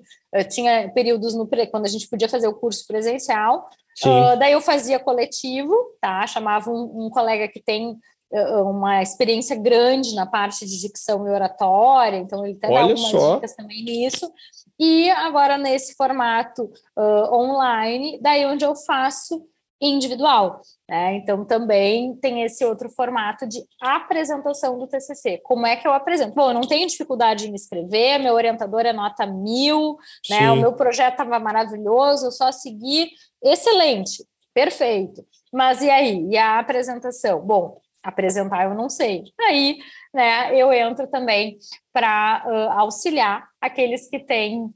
tinha 0.49 0.89
períodos 0.89 1.33
no 1.35 1.47
quando 1.71 1.85
a 1.85 1.89
gente 1.89 2.07
podia 2.09 2.27
fazer 2.27 2.47
o 2.47 2.53
curso 2.53 2.85
presencial, 2.85 3.69
uh, 4.05 4.37
daí 4.37 4.51
eu 4.51 4.61
fazia 4.61 4.99
coletivo, 4.99 5.73
tá? 6.01 6.27
Chamava 6.27 6.69
um, 6.69 7.05
um 7.05 7.09
colega 7.09 7.47
que 7.47 7.61
tem 7.61 7.97
uh, 8.31 8.63
uma 8.63 9.01
experiência 9.01 9.55
grande 9.55 10.13
na 10.15 10.25
parte 10.25 10.65
de 10.65 10.79
dicção 10.79 11.25
e 11.27 11.31
oratória, 11.31 12.17
então 12.17 12.45
ele 12.45 12.57
até 12.57 12.67
Olha 12.67 12.75
dá 12.75 12.81
algumas 12.81 13.11
só. 13.11 13.35
dicas 13.35 13.55
também 13.55 13.83
nisso. 13.83 14.31
E 14.77 15.09
agora 15.09 15.57
nesse 15.57 15.95
formato 15.95 16.71
uh, 16.97 17.33
online, 17.33 18.19
daí 18.21 18.45
onde 18.45 18.65
eu 18.65 18.75
faço 18.75 19.45
individual. 19.81 20.61
Né? 20.87 21.15
Então, 21.15 21.45
também 21.45 22.15
tem 22.15 22.43
esse 22.43 22.65
outro 22.65 22.89
formato 22.89 23.47
de 23.47 23.63
apresentação 23.81 24.77
do 24.77 24.87
TCC. 24.87 25.39
Como 25.43 25.65
é 25.65 25.75
que 25.75 25.87
eu 25.87 25.93
apresento? 25.93 26.33
Bom, 26.33 26.49
eu 26.49 26.53
não 26.53 26.61
tenho 26.61 26.87
dificuldade 26.87 27.47
em 27.47 27.55
escrever, 27.55 28.19
meu 28.19 28.33
orientador 28.33 28.81
é 28.81 28.93
nota 28.93 29.25
mil, 29.25 29.97
né? 30.29 30.51
o 30.51 30.57
meu 30.57 30.73
projeto 30.73 31.13
estava 31.13 31.39
maravilhoso, 31.39 32.27
eu 32.27 32.31
só 32.31 32.51
segui, 32.51 33.09
excelente, 33.43 34.25
perfeito. 34.53 35.25
Mas 35.53 35.81
e 35.81 35.89
aí? 35.89 36.27
E 36.29 36.37
a 36.37 36.59
apresentação? 36.59 37.39
Bom, 37.41 37.79
apresentar 38.03 38.65
eu 38.65 38.73
não 38.73 38.89
sei. 38.89 39.23
Aí, 39.39 39.79
né, 40.13 40.55
eu 40.55 40.71
entro 40.71 41.07
também 41.07 41.57
para 41.93 42.43
uh, 42.45 42.79
auxiliar 42.79 43.47
aqueles 43.61 44.09
que 44.09 44.19
têm 44.19 44.73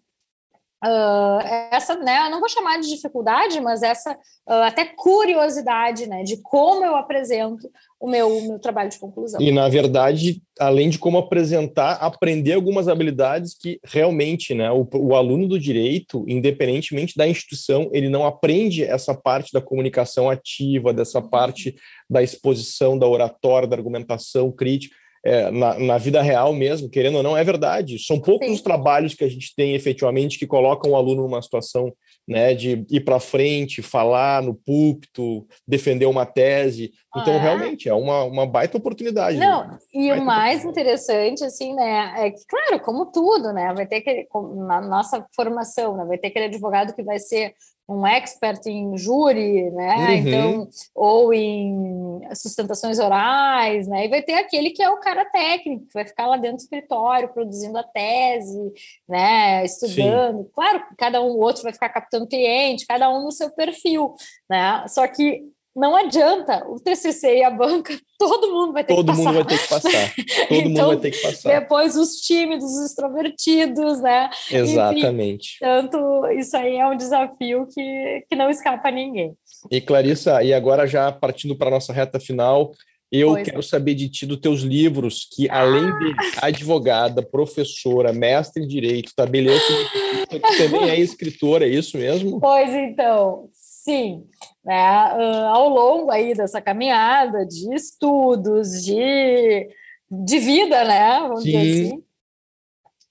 Uh, 0.83 1.39
essa, 1.71 1.95
né, 1.95 2.25
eu 2.25 2.29
não 2.29 2.41
vou 2.41 2.49
chamar 2.49 2.77
de 2.81 2.89
dificuldade, 2.89 3.57
mas 3.61 3.81
essa 3.81 4.11
uh, 4.11 4.63
até 4.65 4.83
curiosidade, 4.83 6.07
né, 6.07 6.23
de 6.23 6.41
como 6.41 6.83
eu 6.83 6.93
apresento 6.95 7.71
o 7.97 8.09
meu, 8.09 8.27
o 8.27 8.47
meu 8.49 8.59
trabalho 8.59 8.89
de 8.89 8.99
conclusão. 8.99 9.39
E, 9.39 9.49
na 9.49 9.69
verdade, 9.69 10.41
além 10.59 10.89
de 10.89 10.99
como 10.99 11.17
apresentar, 11.17 11.93
aprender 11.93 12.51
algumas 12.51 12.89
habilidades 12.89 13.55
que 13.57 13.79
realmente, 13.81 14.53
né, 14.53 14.69
o, 14.71 14.85
o 14.93 15.15
aluno 15.15 15.47
do 15.47 15.57
direito, 15.57 16.25
independentemente 16.27 17.15
da 17.15 17.25
instituição, 17.25 17.89
ele 17.93 18.09
não 18.09 18.25
aprende 18.25 18.83
essa 18.83 19.15
parte 19.15 19.53
da 19.53 19.61
comunicação 19.61 20.29
ativa, 20.29 20.93
dessa 20.93 21.21
parte 21.21 21.75
da 22.09 22.21
exposição, 22.21 22.99
da 22.99 23.07
oratória, 23.07 23.69
da 23.69 23.77
argumentação 23.77 24.51
crítica, 24.51 24.93
é, 25.25 25.49
na, 25.51 25.79
na, 25.79 25.97
vida 25.97 26.21
real 26.21 26.53
mesmo, 26.53 26.89
querendo 26.89 27.17
ou 27.17 27.23
não, 27.23 27.37
é 27.37 27.43
verdade. 27.43 27.97
São 27.97 28.19
poucos 28.19 28.47
Sim. 28.47 28.53
os 28.53 28.61
trabalhos 28.61 29.13
que 29.13 29.23
a 29.23 29.29
gente 29.29 29.55
tem 29.55 29.73
efetivamente 29.73 30.37
que 30.37 30.45
colocam 30.45 30.91
o 30.91 30.95
aluno 30.95 31.23
numa 31.23 31.41
situação 31.41 31.93
né, 32.27 32.53
de 32.53 32.85
ir 32.89 33.01
para 33.01 33.19
frente, 33.19 33.81
falar 33.81 34.41
no 34.41 34.53
púlpito, 34.53 35.45
defender 35.67 36.05
uma 36.05 36.25
tese. 36.25 36.91
Então, 37.15 37.33
é. 37.33 37.39
realmente, 37.39 37.87
é 37.87 37.93
uma, 37.93 38.23
uma 38.23 38.45
baita 38.45 38.77
oportunidade. 38.77 39.37
Não, 39.37 39.67
né? 39.67 39.77
e 39.93 40.09
baita 40.09 40.21
o 40.21 40.25
mais 40.25 40.65
interessante, 40.65 41.43
assim, 41.43 41.73
né, 41.73 42.13
é 42.17 42.31
que, 42.31 42.45
claro, 42.47 42.79
como 42.81 43.05
tudo, 43.11 43.53
né, 43.53 43.73
vai 43.73 43.85
ter 43.85 44.01
que, 44.01 44.27
na 44.67 44.81
nossa 44.81 45.25
formação, 45.35 45.95
né, 45.97 46.05
vai 46.05 46.17
ter 46.17 46.27
aquele 46.27 46.45
advogado 46.45 46.93
que 46.93 47.03
vai 47.03 47.19
ser 47.19 47.53
um 47.87 48.07
expert 48.07 48.65
em 48.65 48.97
júri, 48.97 49.69
né? 49.71 49.95
Uhum. 49.95 50.13
Então, 50.13 50.69
ou 50.95 51.33
em 51.33 52.21
sustentações 52.33 52.97
orais, 52.97 53.87
né? 53.87 54.05
E 54.05 54.09
vai 54.09 54.21
ter 54.21 54.35
aquele 54.35 54.71
que 54.71 54.81
é 54.81 54.89
o 54.89 54.99
cara 54.99 55.25
técnico, 55.25 55.87
que 55.87 55.93
vai 55.93 56.05
ficar 56.05 56.27
lá 56.27 56.37
dentro 56.37 56.57
do 56.57 56.61
escritório 56.61 57.33
produzindo 57.33 57.77
a 57.77 57.83
tese, 57.83 58.73
né? 59.07 59.65
Estudando. 59.65 60.43
Sim. 60.43 60.49
Claro, 60.53 60.83
cada 60.97 61.21
um, 61.21 61.31
o 61.31 61.39
outro 61.39 61.63
vai 61.63 61.73
ficar 61.73 61.89
captando 61.89 62.27
cliente, 62.27 62.87
cada 62.87 63.09
um 63.09 63.23
no 63.23 63.31
seu 63.31 63.51
perfil, 63.51 64.15
né? 64.49 64.85
Só 64.87 65.05
que 65.07 65.43
não 65.75 65.95
adianta, 65.95 66.63
o 66.67 66.79
TCC 66.79 67.37
e 67.37 67.43
a 67.43 67.49
banca, 67.49 67.97
todo 68.19 68.51
mundo 68.51 68.73
vai 68.73 68.83
ter 68.83 68.93
todo 68.93 69.11
que 69.11 69.17
passar. 69.17 69.23
Todo 69.23 69.33
mundo 69.33 69.43
vai 69.43 69.57
ter 69.57 69.63
que 69.63 69.69
passar. 69.69 70.13
Todo 70.47 70.57
então, 70.57 70.67
mundo 70.69 70.87
vai 70.87 70.97
ter 70.97 71.11
que 71.11 71.21
passar. 71.21 71.59
Depois 71.59 71.95
os 71.95 72.15
tímidos, 72.21 72.65
os 72.65 72.85
extrovertidos, 72.85 74.01
né? 74.01 74.29
Exatamente. 74.51 75.55
Enfim, 75.55 75.65
tanto 75.65 76.27
isso 76.37 76.55
aí 76.55 76.77
é 76.77 76.87
um 76.87 76.95
desafio 76.95 77.67
que, 77.73 78.23
que 78.29 78.35
não 78.35 78.49
escapa 78.49 78.89
a 78.89 78.91
ninguém. 78.91 79.35
E 79.71 79.81
Clarissa, 79.81 80.43
e 80.43 80.53
agora 80.53 80.85
já 80.85 81.11
partindo 81.11 81.55
para 81.55 81.69
a 81.69 81.71
nossa 81.71 81.91
reta 81.91 82.19
final, 82.19 82.71
eu 83.13 83.29
pois 83.29 83.45
quero 83.45 83.59
é. 83.59 83.61
saber 83.61 83.93
de 83.93 84.09
ti 84.09 84.25
dos 84.25 84.39
teus 84.39 84.61
livros, 84.61 85.27
que 85.31 85.47
além 85.47 85.85
de 85.99 86.15
advogada, 86.41 87.21
professora, 87.21 88.11
mestre 88.11 88.63
em 88.63 88.67
direito, 88.67 89.13
tabelião, 89.15 89.55
também 90.57 90.89
é 90.89 90.99
escritora, 90.99 91.63
é 91.65 91.69
isso 91.69 91.95
mesmo? 91.95 92.39
Pois 92.39 92.73
então, 92.73 93.49
Sim, 93.83 94.25
né? 94.63 95.13
Uh, 95.13 95.45
ao 95.47 95.67
longo 95.67 96.09
aí 96.09 96.33
dessa 96.33 96.61
caminhada 96.61 97.45
de 97.45 97.75
estudos, 97.75 98.81
de, 98.81 99.67
de 100.09 100.39
vida, 100.39 100.85
né? 100.85 101.19
Vamos 101.19 101.43
Sim. 101.43 101.51
dizer 101.51 101.85
assim, 101.85 102.03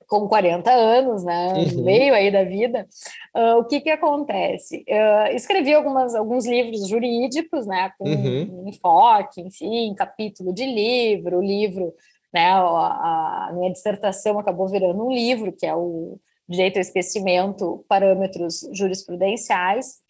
com 0.07 0.27
40 0.27 0.71
anos, 0.71 1.25
né? 1.25 1.53
Uhum. 1.53 1.85
Meio 1.85 2.15
aí 2.15 2.31
da 2.31 2.43
vida, 2.43 2.89
uh, 3.37 3.59
o 3.59 3.65
que 3.67 3.83
que 3.83 3.91
acontece? 3.91 4.83
Uh, 4.89 5.37
escrevi 5.37 5.75
algumas, 5.75 6.15
alguns 6.15 6.47
livros 6.47 6.89
jurídicos, 6.89 7.67
né? 7.67 7.93
Com 7.99 8.09
uhum. 8.09 8.65
enfoque, 8.67 9.43
enfim, 9.43 9.95
capítulo 9.95 10.55
de 10.55 10.65
livro, 10.65 11.43
livro, 11.43 11.93
né? 12.33 12.47
A, 12.51 13.49
a 13.51 13.53
minha 13.53 13.71
dissertação 13.71 14.39
acabou 14.39 14.67
virando 14.69 15.07
um 15.07 15.13
livro, 15.13 15.53
que 15.53 15.67
é 15.67 15.75
o 15.75 16.19
Direito 16.49 16.77
ao 16.77 16.81
Esquecimento, 16.81 17.85
Parâmetros 17.87 18.67
Jurisprudenciais, 18.73 20.01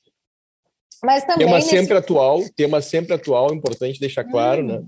mas 1.04 1.24
também 1.24 1.46
tema 1.46 1.58
nesse... 1.58 1.70
sempre 1.70 1.96
atual, 1.96 2.42
tema 2.56 2.80
sempre 2.80 3.14
atual, 3.14 3.52
importante 3.52 4.00
deixar 4.00 4.24
claro, 4.24 4.62
hum. 4.62 4.66
né? 4.66 4.82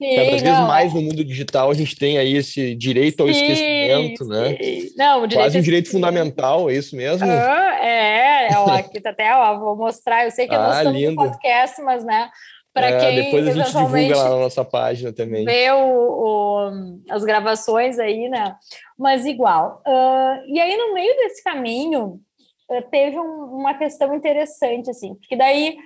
Sim, 0.00 0.14
Cada 0.14 0.30
vez 0.30 0.42
não, 0.44 0.68
mais 0.68 0.94
no 0.94 1.02
mundo 1.02 1.24
digital 1.24 1.72
a 1.72 1.74
gente 1.74 1.96
tem 1.96 2.18
aí 2.18 2.36
esse 2.36 2.72
direito 2.76 3.20
ao 3.20 3.26
sim, 3.26 3.32
esquecimento, 3.32 4.24
né? 4.26 4.56
Não, 4.96 5.24
o 5.24 5.28
Quase 5.28 5.58
um 5.58 5.62
direito 5.62 5.90
fundamental, 5.90 6.70
é 6.70 6.74
isso 6.74 6.94
mesmo? 6.94 7.26
Ah, 7.28 7.84
é, 7.84 8.48
ó, 8.56 8.70
aqui 8.70 9.00
tá 9.00 9.10
até, 9.10 9.34
ó, 9.34 9.58
vou 9.58 9.76
mostrar, 9.76 10.24
eu 10.24 10.30
sei 10.30 10.46
que 10.46 10.54
ah, 10.54 10.62
nós 10.62 10.76
estamos 10.76 11.00
lindo. 11.00 11.16
no 11.16 11.28
podcast, 11.28 11.82
mas, 11.82 12.04
né, 12.04 12.30
para 12.72 12.90
é, 12.90 12.98
quem 13.00 13.24
depois 13.24 13.48
a 13.48 13.50
gente 13.50 13.72
divulga 13.72 14.16
lá 14.16 14.30
na 14.30 14.36
nossa 14.36 14.64
página 14.64 15.12
também. 15.12 15.44
Vê 15.44 15.68
o, 15.72 15.80
o, 15.80 16.70
as 17.10 17.24
gravações 17.24 17.98
aí, 17.98 18.28
né? 18.28 18.54
Mas 18.96 19.26
igual. 19.26 19.82
Uh, 19.84 20.46
e 20.46 20.60
aí, 20.60 20.76
no 20.76 20.94
meio 20.94 21.14
desse 21.16 21.42
caminho, 21.42 22.20
teve 22.90 23.18
um, 23.18 23.56
uma 23.56 23.74
questão 23.74 24.14
interessante, 24.14 24.90
assim, 24.90 25.14
porque 25.14 25.36
daí 25.36 25.78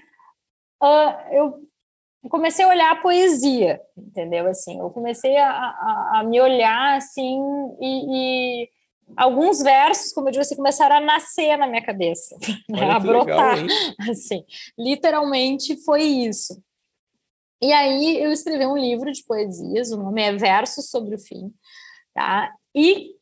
uh, 0.82 1.32
eu 1.32 1.68
comecei 2.28 2.64
a 2.64 2.68
olhar 2.68 2.92
a 2.92 3.00
poesia, 3.00 3.80
entendeu? 3.96 4.46
Assim, 4.46 4.78
eu 4.78 4.90
comecei 4.90 5.36
a, 5.36 5.50
a, 5.50 6.10
a 6.20 6.24
me 6.24 6.40
olhar 6.40 6.96
assim 6.96 7.40
e, 7.80 8.62
e, 8.64 8.68
alguns 9.16 9.60
versos, 9.60 10.12
como 10.12 10.28
eu 10.28 10.32
disse, 10.32 10.56
começaram 10.56 10.96
a 10.96 11.00
nascer 11.00 11.56
na 11.56 11.66
minha 11.66 11.82
cabeça, 11.84 12.36
né? 12.68 12.90
a 12.90 12.98
brotar, 12.98 13.56
legal, 13.56 13.76
assim, 14.10 14.44
literalmente 14.78 15.76
foi 15.84 16.02
isso. 16.02 16.62
E 17.60 17.72
aí 17.72 18.20
eu 18.20 18.32
escrevi 18.32 18.66
um 18.66 18.76
livro 18.76 19.12
de 19.12 19.22
poesias, 19.24 19.92
o 19.92 19.96
nome 19.96 20.20
é 20.20 20.32
Versos 20.32 20.90
sobre 20.90 21.14
o 21.14 21.18
Fim, 21.18 21.52
tá? 22.12 22.52
E 22.74 23.12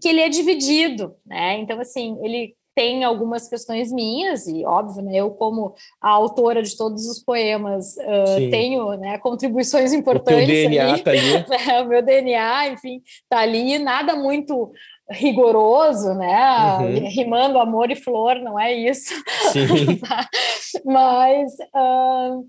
que 0.00 0.08
ele 0.08 0.20
é 0.20 0.28
dividido, 0.28 1.16
né? 1.26 1.58
Então, 1.58 1.80
assim, 1.80 2.16
ele 2.22 2.56
tem 2.78 3.02
algumas 3.02 3.48
questões 3.48 3.90
minhas, 3.90 4.46
e 4.46 4.64
óbvio, 4.64 5.02
né, 5.02 5.16
eu 5.16 5.32
como 5.32 5.74
a 6.00 6.10
autora 6.10 6.62
de 6.62 6.76
todos 6.76 7.08
os 7.08 7.18
poemas 7.18 7.96
uh, 7.96 8.50
tenho 8.52 8.92
né, 8.92 9.18
contribuições 9.18 9.92
importantes. 9.92 10.44
O 10.44 10.46
DNA 10.46 10.92
ali, 10.92 11.02
tá 11.02 11.10
ali. 11.10 11.32
Né, 11.32 11.82
o 11.82 11.88
meu 11.88 12.00
DNA, 12.00 12.68
enfim, 12.68 13.02
tá 13.28 13.40
ali, 13.40 13.80
nada 13.80 14.14
muito 14.14 14.70
rigoroso, 15.10 16.14
né? 16.14 16.78
Uhum. 16.78 17.08
Rimando 17.08 17.58
amor 17.58 17.90
e 17.90 17.96
flor, 17.96 18.36
não 18.36 18.56
é 18.60 18.72
isso. 18.72 19.12
Sim. 19.50 19.98
Mas 20.86 21.50
uh, 21.74 22.46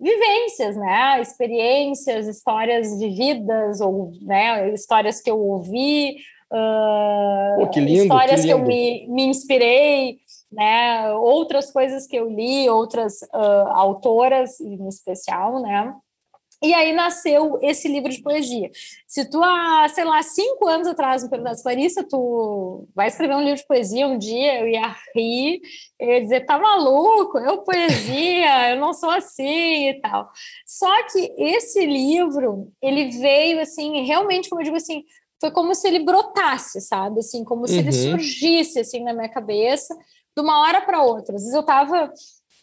vivências, 0.00 0.76
né? 0.76 1.20
Experiências, 1.20 2.26
histórias 2.26 2.98
vividas 2.98 3.80
ou 3.80 4.10
né, 4.20 4.72
histórias 4.74 5.20
que 5.20 5.30
eu 5.30 5.38
ouvi, 5.38 6.16
uh, 6.54 7.56
Pô, 7.56 7.68
que 7.70 7.80
lindo, 7.80 8.02
histórias 8.02 8.40
que, 8.40 8.46
lindo. 8.46 8.58
que 8.58 8.62
eu 8.62 8.66
me, 8.66 9.06
me 9.08 9.24
inspirei, 9.24 10.18
né? 10.50 11.12
Outras 11.12 11.72
coisas 11.72 12.06
que 12.06 12.16
eu 12.16 12.28
li, 12.28 12.68
outras 12.68 13.22
uh, 13.34 13.68
autoras 13.72 14.60
em 14.60 14.88
especial, 14.88 15.60
né? 15.60 15.94
E 16.64 16.72
aí 16.72 16.94
nasceu 16.94 17.58
esse 17.60 17.86
livro 17.88 18.10
de 18.10 18.22
poesia. 18.22 18.70
Se 19.06 19.28
tu, 19.28 19.42
há, 19.42 19.86
sei 19.90 20.02
lá, 20.04 20.22
cinco 20.22 20.66
anos 20.66 20.88
atrás 20.88 21.22
me 21.22 21.28
perguntasse, 21.28 21.62
Clarissa, 21.62 22.02
tu 22.02 22.88
vai 22.94 23.06
escrever 23.06 23.34
um 23.34 23.42
livro 23.42 23.56
de 23.56 23.66
poesia 23.66 24.08
um 24.08 24.16
dia, 24.16 24.60
eu 24.60 24.68
ia 24.68 24.96
rir, 25.14 25.60
eu 25.98 26.08
ia 26.08 26.20
dizer, 26.22 26.46
tá 26.46 26.58
maluco, 26.58 27.38
eu 27.38 27.58
poesia, 27.58 28.70
eu 28.70 28.80
não 28.80 28.94
sou 28.94 29.10
assim 29.10 29.90
e 29.90 30.00
tal. 30.00 30.30
Só 30.64 30.90
que 31.08 31.34
esse 31.36 31.84
livro, 31.84 32.72
ele 32.80 33.10
veio, 33.10 33.60
assim, 33.60 34.02
realmente, 34.06 34.48
como 34.48 34.62
eu 34.62 34.64
digo 34.64 34.76
assim, 34.76 35.04
foi 35.44 35.50
como 35.50 35.74
se 35.74 35.86
ele 35.86 35.98
brotasse, 35.98 36.80
sabe? 36.80 37.20
Assim, 37.20 37.44
como 37.44 37.68
se 37.68 37.74
uhum. 37.74 37.80
ele 37.80 37.92
surgisse, 37.92 38.80
assim, 38.80 39.04
na 39.04 39.12
minha 39.12 39.28
cabeça, 39.28 39.94
de 40.34 40.42
uma 40.42 40.62
hora 40.62 40.80
para 40.80 41.02
outra. 41.02 41.34
Às 41.36 41.42
vezes 41.42 41.54
eu 41.54 41.60
estava 41.60 42.10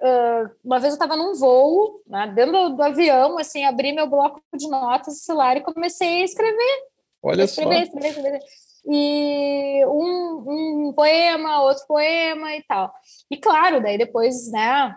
Uh, 0.03 0.49
uma 0.65 0.79
vez 0.79 0.93
eu 0.93 0.95
estava 0.95 1.15
num 1.15 1.35
voo, 1.35 2.01
né, 2.07 2.25
dentro 2.35 2.53
do, 2.53 2.69
do, 2.75 2.81
avião, 2.81 3.37
assim, 3.37 3.63
abri 3.65 3.93
meu 3.93 4.09
bloco 4.09 4.41
de 4.55 4.67
notas 4.67 5.13
do 5.13 5.19
celular 5.19 5.57
e 5.57 5.61
comecei 5.61 6.21
a 6.21 6.25
escrever. 6.25 6.87
Olha 7.21 7.43
escrever, 7.43 7.75
só. 7.75 7.83
Escrever, 7.83 8.09
escrever, 8.09 8.39
E 8.83 9.85
um, 9.85 10.87
um 10.87 10.93
poema, 10.93 11.61
outro 11.61 11.85
poema 11.85 12.55
e 12.55 12.63
tal. 12.63 12.91
E 13.29 13.37
claro, 13.37 13.79
daí 13.79 13.95
depois, 13.95 14.51
né, 14.51 14.95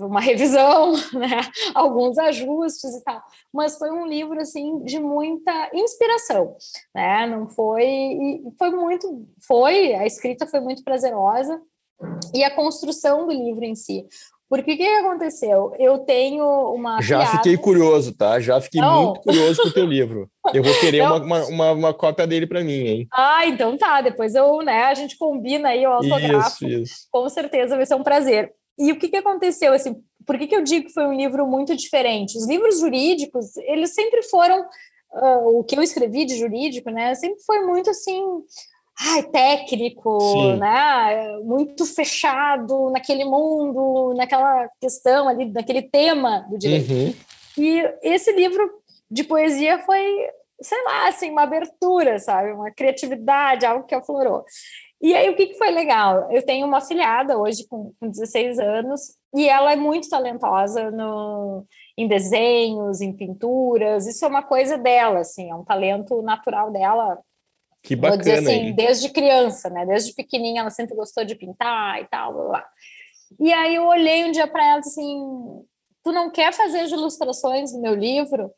uma 0.00 0.20
revisão, 0.20 0.92
né, 1.12 1.40
alguns 1.74 2.18
ajustes 2.18 2.94
e 2.94 3.04
tal. 3.04 3.22
Mas 3.52 3.78
foi 3.78 3.90
um 3.90 4.06
livro 4.06 4.40
assim 4.40 4.82
de 4.84 4.98
muita 4.98 5.70
inspiração, 5.74 6.56
né? 6.94 7.26
Não 7.26 7.48
foi 7.48 8.42
foi 8.58 8.70
muito 8.70 9.26
foi 9.46 9.94
a 9.94 10.06
escrita 10.06 10.46
foi 10.46 10.60
muito 10.60 10.82
prazerosa 10.82 11.60
e 12.34 12.44
a 12.44 12.54
construção 12.54 13.26
do 13.26 13.32
livro 13.32 13.64
em 13.64 13.74
si. 13.74 14.06
Porque 14.48 14.72
o 14.72 14.76
que, 14.78 14.86
aconteceu? 14.86 15.74
Eu 15.78 15.98
tenho 15.98 16.44
uma. 16.72 17.02
Já 17.02 17.26
fiquei 17.26 17.58
curioso, 17.58 18.14
tá? 18.14 18.40
Já 18.40 18.58
fiquei 18.60 18.80
Não. 18.80 19.04
muito 19.04 19.20
curioso 19.20 19.62
com 19.62 19.68
o 19.68 19.72
teu 19.72 19.84
livro. 19.84 20.30
Eu 20.54 20.62
vou 20.62 20.72
querer 20.80 21.02
uma, 21.04 21.16
uma, 21.16 21.44
uma, 21.46 21.72
uma, 21.72 21.94
cópia 21.94 22.26
dele 22.26 22.46
para 22.46 22.64
mim, 22.64 22.86
hein? 22.86 23.08
Ah, 23.12 23.46
então 23.46 23.76
tá. 23.76 24.00
Depois 24.00 24.34
eu, 24.34 24.62
né, 24.62 24.84
a 24.84 24.94
gente 24.94 25.18
combina 25.18 25.68
aí 25.68 25.86
o 25.86 25.90
autógrafo. 25.90 26.66
Isso, 26.66 26.82
isso. 26.82 26.94
Com 27.10 27.28
certeza 27.28 27.76
vai 27.76 27.84
ser 27.84 27.96
um 27.96 28.02
prazer. 28.02 28.54
E 28.78 28.92
o 28.92 28.98
que, 28.98 29.08
que 29.08 29.16
aconteceu? 29.16 29.72
Assim, 29.72 29.96
por 30.26 30.38
que, 30.38 30.46
que 30.46 30.54
eu 30.54 30.62
digo 30.62 30.86
que 30.86 30.92
foi 30.92 31.06
um 31.06 31.14
livro 31.14 31.46
muito 31.46 31.74
diferente? 31.76 32.36
Os 32.36 32.46
livros 32.46 32.80
jurídicos, 32.80 33.56
eles 33.58 33.94
sempre 33.94 34.22
foram. 34.24 34.64
Uh, 35.10 35.60
o 35.60 35.64
que 35.64 35.74
eu 35.74 35.82
escrevi 35.82 36.26
de 36.26 36.36
jurídico, 36.36 36.90
né? 36.90 37.14
Sempre 37.14 37.42
foi 37.42 37.64
muito 37.64 37.88
assim 37.88 38.22
ai, 39.00 39.22
técnico, 39.22 40.20
Sim. 40.20 40.56
né? 40.56 41.38
Muito 41.44 41.86
fechado 41.86 42.90
naquele 42.90 43.24
mundo, 43.24 44.12
naquela 44.14 44.68
questão 44.80 45.28
ali, 45.28 45.50
naquele 45.50 45.82
tema 45.82 46.46
do 46.50 46.58
direito. 46.58 46.92
Uhum. 46.92 47.14
E 47.56 47.94
esse 48.02 48.32
livro 48.32 48.68
de 49.10 49.24
poesia 49.24 49.78
foi, 49.80 50.04
sei 50.60 50.82
lá, 50.84 51.08
assim, 51.08 51.30
uma 51.30 51.42
abertura, 51.42 52.18
sabe? 52.18 52.52
Uma 52.52 52.70
criatividade, 52.70 53.64
algo 53.64 53.86
que 53.86 53.94
aflorou. 53.94 54.44
E 55.00 55.14
aí, 55.14 55.30
o 55.30 55.36
que, 55.36 55.46
que 55.46 55.58
foi 55.58 55.70
legal? 55.70 56.30
Eu 56.32 56.44
tenho 56.44 56.66
uma 56.66 56.80
filhada 56.80 57.38
hoje 57.38 57.66
com, 57.68 57.92
com 58.00 58.08
16 58.08 58.58
anos 58.58 59.16
e 59.34 59.48
ela 59.48 59.72
é 59.72 59.76
muito 59.76 60.08
talentosa 60.08 60.90
no, 60.90 61.64
em 61.96 62.08
desenhos, 62.08 63.00
em 63.00 63.12
pinturas. 63.12 64.06
Isso 64.06 64.24
é 64.24 64.28
uma 64.28 64.42
coisa 64.42 64.76
dela, 64.76 65.20
assim, 65.20 65.50
é 65.50 65.54
um 65.54 65.64
talento 65.64 66.20
natural 66.22 66.72
dela 66.72 67.18
que 67.82 67.94
bacana, 67.94 68.16
Vou 68.16 68.18
dizer 68.18 68.38
assim, 68.38 68.66
hein? 68.66 68.74
desde 68.74 69.08
criança, 69.08 69.70
né? 69.70 69.86
Desde 69.86 70.12
pequenininha 70.12 70.62
ela 70.62 70.70
sempre 70.70 70.96
gostou 70.96 71.24
de 71.24 71.36
pintar 71.36 72.02
e 72.02 72.06
tal, 72.06 72.34
blá, 72.34 72.44
blá. 72.44 72.68
E 73.38 73.52
aí 73.52 73.76
eu 73.76 73.86
olhei 73.86 74.24
um 74.24 74.32
dia 74.32 74.46
para 74.46 74.66
ela 74.66 74.80
assim, 74.80 75.64
tu 76.02 76.12
não 76.12 76.30
quer 76.30 76.52
fazer 76.52 76.80
as 76.80 76.90
ilustrações 76.90 77.72
do 77.72 77.80
meu 77.80 77.94
livro, 77.94 78.50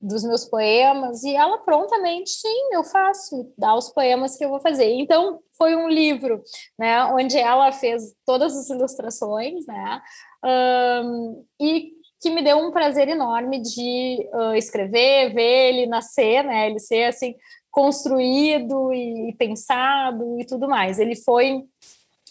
dos 0.00 0.24
meus 0.24 0.44
poemas? 0.44 1.22
E 1.22 1.34
ela 1.34 1.58
prontamente, 1.58 2.30
sim, 2.30 2.68
eu 2.72 2.82
faço, 2.84 3.52
dá 3.56 3.74
os 3.74 3.90
poemas 3.90 4.36
que 4.36 4.44
eu 4.44 4.48
vou 4.48 4.60
fazer. 4.60 4.90
Então 4.94 5.40
foi 5.58 5.76
um 5.76 5.88
livro, 5.88 6.42
né, 6.78 7.04
onde 7.06 7.36
ela 7.36 7.70
fez 7.70 8.14
todas 8.24 8.56
as 8.56 8.70
ilustrações, 8.70 9.66
né? 9.66 10.00
Um, 10.44 11.44
e 11.60 11.90
que 12.20 12.30
me 12.30 12.42
deu 12.42 12.58
um 12.58 12.70
prazer 12.70 13.08
enorme 13.08 13.60
de 13.60 14.28
uh, 14.32 14.54
escrever, 14.54 15.32
ver 15.32 15.68
ele 15.68 15.86
nascer, 15.86 16.44
né? 16.44 16.68
Ele 16.68 16.78
ser 16.78 17.04
assim 17.04 17.34
construído 17.70 18.92
e 18.92 19.34
pensado 19.38 20.38
e 20.38 20.44
tudo 20.44 20.68
mais. 20.68 20.98
Ele 20.98 21.16
foi 21.16 21.62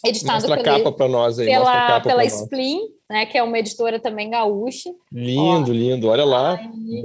editado 0.06 0.48
mostra 0.48 0.64
pela, 0.64 0.78
capa 0.78 0.92
para 0.92 1.08
nós 1.08 1.40
aí, 1.40 1.48
pela, 1.48 2.02
pela 2.02 2.26
Spleen, 2.26 2.82
né, 3.10 3.26
que 3.26 3.38
é 3.38 3.44
uma 3.44 3.58
editora 3.58 4.00
também 4.00 4.30
gaúcha. 4.30 4.90
Lindo, 5.12 5.72
Ó, 5.72 5.74
lindo. 5.74 6.08
Olha 6.08 6.24
lá, 6.24 6.60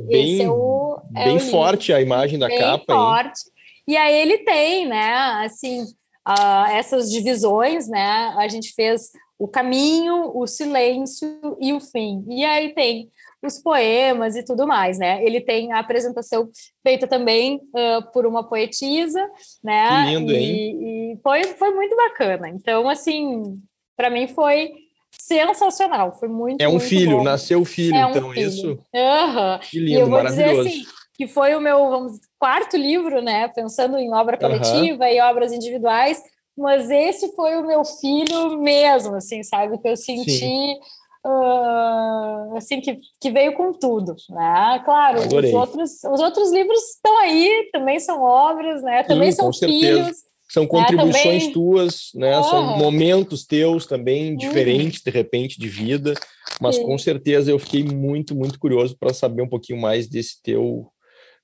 bem, 0.06 0.42
é 0.42 0.50
o, 0.50 1.00
é 1.16 1.24
bem 1.24 1.38
forte 1.38 1.92
a 1.92 2.00
imagem 2.00 2.38
da 2.38 2.46
bem 2.46 2.58
capa. 2.58 2.94
forte. 2.94 3.40
E 3.88 3.96
aí 3.96 4.14
ele 4.14 4.38
tem, 4.38 4.86
né, 4.86 5.14
assim, 5.44 5.82
uh, 6.28 6.66
essas 6.72 7.10
divisões, 7.10 7.88
né, 7.88 8.34
a 8.36 8.46
gente 8.48 8.72
fez 8.74 9.12
o 9.38 9.48
caminho, 9.48 10.30
o 10.34 10.46
silêncio 10.46 11.56
e 11.60 11.72
o 11.72 11.80
fim. 11.80 12.24
E 12.28 12.44
aí 12.44 12.72
tem 12.74 13.10
os 13.42 13.58
poemas 13.60 14.36
e 14.36 14.42
tudo 14.42 14.66
mais, 14.66 14.98
né? 14.98 15.22
Ele 15.22 15.38
tem 15.38 15.70
a 15.72 15.80
apresentação 15.80 16.48
feita 16.82 17.06
também 17.06 17.56
uh, 17.56 18.10
por 18.12 18.24
uma 18.26 18.48
poetisa, 18.48 19.20
né? 19.62 20.06
Que 20.06 20.10
lindo, 20.14 20.32
e, 20.32 20.36
hein? 20.36 21.12
E 21.12 21.20
foi, 21.22 21.44
foi 21.44 21.74
muito 21.74 21.94
bacana. 21.94 22.48
Então, 22.48 22.88
assim, 22.88 23.58
para 23.96 24.08
mim 24.08 24.26
foi 24.28 24.72
sensacional, 25.26 26.12
foi 26.18 26.28
muito 26.28 26.60
É 26.60 26.68
um 26.68 26.72
muito 26.72 26.84
filho, 26.84 27.18
bom. 27.18 27.24
nasceu 27.24 27.60
o 27.60 27.64
filho, 27.64 27.96
é 27.96 28.06
um 28.06 28.10
então 28.10 28.30
filho. 28.30 28.48
isso. 28.48 28.68
Uhum. 28.68 29.58
Que 29.70 29.78
lindo, 29.78 29.90
e 29.90 30.00
eu 30.00 30.06
vou 30.06 30.22
maravilhoso. 30.22 30.62
Dizer, 30.64 30.80
assim, 30.80 30.90
que 31.14 31.26
foi 31.26 31.54
o 31.54 31.60
meu 31.60 31.88
vamos, 31.88 32.18
quarto 32.38 32.76
livro, 32.76 33.22
né? 33.22 33.48
Pensando 33.48 33.96
em 33.98 34.12
obra 34.12 34.36
coletiva 34.36 35.04
uhum. 35.04 35.10
e 35.10 35.20
obras 35.20 35.52
individuais, 35.52 36.22
mas 36.56 36.90
esse 36.90 37.34
foi 37.34 37.56
o 37.56 37.66
meu 37.66 37.84
filho 37.84 38.58
mesmo, 38.58 39.16
assim, 39.16 39.42
sabe? 39.42 39.78
Que 39.78 39.88
eu 39.88 39.96
senti 39.96 40.78
uh, 41.24 42.56
assim 42.56 42.80
que, 42.80 42.98
que 43.20 43.30
veio 43.30 43.54
com 43.54 43.72
tudo, 43.72 44.14
né? 44.28 44.82
Claro, 44.84 45.20
os 45.20 45.52
outros, 45.54 46.04
os 46.04 46.20
outros 46.20 46.52
livros 46.52 46.80
estão 46.90 47.16
aí, 47.18 47.70
também 47.72 47.98
são 47.98 48.22
obras, 48.22 48.82
né? 48.82 49.02
Também 49.04 49.32
Sim, 49.32 49.38
são 49.38 49.52
filhos, 49.52 50.16
são 50.54 50.68
contribuições 50.68 51.48
tuas, 51.48 52.10
né? 52.14 52.32
São 52.44 52.78
momentos 52.78 53.44
teus 53.44 53.86
também, 53.86 54.30
uhum. 54.30 54.36
diferentes, 54.36 55.02
de 55.02 55.10
repente, 55.10 55.58
de 55.58 55.68
vida. 55.68 56.14
Mas 56.60 56.76
Sim. 56.76 56.84
com 56.84 56.96
certeza 56.96 57.50
eu 57.50 57.58
fiquei 57.58 57.82
muito, 57.82 58.36
muito 58.36 58.56
curioso 58.56 58.96
para 58.96 59.12
saber 59.12 59.42
um 59.42 59.48
pouquinho 59.48 59.80
mais 59.80 60.06
desse 60.06 60.40
teu 60.40 60.86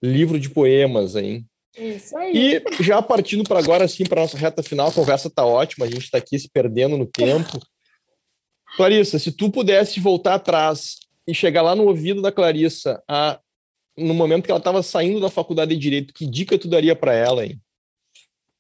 livro 0.01 0.39
de 0.39 0.49
poemas 0.49 1.17
aí. 1.17 1.43
Isso 1.77 2.17
aí. 2.17 2.63
E 2.79 2.83
já 2.85 3.03
partindo 3.03 3.43
para 3.43 3.59
agora, 3.59 3.85
assim, 3.85 4.05
para 4.05 4.21
nossa 4.21 4.39
reta 4.39 4.63
final, 4.63 4.87
a 4.87 4.93
conversa 4.93 5.27
está 5.27 5.45
ótima, 5.45 5.87
a 5.87 5.91
gente 5.91 6.05
está 6.05 6.19
aqui 6.19 6.39
se 6.39 6.49
perdendo 6.49 6.97
no 6.97 7.07
tempo. 7.07 7.59
Clarissa, 8.77 9.19
se 9.19 9.33
tu 9.33 9.51
pudesse 9.51 9.99
voltar 9.99 10.35
atrás 10.35 10.99
e 11.27 11.35
chegar 11.35 11.63
lá 11.63 11.75
no 11.75 11.89
ouvido 11.89 12.23
da 12.23 12.31
Clarissa, 12.31 13.03
a, 13.09 13.41
no 13.99 14.15
momento 14.15 14.45
que 14.45 14.53
ela 14.53 14.59
estava 14.59 14.85
saindo 14.85 15.19
da 15.19 15.29
faculdade 15.29 15.75
de 15.75 15.81
Direito, 15.81 16.15
que 16.15 16.31
dica 16.31 16.57
tu 16.57 16.69
daria 16.69 16.95
para 16.95 17.13
ela, 17.13 17.45
hein? 17.45 17.61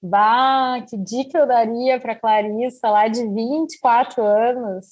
Bah, 0.02 0.82
que 0.88 0.96
dica 0.96 1.38
eu 1.38 1.46
daria 1.46 2.00
para 2.00 2.16
Clarissa 2.16 2.88
lá 2.88 3.06
de 3.06 3.26
24 3.26 4.22
anos? 4.24 4.86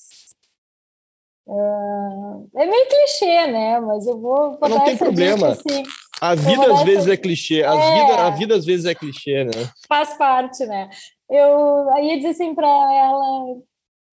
Uh, 1.46 2.46
é 2.54 2.66
meio 2.66 2.86
clichê, 2.88 3.46
né? 3.46 3.80
Mas 3.80 4.06
eu 4.06 4.20
vou 4.20 4.58
Não 4.60 4.84
tem 4.84 4.98
problema. 4.98 5.48
Assim. 5.48 5.82
A 6.20 6.34
vida 6.34 6.74
às 6.74 6.82
vezes 6.82 7.04
essa... 7.04 7.14
é 7.14 7.16
clichê. 7.16 7.62
A, 7.62 7.74
é... 7.74 8.02
Vida, 8.02 8.26
a 8.26 8.30
vida 8.30 8.54
às 8.56 8.66
vezes 8.66 8.84
é 8.84 8.94
clichê, 8.94 9.44
né? 9.44 9.70
Faz 9.88 10.14
parte, 10.18 10.66
né? 10.66 10.90
Eu 11.30 11.90
aí 11.92 12.08
ia 12.08 12.16
dizer 12.16 12.30
assim 12.30 12.54
para 12.54 12.66
ela: 12.66 13.56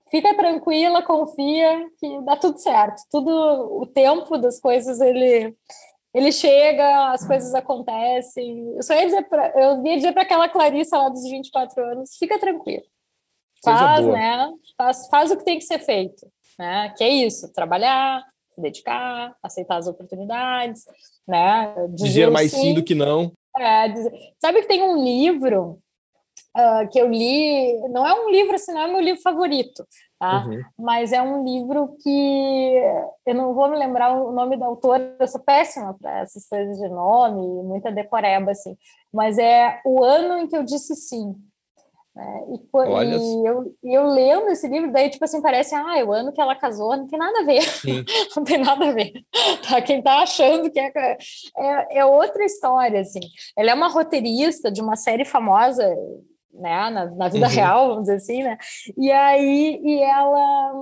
fica 0.10 0.34
tranquila, 0.34 1.04
confia 1.04 1.86
que 2.00 2.22
dá 2.22 2.38
tudo 2.38 2.58
certo. 2.58 3.02
Tudo, 3.12 3.32
o 3.82 3.86
tempo 3.86 4.38
das 4.38 4.60
coisas 4.62 5.02
ele 5.02 5.54
ele 6.16 6.32
chega, 6.32 7.12
as 7.12 7.28
coisas 7.28 7.54
acontecem. 7.54 8.74
Eu 8.74 8.82
só 8.82 8.94
ia 8.94 9.06
dizer 9.06 9.24
para 9.24 9.52
eu 9.60 9.86
ia 9.86 9.98
dizer 9.98 10.14
para 10.14 10.22
aquela 10.22 10.48
Clarissa 10.48 10.98
lá 10.98 11.10
dos 11.10 11.24
24 11.24 11.84
anos, 11.84 12.16
fica 12.18 12.40
tranquila. 12.40 12.84
Faz, 13.62 14.08
né? 14.08 14.50
Faz, 14.78 15.08
faz 15.10 15.32
o 15.32 15.38
que 15.38 15.44
tem 15.44 15.60
que 15.60 15.66
ser 15.66 15.80
feito, 15.80 16.26
né? 16.58 16.94
Que 16.98 17.04
é 17.04 17.10
isso, 17.10 17.52
trabalhar, 17.52 18.24
se 18.54 18.62
dedicar, 18.62 19.36
aceitar 19.44 19.76
as 19.76 19.88
oportunidades, 19.88 20.86
né? 21.28 21.74
Dizer, 21.90 22.08
dizer 22.08 22.32
mais 22.32 22.52
sim, 22.52 22.62
sim 22.62 22.74
do 22.74 22.84
que 22.84 22.96
não. 22.96 23.34
É, 23.58 23.90
dizer... 23.90 24.14
Sabe 24.40 24.62
que 24.62 24.68
tem 24.68 24.84
um 24.84 25.04
livro 25.04 25.82
uh, 26.56 26.90
que 26.92 27.00
eu 27.00 27.10
li, 27.10 27.78
não 27.90 28.08
é 28.08 28.14
um 28.14 28.30
livro 28.30 28.56
assim, 28.56 28.72
não 28.72 28.82
é 28.82 28.88
meu 28.88 29.02
livro 29.02 29.22
favorito, 29.22 29.86
tá? 30.26 30.46
Uhum. 30.48 30.64
Mas 30.78 31.14
é 31.14 31.22
um 31.22 31.44
livro 31.44 31.96
que 32.02 32.82
eu 33.26 33.36
não 33.36 33.54
vou 33.54 33.70
me 33.70 33.78
lembrar 33.78 34.12
o 34.14 34.32
nome 34.32 34.58
da 34.58 34.66
autora, 34.66 35.16
eu 35.20 35.28
sou 35.28 35.42
péssima 35.42 35.96
para 36.00 36.22
essas 36.22 36.48
coisas 36.48 36.78
de 36.78 36.88
nome, 36.90 37.64
muita 37.64 37.92
decoreba, 37.92 38.52
assim. 38.52 38.76
Mas 39.14 39.38
é 39.38 39.80
O 39.86 40.04
Ano 40.04 40.40
em 40.40 40.48
que 40.48 40.58
Eu 40.58 40.64
Disse 40.64 40.96
Sim. 40.96 41.36
Né? 42.16 42.44
E, 42.48 42.56
e, 42.56 43.48
eu, 43.48 43.76
eu 43.84 44.08
lendo 44.08 44.48
esse 44.48 44.68
livro, 44.70 44.92
daí, 44.92 45.10
tipo 45.10 45.26
assim, 45.26 45.42
parece, 45.42 45.76
ah, 45.76 46.04
o 46.06 46.14
ano 46.14 46.32
que 46.32 46.40
ela 46.40 46.56
casou, 46.56 46.96
não 46.96 47.08
tem 47.08 47.20
nada 47.20 47.42
a 47.42 47.44
ver. 47.44 47.62
não 48.36 48.44
tem 48.44 48.58
nada 48.58 48.88
a 48.88 48.92
ver. 48.94 49.12
Tá? 49.68 49.82
Quem 49.82 50.02
tá 50.02 50.22
achando 50.22 50.72
que 50.72 50.80
é, 50.80 50.92
é, 51.58 52.00
é 52.00 52.06
outra 52.06 52.46
história, 52.46 53.02
assim. 53.02 53.20
Ela 53.58 53.72
é 53.72 53.74
uma 53.74 53.90
roteirista 53.90 54.72
de 54.72 54.82
uma 54.82 54.96
série 54.96 55.26
famosa 55.26 55.94
né, 56.60 56.90
na, 56.90 57.06
na 57.06 57.28
vida 57.28 57.48
uhum. 57.48 57.54
real, 57.54 57.88
vamos 57.90 58.04
dizer 58.04 58.16
assim, 58.16 58.44
né? 58.44 58.58
E 58.98 59.12
aí 59.12 59.80
e 59.84 60.02
ela 60.02 60.74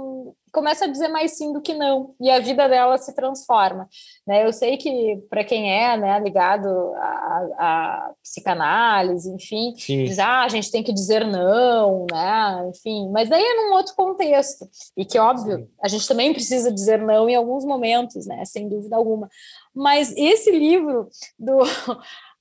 começa 0.52 0.86
a 0.86 0.88
dizer 0.88 1.08
mais 1.08 1.36
sim 1.36 1.52
do 1.52 1.62
que 1.62 1.74
não, 1.74 2.14
e 2.22 2.30
a 2.30 2.40
vida 2.40 2.70
dela 2.70 2.96
se 3.00 3.14
transforma. 3.16 3.90
Né? 4.26 4.46
Eu 4.46 4.54
sei 4.54 4.78
que, 4.78 5.20
para 5.28 5.44
quem 5.44 5.72
é 5.72 5.98
né, 5.98 6.20
ligado 6.20 6.68
à, 6.96 7.48
à 7.58 8.12
psicanálise, 8.22 9.32
enfim, 9.32 9.74
sim. 9.76 10.06
diz, 10.06 10.20
ah, 10.20 10.44
a 10.44 10.48
gente 10.48 10.72
tem 10.72 10.84
que 10.84 10.94
dizer 10.94 11.26
não, 11.26 12.06
né? 12.12 12.70
enfim, 12.70 13.10
mas 13.12 13.30
daí 13.30 13.44
é 13.44 13.56
num 13.56 13.74
outro 13.74 13.96
contexto, 13.96 14.70
e 14.96 15.04
que, 15.04 15.18
óbvio, 15.18 15.58
sim. 15.58 15.68
a 15.84 15.88
gente 15.88 16.08
também 16.08 16.32
precisa 16.32 16.72
dizer 16.72 17.00
não 17.00 17.28
em 17.28 17.36
alguns 17.36 17.66
momentos, 17.66 18.28
né? 18.28 18.46
sem 18.46 18.70
dúvida 18.70 18.96
alguma. 18.96 19.28
Mas 19.74 20.16
esse 20.16 20.52
livro 20.52 21.10
do 21.40 21.58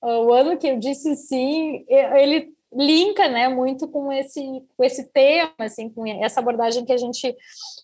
O 0.02 0.32
Ano 0.32 0.58
que 0.58 0.66
eu 0.66 0.78
disse 0.78 1.14
sim, 1.14 1.84
ele 1.88 2.52
linka 2.74 3.28
né, 3.28 3.48
muito 3.48 3.86
com 3.88 4.12
esse, 4.12 4.40
com 4.76 4.84
esse 4.84 5.04
tema, 5.12 5.52
assim, 5.58 5.88
com 5.88 6.06
essa 6.06 6.40
abordagem 6.40 6.84
que 6.84 6.92
a 6.92 6.96
gente 6.96 7.28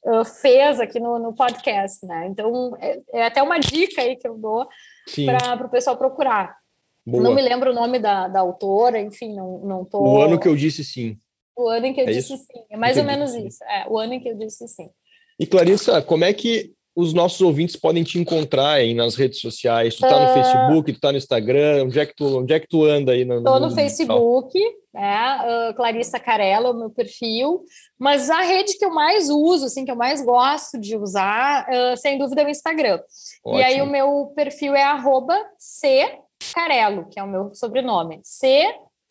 uh, 0.04 0.24
fez 0.24 0.80
aqui 0.80 0.98
no, 0.98 1.18
no 1.18 1.34
podcast. 1.34 2.04
Né? 2.06 2.28
Então, 2.30 2.76
é, 2.80 3.00
é, 3.12 3.26
até 3.26 3.42
uma 3.42 3.58
dica 3.58 4.02
aí 4.02 4.16
que 4.16 4.26
eu 4.26 4.36
dou 4.36 4.66
para 5.26 5.66
o 5.66 5.70
pessoal 5.70 5.96
procurar. 5.96 6.56
Boa. 7.06 7.22
Não 7.22 7.34
me 7.34 7.42
lembro 7.42 7.70
o 7.70 7.74
nome 7.74 7.98
da, 7.98 8.28
da 8.28 8.40
autora, 8.40 9.00
enfim, 9.00 9.34
não, 9.34 9.58
não 9.60 9.84
tô... 9.84 10.00
O 10.00 10.20
ano 10.20 10.38
que 10.38 10.48
eu 10.48 10.56
disse 10.56 10.84
sim. 10.84 11.18
O 11.56 11.68
ano 11.68 11.86
em 11.86 11.92
que 11.92 12.00
eu 12.00 12.08
é 12.08 12.12
disse 12.12 12.34
isso? 12.34 12.44
sim, 12.44 12.64
é 12.70 12.76
mais 12.76 12.96
ou 12.96 13.04
menos 13.04 13.34
isso. 13.34 13.64
É, 13.64 13.86
o 13.88 13.98
ano 13.98 14.14
em 14.14 14.20
que 14.20 14.28
eu 14.28 14.36
disse 14.36 14.68
sim. 14.68 14.88
E 15.40 15.46
Clarissa, 15.46 16.00
como 16.02 16.24
é 16.24 16.32
que 16.32 16.72
os 16.98 17.14
nossos 17.14 17.40
ouvintes 17.40 17.76
podem 17.76 18.02
te 18.02 18.18
encontrar 18.18 18.72
aí 18.72 18.92
nas 18.92 19.14
redes 19.14 19.40
sociais? 19.40 19.94
Tu 19.94 20.00
tá 20.00 20.18
no 20.18 20.32
uh... 20.32 20.34
Facebook, 20.34 20.92
tu 20.92 21.00
tá 21.00 21.12
no 21.12 21.18
Instagram, 21.18 21.84
onde 21.84 22.00
é 22.00 22.04
que 22.04 22.12
tu, 22.12 22.40
onde 22.40 22.52
é 22.52 22.58
que 22.58 22.66
tu 22.66 22.84
anda 22.84 23.12
aí? 23.12 23.24
No, 23.24 23.40
Tô 23.44 23.60
no, 23.60 23.68
no 23.68 23.74
Facebook, 23.74 24.58
né? 24.92 25.70
Uh, 25.70 25.76
Clarissa 25.76 26.18
Carella, 26.18 26.72
o 26.72 26.76
meu 26.76 26.90
perfil, 26.90 27.62
mas 27.96 28.28
a 28.28 28.40
rede 28.40 28.76
que 28.76 28.84
eu 28.84 28.92
mais 28.92 29.30
uso, 29.30 29.66
assim, 29.66 29.84
que 29.84 29.92
eu 29.92 29.96
mais 29.96 30.20
gosto 30.24 30.76
de 30.76 30.96
usar, 30.96 31.68
uh, 31.68 31.96
sem 31.96 32.18
dúvida 32.18 32.42
é 32.42 32.46
o 32.46 32.50
Instagram. 32.50 32.98
Ótimo. 33.44 33.60
E 33.60 33.62
aí 33.62 33.80
o 33.80 33.86
meu 33.86 34.32
perfil 34.34 34.74
é 34.74 34.82
arroba 34.82 35.40
Carelo, 36.52 37.06
que 37.08 37.20
é 37.20 37.22
o 37.22 37.28
meu 37.28 37.54
sobrenome. 37.54 38.18
C 38.24 38.66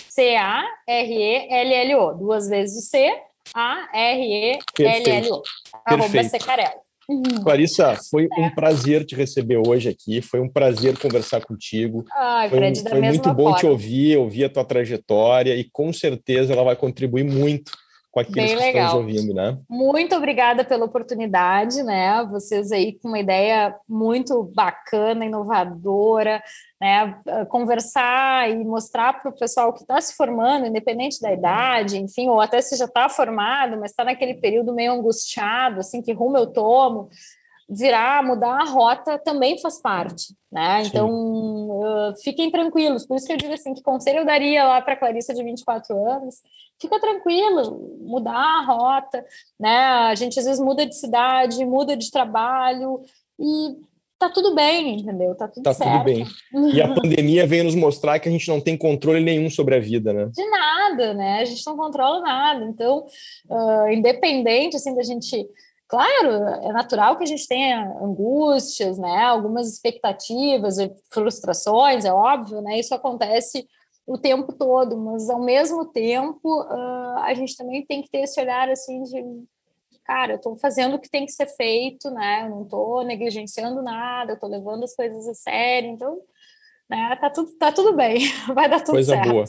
C-A-R-E-L-L-O. 0.09 2.15
Duas 2.15 2.49
vezes 2.49 2.77
o 2.77 2.81
C, 2.89 3.17
A-R-E-L-L-O. 3.53 5.41
Arroba 5.85 6.09
Carelo. 6.45 6.86
Uhum. 7.09 7.41
Clarissa, 7.41 7.95
foi 8.09 8.27
um 8.37 8.49
prazer 8.49 9.05
te 9.05 9.15
receber 9.15 9.57
hoje 9.65 9.87
aqui, 9.87 10.21
foi 10.21 10.41
um 10.41 10.49
prazer 10.49 10.97
conversar 10.97 11.45
contigo. 11.45 12.05
Ai, 12.13 12.49
foi, 12.49 12.57
Fred, 12.57 12.81
foi 12.81 13.01
muito 13.01 13.33
bom 13.33 13.43
forma. 13.43 13.57
te 13.57 13.65
ouvir, 13.65 14.17
ouvir 14.17 14.43
a 14.43 14.49
tua 14.49 14.65
trajetória 14.65 15.55
e 15.55 15.63
com 15.63 15.93
certeza 15.93 16.51
ela 16.51 16.63
vai 16.63 16.75
contribuir 16.75 17.23
muito 17.23 17.71
com 18.17 18.21
aqueles 18.21 18.51
Bem 18.51 18.57
que 18.57 18.65
legal. 18.65 18.85
estão 18.85 18.99
ouvindo, 18.99 19.33
né? 19.33 19.57
Muito 19.69 20.15
obrigada 20.15 20.63
pela 20.63 20.85
oportunidade, 20.85 21.83
né? 21.83 22.25
Vocês 22.31 22.71
aí 22.71 22.93
com 22.93 23.09
uma 23.09 23.19
ideia 23.19 23.75
muito 23.87 24.43
bacana, 24.55 25.25
inovadora, 25.25 26.41
né? 26.81 27.19
Conversar 27.49 28.49
e 28.49 28.65
mostrar 28.65 29.21
para 29.21 29.29
o 29.29 29.37
pessoal 29.37 29.71
que 29.71 29.81
está 29.81 30.01
se 30.01 30.15
formando, 30.15 30.65
independente 30.65 31.21
da 31.21 31.31
idade, 31.31 31.99
enfim, 31.99 32.27
ou 32.29 32.41
até 32.41 32.59
se 32.59 32.75
já 32.75 32.85
está 32.85 33.07
formado, 33.07 33.77
mas 33.79 33.91
está 33.91 34.03
naquele 34.03 34.33
período 34.33 34.73
meio 34.73 34.93
angustiado, 34.93 35.79
assim, 35.79 36.01
que 36.01 36.13
rumo 36.13 36.37
eu 36.37 36.47
tomo, 36.47 37.09
virar, 37.69 38.23
mudar 38.23 38.61
a 38.61 38.65
rota 38.65 39.19
também 39.19 39.59
faz 39.59 39.79
parte, 39.79 40.33
né? 40.51 40.83
Sim. 40.83 40.89
Então, 40.89 41.09
uh, 41.09 42.13
fiquem 42.23 42.49
tranquilos. 42.49 43.05
Por 43.05 43.17
isso 43.17 43.27
que 43.27 43.33
eu 43.33 43.37
digo 43.37 43.53
assim, 43.53 43.73
que 43.73 43.83
conselho 43.83 44.19
eu 44.19 44.25
daria 44.25 44.63
lá 44.63 44.81
para 44.81 44.93
a 44.93 44.97
Clarissa 44.97 45.33
de 45.33 45.43
24 45.43 45.95
anos? 46.07 46.35
Fica 46.79 46.99
tranquilo, 46.99 47.97
mudar 48.01 48.35
a 48.35 48.65
rota, 48.65 49.25
né? 49.59 49.77
A 49.77 50.15
gente 50.15 50.39
às 50.39 50.45
vezes 50.45 50.59
muda 50.59 50.85
de 50.85 50.95
cidade, 50.95 51.65
muda 51.65 51.97
de 51.97 52.11
trabalho 52.11 53.01
e 53.39 53.75
tá 54.19 54.29
tudo 54.29 54.55
bem, 54.55 54.99
entendeu? 54.99 55.35
Tá 55.35 55.47
tudo 55.47 55.63
tá 55.63 55.73
certo. 55.73 55.91
tudo 55.91 56.03
bem. 56.03 56.25
E 56.73 56.81
a 56.81 56.87
pandemia 56.93 57.45
veio 57.45 57.63
nos 57.63 57.75
mostrar 57.75 58.19
que 58.19 58.29
a 58.29 58.31
gente 58.31 58.47
não 58.47 58.61
tem 58.61 58.77
controle 58.77 59.23
nenhum 59.23 59.49
sobre 59.49 59.75
a 59.75 59.79
vida, 59.79 60.13
né? 60.13 60.29
De 60.33 60.49
nada, 60.49 61.13
né? 61.13 61.39
A 61.41 61.45
gente 61.45 61.65
não 61.65 61.75
controla 61.75 62.21
nada. 62.21 62.65
Então, 62.65 63.05
uh, 63.49 63.91
independente 63.91 64.75
assim 64.75 64.95
da 64.95 65.03
gente 65.03 65.47
Claro, 65.87 66.29
é 66.67 66.73
natural 66.73 67.15
que 67.15 67.23
a 67.23 67.27
gente 67.27 67.47
tenha 67.47 67.81
angústias, 68.01 68.97
né, 68.97 69.23
algumas 69.23 69.71
expectativas, 69.71 70.75
frustrações, 71.09 72.03
é 72.03 72.11
óbvio, 72.11 72.61
né, 72.61 72.77
isso 72.77 72.93
acontece 72.93 73.65
o 74.07 74.17
tempo 74.17 74.53
todo, 74.53 74.97
mas 74.97 75.29
ao 75.29 75.43
mesmo 75.43 75.85
tempo 75.85 76.61
uh, 76.63 77.19
a 77.19 77.33
gente 77.33 77.57
também 77.57 77.85
tem 77.85 78.01
que 78.01 78.09
ter 78.09 78.19
esse 78.19 78.39
olhar 78.39 78.69
assim 78.69 79.03
de 79.03 79.21
cara, 80.05 80.31
eu 80.31 80.37
estou 80.37 80.55
fazendo 80.55 80.95
o 80.95 80.99
que 80.99 81.09
tem 81.09 81.25
que 81.25 81.33
ser 81.33 81.47
feito, 81.47 82.09
né? 82.09 82.45
Eu 82.45 82.49
não 82.49 82.63
estou 82.63 83.03
negligenciando 83.03 83.81
nada, 83.83 84.33
estou 84.33 84.47
levando 84.47 84.85
as 84.85 84.95
coisas 84.95 85.27
a 85.27 85.33
sério, 85.33 85.89
então 85.89 86.21
né? 86.89 87.15
Tá 87.19 87.29
tudo, 87.29 87.51
tá 87.57 87.71
tudo 87.71 87.93
bem, 87.93 88.19
vai 88.53 88.69
dar 88.69 88.79
tudo 88.79 88.91
Coisa 88.91 89.15
certo. 89.15 89.29
boa. 89.29 89.45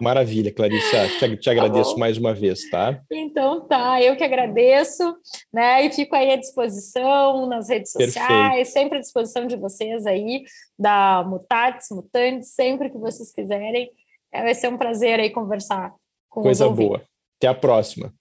Maravilha, 0.00 0.52
Clarissa. 0.52 1.08
Te, 1.18 1.36
te 1.36 1.44
tá 1.44 1.50
agradeço 1.52 1.94
tá 1.94 1.98
mais 2.00 2.18
uma 2.18 2.34
vez, 2.34 2.68
tá? 2.70 3.00
Então 3.10 3.66
tá, 3.66 4.02
eu 4.02 4.16
que 4.16 4.24
agradeço, 4.24 5.16
né? 5.52 5.84
E 5.86 5.92
fico 5.92 6.14
aí 6.14 6.32
à 6.32 6.36
disposição 6.36 7.46
nas 7.46 7.68
redes 7.68 7.92
sociais, 7.92 8.26
Perfeito. 8.26 8.72
sempre 8.72 8.98
à 8.98 9.00
disposição 9.00 9.46
de 9.46 9.56
vocês 9.56 10.06
aí, 10.06 10.44
da 10.78 11.24
Mutatis, 11.26 11.88
Mutantes, 11.90 12.54
sempre 12.54 12.90
que 12.90 12.98
vocês 12.98 13.32
quiserem. 13.32 13.90
É, 14.32 14.42
vai 14.42 14.54
ser 14.54 14.68
um 14.68 14.76
prazer 14.76 15.20
aí 15.20 15.30
conversar 15.30 15.92
com 16.28 16.42
Coisa 16.42 16.68
boa. 16.68 17.02
Até 17.38 17.48
a 17.48 17.54
próxima. 17.54 18.12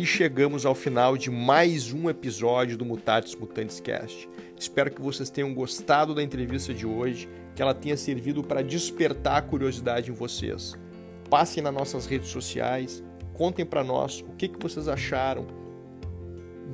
E 0.00 0.06
chegamos 0.06 0.64
ao 0.64 0.74
final 0.74 1.14
de 1.14 1.30
mais 1.30 1.92
um 1.92 2.08
episódio 2.08 2.74
do 2.74 2.86
Mutatis 2.86 3.34
Mutantes 3.34 3.80
Cast. 3.80 4.26
Espero 4.58 4.90
que 4.90 5.02
vocês 5.02 5.28
tenham 5.28 5.52
gostado 5.52 6.14
da 6.14 6.22
entrevista 6.22 6.72
de 6.72 6.86
hoje, 6.86 7.28
que 7.54 7.60
ela 7.60 7.74
tenha 7.74 7.98
servido 7.98 8.42
para 8.42 8.62
despertar 8.62 9.36
a 9.36 9.42
curiosidade 9.42 10.10
em 10.10 10.14
vocês. 10.14 10.74
Passem 11.28 11.62
nas 11.62 11.74
nossas 11.74 12.06
redes 12.06 12.30
sociais, 12.30 13.04
contem 13.34 13.66
para 13.66 13.84
nós 13.84 14.24
o 14.26 14.32
que, 14.36 14.48
que 14.48 14.58
vocês 14.58 14.88
acharam, 14.88 15.46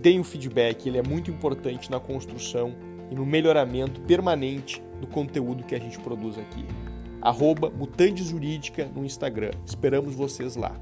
deem 0.00 0.20
o 0.20 0.24
feedback, 0.24 0.86
ele 0.86 0.98
é 0.98 1.02
muito 1.02 1.28
importante 1.28 1.90
na 1.90 1.98
construção 1.98 2.76
e 3.10 3.16
no 3.16 3.26
melhoramento 3.26 4.00
permanente 4.02 4.80
do 5.00 5.08
conteúdo 5.08 5.64
que 5.64 5.74
a 5.74 5.80
gente 5.80 5.98
produz 5.98 6.38
aqui. 6.38 6.64
Arroba 7.20 7.72
Jurídica 8.14 8.88
no 8.94 9.04
Instagram. 9.04 9.50
Esperamos 9.66 10.14
vocês 10.14 10.54
lá. 10.54 10.80